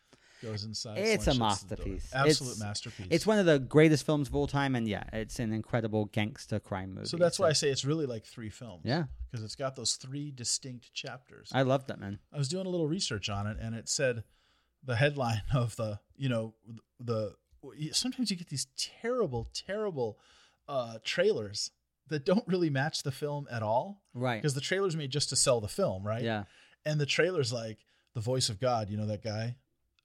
Goes 0.44 0.64
inside. 0.64 0.98
It's 0.98 1.26
a 1.26 1.32
slings 1.32 1.38
shuts 1.38 1.62
the 1.64 1.76
door. 1.76 1.86
masterpiece. 1.86 2.10
Absolute 2.14 2.50
It's- 2.52 2.60
masterpiece. 2.60 3.06
It's 3.10 3.26
one 3.26 3.38
of 3.38 3.46
the 3.46 3.58
greatest 3.58 4.04
films 4.06 4.28
of 4.28 4.34
all 4.36 4.46
time, 4.46 4.74
and 4.76 4.86
yeah, 4.86 5.04
it's 5.12 5.38
an 5.38 5.52
incredible 5.52 6.04
gangster 6.06 6.60
crime 6.60 6.94
movie. 6.94 7.06
so 7.06 7.16
that's 7.16 7.38
why 7.38 7.48
I 7.48 7.52
say 7.52 7.70
it's 7.70 7.84
really 7.84 8.06
like 8.06 8.24
three 8.24 8.50
films. 8.50 8.82
Yeah. 8.84 9.04
because 9.30 9.42
it's 9.44 9.56
got 9.56 9.74
those 9.74 9.94
three 9.96 10.30
distinct 10.30 10.92
chapters. 10.94 11.50
I 11.52 11.62
love 11.62 11.86
that 11.88 11.98
man. 11.98 12.18
I 12.32 12.38
was 12.38 12.48
doing 12.48 12.66
a 12.66 12.68
little 12.68 12.86
research 12.86 13.28
on 13.28 13.46
it, 13.48 13.56
and 13.60 13.74
it 13.74 13.88
said 13.88 14.22
the 14.84 14.96
headline 14.96 15.42
of 15.54 15.74
the 15.76 15.98
you 16.16 16.28
know 16.28 16.54
the 17.00 17.34
sometimes 17.92 18.30
you 18.30 18.36
get 18.36 18.48
these 18.50 18.66
terrible, 18.76 19.48
terrible 19.54 20.18
uh, 20.68 20.98
trailers 21.02 21.70
that 22.08 22.24
don't 22.26 22.46
really 22.46 22.68
match 22.68 23.02
the 23.02 23.10
film 23.10 23.46
at 23.50 23.62
all. 23.62 24.02
Right. 24.12 24.36
Because 24.42 24.52
the 24.54 24.60
trailer's 24.60 24.94
made 24.94 25.10
just 25.10 25.30
to 25.30 25.36
sell 25.36 25.60
the 25.62 25.68
film, 25.68 26.06
right? 26.06 26.22
Yeah. 26.22 26.44
And 26.84 27.00
the 27.00 27.06
trailer's 27.06 27.50
like 27.52 27.78
the 28.12 28.20
voice 28.20 28.50
of 28.50 28.60
God. 28.60 28.90
You 28.90 28.98
know 28.98 29.06
that 29.06 29.22
guy? 29.24 29.56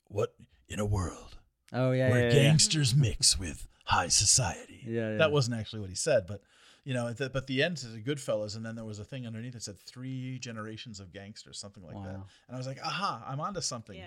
What 0.10 0.34
in 0.68 0.80
a 0.80 0.86
world 0.86 1.38
Oh 1.72 1.92
yeah. 1.92 2.10
where 2.10 2.30
yeah, 2.30 2.36
yeah. 2.36 2.44
gangsters 2.44 2.94
mix 2.96 3.40
with 3.40 3.68
high 3.86 4.08
society? 4.10 4.82
Yeah, 4.86 5.12
yeah. 5.12 5.18
That 5.18 5.32
wasn't 5.32 5.58
actually 5.60 5.80
what 5.80 5.90
he 5.90 5.96
said, 5.96 6.26
but 6.28 6.42
you 6.84 6.94
know, 6.94 7.12
the, 7.14 7.30
but 7.30 7.46
the 7.48 7.62
end 7.62 7.78
is 7.78 7.94
a 7.94 8.00
Goodfellas, 8.00 8.56
and 8.56 8.66
then 8.66 8.76
there 8.76 8.86
was 8.86 9.00
a 9.00 9.04
thing 9.04 9.28
underneath 9.28 9.54
that 9.54 9.62
said 9.64 9.78
three 9.78 10.40
generations 10.40 11.00
of 11.00 11.12
gangsters, 11.14 11.60
something 11.60 11.84
like 11.84 11.96
that. 12.04 12.16
And 12.16 12.24
I 12.52 12.58
was 12.58 12.66
like, 12.68 12.80
aha, 12.84 13.24
I'm 13.28 13.40
onto 13.40 13.62
something. 13.62 13.96
Yeah. 13.98 14.06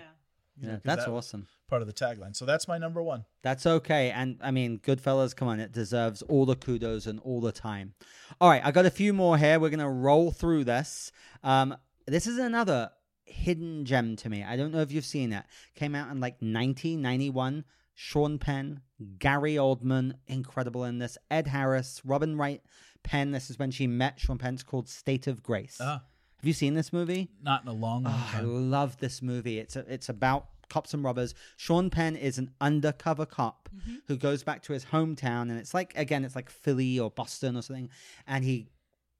You 0.57 0.67
know, 0.67 0.73
Yeah, 0.73 0.75
'cause 0.77 0.81
that's 0.83 1.05
that 1.05 1.11
awesome. 1.11 1.47
Part 1.69 1.81
of 1.81 1.87
the 1.87 1.93
tagline. 1.93 2.35
So 2.35 2.45
that's 2.45 2.67
my 2.67 2.77
number 2.77 3.01
one. 3.01 3.25
That's 3.41 3.65
okay. 3.65 4.11
And 4.11 4.37
I 4.41 4.51
mean, 4.51 4.79
Goodfellas, 4.79 5.35
come 5.35 5.47
on, 5.47 5.59
it 5.59 5.71
deserves 5.71 6.21
all 6.23 6.45
the 6.45 6.55
kudos 6.55 7.05
and 7.07 7.19
all 7.21 7.39
the 7.41 7.51
time. 7.53 7.93
All 8.41 8.49
right, 8.49 8.61
I 8.65 8.71
got 8.71 8.85
a 8.85 8.91
few 8.91 9.13
more 9.13 9.37
here. 9.37 9.59
We're 9.59 9.69
gonna 9.69 9.89
roll 9.89 10.31
through 10.31 10.65
this. 10.65 11.11
Um, 11.43 11.75
this 12.05 12.27
is 12.27 12.37
another 12.37 12.91
hidden 13.25 13.85
gem 13.85 14.15
to 14.17 14.29
me. 14.29 14.43
I 14.43 14.55
don't 14.55 14.71
know 14.71 14.81
if 14.81 14.91
you've 14.91 15.05
seen 15.05 15.33
it. 15.33 15.43
Came 15.75 15.95
out 15.95 16.11
in 16.11 16.19
like 16.19 16.35
1991. 16.41 17.63
Sean 17.95 18.39
Penn, 18.39 18.81
Gary 19.19 19.53
Oldman, 19.53 20.13
incredible 20.27 20.83
in 20.83 20.97
this. 20.97 21.17
Ed 21.29 21.47
Harris, 21.47 22.01
Robin 22.03 22.35
Wright 22.37 22.61
Penn. 23.03 23.31
This 23.31 23.49
is 23.51 23.59
when 23.59 23.69
she 23.71 23.85
met 23.85 24.19
Sean 24.19 24.37
Penn. 24.39 24.55
It's 24.55 24.63
called 24.63 24.89
State 24.89 25.27
of 25.27 25.43
Grace. 25.43 25.77
Ah, 25.79 26.01
Have 26.37 26.45
you 26.47 26.53
seen 26.53 26.73
this 26.73 26.91
movie? 26.91 27.29
not 27.41 27.61
in 27.61 27.67
a 27.67 27.73
long, 27.73 28.03
long 28.03 28.13
Oh, 28.15 28.31
I 28.33 28.41
love 28.41 28.97
this 28.97 29.21
movie. 29.21 29.59
It's 29.59 29.75
a, 29.75 29.85
it's 29.87 30.09
about 30.09 30.47
cops 30.69 30.95
and 30.95 31.03
robbers. 31.03 31.35
Sean 31.55 31.91
Penn 31.91 32.15
is 32.15 32.39
an 32.39 32.49
undercover 32.59 33.27
cop 33.27 33.69
who 34.07 34.17
goes 34.17 34.43
back 34.43 34.63
to 34.63 34.73
his 34.73 34.85
hometown, 34.85 35.43
and 35.43 35.59
it's 35.59 35.73
like 35.75 35.93
again, 35.95 36.25
it's 36.25 36.35
like 36.35 36.49
Philly 36.49 36.99
or 36.99 37.11
Boston 37.11 37.55
or 37.55 37.61
something, 37.61 37.89
and 38.25 38.43
he 38.43 38.69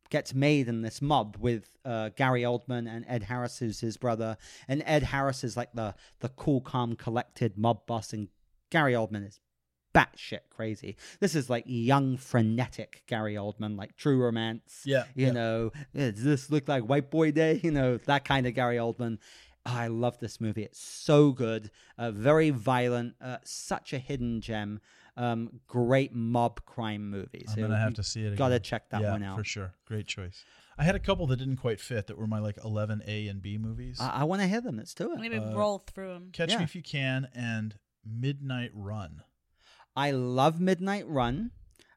gets 0.09 0.33
made 0.33 0.67
in 0.67 0.81
this 0.81 1.01
mob 1.01 1.37
with 1.39 1.69
uh, 1.85 2.09
Gary 2.15 2.41
Oldman 2.43 2.87
and 2.87 3.03
Ed 3.07 3.23
Harris, 3.23 3.57
who's 3.59 3.79
his 3.79 3.97
brother, 3.97 4.37
and 4.67 4.83
Ed 4.85 5.03
Harris 5.03 5.43
is 5.43 5.57
like 5.57 5.73
the 5.73 5.95
the 6.19 6.29
cool, 6.29 6.61
calm, 6.61 6.95
collected 6.95 7.57
mob 7.57 7.85
boss, 7.87 8.13
and 8.13 8.27
Gary 8.69 8.93
Oldman 8.93 9.27
is 9.27 9.39
batshit 9.93 10.39
crazy. 10.49 10.95
This 11.19 11.35
is 11.35 11.49
like 11.49 11.63
young, 11.67 12.17
frenetic 12.17 13.03
Gary 13.07 13.35
Oldman, 13.35 13.77
like 13.77 13.95
True 13.95 14.17
Romance. 14.19 14.81
Yeah, 14.85 15.03
You 15.15 15.27
yeah. 15.27 15.31
know, 15.33 15.71
does 15.95 16.23
this 16.23 16.49
look 16.49 16.67
like 16.67 16.83
White 16.83 17.11
Boy 17.11 17.31
Day? 17.31 17.59
You 17.63 17.71
know, 17.71 17.97
that 17.97 18.25
kind 18.25 18.47
of 18.47 18.53
Gary 18.55 18.77
Oldman. 18.77 19.19
Oh, 19.65 19.71
I 19.75 19.87
love 19.87 20.19
this 20.19 20.41
movie. 20.41 20.63
It's 20.63 20.81
so 20.81 21.31
good. 21.31 21.71
Uh, 21.97 22.11
very 22.11 22.49
violent. 22.49 23.15
Uh, 23.21 23.37
such 23.45 23.93
a 23.93 23.97
hidden 23.99 24.41
gem. 24.41 24.81
Um, 25.16 25.59
great 25.68 26.14
mob 26.14 26.66
crime 26.66 27.09
movies. 27.09 27.45
I'm 27.53 27.61
gonna 27.61 27.78
have 27.80 27.93
to 27.95 28.03
see 28.03 28.24
it. 28.26 28.36
Gotta 28.38 28.59
check 28.59 28.89
that 28.89 29.01
yeah, 29.01 29.11
one 29.11 29.24
out. 29.24 29.38
for 29.38 29.43
sure. 29.43 29.74
Great 29.86 30.07
choice. 30.07 30.43
I 30.78 30.84
had 30.84 30.95
a 30.95 30.99
couple 30.99 31.28
that 31.28 31.38
didn't 31.38 31.57
quite 31.57 31.80
fit 31.80 32.07
that 32.07 32.18
were 32.18 32.26
my 32.26 32.39
like 32.39 32.57
11 32.64 33.03
A 33.05 33.28
and 33.28 33.41
B 33.41 33.59
movies. 33.59 33.99
I, 34.01 34.22
I 34.22 34.24
want 34.24 34.41
to 34.41 34.47
hear 34.47 34.59
them. 34.61 34.78
Let's 34.78 34.95
do 34.95 35.14
it. 35.14 35.20
Maybe 35.20 35.38
Uh, 35.38 35.53
roll 35.55 35.78
through 35.80 36.14
them. 36.14 36.30
Catch 36.34 36.49
yeah. 36.51 36.57
Me 36.57 36.64
If 36.64 36.76
You 36.76 36.82
Can 36.82 37.28
and 37.36 37.76
Midnight 38.03 38.72
Run. 38.74 39.22
I 39.95 40.09
love 40.11 40.59
Midnight 40.59 41.07
Run. 41.07 41.51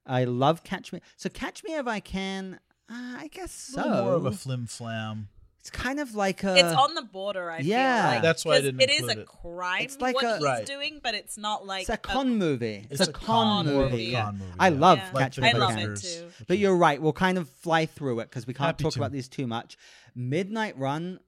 I 0.05 0.25
love 0.25 0.63
Catch 0.63 0.93
Me. 0.93 1.01
So 1.17 1.31
Catch 1.31 1.65
Me 1.65 1.75
If 1.75 1.87
I 1.87 2.01
Can. 2.01 2.61
Uh, 2.91 3.17
I 3.19 3.29
guess 3.33 3.69
A 3.71 3.73
so. 3.73 3.83
little 3.83 4.05
more 4.05 4.15
of 4.15 4.27
a 4.27 4.33
flim 4.33 4.67
flam. 4.67 5.29
It's 5.67 5.71
kind 5.77 5.99
of 6.01 6.15
like 6.15 6.45
a. 6.45 6.55
it's 6.57 6.77
on 6.77 6.95
the 6.95 7.03
border. 7.03 7.51
I 7.51 7.59
yeah. 7.59 8.03
feel 8.03 8.11
like 8.13 8.23
That's 8.23 8.45
why 8.45 8.53
I 8.53 8.57
'cause 8.59 8.65
didn't 8.67 8.81
It 8.83 8.91
is 8.91 9.09
a 9.09 9.21
it. 9.21 9.27
crime. 9.27 9.83
It's 9.83 10.01
like 10.01 10.15
what 10.15 10.25
a- 10.25 10.35
he's 10.35 10.43
Right. 10.45 10.67
doing, 10.67 11.01
but 11.03 11.15
it's 11.15 11.37
not 11.37 11.67
like 11.67 11.83
it's 11.83 11.91
a 11.91 11.97
con 11.97 12.39
movie. 12.39 12.87
It's, 12.91 13.01
It's 13.01 13.09
a 13.09 13.11
a 13.11 13.13
con, 13.13 13.65
con 13.65 13.67
movie. 13.67 13.91
movie, 13.91 14.05
yeah. 14.05 14.25
Con 14.27 14.39
movie, 14.39 14.53
I 14.61 14.69
yeah. 14.69 14.79
love 14.81 14.99
Yeah. 14.99 15.11
Catch 15.19 15.37
the 15.37 15.43
Me 15.43 15.49
I 15.49 15.51
If 15.51 15.57
I 15.57 15.59
love 15.59 15.71
Can. 15.77 15.93
it 15.93 15.97
too. 15.97 16.29
But 16.47 16.59
you're 16.59 16.77
right. 16.77 17.03
We'll 17.03 17.13
kind 17.13 17.39
of 17.39 17.49
fly 17.49 17.87
through 17.87 18.21
it 18.21 18.31
because 18.31 18.47
we 18.47 18.55
can't 18.55 18.67
Happy 18.67 18.85
talk 18.85 18.93
to. 18.93 18.99
about 19.01 19.13
these 19.13 19.29
too 19.29 19.47
much. 19.49 19.77
Midnight 20.15 20.79
Run, 20.79 21.21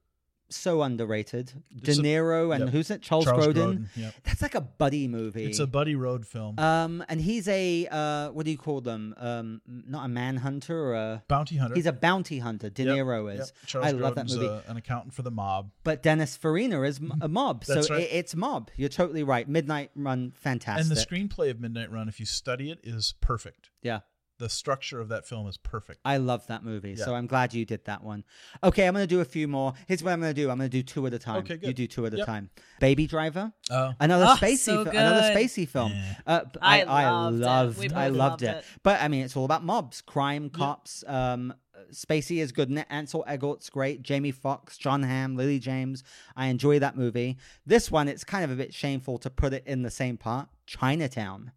so 0.49 0.81
underrated. 0.81 1.53
De 1.81 1.89
It's 1.91 1.99
a- 1.99 2.01
Niro 2.01 2.53
and 2.53 2.65
yep. 2.65 2.73
who's 2.73 2.89
it? 2.91 3.01
Charles, 3.01 3.25
Charles 3.25 3.47
Grodin. 3.47 3.53
Grodin, 3.55 3.85
yep. 3.95 4.13
That's 4.23 4.41
like 4.41 4.55
a 4.55 4.61
buddy 4.61 5.07
movie. 5.07 5.45
It's 5.45 5.59
a 5.59 5.67
buddy 5.67 5.95
road 5.95 6.25
film. 6.25 6.57
um, 6.59 7.03
and 7.09 7.21
he's 7.21 7.47
a 7.47 7.87
uh, 7.89 8.29
what 8.31 8.45
do 8.45 8.51
you 8.51 8.57
call 8.57 8.81
them? 8.81 9.13
Um, 9.17 9.61
not 9.67 10.05
a 10.05 10.07
manhunter 10.07 10.77
or 10.77 10.93
a. 10.95 11.23
Bounty 11.27 11.57
Hunter. 11.57 11.75
He's 11.75 11.85
a 11.85 11.93
bounty 11.93 12.39
hunter. 12.39 12.69
De 12.69 12.83
Yep, 12.83 12.95
Niro 12.97 13.39
is. 13.39 13.53
Charles 13.65 13.87
I 13.87 13.91
love 13.91 14.15
that 14.15 14.27
movie. 14.29 14.45
a- 14.45 14.63
an 14.67 14.77
accountant 14.77 15.13
for 15.13 15.21
the 15.21 15.31
mob. 15.31 15.71
But 15.83 16.03
Dennis 16.03 16.35
Farina 16.37 16.81
is 16.83 16.99
a 17.21 17.27
mob, 17.27 17.63
so 17.65 17.81
right. 17.89 18.01
it, 18.01 18.09
it's 18.11 18.35
mob. 18.35 18.69
You're 18.75 18.89
totally 18.89 19.23
right. 19.23 19.47
Midnight 19.47 19.91
Run, 19.95 20.31
fantastic. 20.35 20.87
And 20.89 20.95
the 20.95 20.99
screenplay 21.05 21.49
of 21.51 21.59
Midnight 21.59 21.91
Run, 21.91 22.07
if 22.09 22.19
you 22.19 22.25
study 22.25 22.71
it, 22.71 22.79
is 22.83 23.13
perfect. 23.21 23.69
yeah. 23.81 23.99
The 24.39 24.49
structure 24.49 24.99
of 24.99 25.09
that 25.09 25.25
film 25.27 25.47
is 25.47 25.57
perfect. 25.57 25.99
I 26.03 26.17
love 26.17 26.47
that 26.47 26.63
movie, 26.63 26.95
so 26.95 27.13
I'm 27.13 27.27
glad 27.27 27.53
you 27.53 27.65
did 27.65 27.85
that 27.85 28.03
one. 28.03 28.23
Okay, 28.63 28.87
I'm 28.87 28.93
gonna 28.93 29.05
do 29.05 29.19
a 29.19 29.25
few 29.25 29.47
more. 29.47 29.73
Here's 29.87 30.01
what 30.01 30.11
I'm 30.13 30.21
gonna 30.21 30.33
do. 30.33 30.49
I'm 30.49 30.57
gonna 30.57 30.69
do 30.69 30.81
two 30.81 31.05
at 31.07 31.13
a 31.13 31.19
time. 31.19 31.37
Okay, 31.39 31.57
good. 31.57 31.67
You 31.67 31.73
do 31.73 31.87
two 31.87 32.05
at 32.05 32.13
a 32.13 32.25
time. 32.25 32.49
Baby 32.79 33.05
Driver, 33.05 33.51
Oh, 33.69 33.93
another 33.99 34.25
Oh, 34.29 34.35
spacey, 34.35 34.57
so 34.57 34.85
fi- 34.85 34.91
another 34.91 35.21
spacey 35.35 35.67
film. 35.67 35.91
Yeah. 35.91 36.15
Uh, 36.25 36.43
b- 36.45 36.59
I, 36.61 36.81
I 36.83 37.03
I 37.03 37.09
loved 37.11 37.35
it. 37.37 37.41
loved, 37.45 37.79
We 37.79 37.89
I 37.89 38.07
loved 38.07 38.17
loved 38.17 38.41
it. 38.43 38.55
it. 38.57 38.65
But 38.81 39.01
I 39.01 39.07
mean, 39.09 39.23
it's 39.25 39.35
all 39.37 39.45
about 39.45 39.63
mobs, 39.63 40.01
crime, 40.01 40.49
cops. 40.49 41.03
Um, 41.05 41.53
Spacey 41.91 42.37
is 42.41 42.51
good 42.51 42.69
in 42.69 42.77
it. 42.77 42.87
Ansel 42.89 43.23
Elgort's 43.27 43.69
great. 43.69 44.03
Jamie 44.03 44.31
Foxx, 44.31 44.77
John 44.77 45.01
Hamm, 45.01 45.35
Lily 45.35 45.59
James. 45.59 46.03
I 46.35 46.47
enjoy 46.47 46.79
that 46.79 46.95
movie. 46.95 47.37
This 47.65 47.89
one, 47.89 48.07
it's 48.07 48.23
kind 48.23 48.43
of 48.43 48.51
a 48.51 48.55
bit 48.55 48.73
shameful 48.73 49.17
to 49.19 49.29
put 49.29 49.53
it 49.53 49.63
in 49.65 49.81
the 49.81 49.89
same 49.89 50.15
part. 50.17 50.49
Chinatown. 50.67 51.51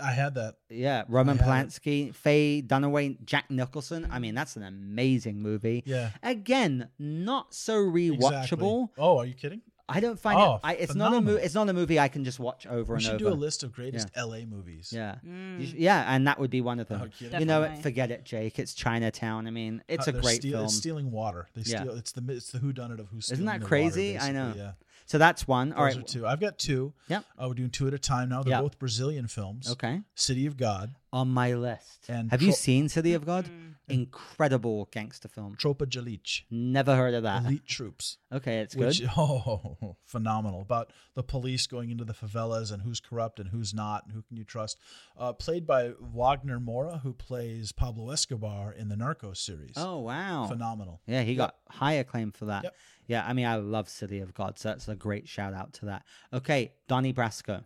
I 0.00 0.12
had 0.12 0.34
that. 0.36 0.56
Yeah, 0.70 1.04
Roman 1.08 1.38
I 1.40 1.42
have 1.44 1.66
it. 1.66 1.68
Polanski, 1.70 2.14
Faye 2.14 2.62
Dunaway, 2.62 3.24
Jack 3.24 3.50
Nicholson. 3.50 4.06
I 4.10 4.18
mean, 4.18 4.34
that's 4.34 4.56
an 4.56 4.62
amazing 4.62 5.40
movie. 5.42 5.82
Yeah. 5.86 6.10
Again, 6.22 6.88
not 6.98 7.54
so 7.54 7.88
Exactly. 7.94 8.16
rewatchable. 8.18 8.88
Oh, 8.98 9.18
are 9.18 9.26
you 9.26 9.34
kidding? 9.34 9.62
I 9.90 10.00
don't 10.00 10.20
find 10.20 10.38
Oh, 10.38 10.56
it. 10.56 10.60
I, 10.64 10.74
it's 10.74 10.94
not 10.94 11.14
a 11.14 11.20
movie. 11.22 11.40
It's 11.40 11.54
not 11.54 11.66
a 11.70 11.72
movie 11.72 11.98
I 11.98 12.08
can 12.08 12.22
just 12.22 12.38
watch 12.38 12.66
over 12.66 12.74
We 12.74 12.80
and 12.80 12.86
over. 12.88 12.96
We 12.96 13.02
should 13.04 13.18
do 13.18 13.28
a 13.28 13.32
list 13.34 13.62
of 13.62 13.72
greatest 13.72 14.08
LA 14.14 14.40
movies. 14.44 14.92
Yeah, 14.94 15.14
Mm. 15.26 15.60
You 15.60 15.66
sh- 15.66 15.74
yeah, 15.78 16.04
and 16.14 16.26
that 16.26 16.38
would 16.38 16.50
be 16.50 16.60
one 16.60 16.78
of 16.78 16.88
them. 16.88 17.10
Oh, 17.10 17.38
you 17.38 17.46
know, 17.46 17.62
what? 17.62 17.78
Forget 17.78 18.10
it, 18.10 18.22
Jake. 18.26 18.58
It's 18.58 18.74
Chinatown. 18.74 19.46
I 19.46 19.50
mean, 19.50 19.82
it's 19.88 20.06
Uh, 20.06 20.10
a 20.14 20.20
great 20.20 20.42
steal- 20.42 20.52
film. 20.58 20.64
It's 20.66 20.74
stealing 20.76 21.10
water. 21.10 21.48
They 21.54 21.62
Yeah. 21.62 21.80
steal. 21.80 21.94
It's 21.96 22.12
the 22.12 22.22
it's 22.34 22.52
the 22.52 22.58
who 22.58 22.74
done 22.74 22.92
it 22.92 23.00
of 23.00 23.08
who's 23.08 23.30
Isn't 23.32 23.46
that 23.46 23.60
the 23.60 23.66
crazy? 23.66 24.12
Water, 24.12 24.26
I 24.26 24.32
know. 24.32 24.52
Yeah. 24.54 24.72
So 25.08 25.16
that's 25.18 25.48
one. 25.48 25.72
All 25.72 25.84
Those 25.86 25.96
right. 25.96 26.04
are 26.04 26.06
two. 26.08 26.26
I've 26.26 26.38
got 26.38 26.58
two. 26.58 26.92
Yep. 27.08 27.24
Uh, 27.36 27.48
we're 27.48 27.54
doing 27.54 27.70
two 27.70 27.88
at 27.88 27.94
a 27.94 27.98
time 27.98 28.28
now. 28.28 28.42
They're 28.42 28.52
Yep. 28.52 28.60
both 28.62 28.78
Brazilian 28.78 29.26
films. 29.26 29.70
Okay. 29.72 30.02
City 30.14 30.44
of 30.46 30.56
God, 30.58 30.94
On 31.14 31.28
my 31.28 31.54
list. 31.54 32.04
And 32.08 32.30
Have 32.30 32.42
you 32.42 32.52
seen 32.52 32.88
City 32.90 33.14
of 33.14 33.24
God? 33.24 33.46
Mm. 33.46 33.74
Incredible 33.88 34.88
gangster 34.90 35.28
film. 35.28 35.56
Tropa 35.56 35.88
de 35.88 36.20
Never 36.50 36.96
heard 36.96 37.14
of 37.14 37.22
that. 37.24 37.44
Elite 37.44 37.66
Troops. 37.66 38.18
Okay, 38.32 38.60
it's 38.60 38.76
which 38.76 39.00
good. 39.00 39.10
oh 39.16 39.96
phenomenal 40.04 40.60
about 40.60 40.92
the 41.14 41.22
police 41.22 41.66
going 41.66 41.90
into 41.90 42.04
the 42.04 42.12
favelas 42.12 42.72
and 42.72 42.82
who's 42.82 43.00
corrupt 43.00 43.38
and 43.38 43.50
who's 43.50 43.74
not 43.74 44.04
and 44.04 44.12
who 44.12 44.22
can 44.22 44.36
you 44.36 44.44
trust 44.44 44.78
uh, 45.18 45.32
played 45.32 45.66
by 45.66 45.92
wagner 46.00 46.58
moura 46.58 47.00
who 47.02 47.12
plays 47.12 47.72
pablo 47.72 48.10
escobar 48.10 48.72
in 48.72 48.88
the 48.88 48.94
narcos 48.94 49.36
series 49.38 49.74
Oh 49.76 49.98
wow. 49.98 50.46
phenomenal 50.46 51.00
Yeah, 51.06 51.22
he 51.22 51.34
got 51.34 51.56
high 51.68 51.94
acclaim 51.94 52.32
for 52.32 52.46
that. 52.46 52.64
Yep. 52.64 52.74
Yeah, 53.06 53.24
I 53.26 53.32
mean, 53.32 53.46
I 53.46 53.56
love 53.56 53.88
City 53.88 54.20
of 54.20 54.34
God, 54.34 54.58
so 54.58 54.68
that's 54.68 54.86
a 54.86 54.94
great 54.94 55.26
shout 55.28 55.54
out 55.54 55.72
to 55.74 55.86
that. 55.86 56.04
Okay, 56.32 56.72
Donnie 56.88 57.14
Brasco. 57.14 57.64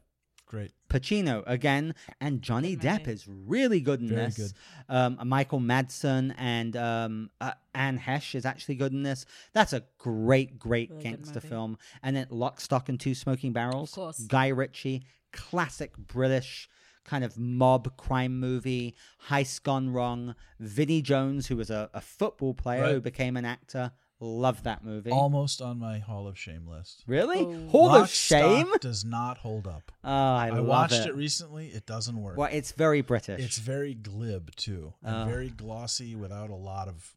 Great. 0.53 0.71
Pacino 0.91 1.43
again, 1.47 1.95
and 2.21 2.43
Johnny 2.43 2.77
Good 2.77 2.87
Depp 2.87 2.99
movie. 3.01 3.13
is 3.13 3.27
really 3.27 3.81
good 3.81 4.03
in 4.03 4.09
Very 4.11 4.27
this. 4.27 4.37
good. 4.37 4.53
Um, 4.95 5.19
Michael 5.25 5.61
Madsen 5.61 6.35
and 6.37 6.77
um, 6.77 7.31
uh, 7.41 7.53
Anne 7.75 7.99
Heche 7.99 8.35
is 8.35 8.45
actually 8.45 8.75
good 8.75 8.93
in 8.93 9.03
this. 9.03 9.25
That's 9.55 9.73
a 9.73 9.83
great, 9.97 10.59
great 10.59 10.91
Really 10.91 11.03
good 11.03 11.11
gangster 11.11 11.37
movie. 11.37 11.49
film. 11.49 11.79
And 12.03 12.15
then 12.15 12.27
Lock, 12.29 12.61
Stock, 12.61 12.91
and 12.91 13.01
Two 13.01 13.15
Smoking 13.15 13.55
Barrels. 13.55 13.93
Of 13.93 13.95
course. 13.95 14.19
Guy 14.21 14.49
Ritchie, 14.49 15.05
classic 15.33 15.97
British 15.97 16.69
kind 17.05 17.25
of 17.25 17.39
mob 17.39 17.97
crime 17.97 18.39
movie. 18.39 18.95
Heist 19.31 19.63
Gone 19.63 19.89
Wrong. 19.91 20.35
Vinnie 20.61 21.01
Jones, 21.01 21.47
who 21.47 21.57
was 21.57 21.71
a, 21.71 21.89
a 21.95 22.03
football 22.03 22.53
player 22.53 22.85
who 22.89 22.93
Right. 22.95 23.03
became 23.03 23.39
an 23.39 23.47
actor. 23.47 23.91
Love 24.25 24.63
that 24.63 24.85
movie. 24.85 25.11
Almost 25.11 25.61
on 25.61 25.81
my 25.81 25.99
Hall 25.99 26.29
of 26.29 26.39
Shame 26.39 26.69
list. 26.69 27.03
really? 27.09 27.41
Oh. 27.41 27.69
Hall 27.71 27.87
Lock, 27.87 28.03
of 28.05 28.11
Shame? 28.11 28.69
Stock 28.69 28.81
does 28.81 29.05
not 29.05 29.39
hold 29.39 29.67
up. 29.67 29.91
Oh, 30.05 30.09
I, 30.11 30.47
I, 30.47 30.51
love 30.59 30.65
watched 30.67 30.93
it. 30.95 31.09
it. 31.09 31.15
recently. 31.17 31.67
It 31.67 31.87
doesn't 31.87 32.17
work. 32.17 32.37
Well, 32.37 32.49
it's 32.53 32.71
very 32.71 33.01
British. 33.01 33.41
It's 33.45 33.59
very 33.59 33.95
glib 33.95 34.55
too, 34.55 34.95
and 35.03 35.17
Oh. 35.17 35.25
very 35.33 35.49
glossy 35.49 36.15
without 36.15 36.51
a 36.51 36.55
lot 36.55 36.87
of. 36.87 37.17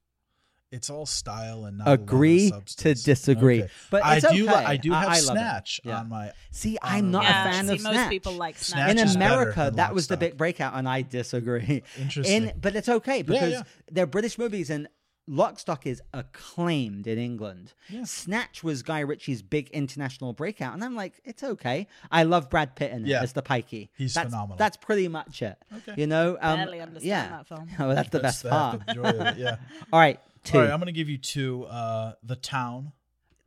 It's 0.72 0.90
all 0.90 1.06
style 1.06 1.65
and 1.65 1.77
not 1.77 1.88
Agree 1.88 2.48
a 2.49 2.53
lot 2.53 2.53
to 2.53 2.57
of 2.57 2.69
substance. 2.98 3.03
disagree. 3.03 3.61
Okay. 3.64 3.72
But 3.91 4.03
I 4.03 4.15
it's 4.18 4.32
do. 4.32 4.49
okay. 4.49 4.56
I 4.56 4.77
do 4.77 4.91
I- 4.91 4.99
have 5.02 5.10
I 5.10 5.11
love 5.11 5.19
it. 5.19 5.23
Snatch 5.40 5.82
Yeah. 5.84 5.99
on 5.99 6.10
my. 6.10 6.32
See, 6.49 6.80
I 6.82 6.98
I'm 6.98 7.03
don't 7.03 7.11
not 7.11 7.23
know. 7.23 7.30
a 7.30 7.34
fan 7.53 7.68
see, 7.68 7.73
of 7.76 7.82
most 7.84 7.94
Snatch. 7.94 8.10
people 8.10 8.34
like 8.34 8.57
Snatch 8.57 8.91
Snatch. 8.94 9.10
in 9.11 9.15
America, 9.15 9.60
than 9.65 9.76
that 9.76 9.90
Lock, 9.90 9.94
was 9.94 10.07
the 10.07 10.18
big 10.18 10.38
breakout, 10.38 10.73
and 10.73 10.90
I 10.90 11.03
disagree. 11.03 11.84
Interesting. 11.99 12.48
In, 12.49 12.53
but 12.60 12.76
it's 12.76 12.90
okay 12.90 13.22
because 13.22 13.52
yeah. 13.52 13.64
they're 13.91 14.07
British 14.07 14.40
movies, 14.40 14.72
and 14.72 14.88
Lock, 15.27 15.57
Stock 15.60 15.88
is 15.88 16.02
acclaimed 16.14 17.07
in 17.07 17.18
England. 17.18 17.73
Yeah. 17.89 18.03
Snatch 18.03 18.64
was 18.64 18.84
Guy 18.84 18.99
Ritchie's 18.99 19.41
big 19.41 19.69
international 19.72 20.34
breakout, 20.34 20.73
and 20.73 20.84
I'm 20.84 20.95
like, 20.95 21.14
it's 21.26 21.43
okay. 21.43 21.88
I 22.11 22.23
love 22.23 22.49
Brad 22.49 22.76
Pitt 22.76 22.91
in 22.91 23.06
it 23.06 23.07
Yeah. 23.10 23.23
as 23.23 23.34
the 23.34 23.41
pikey. 23.41 23.89
He's 23.97 24.14
that's, 24.14 24.27
phenomenal. 24.30 24.57
That's 24.57 24.77
pretty 24.77 25.07
much 25.07 25.41
it. 25.41 25.57
Okay. 25.77 25.99
You 26.02 26.07
know, 26.07 26.38
um, 26.41 26.60
Barely 26.60 26.80
understand 26.81 27.06
yeah. 27.10 27.30
that 27.30 27.47
film. 27.47 27.68
Oh, 27.80 27.95
that's 27.95 28.10
the 28.10 28.19
That's 28.19 28.41
best 28.41 28.43
the 28.43 28.49
part. 28.49 28.81
the 28.88 28.93
joy 28.93 29.03
of 29.10 29.15
it, 29.27 29.38
Yeah. 29.38 29.56
All 29.93 29.99
right, 29.99 30.19
two. 30.43 30.57
All 30.60 30.64
right, 30.64 30.72
I'm 30.72 30.80
going 30.80 30.88
to 30.88 30.91
give 30.91 31.10
you 31.10 31.18
two. 31.18 31.65
Uh, 31.65 32.14
the 32.23 32.35
Town. 32.35 32.91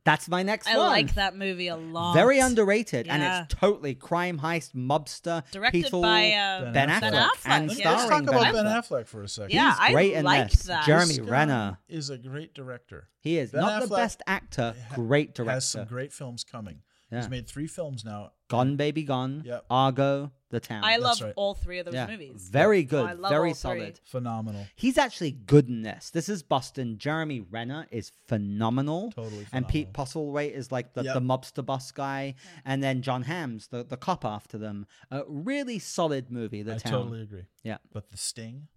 That's 0.09 0.27
my 0.27 0.43
next 0.43 0.67
I 0.67 0.77
one. 0.77 0.87
like 0.87 1.13
that 1.15 1.35
movie 1.35 1.67
a 1.67 1.75
lot. 1.75 2.13
Very 2.13 2.39
underrated, 2.39 3.07
and 3.07 3.21
it's 3.21 3.53
totally 3.55 3.93
crime 3.95 4.39
heist, 4.39 4.73
mobster, 4.73 5.43
Directed 5.51 5.81
peaceful- 5.83 6.01
by 6.01 6.31
uh, 6.31 6.71
Ben 6.71 6.73
Ben 6.73 6.89
Affleck, 6.89 7.29
Affleck. 7.29 7.45
and 7.45 7.71
Yeah. 7.71 7.75
starring 7.75 7.97
Let's 7.97 8.09
talk 8.09 8.25
Ben 8.25 8.29
about 8.29 8.47
Affleck. 8.47 8.53
Ben 8.53 8.65
Affleck 9.03 9.07
for 9.07 9.23
a 9.23 9.27
second. 9.27 9.51
Yeah, 9.55 9.69
He's 9.71 9.79
I 9.79 9.91
great 9.91 10.13
in 10.13 10.25
liked 10.25 10.51
this. 10.51 10.63
that. 10.63 10.85
Jeremy 10.85 11.05
This 11.07 11.17
guy 11.19 11.29
Renner. 11.31 11.77
is 11.87 12.09
a 12.09 12.17
great 12.17 12.53
director. 12.53 13.07
He 13.19 13.37
is 13.37 13.51
Ben 13.51 13.61
not 13.61 13.81
the 13.81 13.87
Affleck 13.87 13.97
best 13.97 14.21
actor, 14.27 14.75
ha- 14.89 14.95
great 14.95 15.35
director. 15.35 15.53
Has 15.53 15.67
some 15.67 15.85
great 15.85 16.11
films 16.13 16.43
coming. 16.43 16.81
Yeah. 17.11 17.19
He's 17.19 17.29
made 17.29 17.47
three 17.47 17.67
films 17.67 18.03
now. 18.05 18.31
Gone 18.49 18.75
Baby 18.75 19.03
Gone, 19.03 19.43
Yep. 19.45 19.65
Argo, 19.69 20.31
The 20.51 20.59
Town. 20.59 20.83
I 20.83 20.97
love 20.97 21.21
right. 21.21 21.33
all 21.35 21.53
three 21.53 21.77
of 21.79 21.85
those 21.85 21.93
yeah. 21.93 22.07
movies. 22.07 22.49
Very 22.51 22.79
Oh, 22.79 22.89
good, 22.89 23.05
I 23.05 23.13
love 23.13 23.29
very 23.31 23.49
all 23.49 23.53
three. 23.53 23.79
solid. 23.79 23.99
Phenomenal. 24.03 24.65
He's 24.75 24.97
actually 24.97 25.31
good 25.31 25.67
in 25.69 25.83
this. 25.83 26.09
This 26.09 26.27
is 26.27 26.41
Boston. 26.41 26.97
Jeremy 26.97 27.41
Renner 27.41 27.85
is 27.91 28.11
phenomenal. 28.27 29.11
Totally 29.11 29.45
And 29.53 29.67
Pete 29.67 29.89
phenomenal. 29.93 30.33
Postlethwaite 30.33 30.53
is 30.53 30.71
like 30.71 30.93
the, 30.93 31.03
Yep. 31.03 31.13
the 31.13 31.21
mobster 31.21 31.65
boss 31.65 31.91
guy. 31.91 32.33
And 32.65 32.81
then 32.83 33.01
John 33.03 33.23
Hamm's, 33.23 33.67
the, 33.67 33.83
the 33.83 33.97
cop 33.97 34.25
after 34.25 34.57
them. 34.57 34.87
A 35.11 35.21
really 35.27 35.77
solid 35.77 36.31
movie, 36.31 36.63
The 36.63 36.75
I 36.75 36.77
Town. 36.79 36.91
totally 36.93 37.21
agree. 37.21 37.45
Yeah. 37.63 37.77
But 37.93 38.09
The 38.11 38.17
Sting. 38.17 38.67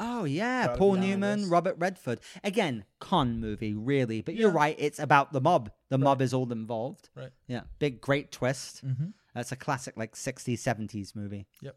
Oh 0.00 0.22
yeah, 0.24 0.66
Gotta 0.68 0.78
Paul 0.78 0.92
be 0.92 0.98
on 1.00 1.06
Newman, 1.08 1.40
this. 1.40 1.48
Robert 1.48 1.74
Redford. 1.78 2.20
Again, 2.44 2.84
con 3.00 3.40
movie, 3.40 3.74
really. 3.74 4.20
But 4.20 4.36
you're 4.36 4.48
right, 4.50 4.76
it's 4.78 5.00
about 5.00 5.32
the 5.32 5.40
mob. 5.40 5.72
The 5.88 5.98
mob 5.98 6.22
is 6.22 6.32
all 6.32 6.52
involved. 6.52 7.08
Right. 7.16 7.30
Yeah, 7.48 7.62
big 7.80 8.00
great 8.00 8.30
twist. 8.30 8.86
Mm-hmm. 8.86 9.06
That's 9.38 9.52
a 9.52 9.56
classic 9.56 9.96
like 9.96 10.14
60s, 10.14 10.58
70s 10.58 11.14
movie. 11.16 11.46
Yep. 11.62 11.76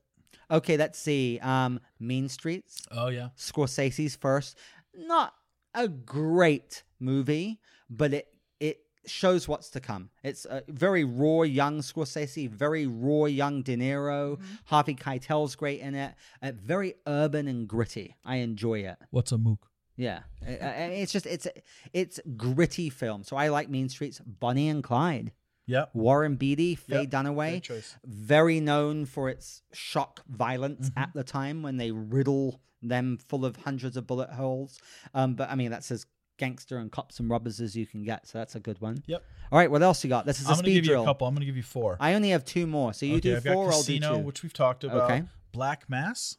Okay, 0.49 0.77
let's 0.77 0.99
see. 0.99 1.39
Um 1.39 1.79
Mean 1.99 2.27
Streets, 2.29 2.83
Oh 2.91 3.07
yeah. 3.07 3.29
Scorsese's 3.37 4.15
first. 4.15 4.57
Not 4.95 5.33
a 5.73 5.87
great 5.87 6.83
movie, 6.99 7.59
but 7.89 8.13
it 8.13 8.27
it 8.59 8.77
shows 9.05 9.47
what's 9.47 9.69
to 9.71 9.79
come. 9.79 10.09
It's 10.23 10.45
a 10.45 10.63
very 10.67 11.03
raw 11.03 11.41
young 11.43 11.79
Scorsese, 11.79 12.49
very 12.49 12.85
raw 12.87 13.25
young 13.25 13.63
De 13.63 13.75
Niro. 13.75 14.39
Harvey 14.65 14.95
Keitel's 14.95 15.55
great 15.55 15.79
in 15.81 15.95
it. 15.95 16.13
Uh, 16.41 16.51
very 16.55 16.93
urban 17.07 17.47
and 17.47 17.67
gritty. 17.67 18.15
I 18.25 18.35
enjoy 18.37 18.79
it. 18.79 18.97
What's 19.09 19.31
a 19.31 19.37
mook? 19.37 19.67
Yeah, 19.97 20.19
I- 20.45 20.51
I- 20.51 21.01
it's 21.01 21.11
just 21.11 21.25
it's 21.25 21.47
it's 21.93 22.19
gritty 22.37 22.89
film. 22.89 23.23
So 23.23 23.35
I 23.37 23.47
like 23.49 23.69
Mean 23.69 23.89
Streets. 23.89 24.19
Bonnie 24.25 24.69
and 24.69 24.83
Clyde, 24.83 25.31
Yep. 25.71 25.89
Warren 25.93 26.35
Beatty, 26.35 26.75
Faye 26.75 27.01
Yep, 27.01 27.09
Dunaway, 27.09 27.95
very 28.05 28.59
known 28.59 29.05
for 29.05 29.29
its 29.29 29.61
shock 29.73 30.21
violence 30.27 30.89
Mm-hmm. 30.89 30.99
at 30.99 31.13
the 31.13 31.23
time 31.23 31.63
when 31.63 31.77
they 31.77 31.91
riddle 31.91 32.59
them 32.81 33.17
full 33.29 33.45
of 33.45 33.55
hundreds 33.57 33.95
of 33.97 34.05
bullet 34.07 34.29
holes. 34.31 34.79
Um, 35.13 35.35
but 35.35 35.49
I 35.49 35.55
mean 35.55 35.71
that's 35.71 35.89
as 35.91 36.05
gangster 36.37 36.77
and 36.77 36.91
cops 36.91 37.19
and 37.19 37.29
robbers 37.29 37.61
as 37.61 37.75
you 37.75 37.85
can 37.85 38.03
get. 38.03 38.27
So 38.27 38.37
that's 38.39 38.55
a 38.55 38.59
good 38.59 38.81
one. 38.81 39.03
Yep. 39.05 39.23
All 39.51 39.59
right, 39.59 39.69
what 39.69 39.81
else 39.83 40.03
you 40.03 40.09
got? 40.09 40.25
This 40.25 40.39
is 40.39 40.45
a 40.47 40.49
I'm 40.49 40.55
gonna 40.55 40.63
speed 40.65 40.73
give 40.75 40.85
you 40.85 40.89
drill. 40.91 41.03
a 41.03 41.05
couple. 41.05 41.27
I'm 41.27 41.33
gonna 41.35 41.45
give 41.45 41.57
you 41.57 41.63
four. 41.63 41.97
I 41.99 42.15
only 42.15 42.29
have 42.29 42.43
two 42.43 42.65
more, 42.67 42.93
so 42.93 43.05
you 43.05 43.13
okay, 43.17 43.21
do 43.21 43.35
I've 43.37 43.43
four. 43.43 43.65
got 43.65 43.73
I'll 43.75 43.83
do 43.83 43.93
Casino, 43.99 44.17
two. 44.17 44.23
which 44.23 44.43
we've 44.43 44.53
talked 44.53 44.83
about. 44.83 45.09
Okay. 45.11 45.23
Black 45.51 45.89
Mass 45.89 46.37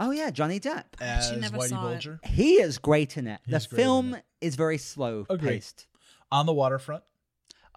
Oh 0.00 0.12
yeah, 0.12 0.30
Johnny 0.30 0.60
Depp. 0.60 0.84
as 1.00 1.26
actually 1.26 1.40
never 1.40 1.58
Whitey 1.58 1.68
saw 1.68 1.88
it. 1.88 1.90
Bulger. 1.90 2.20
He 2.24 2.54
is 2.54 2.78
great 2.78 3.16
in 3.16 3.26
it. 3.26 3.40
He's 3.46 3.66
the 3.66 3.74
great 3.74 3.82
film 3.82 4.14
it. 4.14 4.24
is 4.40 4.54
very 4.56 4.78
slow 4.78 5.26
Agreed. 5.28 5.48
paced. 5.50 5.86
On 6.30 6.46
the 6.46 6.52
waterfront. 6.54 7.02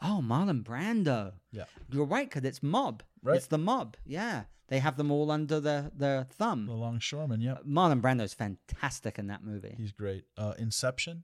Oh, 0.02 0.22
Marlon 0.24 0.64
Brando. 0.64 1.34
Yeah. 1.52 1.66
You're 1.92 2.06
right, 2.06 2.28
because 2.30 2.44
it's 2.44 2.64
mob. 2.64 3.04
Right. 3.22 3.38
It's 3.38 3.48
the 3.48 3.58
mob. 3.58 3.98
Yeah. 4.06 4.44
They 4.68 4.80
have 4.80 4.96
them 4.98 5.12
all 5.12 5.30
under 5.32 5.60
their, 5.60 5.92
their 5.96 6.24
The 6.30 6.34
thumb. 6.36 6.66
The 6.66 6.74
Longshoreman. 6.74 7.42
yeah. 7.42 7.58
Marlon 7.68 8.02
Brando's 8.02 8.34
fantastic 8.34 9.20
in 9.20 9.28
that 9.28 9.44
movie. 9.44 9.76
He's 9.78 9.92
great. 9.92 10.24
Uh, 10.38 10.54
Inception. 10.58 11.24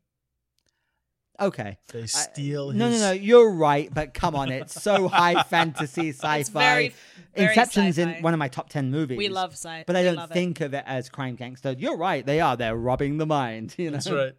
Okay. 1.39 1.77
They 1.93 2.01
I- 2.03 2.05
steal 2.07 2.71
no, 2.71 2.89
no, 2.89 2.97
no. 2.97 3.11
You're 3.11 3.51
right, 3.51 3.93
but 3.93 4.13
come 4.15 4.35
on. 4.35 4.51
It's 4.51 4.81
so 4.81 5.07
high 5.07 5.43
fantasy 5.43 6.09
sci 6.09 6.19
fi. 6.19 6.37
It's 6.39 6.49
very, 6.49 6.93
very 7.35 7.49
Inception's 7.49 7.97
in 7.99 8.09
sci-fi. 8.09 8.21
one 8.21 8.33
of 8.33 8.39
my 8.39 8.47
top 8.47 8.69
10 8.69 8.89
movies. 8.89 9.17
We 9.19 9.29
love 9.29 9.51
sci. 9.53 9.69
Fi. 9.69 9.83
But 9.85 9.95
I 9.95 10.03
don't 10.03 10.15
love 10.15 10.31
it. 10.31 10.33
think 10.33 10.61
of 10.61 10.73
it 10.73 10.83
as 10.87 11.09
crime 11.09 11.35
gangster. 11.35 11.75
You're 11.77 11.95
right. 11.97 12.25
They 12.25 12.41
are. 12.41 12.57
They're 12.57 12.75
robbing 12.75 13.17
the 13.17 13.27
mind. 13.27 13.75
You 13.77 13.91
know? 13.91 13.97
That's 13.97 14.09
right. 14.11 14.33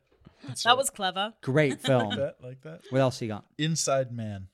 That's 0.47 0.63
that 0.65 0.71
right. 0.71 0.79
was 0.79 0.91
clever. 0.91 1.35
Great 1.43 1.71
like 1.73 1.81
film. 1.87 2.17
that. 2.17 2.37
Like 2.43 2.61
that. 2.63 2.83
what 2.91 3.01
else 3.01 3.21
you 3.23 3.29
got? 3.29 3.45
Inside 3.59 4.13
Man. 4.13 4.49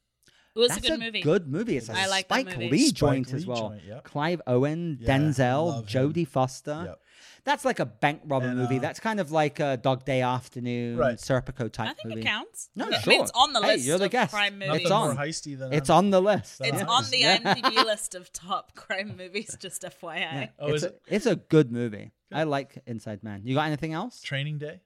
It 0.56 0.60
was 0.60 0.68
That's 0.68 0.86
a 0.86 0.90
good 0.90 1.00
movie. 1.00 1.20
good 1.20 1.48
movie. 1.48 1.76
It's 1.76 1.88
a 1.88 1.94
I 1.98 2.06
like 2.06 2.28
that 2.28 2.42
Spike 2.42 2.46
movie. 2.58 2.70
Lee 2.70 2.86
Spike 2.86 2.94
joint 2.96 3.32
Lee 3.32 3.36
as 3.36 3.46
well. 3.46 3.68
joint, 3.70 3.82
yep. 3.88 4.04
Clive 4.04 4.40
Owen, 4.46 4.98
Yeah, 5.00 5.18
Denzel. 5.18 5.84
Jodie 5.84 6.28
Foster. 6.28 6.82
Yep. 6.86 7.00
That's 7.42 7.64
like 7.64 7.80
a 7.80 7.84
bank 7.86 8.22
robber 8.24 8.46
And, 8.46 8.56
movie. 8.58 8.76
uh, 8.78 8.80
That's 8.80 9.00
kind 9.00 9.18
of 9.18 9.32
like 9.32 9.58
a 9.58 9.76
Dog 9.76 10.04
Day 10.04 10.22
Afternoon, 10.22 10.96
Right. 10.96 11.16
Serpico 11.18 11.70
type 11.70 11.88
I 11.90 11.92
think 11.94 12.08
movie. 12.08 12.20
it 12.20 12.24
counts. 12.24 12.70
No, 12.76 12.88
Yeah. 12.88 12.96
I 12.96 13.00
sure. 13.00 13.10
mean, 13.10 13.22
it's 13.22 13.32
on 13.34 13.52
the 13.52 13.60
Hey, 13.62 13.66
list 13.74 13.84
you're 13.84 13.98
the 13.98 14.04
of 14.04 14.10
guest. 14.12 14.32
crime 14.32 14.62
It's 14.62 14.68
movies. 14.70 14.82
Nothing 14.88 14.92
on. 14.96 15.14
more 15.16 15.24
heisty 15.26 15.58
than 15.58 15.72
It's 15.72 15.90
I'm- 15.90 15.98
on 15.98 16.10
the 16.10 16.22
list. 16.22 16.60
It's 16.60 16.78
Yeah. 16.78 16.86
on 16.86 17.04
the 17.10 17.18
Yeah. 17.18 17.38
IMDb 17.54 17.84
list 17.84 18.14
of 18.14 18.32
top 18.32 18.74
crime 18.76 19.16
movies. 19.18 19.56
Just 19.60 19.82
FYI. 19.82 20.20
Yeah. 20.20 20.46
Oh, 20.60 20.68
it's, 20.68 20.76
is 20.76 20.82
a, 20.84 20.86
it? 20.86 21.02
it's 21.08 21.26
a 21.26 21.34
good 21.36 21.72
movie. 21.72 22.12
I 22.32 22.44
like 22.44 22.78
Inside 22.86 23.24
Man. 23.24 23.42
You 23.44 23.56
got 23.56 23.66
anything 23.66 23.92
else? 23.92 24.22
Training 24.22 24.58
Day. 24.58 24.80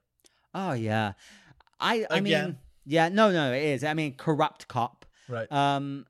Oh 0.54 0.72
yeah, 0.72 1.12
I 1.80 2.06
I 2.10 2.20
mean 2.20 2.58
yeah 2.84 3.08
no 3.08 3.30
no 3.30 3.52
it 3.52 3.62
is. 3.62 3.84
I 3.84 3.94
mean 3.94 4.14
corrupt 4.16 4.68
cop. 4.68 5.04
Right. 5.28 5.50
Um, 5.52 6.06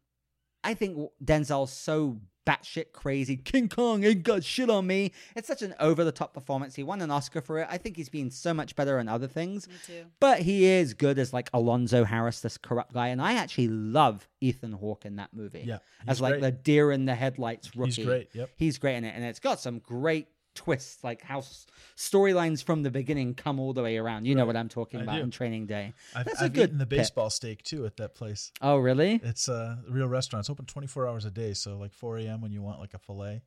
I 0.62 0.74
think 0.74 1.10
Denzel's 1.24 1.72
so 1.72 2.20
batshit 2.48 2.92
crazy. 2.92 3.36
King 3.36 3.68
Kong 3.68 4.02
ain't 4.04 4.22
got 4.22 4.42
shit 4.42 4.70
on 4.70 4.86
me. 4.86 5.12
It's 5.36 5.46
such 5.46 5.60
an 5.60 5.74
over 5.78 6.02
the 6.02 6.12
top 6.12 6.32
performance. 6.32 6.74
He 6.74 6.82
won 6.82 7.02
an 7.02 7.10
Oscar 7.10 7.40
for 7.40 7.58
it. 7.58 7.68
I 7.70 7.76
think 7.76 7.96
he's 7.96 8.08
been 8.08 8.30
so 8.30 8.54
much 8.54 8.74
better 8.74 8.98
in 8.98 9.08
other 9.08 9.26
things. 9.26 9.68
Me 9.68 9.74
too. 9.86 10.04
But 10.18 10.40
he 10.40 10.64
is 10.64 10.94
good 10.94 11.18
as 11.18 11.32
like 11.32 11.50
Alonzo 11.52 12.04
Harris, 12.04 12.40
this 12.40 12.56
corrupt 12.56 12.94
guy, 12.94 13.08
and 13.08 13.20
I 13.20 13.34
actually 13.34 13.68
love 13.68 14.26
Ethan 14.40 14.72
Hawke 14.72 15.04
in 15.04 15.16
that 15.16 15.34
movie. 15.34 15.64
Yeah, 15.66 15.78
as 16.06 16.20
like 16.20 16.34
great. 16.34 16.42
the 16.42 16.52
deer 16.52 16.90
in 16.90 17.04
the 17.04 17.14
headlights 17.14 17.76
rookie. 17.76 17.92
He's 17.92 18.06
great. 18.06 18.28
Yep. 18.32 18.50
He's 18.56 18.78
great 18.78 18.96
in 18.96 19.04
it, 19.04 19.14
and 19.14 19.24
it's 19.24 19.40
got 19.40 19.60
some 19.60 19.80
great 19.80 20.28
twists, 20.58 21.02
like 21.04 21.22
how 21.22 21.38
s- 21.38 21.66
storylines 21.96 22.62
from 22.64 22.82
the 22.82 22.90
beginning 22.90 23.34
come 23.34 23.60
all 23.60 23.72
the 23.72 23.82
way 23.82 23.96
around. 23.96 24.26
You 24.26 24.34
know 24.34 24.44
what 24.44 24.56
I'm 24.56 24.68
talking 24.68 25.00
I 25.00 25.04
about 25.04 25.16
do. 25.16 25.22
in 25.22 25.30
Training 25.30 25.66
Day. 25.66 25.94
I've, 26.14 26.26
That's 26.26 26.40
a 26.40 26.44
I've 26.46 26.52
good 26.52 26.64
eaten 26.70 26.78
the 26.78 26.86
baseball 26.86 27.30
steak 27.30 27.62
too 27.62 27.86
at 27.86 27.96
that 27.98 28.14
place. 28.14 28.52
Oh, 28.60 28.76
really? 28.76 29.20
It's 29.22 29.48
a 29.48 29.78
real 29.88 30.08
restaurant. 30.08 30.42
It's 30.42 30.50
open 30.50 30.66
24 30.66 31.06
hours 31.08 31.24
a 31.24 31.30
day. 31.30 31.54
So 31.54 31.78
like 31.78 31.92
4 31.94 32.18
a.m. 32.18 32.40
when 32.40 32.52
you 32.52 32.60
want 32.60 32.80
like 32.80 32.94
a 32.94 32.98
fillet, 32.98 33.34
you 33.34 33.40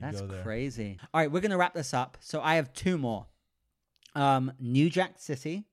That's 0.00 0.20
go 0.20 0.26
there. 0.26 0.42
crazy. 0.42 0.98
All 1.14 1.20
right, 1.20 1.30
we're 1.30 1.40
gonna 1.40 1.56
wrap 1.58 1.74
this 1.74 1.94
up. 1.94 2.18
So 2.20 2.40
I 2.40 2.56
have 2.56 2.72
two 2.72 2.98
more. 2.98 3.26
Um, 4.14 4.52
New 4.58 4.90
Jack 4.90 5.14
City, 5.18 5.64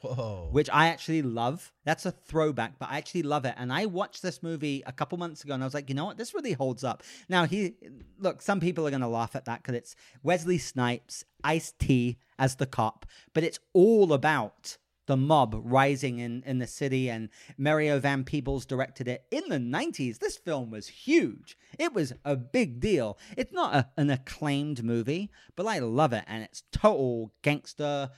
Whoa. 0.00 0.48
which 0.52 0.68
I 0.72 0.88
actually 0.88 1.22
love. 1.22 1.72
That's 1.84 2.06
a 2.06 2.12
throwback, 2.12 2.78
but 2.78 2.90
I 2.90 2.98
actually 2.98 3.22
love 3.22 3.44
it. 3.44 3.54
And 3.56 3.72
I 3.72 3.86
watched 3.86 4.22
this 4.22 4.42
movie 4.42 4.82
a 4.86 4.92
couple 4.92 5.18
months 5.18 5.44
ago, 5.44 5.54
and 5.54 5.62
I 5.62 5.66
was 5.66 5.74
like, 5.74 5.88
you 5.88 5.94
know 5.94 6.06
what, 6.06 6.18
this 6.18 6.34
really 6.34 6.52
holds 6.52 6.84
up. 6.84 7.02
Now, 7.28 7.44
he 7.46 7.74
look, 8.18 8.42
some 8.42 8.60
people 8.60 8.86
are 8.86 8.90
gonna 8.90 9.08
laugh 9.08 9.36
at 9.36 9.44
that 9.46 9.62
because 9.62 9.74
it's 9.74 9.96
Wesley 10.22 10.58
Snipes, 10.58 11.24
Ice 11.44 11.72
T 11.78 12.18
as 12.38 12.56
the 12.56 12.66
cop, 12.66 13.06
but 13.34 13.44
it's 13.44 13.58
all 13.72 14.12
about 14.12 14.78
the 15.08 15.16
mob 15.16 15.58
rising 15.64 16.18
in, 16.18 16.42
in 16.46 16.58
the 16.58 16.66
city, 16.66 17.10
and 17.10 17.30
Mario 17.56 17.98
Van 17.98 18.22
Peebles 18.24 18.66
directed 18.66 19.08
it 19.08 19.24
in 19.30 19.42
the 19.48 19.56
90s. 19.56 20.18
This 20.18 20.36
film 20.36 20.70
was 20.70 20.86
huge. 20.86 21.56
It 21.78 21.94
was 21.94 22.12
a 22.26 22.36
big 22.36 22.78
deal. 22.78 23.18
It's 23.36 23.52
not 23.52 23.74
a, 23.74 23.88
an 23.96 24.10
acclaimed 24.10 24.84
movie, 24.84 25.30
but 25.56 25.66
I 25.66 25.78
love 25.78 26.12
it, 26.12 26.24
and 26.28 26.44
it's 26.44 26.62
total 26.70 27.32
gangster 27.42 28.10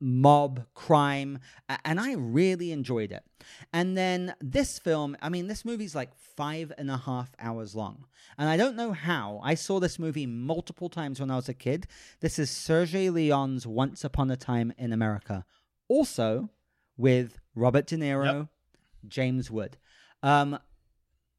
mob 0.00 0.64
crime 0.74 1.38
and 1.84 1.98
i 1.98 2.12
really 2.14 2.70
enjoyed 2.72 3.10
it. 3.12 3.24
And 3.72 3.96
then 3.96 4.34
this 4.40 4.78
film 4.78 5.16
i 5.22 5.28
mean 5.28 5.46
this 5.46 5.64
movie's 5.64 5.94
like 5.94 6.14
five 6.14 6.70
and 6.76 6.90
a 6.90 6.98
half 6.98 7.30
hours 7.38 7.74
long. 7.74 8.04
And 8.38 8.48
i 8.48 8.56
don't 8.56 8.76
know 8.76 8.92
how. 8.92 9.40
I 9.42 9.54
saw 9.54 9.80
this 9.80 9.98
movie 9.98 10.26
multiple 10.26 10.88
times 10.90 11.18
when 11.20 11.30
i 11.30 11.36
was 11.36 11.48
a 11.48 11.54
kid. 11.54 11.86
This 12.20 12.38
is 12.38 12.50
sergio 12.50 13.12
leone's 13.12 13.66
once 13.66 14.04
upon 14.04 14.30
a 14.30 14.36
time 14.36 14.72
in 14.76 14.92
america. 14.92 15.44
Also 15.88 16.50
with 16.98 17.38
robert 17.54 17.86
de 17.86 17.96
niro 17.96 18.48
james 19.08 19.50
wood. 19.50 19.76
Um 20.22 20.58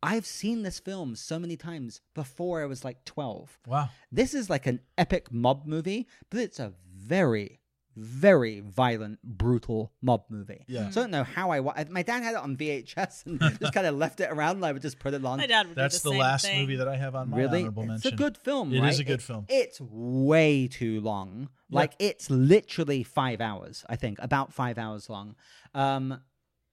i've 0.04 0.26
seen 0.26 0.62
this 0.64 0.80
film 0.80 1.16
so 1.16 1.40
many 1.40 1.58
times 1.58 2.02
before 2.14 2.62
i 2.62 2.66
was 2.66 2.86
like 2.86 3.04
12 3.06 3.58
Wow. 3.66 3.90
this 4.12 4.34
is 4.36 4.48
like 4.50 4.66
an 4.68 4.80
epic 4.98 5.32
mob 5.32 5.66
movie, 5.66 6.08
but 6.30 6.40
it's 6.40 6.60
a 6.60 6.74
very, 6.96 7.60
very 7.98 8.60
violent, 8.60 9.20
brutal 9.24 9.92
mob 10.02 10.26
movie. 10.30 10.64
Yeah. 10.68 10.90
So 10.92 11.02
I 11.02 11.04
don't 11.04 11.12
know 11.12 11.24
how 11.24 11.50
I. 11.50 11.60
Wa- 11.60 11.74
my 11.90 12.04
dad 12.04 12.22
had 12.24 12.36
it 12.36 12.40
on 12.40 12.56
VHS 12.56 13.26
and 13.26 13.40
just 13.60 13.74
kind 13.74 13.88
of 13.88 13.96
left 13.96 14.20
it 14.20 14.30
around, 14.32 14.58
and 14.58 14.66
I 14.66 14.72
would 14.72 14.82
just 14.82 15.00
put 15.00 15.14
it 15.14 15.26
on. 15.26 15.40
My 15.40 15.48
dad 15.48 15.68
would 15.68 15.76
That's 15.76 16.00
do 16.02 16.10
the, 16.10 16.10
the, 16.10 16.14
same 16.14 16.20
last 16.20 16.46
thing. 16.46 16.62
movie 16.62 16.76
that 16.76 16.88
I 16.88 16.96
have 16.96 17.16
on 17.16 17.30
my 17.30 17.38
really, 17.38 17.62
honorable 17.62 17.84
it's 17.84 17.90
mention. 17.90 18.14
a 18.14 18.16
good 18.16 18.38
film. 18.38 18.72
It 18.72 18.78
is 18.78 18.82
right? 18.82 19.00
a 19.00 19.04
good 19.04 19.24
film. 19.24 19.46
It's 19.50 19.82
way 19.82 20.68
too 20.68 21.02
long. 21.02 21.50
Like 21.70 21.94
it's 22.00 22.30
literally 22.30 23.04
five 23.04 23.42
hours. 23.42 23.84
I 23.90 23.96
think 23.96 24.20
about 24.22 24.54
five 24.54 24.78
hours 24.78 25.10
long, 25.10 25.36
um, 25.74 26.22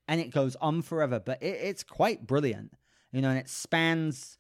and 0.07 0.21
it 0.21 0.31
goes 0.31 0.57
on 0.57 0.83
forever. 0.83 1.21
But 1.21 1.43
it, 1.43 1.59
it's 1.63 1.83
quite 1.83 2.27
brilliant, 2.27 2.75
you 3.13 3.23
know, 3.23 3.31
and 3.31 3.39
it 3.39 3.49
spans, 3.49 4.37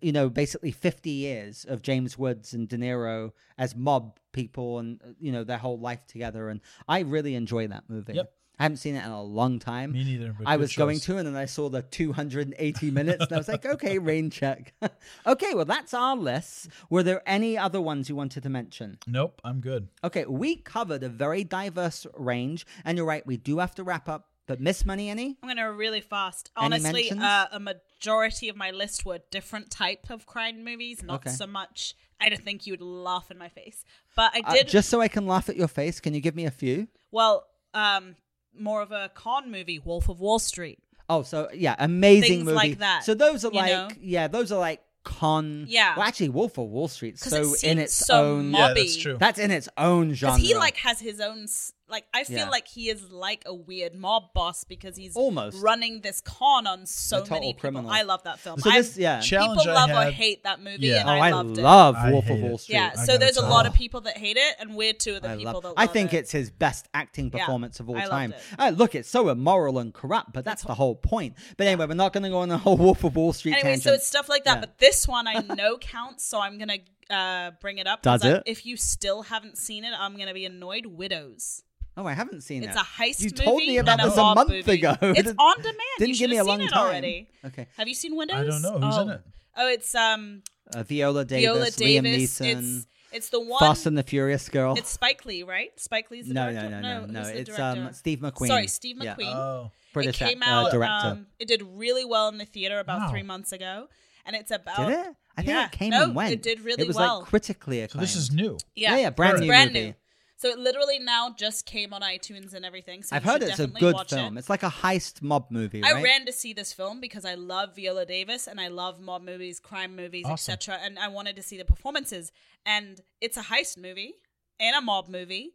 you 0.00 0.12
know, 0.12 0.28
basically 0.28 0.72
fifty 0.72 1.10
years 1.10 1.64
of 1.64 1.82
James 1.82 2.18
Woods 2.18 2.52
and 2.54 2.68
De 2.68 2.76
Niro 2.76 3.32
as 3.58 3.76
mob 3.76 4.18
people, 4.32 4.78
and 4.78 5.00
uh, 5.02 5.08
you 5.20 5.32
know 5.32 5.44
their 5.44 5.58
whole 5.58 5.78
life 5.78 6.06
together. 6.06 6.48
And 6.48 6.60
I 6.88 7.00
really 7.00 7.34
enjoy 7.34 7.68
that 7.68 7.84
movie. 7.88 8.14
Yep. 8.14 8.32
I 8.58 8.64
haven't 8.64 8.76
seen 8.76 8.94
it 8.94 9.04
in 9.04 9.10
a 9.10 9.22
long 9.22 9.58
time. 9.58 9.92
Me 9.92 10.04
neither. 10.04 10.36
I 10.44 10.56
was 10.56 10.76
going 10.76 11.00
to, 11.00 11.16
and 11.16 11.26
then 11.26 11.34
I 11.34 11.46
saw 11.46 11.68
the 11.68 11.82
280 11.82 12.90
minutes, 12.92 13.24
and 13.24 13.32
I 13.32 13.36
was 13.38 13.48
like, 13.48 13.66
okay, 13.66 13.98
rain 13.98 14.30
check. 14.30 14.72
okay, 15.26 15.54
well, 15.54 15.64
that's 15.64 15.94
our 15.94 16.16
list. 16.16 16.68
Were 16.88 17.02
there 17.02 17.22
any 17.26 17.58
other 17.58 17.80
ones 17.80 18.08
you 18.08 18.14
wanted 18.14 18.42
to 18.44 18.50
mention? 18.50 18.98
Nope, 19.06 19.40
I'm 19.42 19.60
good. 19.60 19.88
Okay, 20.04 20.26
we 20.26 20.56
covered 20.56 21.02
a 21.02 21.08
very 21.08 21.44
diverse 21.44 22.06
range, 22.16 22.66
and 22.84 22.96
you're 22.96 23.06
right, 23.06 23.26
we 23.26 23.36
do 23.36 23.58
have 23.58 23.74
to 23.76 23.84
wrap 23.84 24.08
up. 24.08 24.28
But 24.46 24.60
Miss 24.60 24.84
Money, 24.84 25.08
Annie? 25.08 25.38
I'm 25.42 25.48
gonna 25.48 25.72
really 25.72 26.00
fast. 26.00 26.50
Any 26.56 26.66
Honestly, 26.66 26.92
mentions? 27.04 27.22
uh, 27.22 27.46
a 27.52 27.60
majority 27.60 28.48
of 28.48 28.56
my 28.56 28.70
list 28.72 29.04
were 29.06 29.20
different 29.30 29.70
type 29.70 30.10
of 30.10 30.26
crime 30.26 30.64
movies, 30.64 31.02
not 31.02 31.20
Okay. 31.26 31.30
so 31.30 31.46
much. 31.46 31.94
I 32.20 32.28
don't 32.28 32.42
think 32.42 32.66
you'd 32.66 32.80
laugh 32.80 33.30
in 33.30 33.38
my 33.38 33.48
face, 33.48 33.84
but 34.16 34.32
I 34.34 34.40
Uh, 34.44 34.54
did. 34.54 34.68
just 34.68 34.88
so 34.88 35.00
I 35.00 35.08
can 35.08 35.26
laugh 35.26 35.48
at 35.48 35.56
your 35.56 35.68
face, 35.68 36.00
can 36.00 36.12
you 36.14 36.20
give 36.20 36.34
me 36.34 36.44
a 36.44 36.50
few? 36.50 36.88
well, 37.10 37.46
um, 37.74 38.16
more 38.54 38.82
of 38.82 38.90
a 38.92 39.10
con 39.14 39.50
movie, 39.50 39.78
Wolf 39.78 40.08
of 40.08 40.20
Wall 40.20 40.38
Street. 40.38 40.78
Oh, 41.08 41.22
so 41.22 41.48
yeah, 41.54 41.74
amazing 41.78 42.28
Things 42.30 42.44
movie. 42.44 42.54
like 42.56 42.78
that, 42.78 43.04
So 43.04 43.14
those 43.14 43.44
are 43.44 43.48
you 43.52 43.58
like, 43.58 43.70
know? 43.70 43.88
yeah, 44.00 44.28
those 44.28 44.50
are 44.52 44.58
like 44.58 44.82
con. 45.04 45.66
Yeah. 45.68 45.96
Well, 45.96 46.06
actually, 46.06 46.28
Wolf 46.28 46.56
of 46.58 46.68
Wall 46.68 46.86
Street. 46.88 47.18
'Cause 47.20 47.30
So 47.32 47.40
it 47.40 47.46
in 47.46 47.54
seems 47.56 47.80
its 47.80 47.94
so 47.94 48.24
own. 48.36 48.50
mo- 48.50 48.58
Yeah, 48.58 48.68
Mobby. 48.68 48.74
that's 48.76 48.96
true. 48.96 49.16
That's 49.18 49.38
in 49.38 49.50
its 49.50 49.68
own 49.76 50.14
genre. 50.14 50.36
Because 50.36 50.48
he 50.48 50.54
like 50.54 50.76
has 50.78 51.00
his 51.00 51.20
own. 51.20 51.44
s- 51.44 51.72
Like 51.92 52.06
I 52.14 52.24
feel 52.24 52.38
Yeah. 52.38 52.48
like 52.48 52.66
he 52.66 52.88
is 52.88 53.12
like 53.12 53.42
a 53.46 53.54
weird 53.54 53.94
mob 53.94 54.32
boss 54.34 54.64
because 54.64 54.96
he's 54.96 55.14
Almost. 55.14 55.62
running 55.62 56.00
this 56.00 56.20
con 56.22 56.66
on 56.66 56.86
so 56.86 57.18
A 57.22 57.30
many 57.30 57.52
people. 57.52 57.60
criminal. 57.60 57.90
I 57.90 58.02
love 58.02 58.22
that 58.24 58.38
film. 58.40 58.58
So 58.60 58.70
I'm- 58.70 58.78
this, 58.82 58.96
yeah. 58.96 59.20
Challenge 59.20 59.60
people 59.60 59.76
I 59.76 59.84
love 59.86 60.08
or 60.08 60.10
hate 60.10 60.42
that 60.44 60.60
movie, 60.60 60.86
Yeah. 60.88 61.00
and 61.02 61.10
Oh, 61.10 61.12
I 61.12 61.28
I, 61.28 61.30
loved 61.30 61.58
it. 61.58 61.62
love 61.62 61.94
I 61.96 62.10
Wolf 62.10 62.24
of 62.30 62.36
hate. 62.38 62.42
Wall 62.42 62.58
Street. 62.58 62.74
Yeah, 62.76 62.90
I 62.94 62.96
so 63.04 63.06
gotta 63.08 63.18
there's 63.18 63.36
a 63.36 63.46
lot 63.46 63.66
of 63.66 63.74
people 63.74 64.00
that 64.02 64.16
hate 64.16 64.38
it, 64.38 64.56
and 64.58 64.74
we're 64.74 64.94
two 64.94 65.16
of 65.16 65.22
the 65.22 65.28
I 65.32 65.36
people 65.36 65.52
love. 65.52 65.62
that 65.64 65.68
love 65.68 65.78
it. 65.78 65.80
I 65.82 65.86
think 65.86 66.14
it. 66.14 66.16
it's 66.18 66.32
his 66.32 66.50
best 66.50 66.88
acting 66.94 67.30
Yeah, 67.32 67.40
performance 67.44 67.78
of 67.78 67.88
all 67.90 67.96
I 67.98 68.06
time. 68.06 68.32
it. 68.32 68.40
Uh, 68.58 68.70
look, 68.70 68.94
it's 68.94 69.08
so 69.10 69.28
immoral 69.28 69.78
and 69.78 69.92
corrupt, 69.92 70.32
but 70.32 70.44
that's 70.46 70.62
the 70.62 70.74
whole 70.74 70.94
point. 70.96 71.36
But 71.58 71.66
anyway, 71.66 71.86
we're 71.86 71.94
not 71.94 72.14
going 72.14 72.22
to 72.24 72.30
go 72.30 72.38
on 72.38 72.50
a 72.50 72.56
whole 72.58 72.78
Wolf 72.78 73.04
of 73.04 73.14
Wall 73.16 73.34
Street 73.34 73.52
Anyway, 73.52 73.62
tangent. 73.72 73.82
so 73.84 73.92
it's 73.92 74.06
stuff 74.06 74.30
like 74.30 74.44
that. 74.44 74.54
Yeah. 74.54 74.60
But 74.60 74.78
this 74.78 75.06
one 75.06 75.26
I 75.28 75.34
know 75.54 75.76
counts, 75.76 76.24
so 76.24 76.40
I'm 76.40 76.56
gonna 76.58 76.78
uh, 77.10 77.50
bring 77.60 77.76
it 77.78 77.86
up. 77.86 78.00
Does 78.02 78.24
I- 78.24 78.36
it? 78.36 78.42
If 78.46 78.64
you 78.64 78.76
still 78.78 79.22
haven't 79.22 79.58
seen 79.58 79.84
it, 79.84 79.92
I'm 79.98 80.16
gonna 80.16 80.32
be 80.32 80.46
annoyed. 80.46 80.86
Widows. 80.86 81.62
Oh, 81.96 82.06
I 82.06 82.14
haven't 82.14 82.40
seen 82.42 82.62
It's 82.62 82.74
it. 82.76 82.78
It's 82.78 82.80
a 82.80 83.02
heist 83.02 83.20
You 83.20 83.26
movie. 83.30 83.36
You 83.42 83.44
told 83.44 83.58
me 83.58 83.76
about 83.78 83.98
this 84.02 84.16
a, 84.16 84.20
a 84.20 84.34
month 84.34 84.50
movie. 84.50 84.72
ago. 84.72 84.96
It's 85.02 85.28
on 85.38 85.56
demand. 85.58 85.76
Didn't 85.98 86.10
you 86.14 86.18
give 86.18 86.30
me 86.30 86.38
a 86.38 86.44
long 86.44 86.66
time. 86.66 86.78
already. 86.86 87.28
Okay. 87.44 87.66
Have 87.76 87.88
you 87.88 87.94
seen 87.94 88.16
Widows? 88.16 88.36
I 88.36 88.44
don't 88.44 88.62
know 88.62 88.78
who's 88.78 88.96
oh. 88.96 89.02
in 89.02 89.08
it. 89.10 89.20
Oh, 89.56 89.68
it's 89.68 89.94
um 89.94 90.42
Uh, 90.74 90.82
Viola 90.84 91.24
Davis, 91.24 91.44
Viola 91.44 91.66
Liam 91.66 92.02
Davis. 92.04 92.40
Neeson, 92.40 92.76
It's 92.78 92.86
it's 93.12 93.28
the 93.28 93.40
one. 93.40 93.58
Fast 93.58 93.84
and 93.84 93.98
the 93.98 94.02
Furious 94.02 94.48
girl. 94.48 94.74
It's 94.78 94.88
Spike 94.88 95.26
Lee, 95.26 95.42
right? 95.42 95.78
Spike 95.78 96.10
Lee's 96.10 96.28
the 96.28 96.32
no, 96.34 96.50
director. 96.50 96.70
no, 96.70 96.80
no, 96.80 97.00
no, 97.00 97.06
no. 97.06 97.18
who's 97.20 97.28
the 97.28 97.38
It's 97.40 97.50
director? 97.56 97.80
um 97.88 97.92
Steve 97.92 98.20
McQueen. 98.20 98.46
Sorry, 98.46 98.66
Steve 98.68 98.96
Yeah. 99.02 99.14
McQueen. 99.14 99.34
Oh, 99.34 99.70
British 99.92 100.22
it 100.22 100.24
came 100.30 100.42
out. 100.42 100.68
uh, 100.68 100.70
director. 100.70 101.08
Um, 101.08 101.26
it 101.38 101.46
did 101.48 101.62
really 101.62 102.06
well 102.06 102.28
in 102.28 102.38
the 102.38 102.46
theater 102.46 102.78
about 102.78 103.00
Wow. 103.00 103.10
three 103.10 103.22
months 103.22 103.52
ago, 103.52 103.88
and 104.24 104.34
it's 104.34 104.50
about. 104.50 104.78
Did 104.88 104.98
it? 104.98 105.06
I 105.36 105.42
think 105.42 105.48
yeah. 105.54 105.66
it 105.66 105.72
came 105.72 105.90
No, 105.90 106.04
and 106.04 106.14
went. 106.14 106.32
it 106.32 106.42
did 106.42 106.60
really 106.60 106.82
It 106.82 106.86
was 106.88 106.96
well. 106.96 107.20
like 107.20 107.28
critically 107.28 107.78
so 107.80 107.84
acclaimed. 107.84 108.02
this 108.02 108.16
is 108.16 108.32
new. 108.32 108.56
Yeah, 108.74 108.92
Yeah, 108.96 109.00
yeah, 109.02 109.10
brand 109.10 109.40
new 109.40 109.46
brand 109.46 109.72
movie. 109.74 109.86
new. 109.88 109.94
So 110.42 110.48
it 110.48 110.58
literally 110.58 110.98
now 110.98 111.32
just 111.38 111.66
came 111.66 111.92
on 111.92 112.00
iTunes 112.00 112.52
and 112.52 112.64
everything. 112.64 113.04
So 113.04 113.14
I've 113.14 113.22
heard 113.22 113.44
it's 113.44 113.60
a 113.60 113.68
good 113.68 113.94
film. 114.08 114.36
It. 114.36 114.40
It's 114.40 114.50
like 114.50 114.64
a 114.64 114.70
heist 114.70 115.22
mob 115.22 115.46
movie, 115.50 115.84
I 115.84 115.92
right? 115.92 116.02
ran 116.02 116.26
to 116.26 116.32
see 116.32 116.52
this 116.52 116.72
film 116.72 117.00
because 117.00 117.24
I 117.24 117.34
love 117.34 117.76
Viola 117.76 118.04
Davis 118.04 118.48
and 118.48 118.60
I 118.60 118.66
love 118.66 118.98
mob 118.98 119.22
movies, 119.22 119.60
crime 119.60 119.94
movies, 119.94 120.24
Awesome. 120.26 120.54
etc. 120.54 120.80
And 120.82 120.98
I 120.98 121.06
wanted 121.06 121.36
to 121.36 121.42
see 121.42 121.58
the 121.58 121.64
performances. 121.64 122.32
And 122.66 123.02
it's 123.20 123.36
a 123.36 123.42
heist 123.42 123.78
movie 123.78 124.14
and 124.58 124.74
a 124.74 124.80
mob 124.80 125.08
movie 125.08 125.52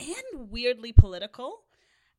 and 0.00 0.50
weirdly 0.50 0.90
political, 0.90 1.60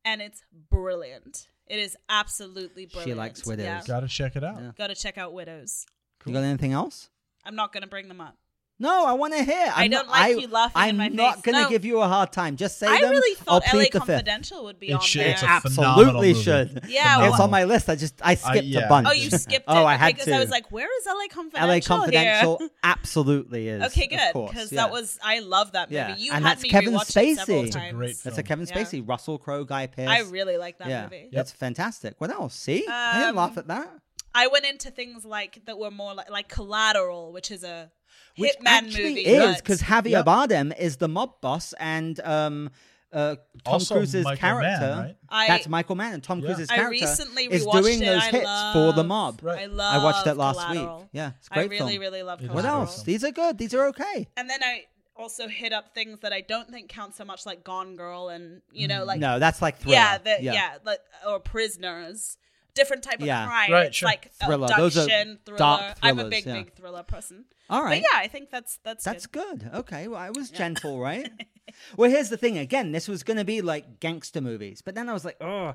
and 0.02 0.22
it's 0.22 0.42
brilliant. 0.70 1.48
It 1.66 1.78
is 1.80 1.98
absolutely 2.08 2.86
brilliant. 2.86 3.10
She 3.10 3.14
likes 3.14 3.44
widows. 3.44 3.66
Yeah. 3.66 3.82
Got 3.86 4.00
to 4.00 4.08
check 4.08 4.36
it 4.36 4.42
out. 4.42 4.56
Yeah. 4.58 4.70
Got 4.78 4.86
to 4.86 4.94
check 4.94 5.18
out 5.18 5.34
Widows. 5.34 5.84
You 6.24 6.32
got 6.32 6.44
anything 6.44 6.72
else? 6.72 7.10
I'm 7.44 7.56
not 7.56 7.74
going 7.74 7.82
to 7.82 7.88
bring 7.90 8.08
them 8.08 8.22
up. 8.22 8.38
No, 8.78 9.06
I 9.06 9.14
want 9.14 9.32
to 9.32 9.42
hear. 9.42 9.72
I 9.74 9.84
I'm 9.84 9.90
don't 9.90 10.06
not, 10.06 10.12
like 10.12 10.22
I, 10.22 10.28
you 10.38 10.48
laughing 10.48 10.88
in 10.90 11.00
I'm 11.00 11.16
not 11.16 11.42
going 11.42 11.54
to 11.54 11.62
No. 11.62 11.68
give 11.70 11.86
you 11.86 12.00
a 12.02 12.06
hard 12.08 12.30
time. 12.30 12.56
Just 12.56 12.78
say 12.78 12.86
I 12.86 13.00
them. 13.00 13.10
really 13.10 13.34
I'll 13.48 13.60
thought 13.60 13.62
LA 13.68 13.70
plead 13.70 13.92
the 13.92 14.00
fifth. 14.00 14.06
Confidential 14.08 14.64
would 14.64 14.78
be 14.78 14.90
It 14.90 14.94
on 14.94 15.00
should- 15.00 15.22
there. 15.22 15.30
it's 15.30 15.42
a 15.42 15.46
Absolutely 15.46 16.34
should. 16.34 16.82
Yeah, 16.88 17.26
it's 17.28 17.40
on 17.40 17.50
my 17.50 17.64
list. 17.64 17.88
I 17.88 17.96
just 17.96 18.14
I 18.22 18.34
skipped 18.34 18.64
yeah. 18.66 18.80
a 18.84 18.88
bunch. 18.88 19.08
Oh, 19.08 19.12
you 19.12 19.30
skipped 19.30 19.54
it. 19.68 19.72
oh, 19.72 19.86
I 19.86 19.94
had 19.94 20.08
because 20.14 20.26
to. 20.26 20.34
I 20.36 20.40
was 20.40 20.50
like, 20.50 20.70
"Where 20.70 20.88
is 20.98 21.06
LA 21.06 21.28
Confidential?" 21.30 21.68
LA 21.68 21.80
Confidential 21.80 22.58
Here? 22.58 22.68
absolutely 22.84 23.68
is. 23.68 23.82
Okay, 23.84 24.08
good 24.08 24.18
because 24.48 24.70
yeah. 24.72 24.82
that 24.82 24.90
was 24.92 25.18
I 25.24 25.38
love 25.38 25.72
that 25.72 25.88
movie. 25.90 25.96
Yeah, 25.96 26.16
You 26.16 26.32
and 26.32 26.44
had 26.44 26.52
that's 26.58 26.62
me 26.62 26.68
Kevin 26.68 26.92
rewatch 26.94 27.16
it 27.16 27.36
several 27.38 27.62
Spacey. 27.62 27.66
It's 27.66 27.76
a 27.76 27.78
times. 27.78 27.92
great 27.96 28.08
That's 28.24 28.26
a 28.26 28.30
film. 28.42 28.46
Kevin 28.46 28.66
Yeah. 28.66 28.74
Spacey, 28.74 29.08
Russell 29.08 29.38
Crowe, 29.38 29.64
Guy 29.64 29.86
Pearce. 29.86 30.08
I 30.08 30.20
really 30.30 30.58
like 30.58 30.78
that 30.78 30.88
yeah, 30.88 31.04
movie. 31.04 31.30
that's 31.32 31.50
fantastic. 31.50 32.14
What 32.18 32.30
else? 32.30 32.54
See, 32.54 32.86
I 32.88 33.14
didn't 33.20 33.30
Um, 33.30 33.36
laugh 33.36 33.56
at 33.56 33.68
that. 33.68 33.90
I 34.36 34.46
went 34.48 34.64
into 34.66 34.90
things 34.90 35.24
like 35.24 35.64
that 35.66 35.78
were 35.78 35.90
more 35.90 36.14
like, 36.14 36.30
like 36.30 36.48
Collateral, 36.48 37.32
which 37.32 37.50
is 37.50 37.64
a 37.64 37.90
Which 38.36 38.52
hitman 38.52 38.66
actually 38.66 39.08
movie. 39.10 39.20
is 39.26 39.56
because 39.56 39.82
Javier 39.82 40.10
Yep. 40.10 40.26
Bardem 40.26 40.78
is 40.78 40.98
the 40.98 41.08
mob 41.08 41.40
boss, 41.40 41.72
and 41.80 42.20
um, 42.20 42.70
uh, 43.12 43.36
Tom 43.64 43.72
Also 43.74 43.94
Cruise's 43.96 44.24
Michael 44.24 44.40
character. 44.40 44.86
Mann, 44.86 44.98
right? 44.98 45.16
I- 45.30 45.46
that's 45.48 45.68
Michael 45.68 45.96
Mann, 45.96 46.12
and 46.14 46.22
Tom 46.22 46.40
Yeah. 46.40 46.46
Cruise's 46.46 46.68
I 46.70 46.74
character 46.76 46.90
recently 47.06 47.44
is 47.44 47.64
doing 47.64 48.02
it. 48.02 48.06
those 48.06 48.22
I 48.22 48.30
hits 48.30 48.44
love, 48.44 48.72
for 48.74 48.92
the 48.92 49.04
mob. 49.04 49.40
Right. 49.42 49.70
I 49.70 49.96
I 49.96 50.04
watched 50.04 50.26
it 50.26 50.34
last 50.34 50.60
Collateral. 50.60 50.98
week. 50.98 51.08
Yeah, 51.12 51.30
it's 51.38 51.48
a 51.48 51.52
I 51.52 51.54
great 51.56 51.70
really, 51.70 51.92
film. 51.92 52.00
really 52.02 52.22
love 52.22 52.40
It 52.40 52.44
is 52.44 52.50
a 52.50 52.52
What 52.54 52.64
else? 52.66 53.02
These 53.04 53.24
are 53.24 53.32
good. 53.32 53.56
These 53.58 53.72
are 53.74 53.86
okay. 53.86 54.28
And 54.36 54.50
then 54.50 54.62
I 54.62 54.84
also 55.16 55.48
hit 55.48 55.72
up 55.72 55.94
things 55.94 56.20
that 56.20 56.32
I 56.34 56.42
don't 56.42 56.68
think 56.70 56.90
count 56.90 57.14
so 57.14 57.24
much, 57.24 57.46
like 57.46 57.64
Gone 57.64 57.96
Girl, 57.96 58.28
and 58.28 58.60
you 58.70 58.86
know, 58.86 59.04
like 59.04 59.18
no, 59.18 59.38
that's 59.38 59.62
like 59.62 59.78
thriller. 59.78 59.94
yeah, 59.96 60.18
the, 60.18 60.36
yeah, 60.42 60.74
like 60.84 60.98
or 61.26 61.40
Prisoners. 61.40 62.36
Different 62.76 63.02
type 63.02 63.20
of 63.20 63.26
Yeah. 63.26 63.46
crime. 63.46 63.72
Right, 63.72 63.86
it's 63.86 63.96
sure. 63.96 64.08
like 64.08 64.30
Thriller. 64.34 64.68
Those 64.76 64.96
are 64.96 65.02
abduction, 65.02 65.38
thriller. 65.44 65.58
dark 65.58 65.96
I'm 66.02 66.18
a 66.18 66.28
big, 66.28 66.46
yeah. 66.46 66.52
big 66.52 66.74
thriller 66.74 67.02
person. 67.02 67.46
All 67.68 67.82
right. 67.82 68.02
But 68.02 68.08
yeah, 68.12 68.20
I 68.24 68.28
think 68.28 68.50
that's 68.50 68.78
that's 68.84 69.02
That's 69.04 69.26
good. 69.26 69.60
good. 69.60 69.70
Okay, 69.74 70.06
well, 70.08 70.20
I 70.20 70.30
was 70.30 70.50
gentle, 70.50 71.00
right? 71.00 71.28
well, 71.96 72.10
here's 72.10 72.28
the 72.28 72.36
thing. 72.36 72.58
Again, 72.58 72.92
this 72.92 73.08
was 73.08 73.22
going 73.24 73.38
to 73.38 73.44
be 73.44 73.60
like 73.62 73.98
gangster 73.98 74.40
movies, 74.40 74.82
but 74.82 74.94
then 74.94 75.08
I 75.08 75.12
was 75.12 75.24
like, 75.24 75.36
oh, 75.40 75.74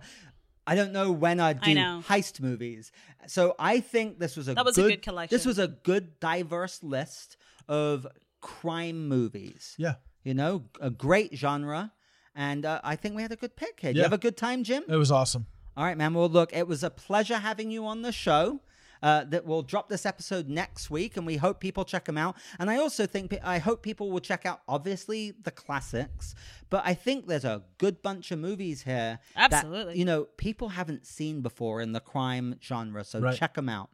I 0.65 0.75
don't 0.75 0.93
know 0.93 1.11
when 1.11 1.39
I'd 1.39 1.59
do 1.61 1.73
know. 1.73 2.03
heist 2.07 2.39
movies. 2.39 2.91
So 3.27 3.55
I 3.59 3.79
think 3.79 4.19
this 4.19 4.37
was 4.37 4.47
a 4.47 4.53
That 4.53 4.63
was 4.63 4.77
a 4.77 4.81
good, 4.83 4.89
good 4.89 5.01
collection. 5.01 5.35
This 5.35 5.45
was 5.45 5.57
a 5.59 5.67
good, 5.67 6.19
diverse 6.19 6.81
list 6.83 7.35
of 7.67 8.05
crime 8.41 9.07
movies. 9.07 9.75
Yeah. 9.77 9.95
You 10.23 10.35
know, 10.35 10.65
a 10.79 10.91
great 10.91 11.35
genre, 11.35 11.91
and 12.35 12.63
uh, 12.63 12.79
I 12.83 12.95
think 12.95 13.15
we 13.15 13.23
had 13.23 13.31
a 13.31 13.35
good 13.35 13.55
pick 13.55 13.79
here. 13.79 13.91
Did 13.91 13.97
you 13.97 14.03
have 14.03 14.13
a 14.13 14.19
good 14.19 14.37
time, 14.37 14.63
Jim? 14.63 14.83
It 14.87 14.95
was 14.95 15.11
awesome. 15.11 15.47
All 15.77 15.83
right, 15.85 15.97
man. 15.97 16.13
Well, 16.13 16.29
look, 16.29 16.53
it 16.53 16.67
was 16.67 16.83
a 16.83 16.89
pleasure 16.89 17.37
having 17.37 17.71
you 17.71 17.85
on 17.85 18.01
the 18.01 18.11
show. 18.11 18.59
uh, 19.03 19.23
that 19.23 19.43
will 19.47 19.63
drop 19.63 19.89
this 19.89 20.05
episode 20.05 20.47
next 20.47 20.91
week, 20.91 21.17
and 21.17 21.25
we 21.25 21.35
hope 21.37 21.59
people 21.59 21.83
check 21.83 22.05
them 22.05 22.19
out. 22.19 22.35
And 22.59 22.69
I 22.69 22.77
also 22.77 23.07
think 23.07 23.35
I 23.43 23.57
hope 23.57 23.81
people 23.81 24.11
will 24.11 24.19
check 24.19 24.45
out 24.45 24.61
obviously 24.67 25.31
the 25.41 25.49
classics, 25.49 26.35
but 26.69 26.83
I 26.85 26.93
think 26.93 27.25
there's 27.25 27.43
a 27.43 27.63
good 27.79 28.03
bunch 28.03 28.29
of 28.29 28.37
movies 28.37 28.83
here 28.83 29.17
Absolutely. 29.35 29.93
that 29.93 29.97
you 29.97 30.05
know 30.05 30.25
people 30.37 30.69
haven't 30.69 31.07
seen 31.07 31.41
before 31.41 31.81
in 31.81 31.93
the 31.93 31.99
crime 31.99 32.59
genre. 32.61 33.03
So 33.03 33.19
Right. 33.21 33.35
check 33.35 33.55
them 33.55 33.69
out. 33.69 33.89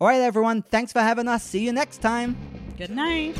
All 0.00 0.06
right, 0.06 0.20
everyone. 0.20 0.62
Thanks 0.62 0.92
for 0.92 1.00
having 1.00 1.26
us. 1.26 1.42
See 1.42 1.64
you 1.64 1.72
next 1.72 1.98
time. 1.98 2.36
Good 2.78 2.90
night. 2.90 3.36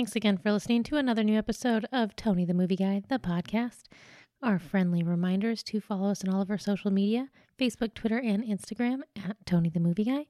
Thanks 0.00 0.16
again 0.16 0.38
for 0.38 0.50
listening 0.50 0.82
to 0.84 0.96
another 0.96 1.22
new 1.22 1.36
episode 1.36 1.86
of 1.92 2.16
Tony 2.16 2.46
the 2.46 2.54
Movie 2.54 2.74
Guy, 2.74 3.02
the 3.10 3.18
podcast. 3.18 3.82
Our 4.42 4.58
friendly 4.58 5.02
reminders 5.02 5.62
to 5.64 5.78
follow 5.78 6.10
us 6.10 6.24
on 6.24 6.32
all 6.32 6.40
of 6.40 6.48
our 6.48 6.56
social 6.56 6.90
media 6.90 7.28
Facebook, 7.58 7.92
Twitter, 7.92 8.16
and 8.16 8.42
Instagram 8.42 9.00
at 9.14 9.36
Tony 9.44 9.68
the 9.68 9.78
Movie 9.78 10.04
Guy. 10.04 10.24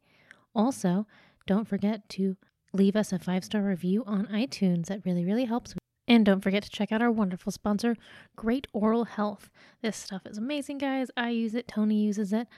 Also, 0.56 1.06
don't 1.46 1.68
forget 1.68 2.08
to 2.08 2.36
leave 2.72 2.96
us 2.96 3.12
a 3.12 3.20
five 3.20 3.44
star 3.44 3.62
review 3.62 4.02
on 4.08 4.26
iTunes. 4.26 4.86
That 4.86 5.06
really, 5.06 5.24
really 5.24 5.44
helps. 5.44 5.76
And 6.08 6.26
don't 6.26 6.40
forget 6.40 6.64
to 6.64 6.70
check 6.70 6.90
out 6.90 7.00
our 7.00 7.12
wonderful 7.12 7.52
sponsor, 7.52 7.94
Great 8.34 8.66
Oral 8.72 9.04
Health. 9.04 9.50
This 9.82 9.96
stuff 9.96 10.22
is 10.26 10.36
amazing, 10.36 10.78
guys. 10.78 11.12
I 11.16 11.30
use 11.30 11.54
it, 11.54 11.68
Tony 11.68 12.02
uses 12.02 12.32
it, 12.32 12.48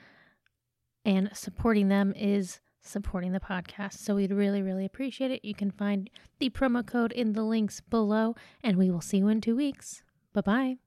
and 1.04 1.28
supporting 1.34 1.88
them 1.88 2.14
is 2.16 2.60
supporting 2.82 3.32
the 3.32 3.40
podcast. 3.40 3.94
So 3.94 4.16
we'd 4.16 4.32
really, 4.32 4.62
really 4.62 4.84
appreciate 4.84 5.30
it. 5.30 5.44
You 5.44 5.54
can 5.54 5.70
find 5.70 6.10
the 6.38 6.50
promo 6.50 6.86
code 6.86 7.12
in 7.12 7.32
the 7.32 7.42
links 7.42 7.80
below, 7.80 8.34
and 8.62 8.76
we 8.76 8.90
will 8.90 9.00
see 9.00 9.18
you 9.18 9.28
in 9.28 9.40
two 9.40 9.56
weeks. 9.56 10.02
Bye 10.32 10.40
bye. 10.42 10.81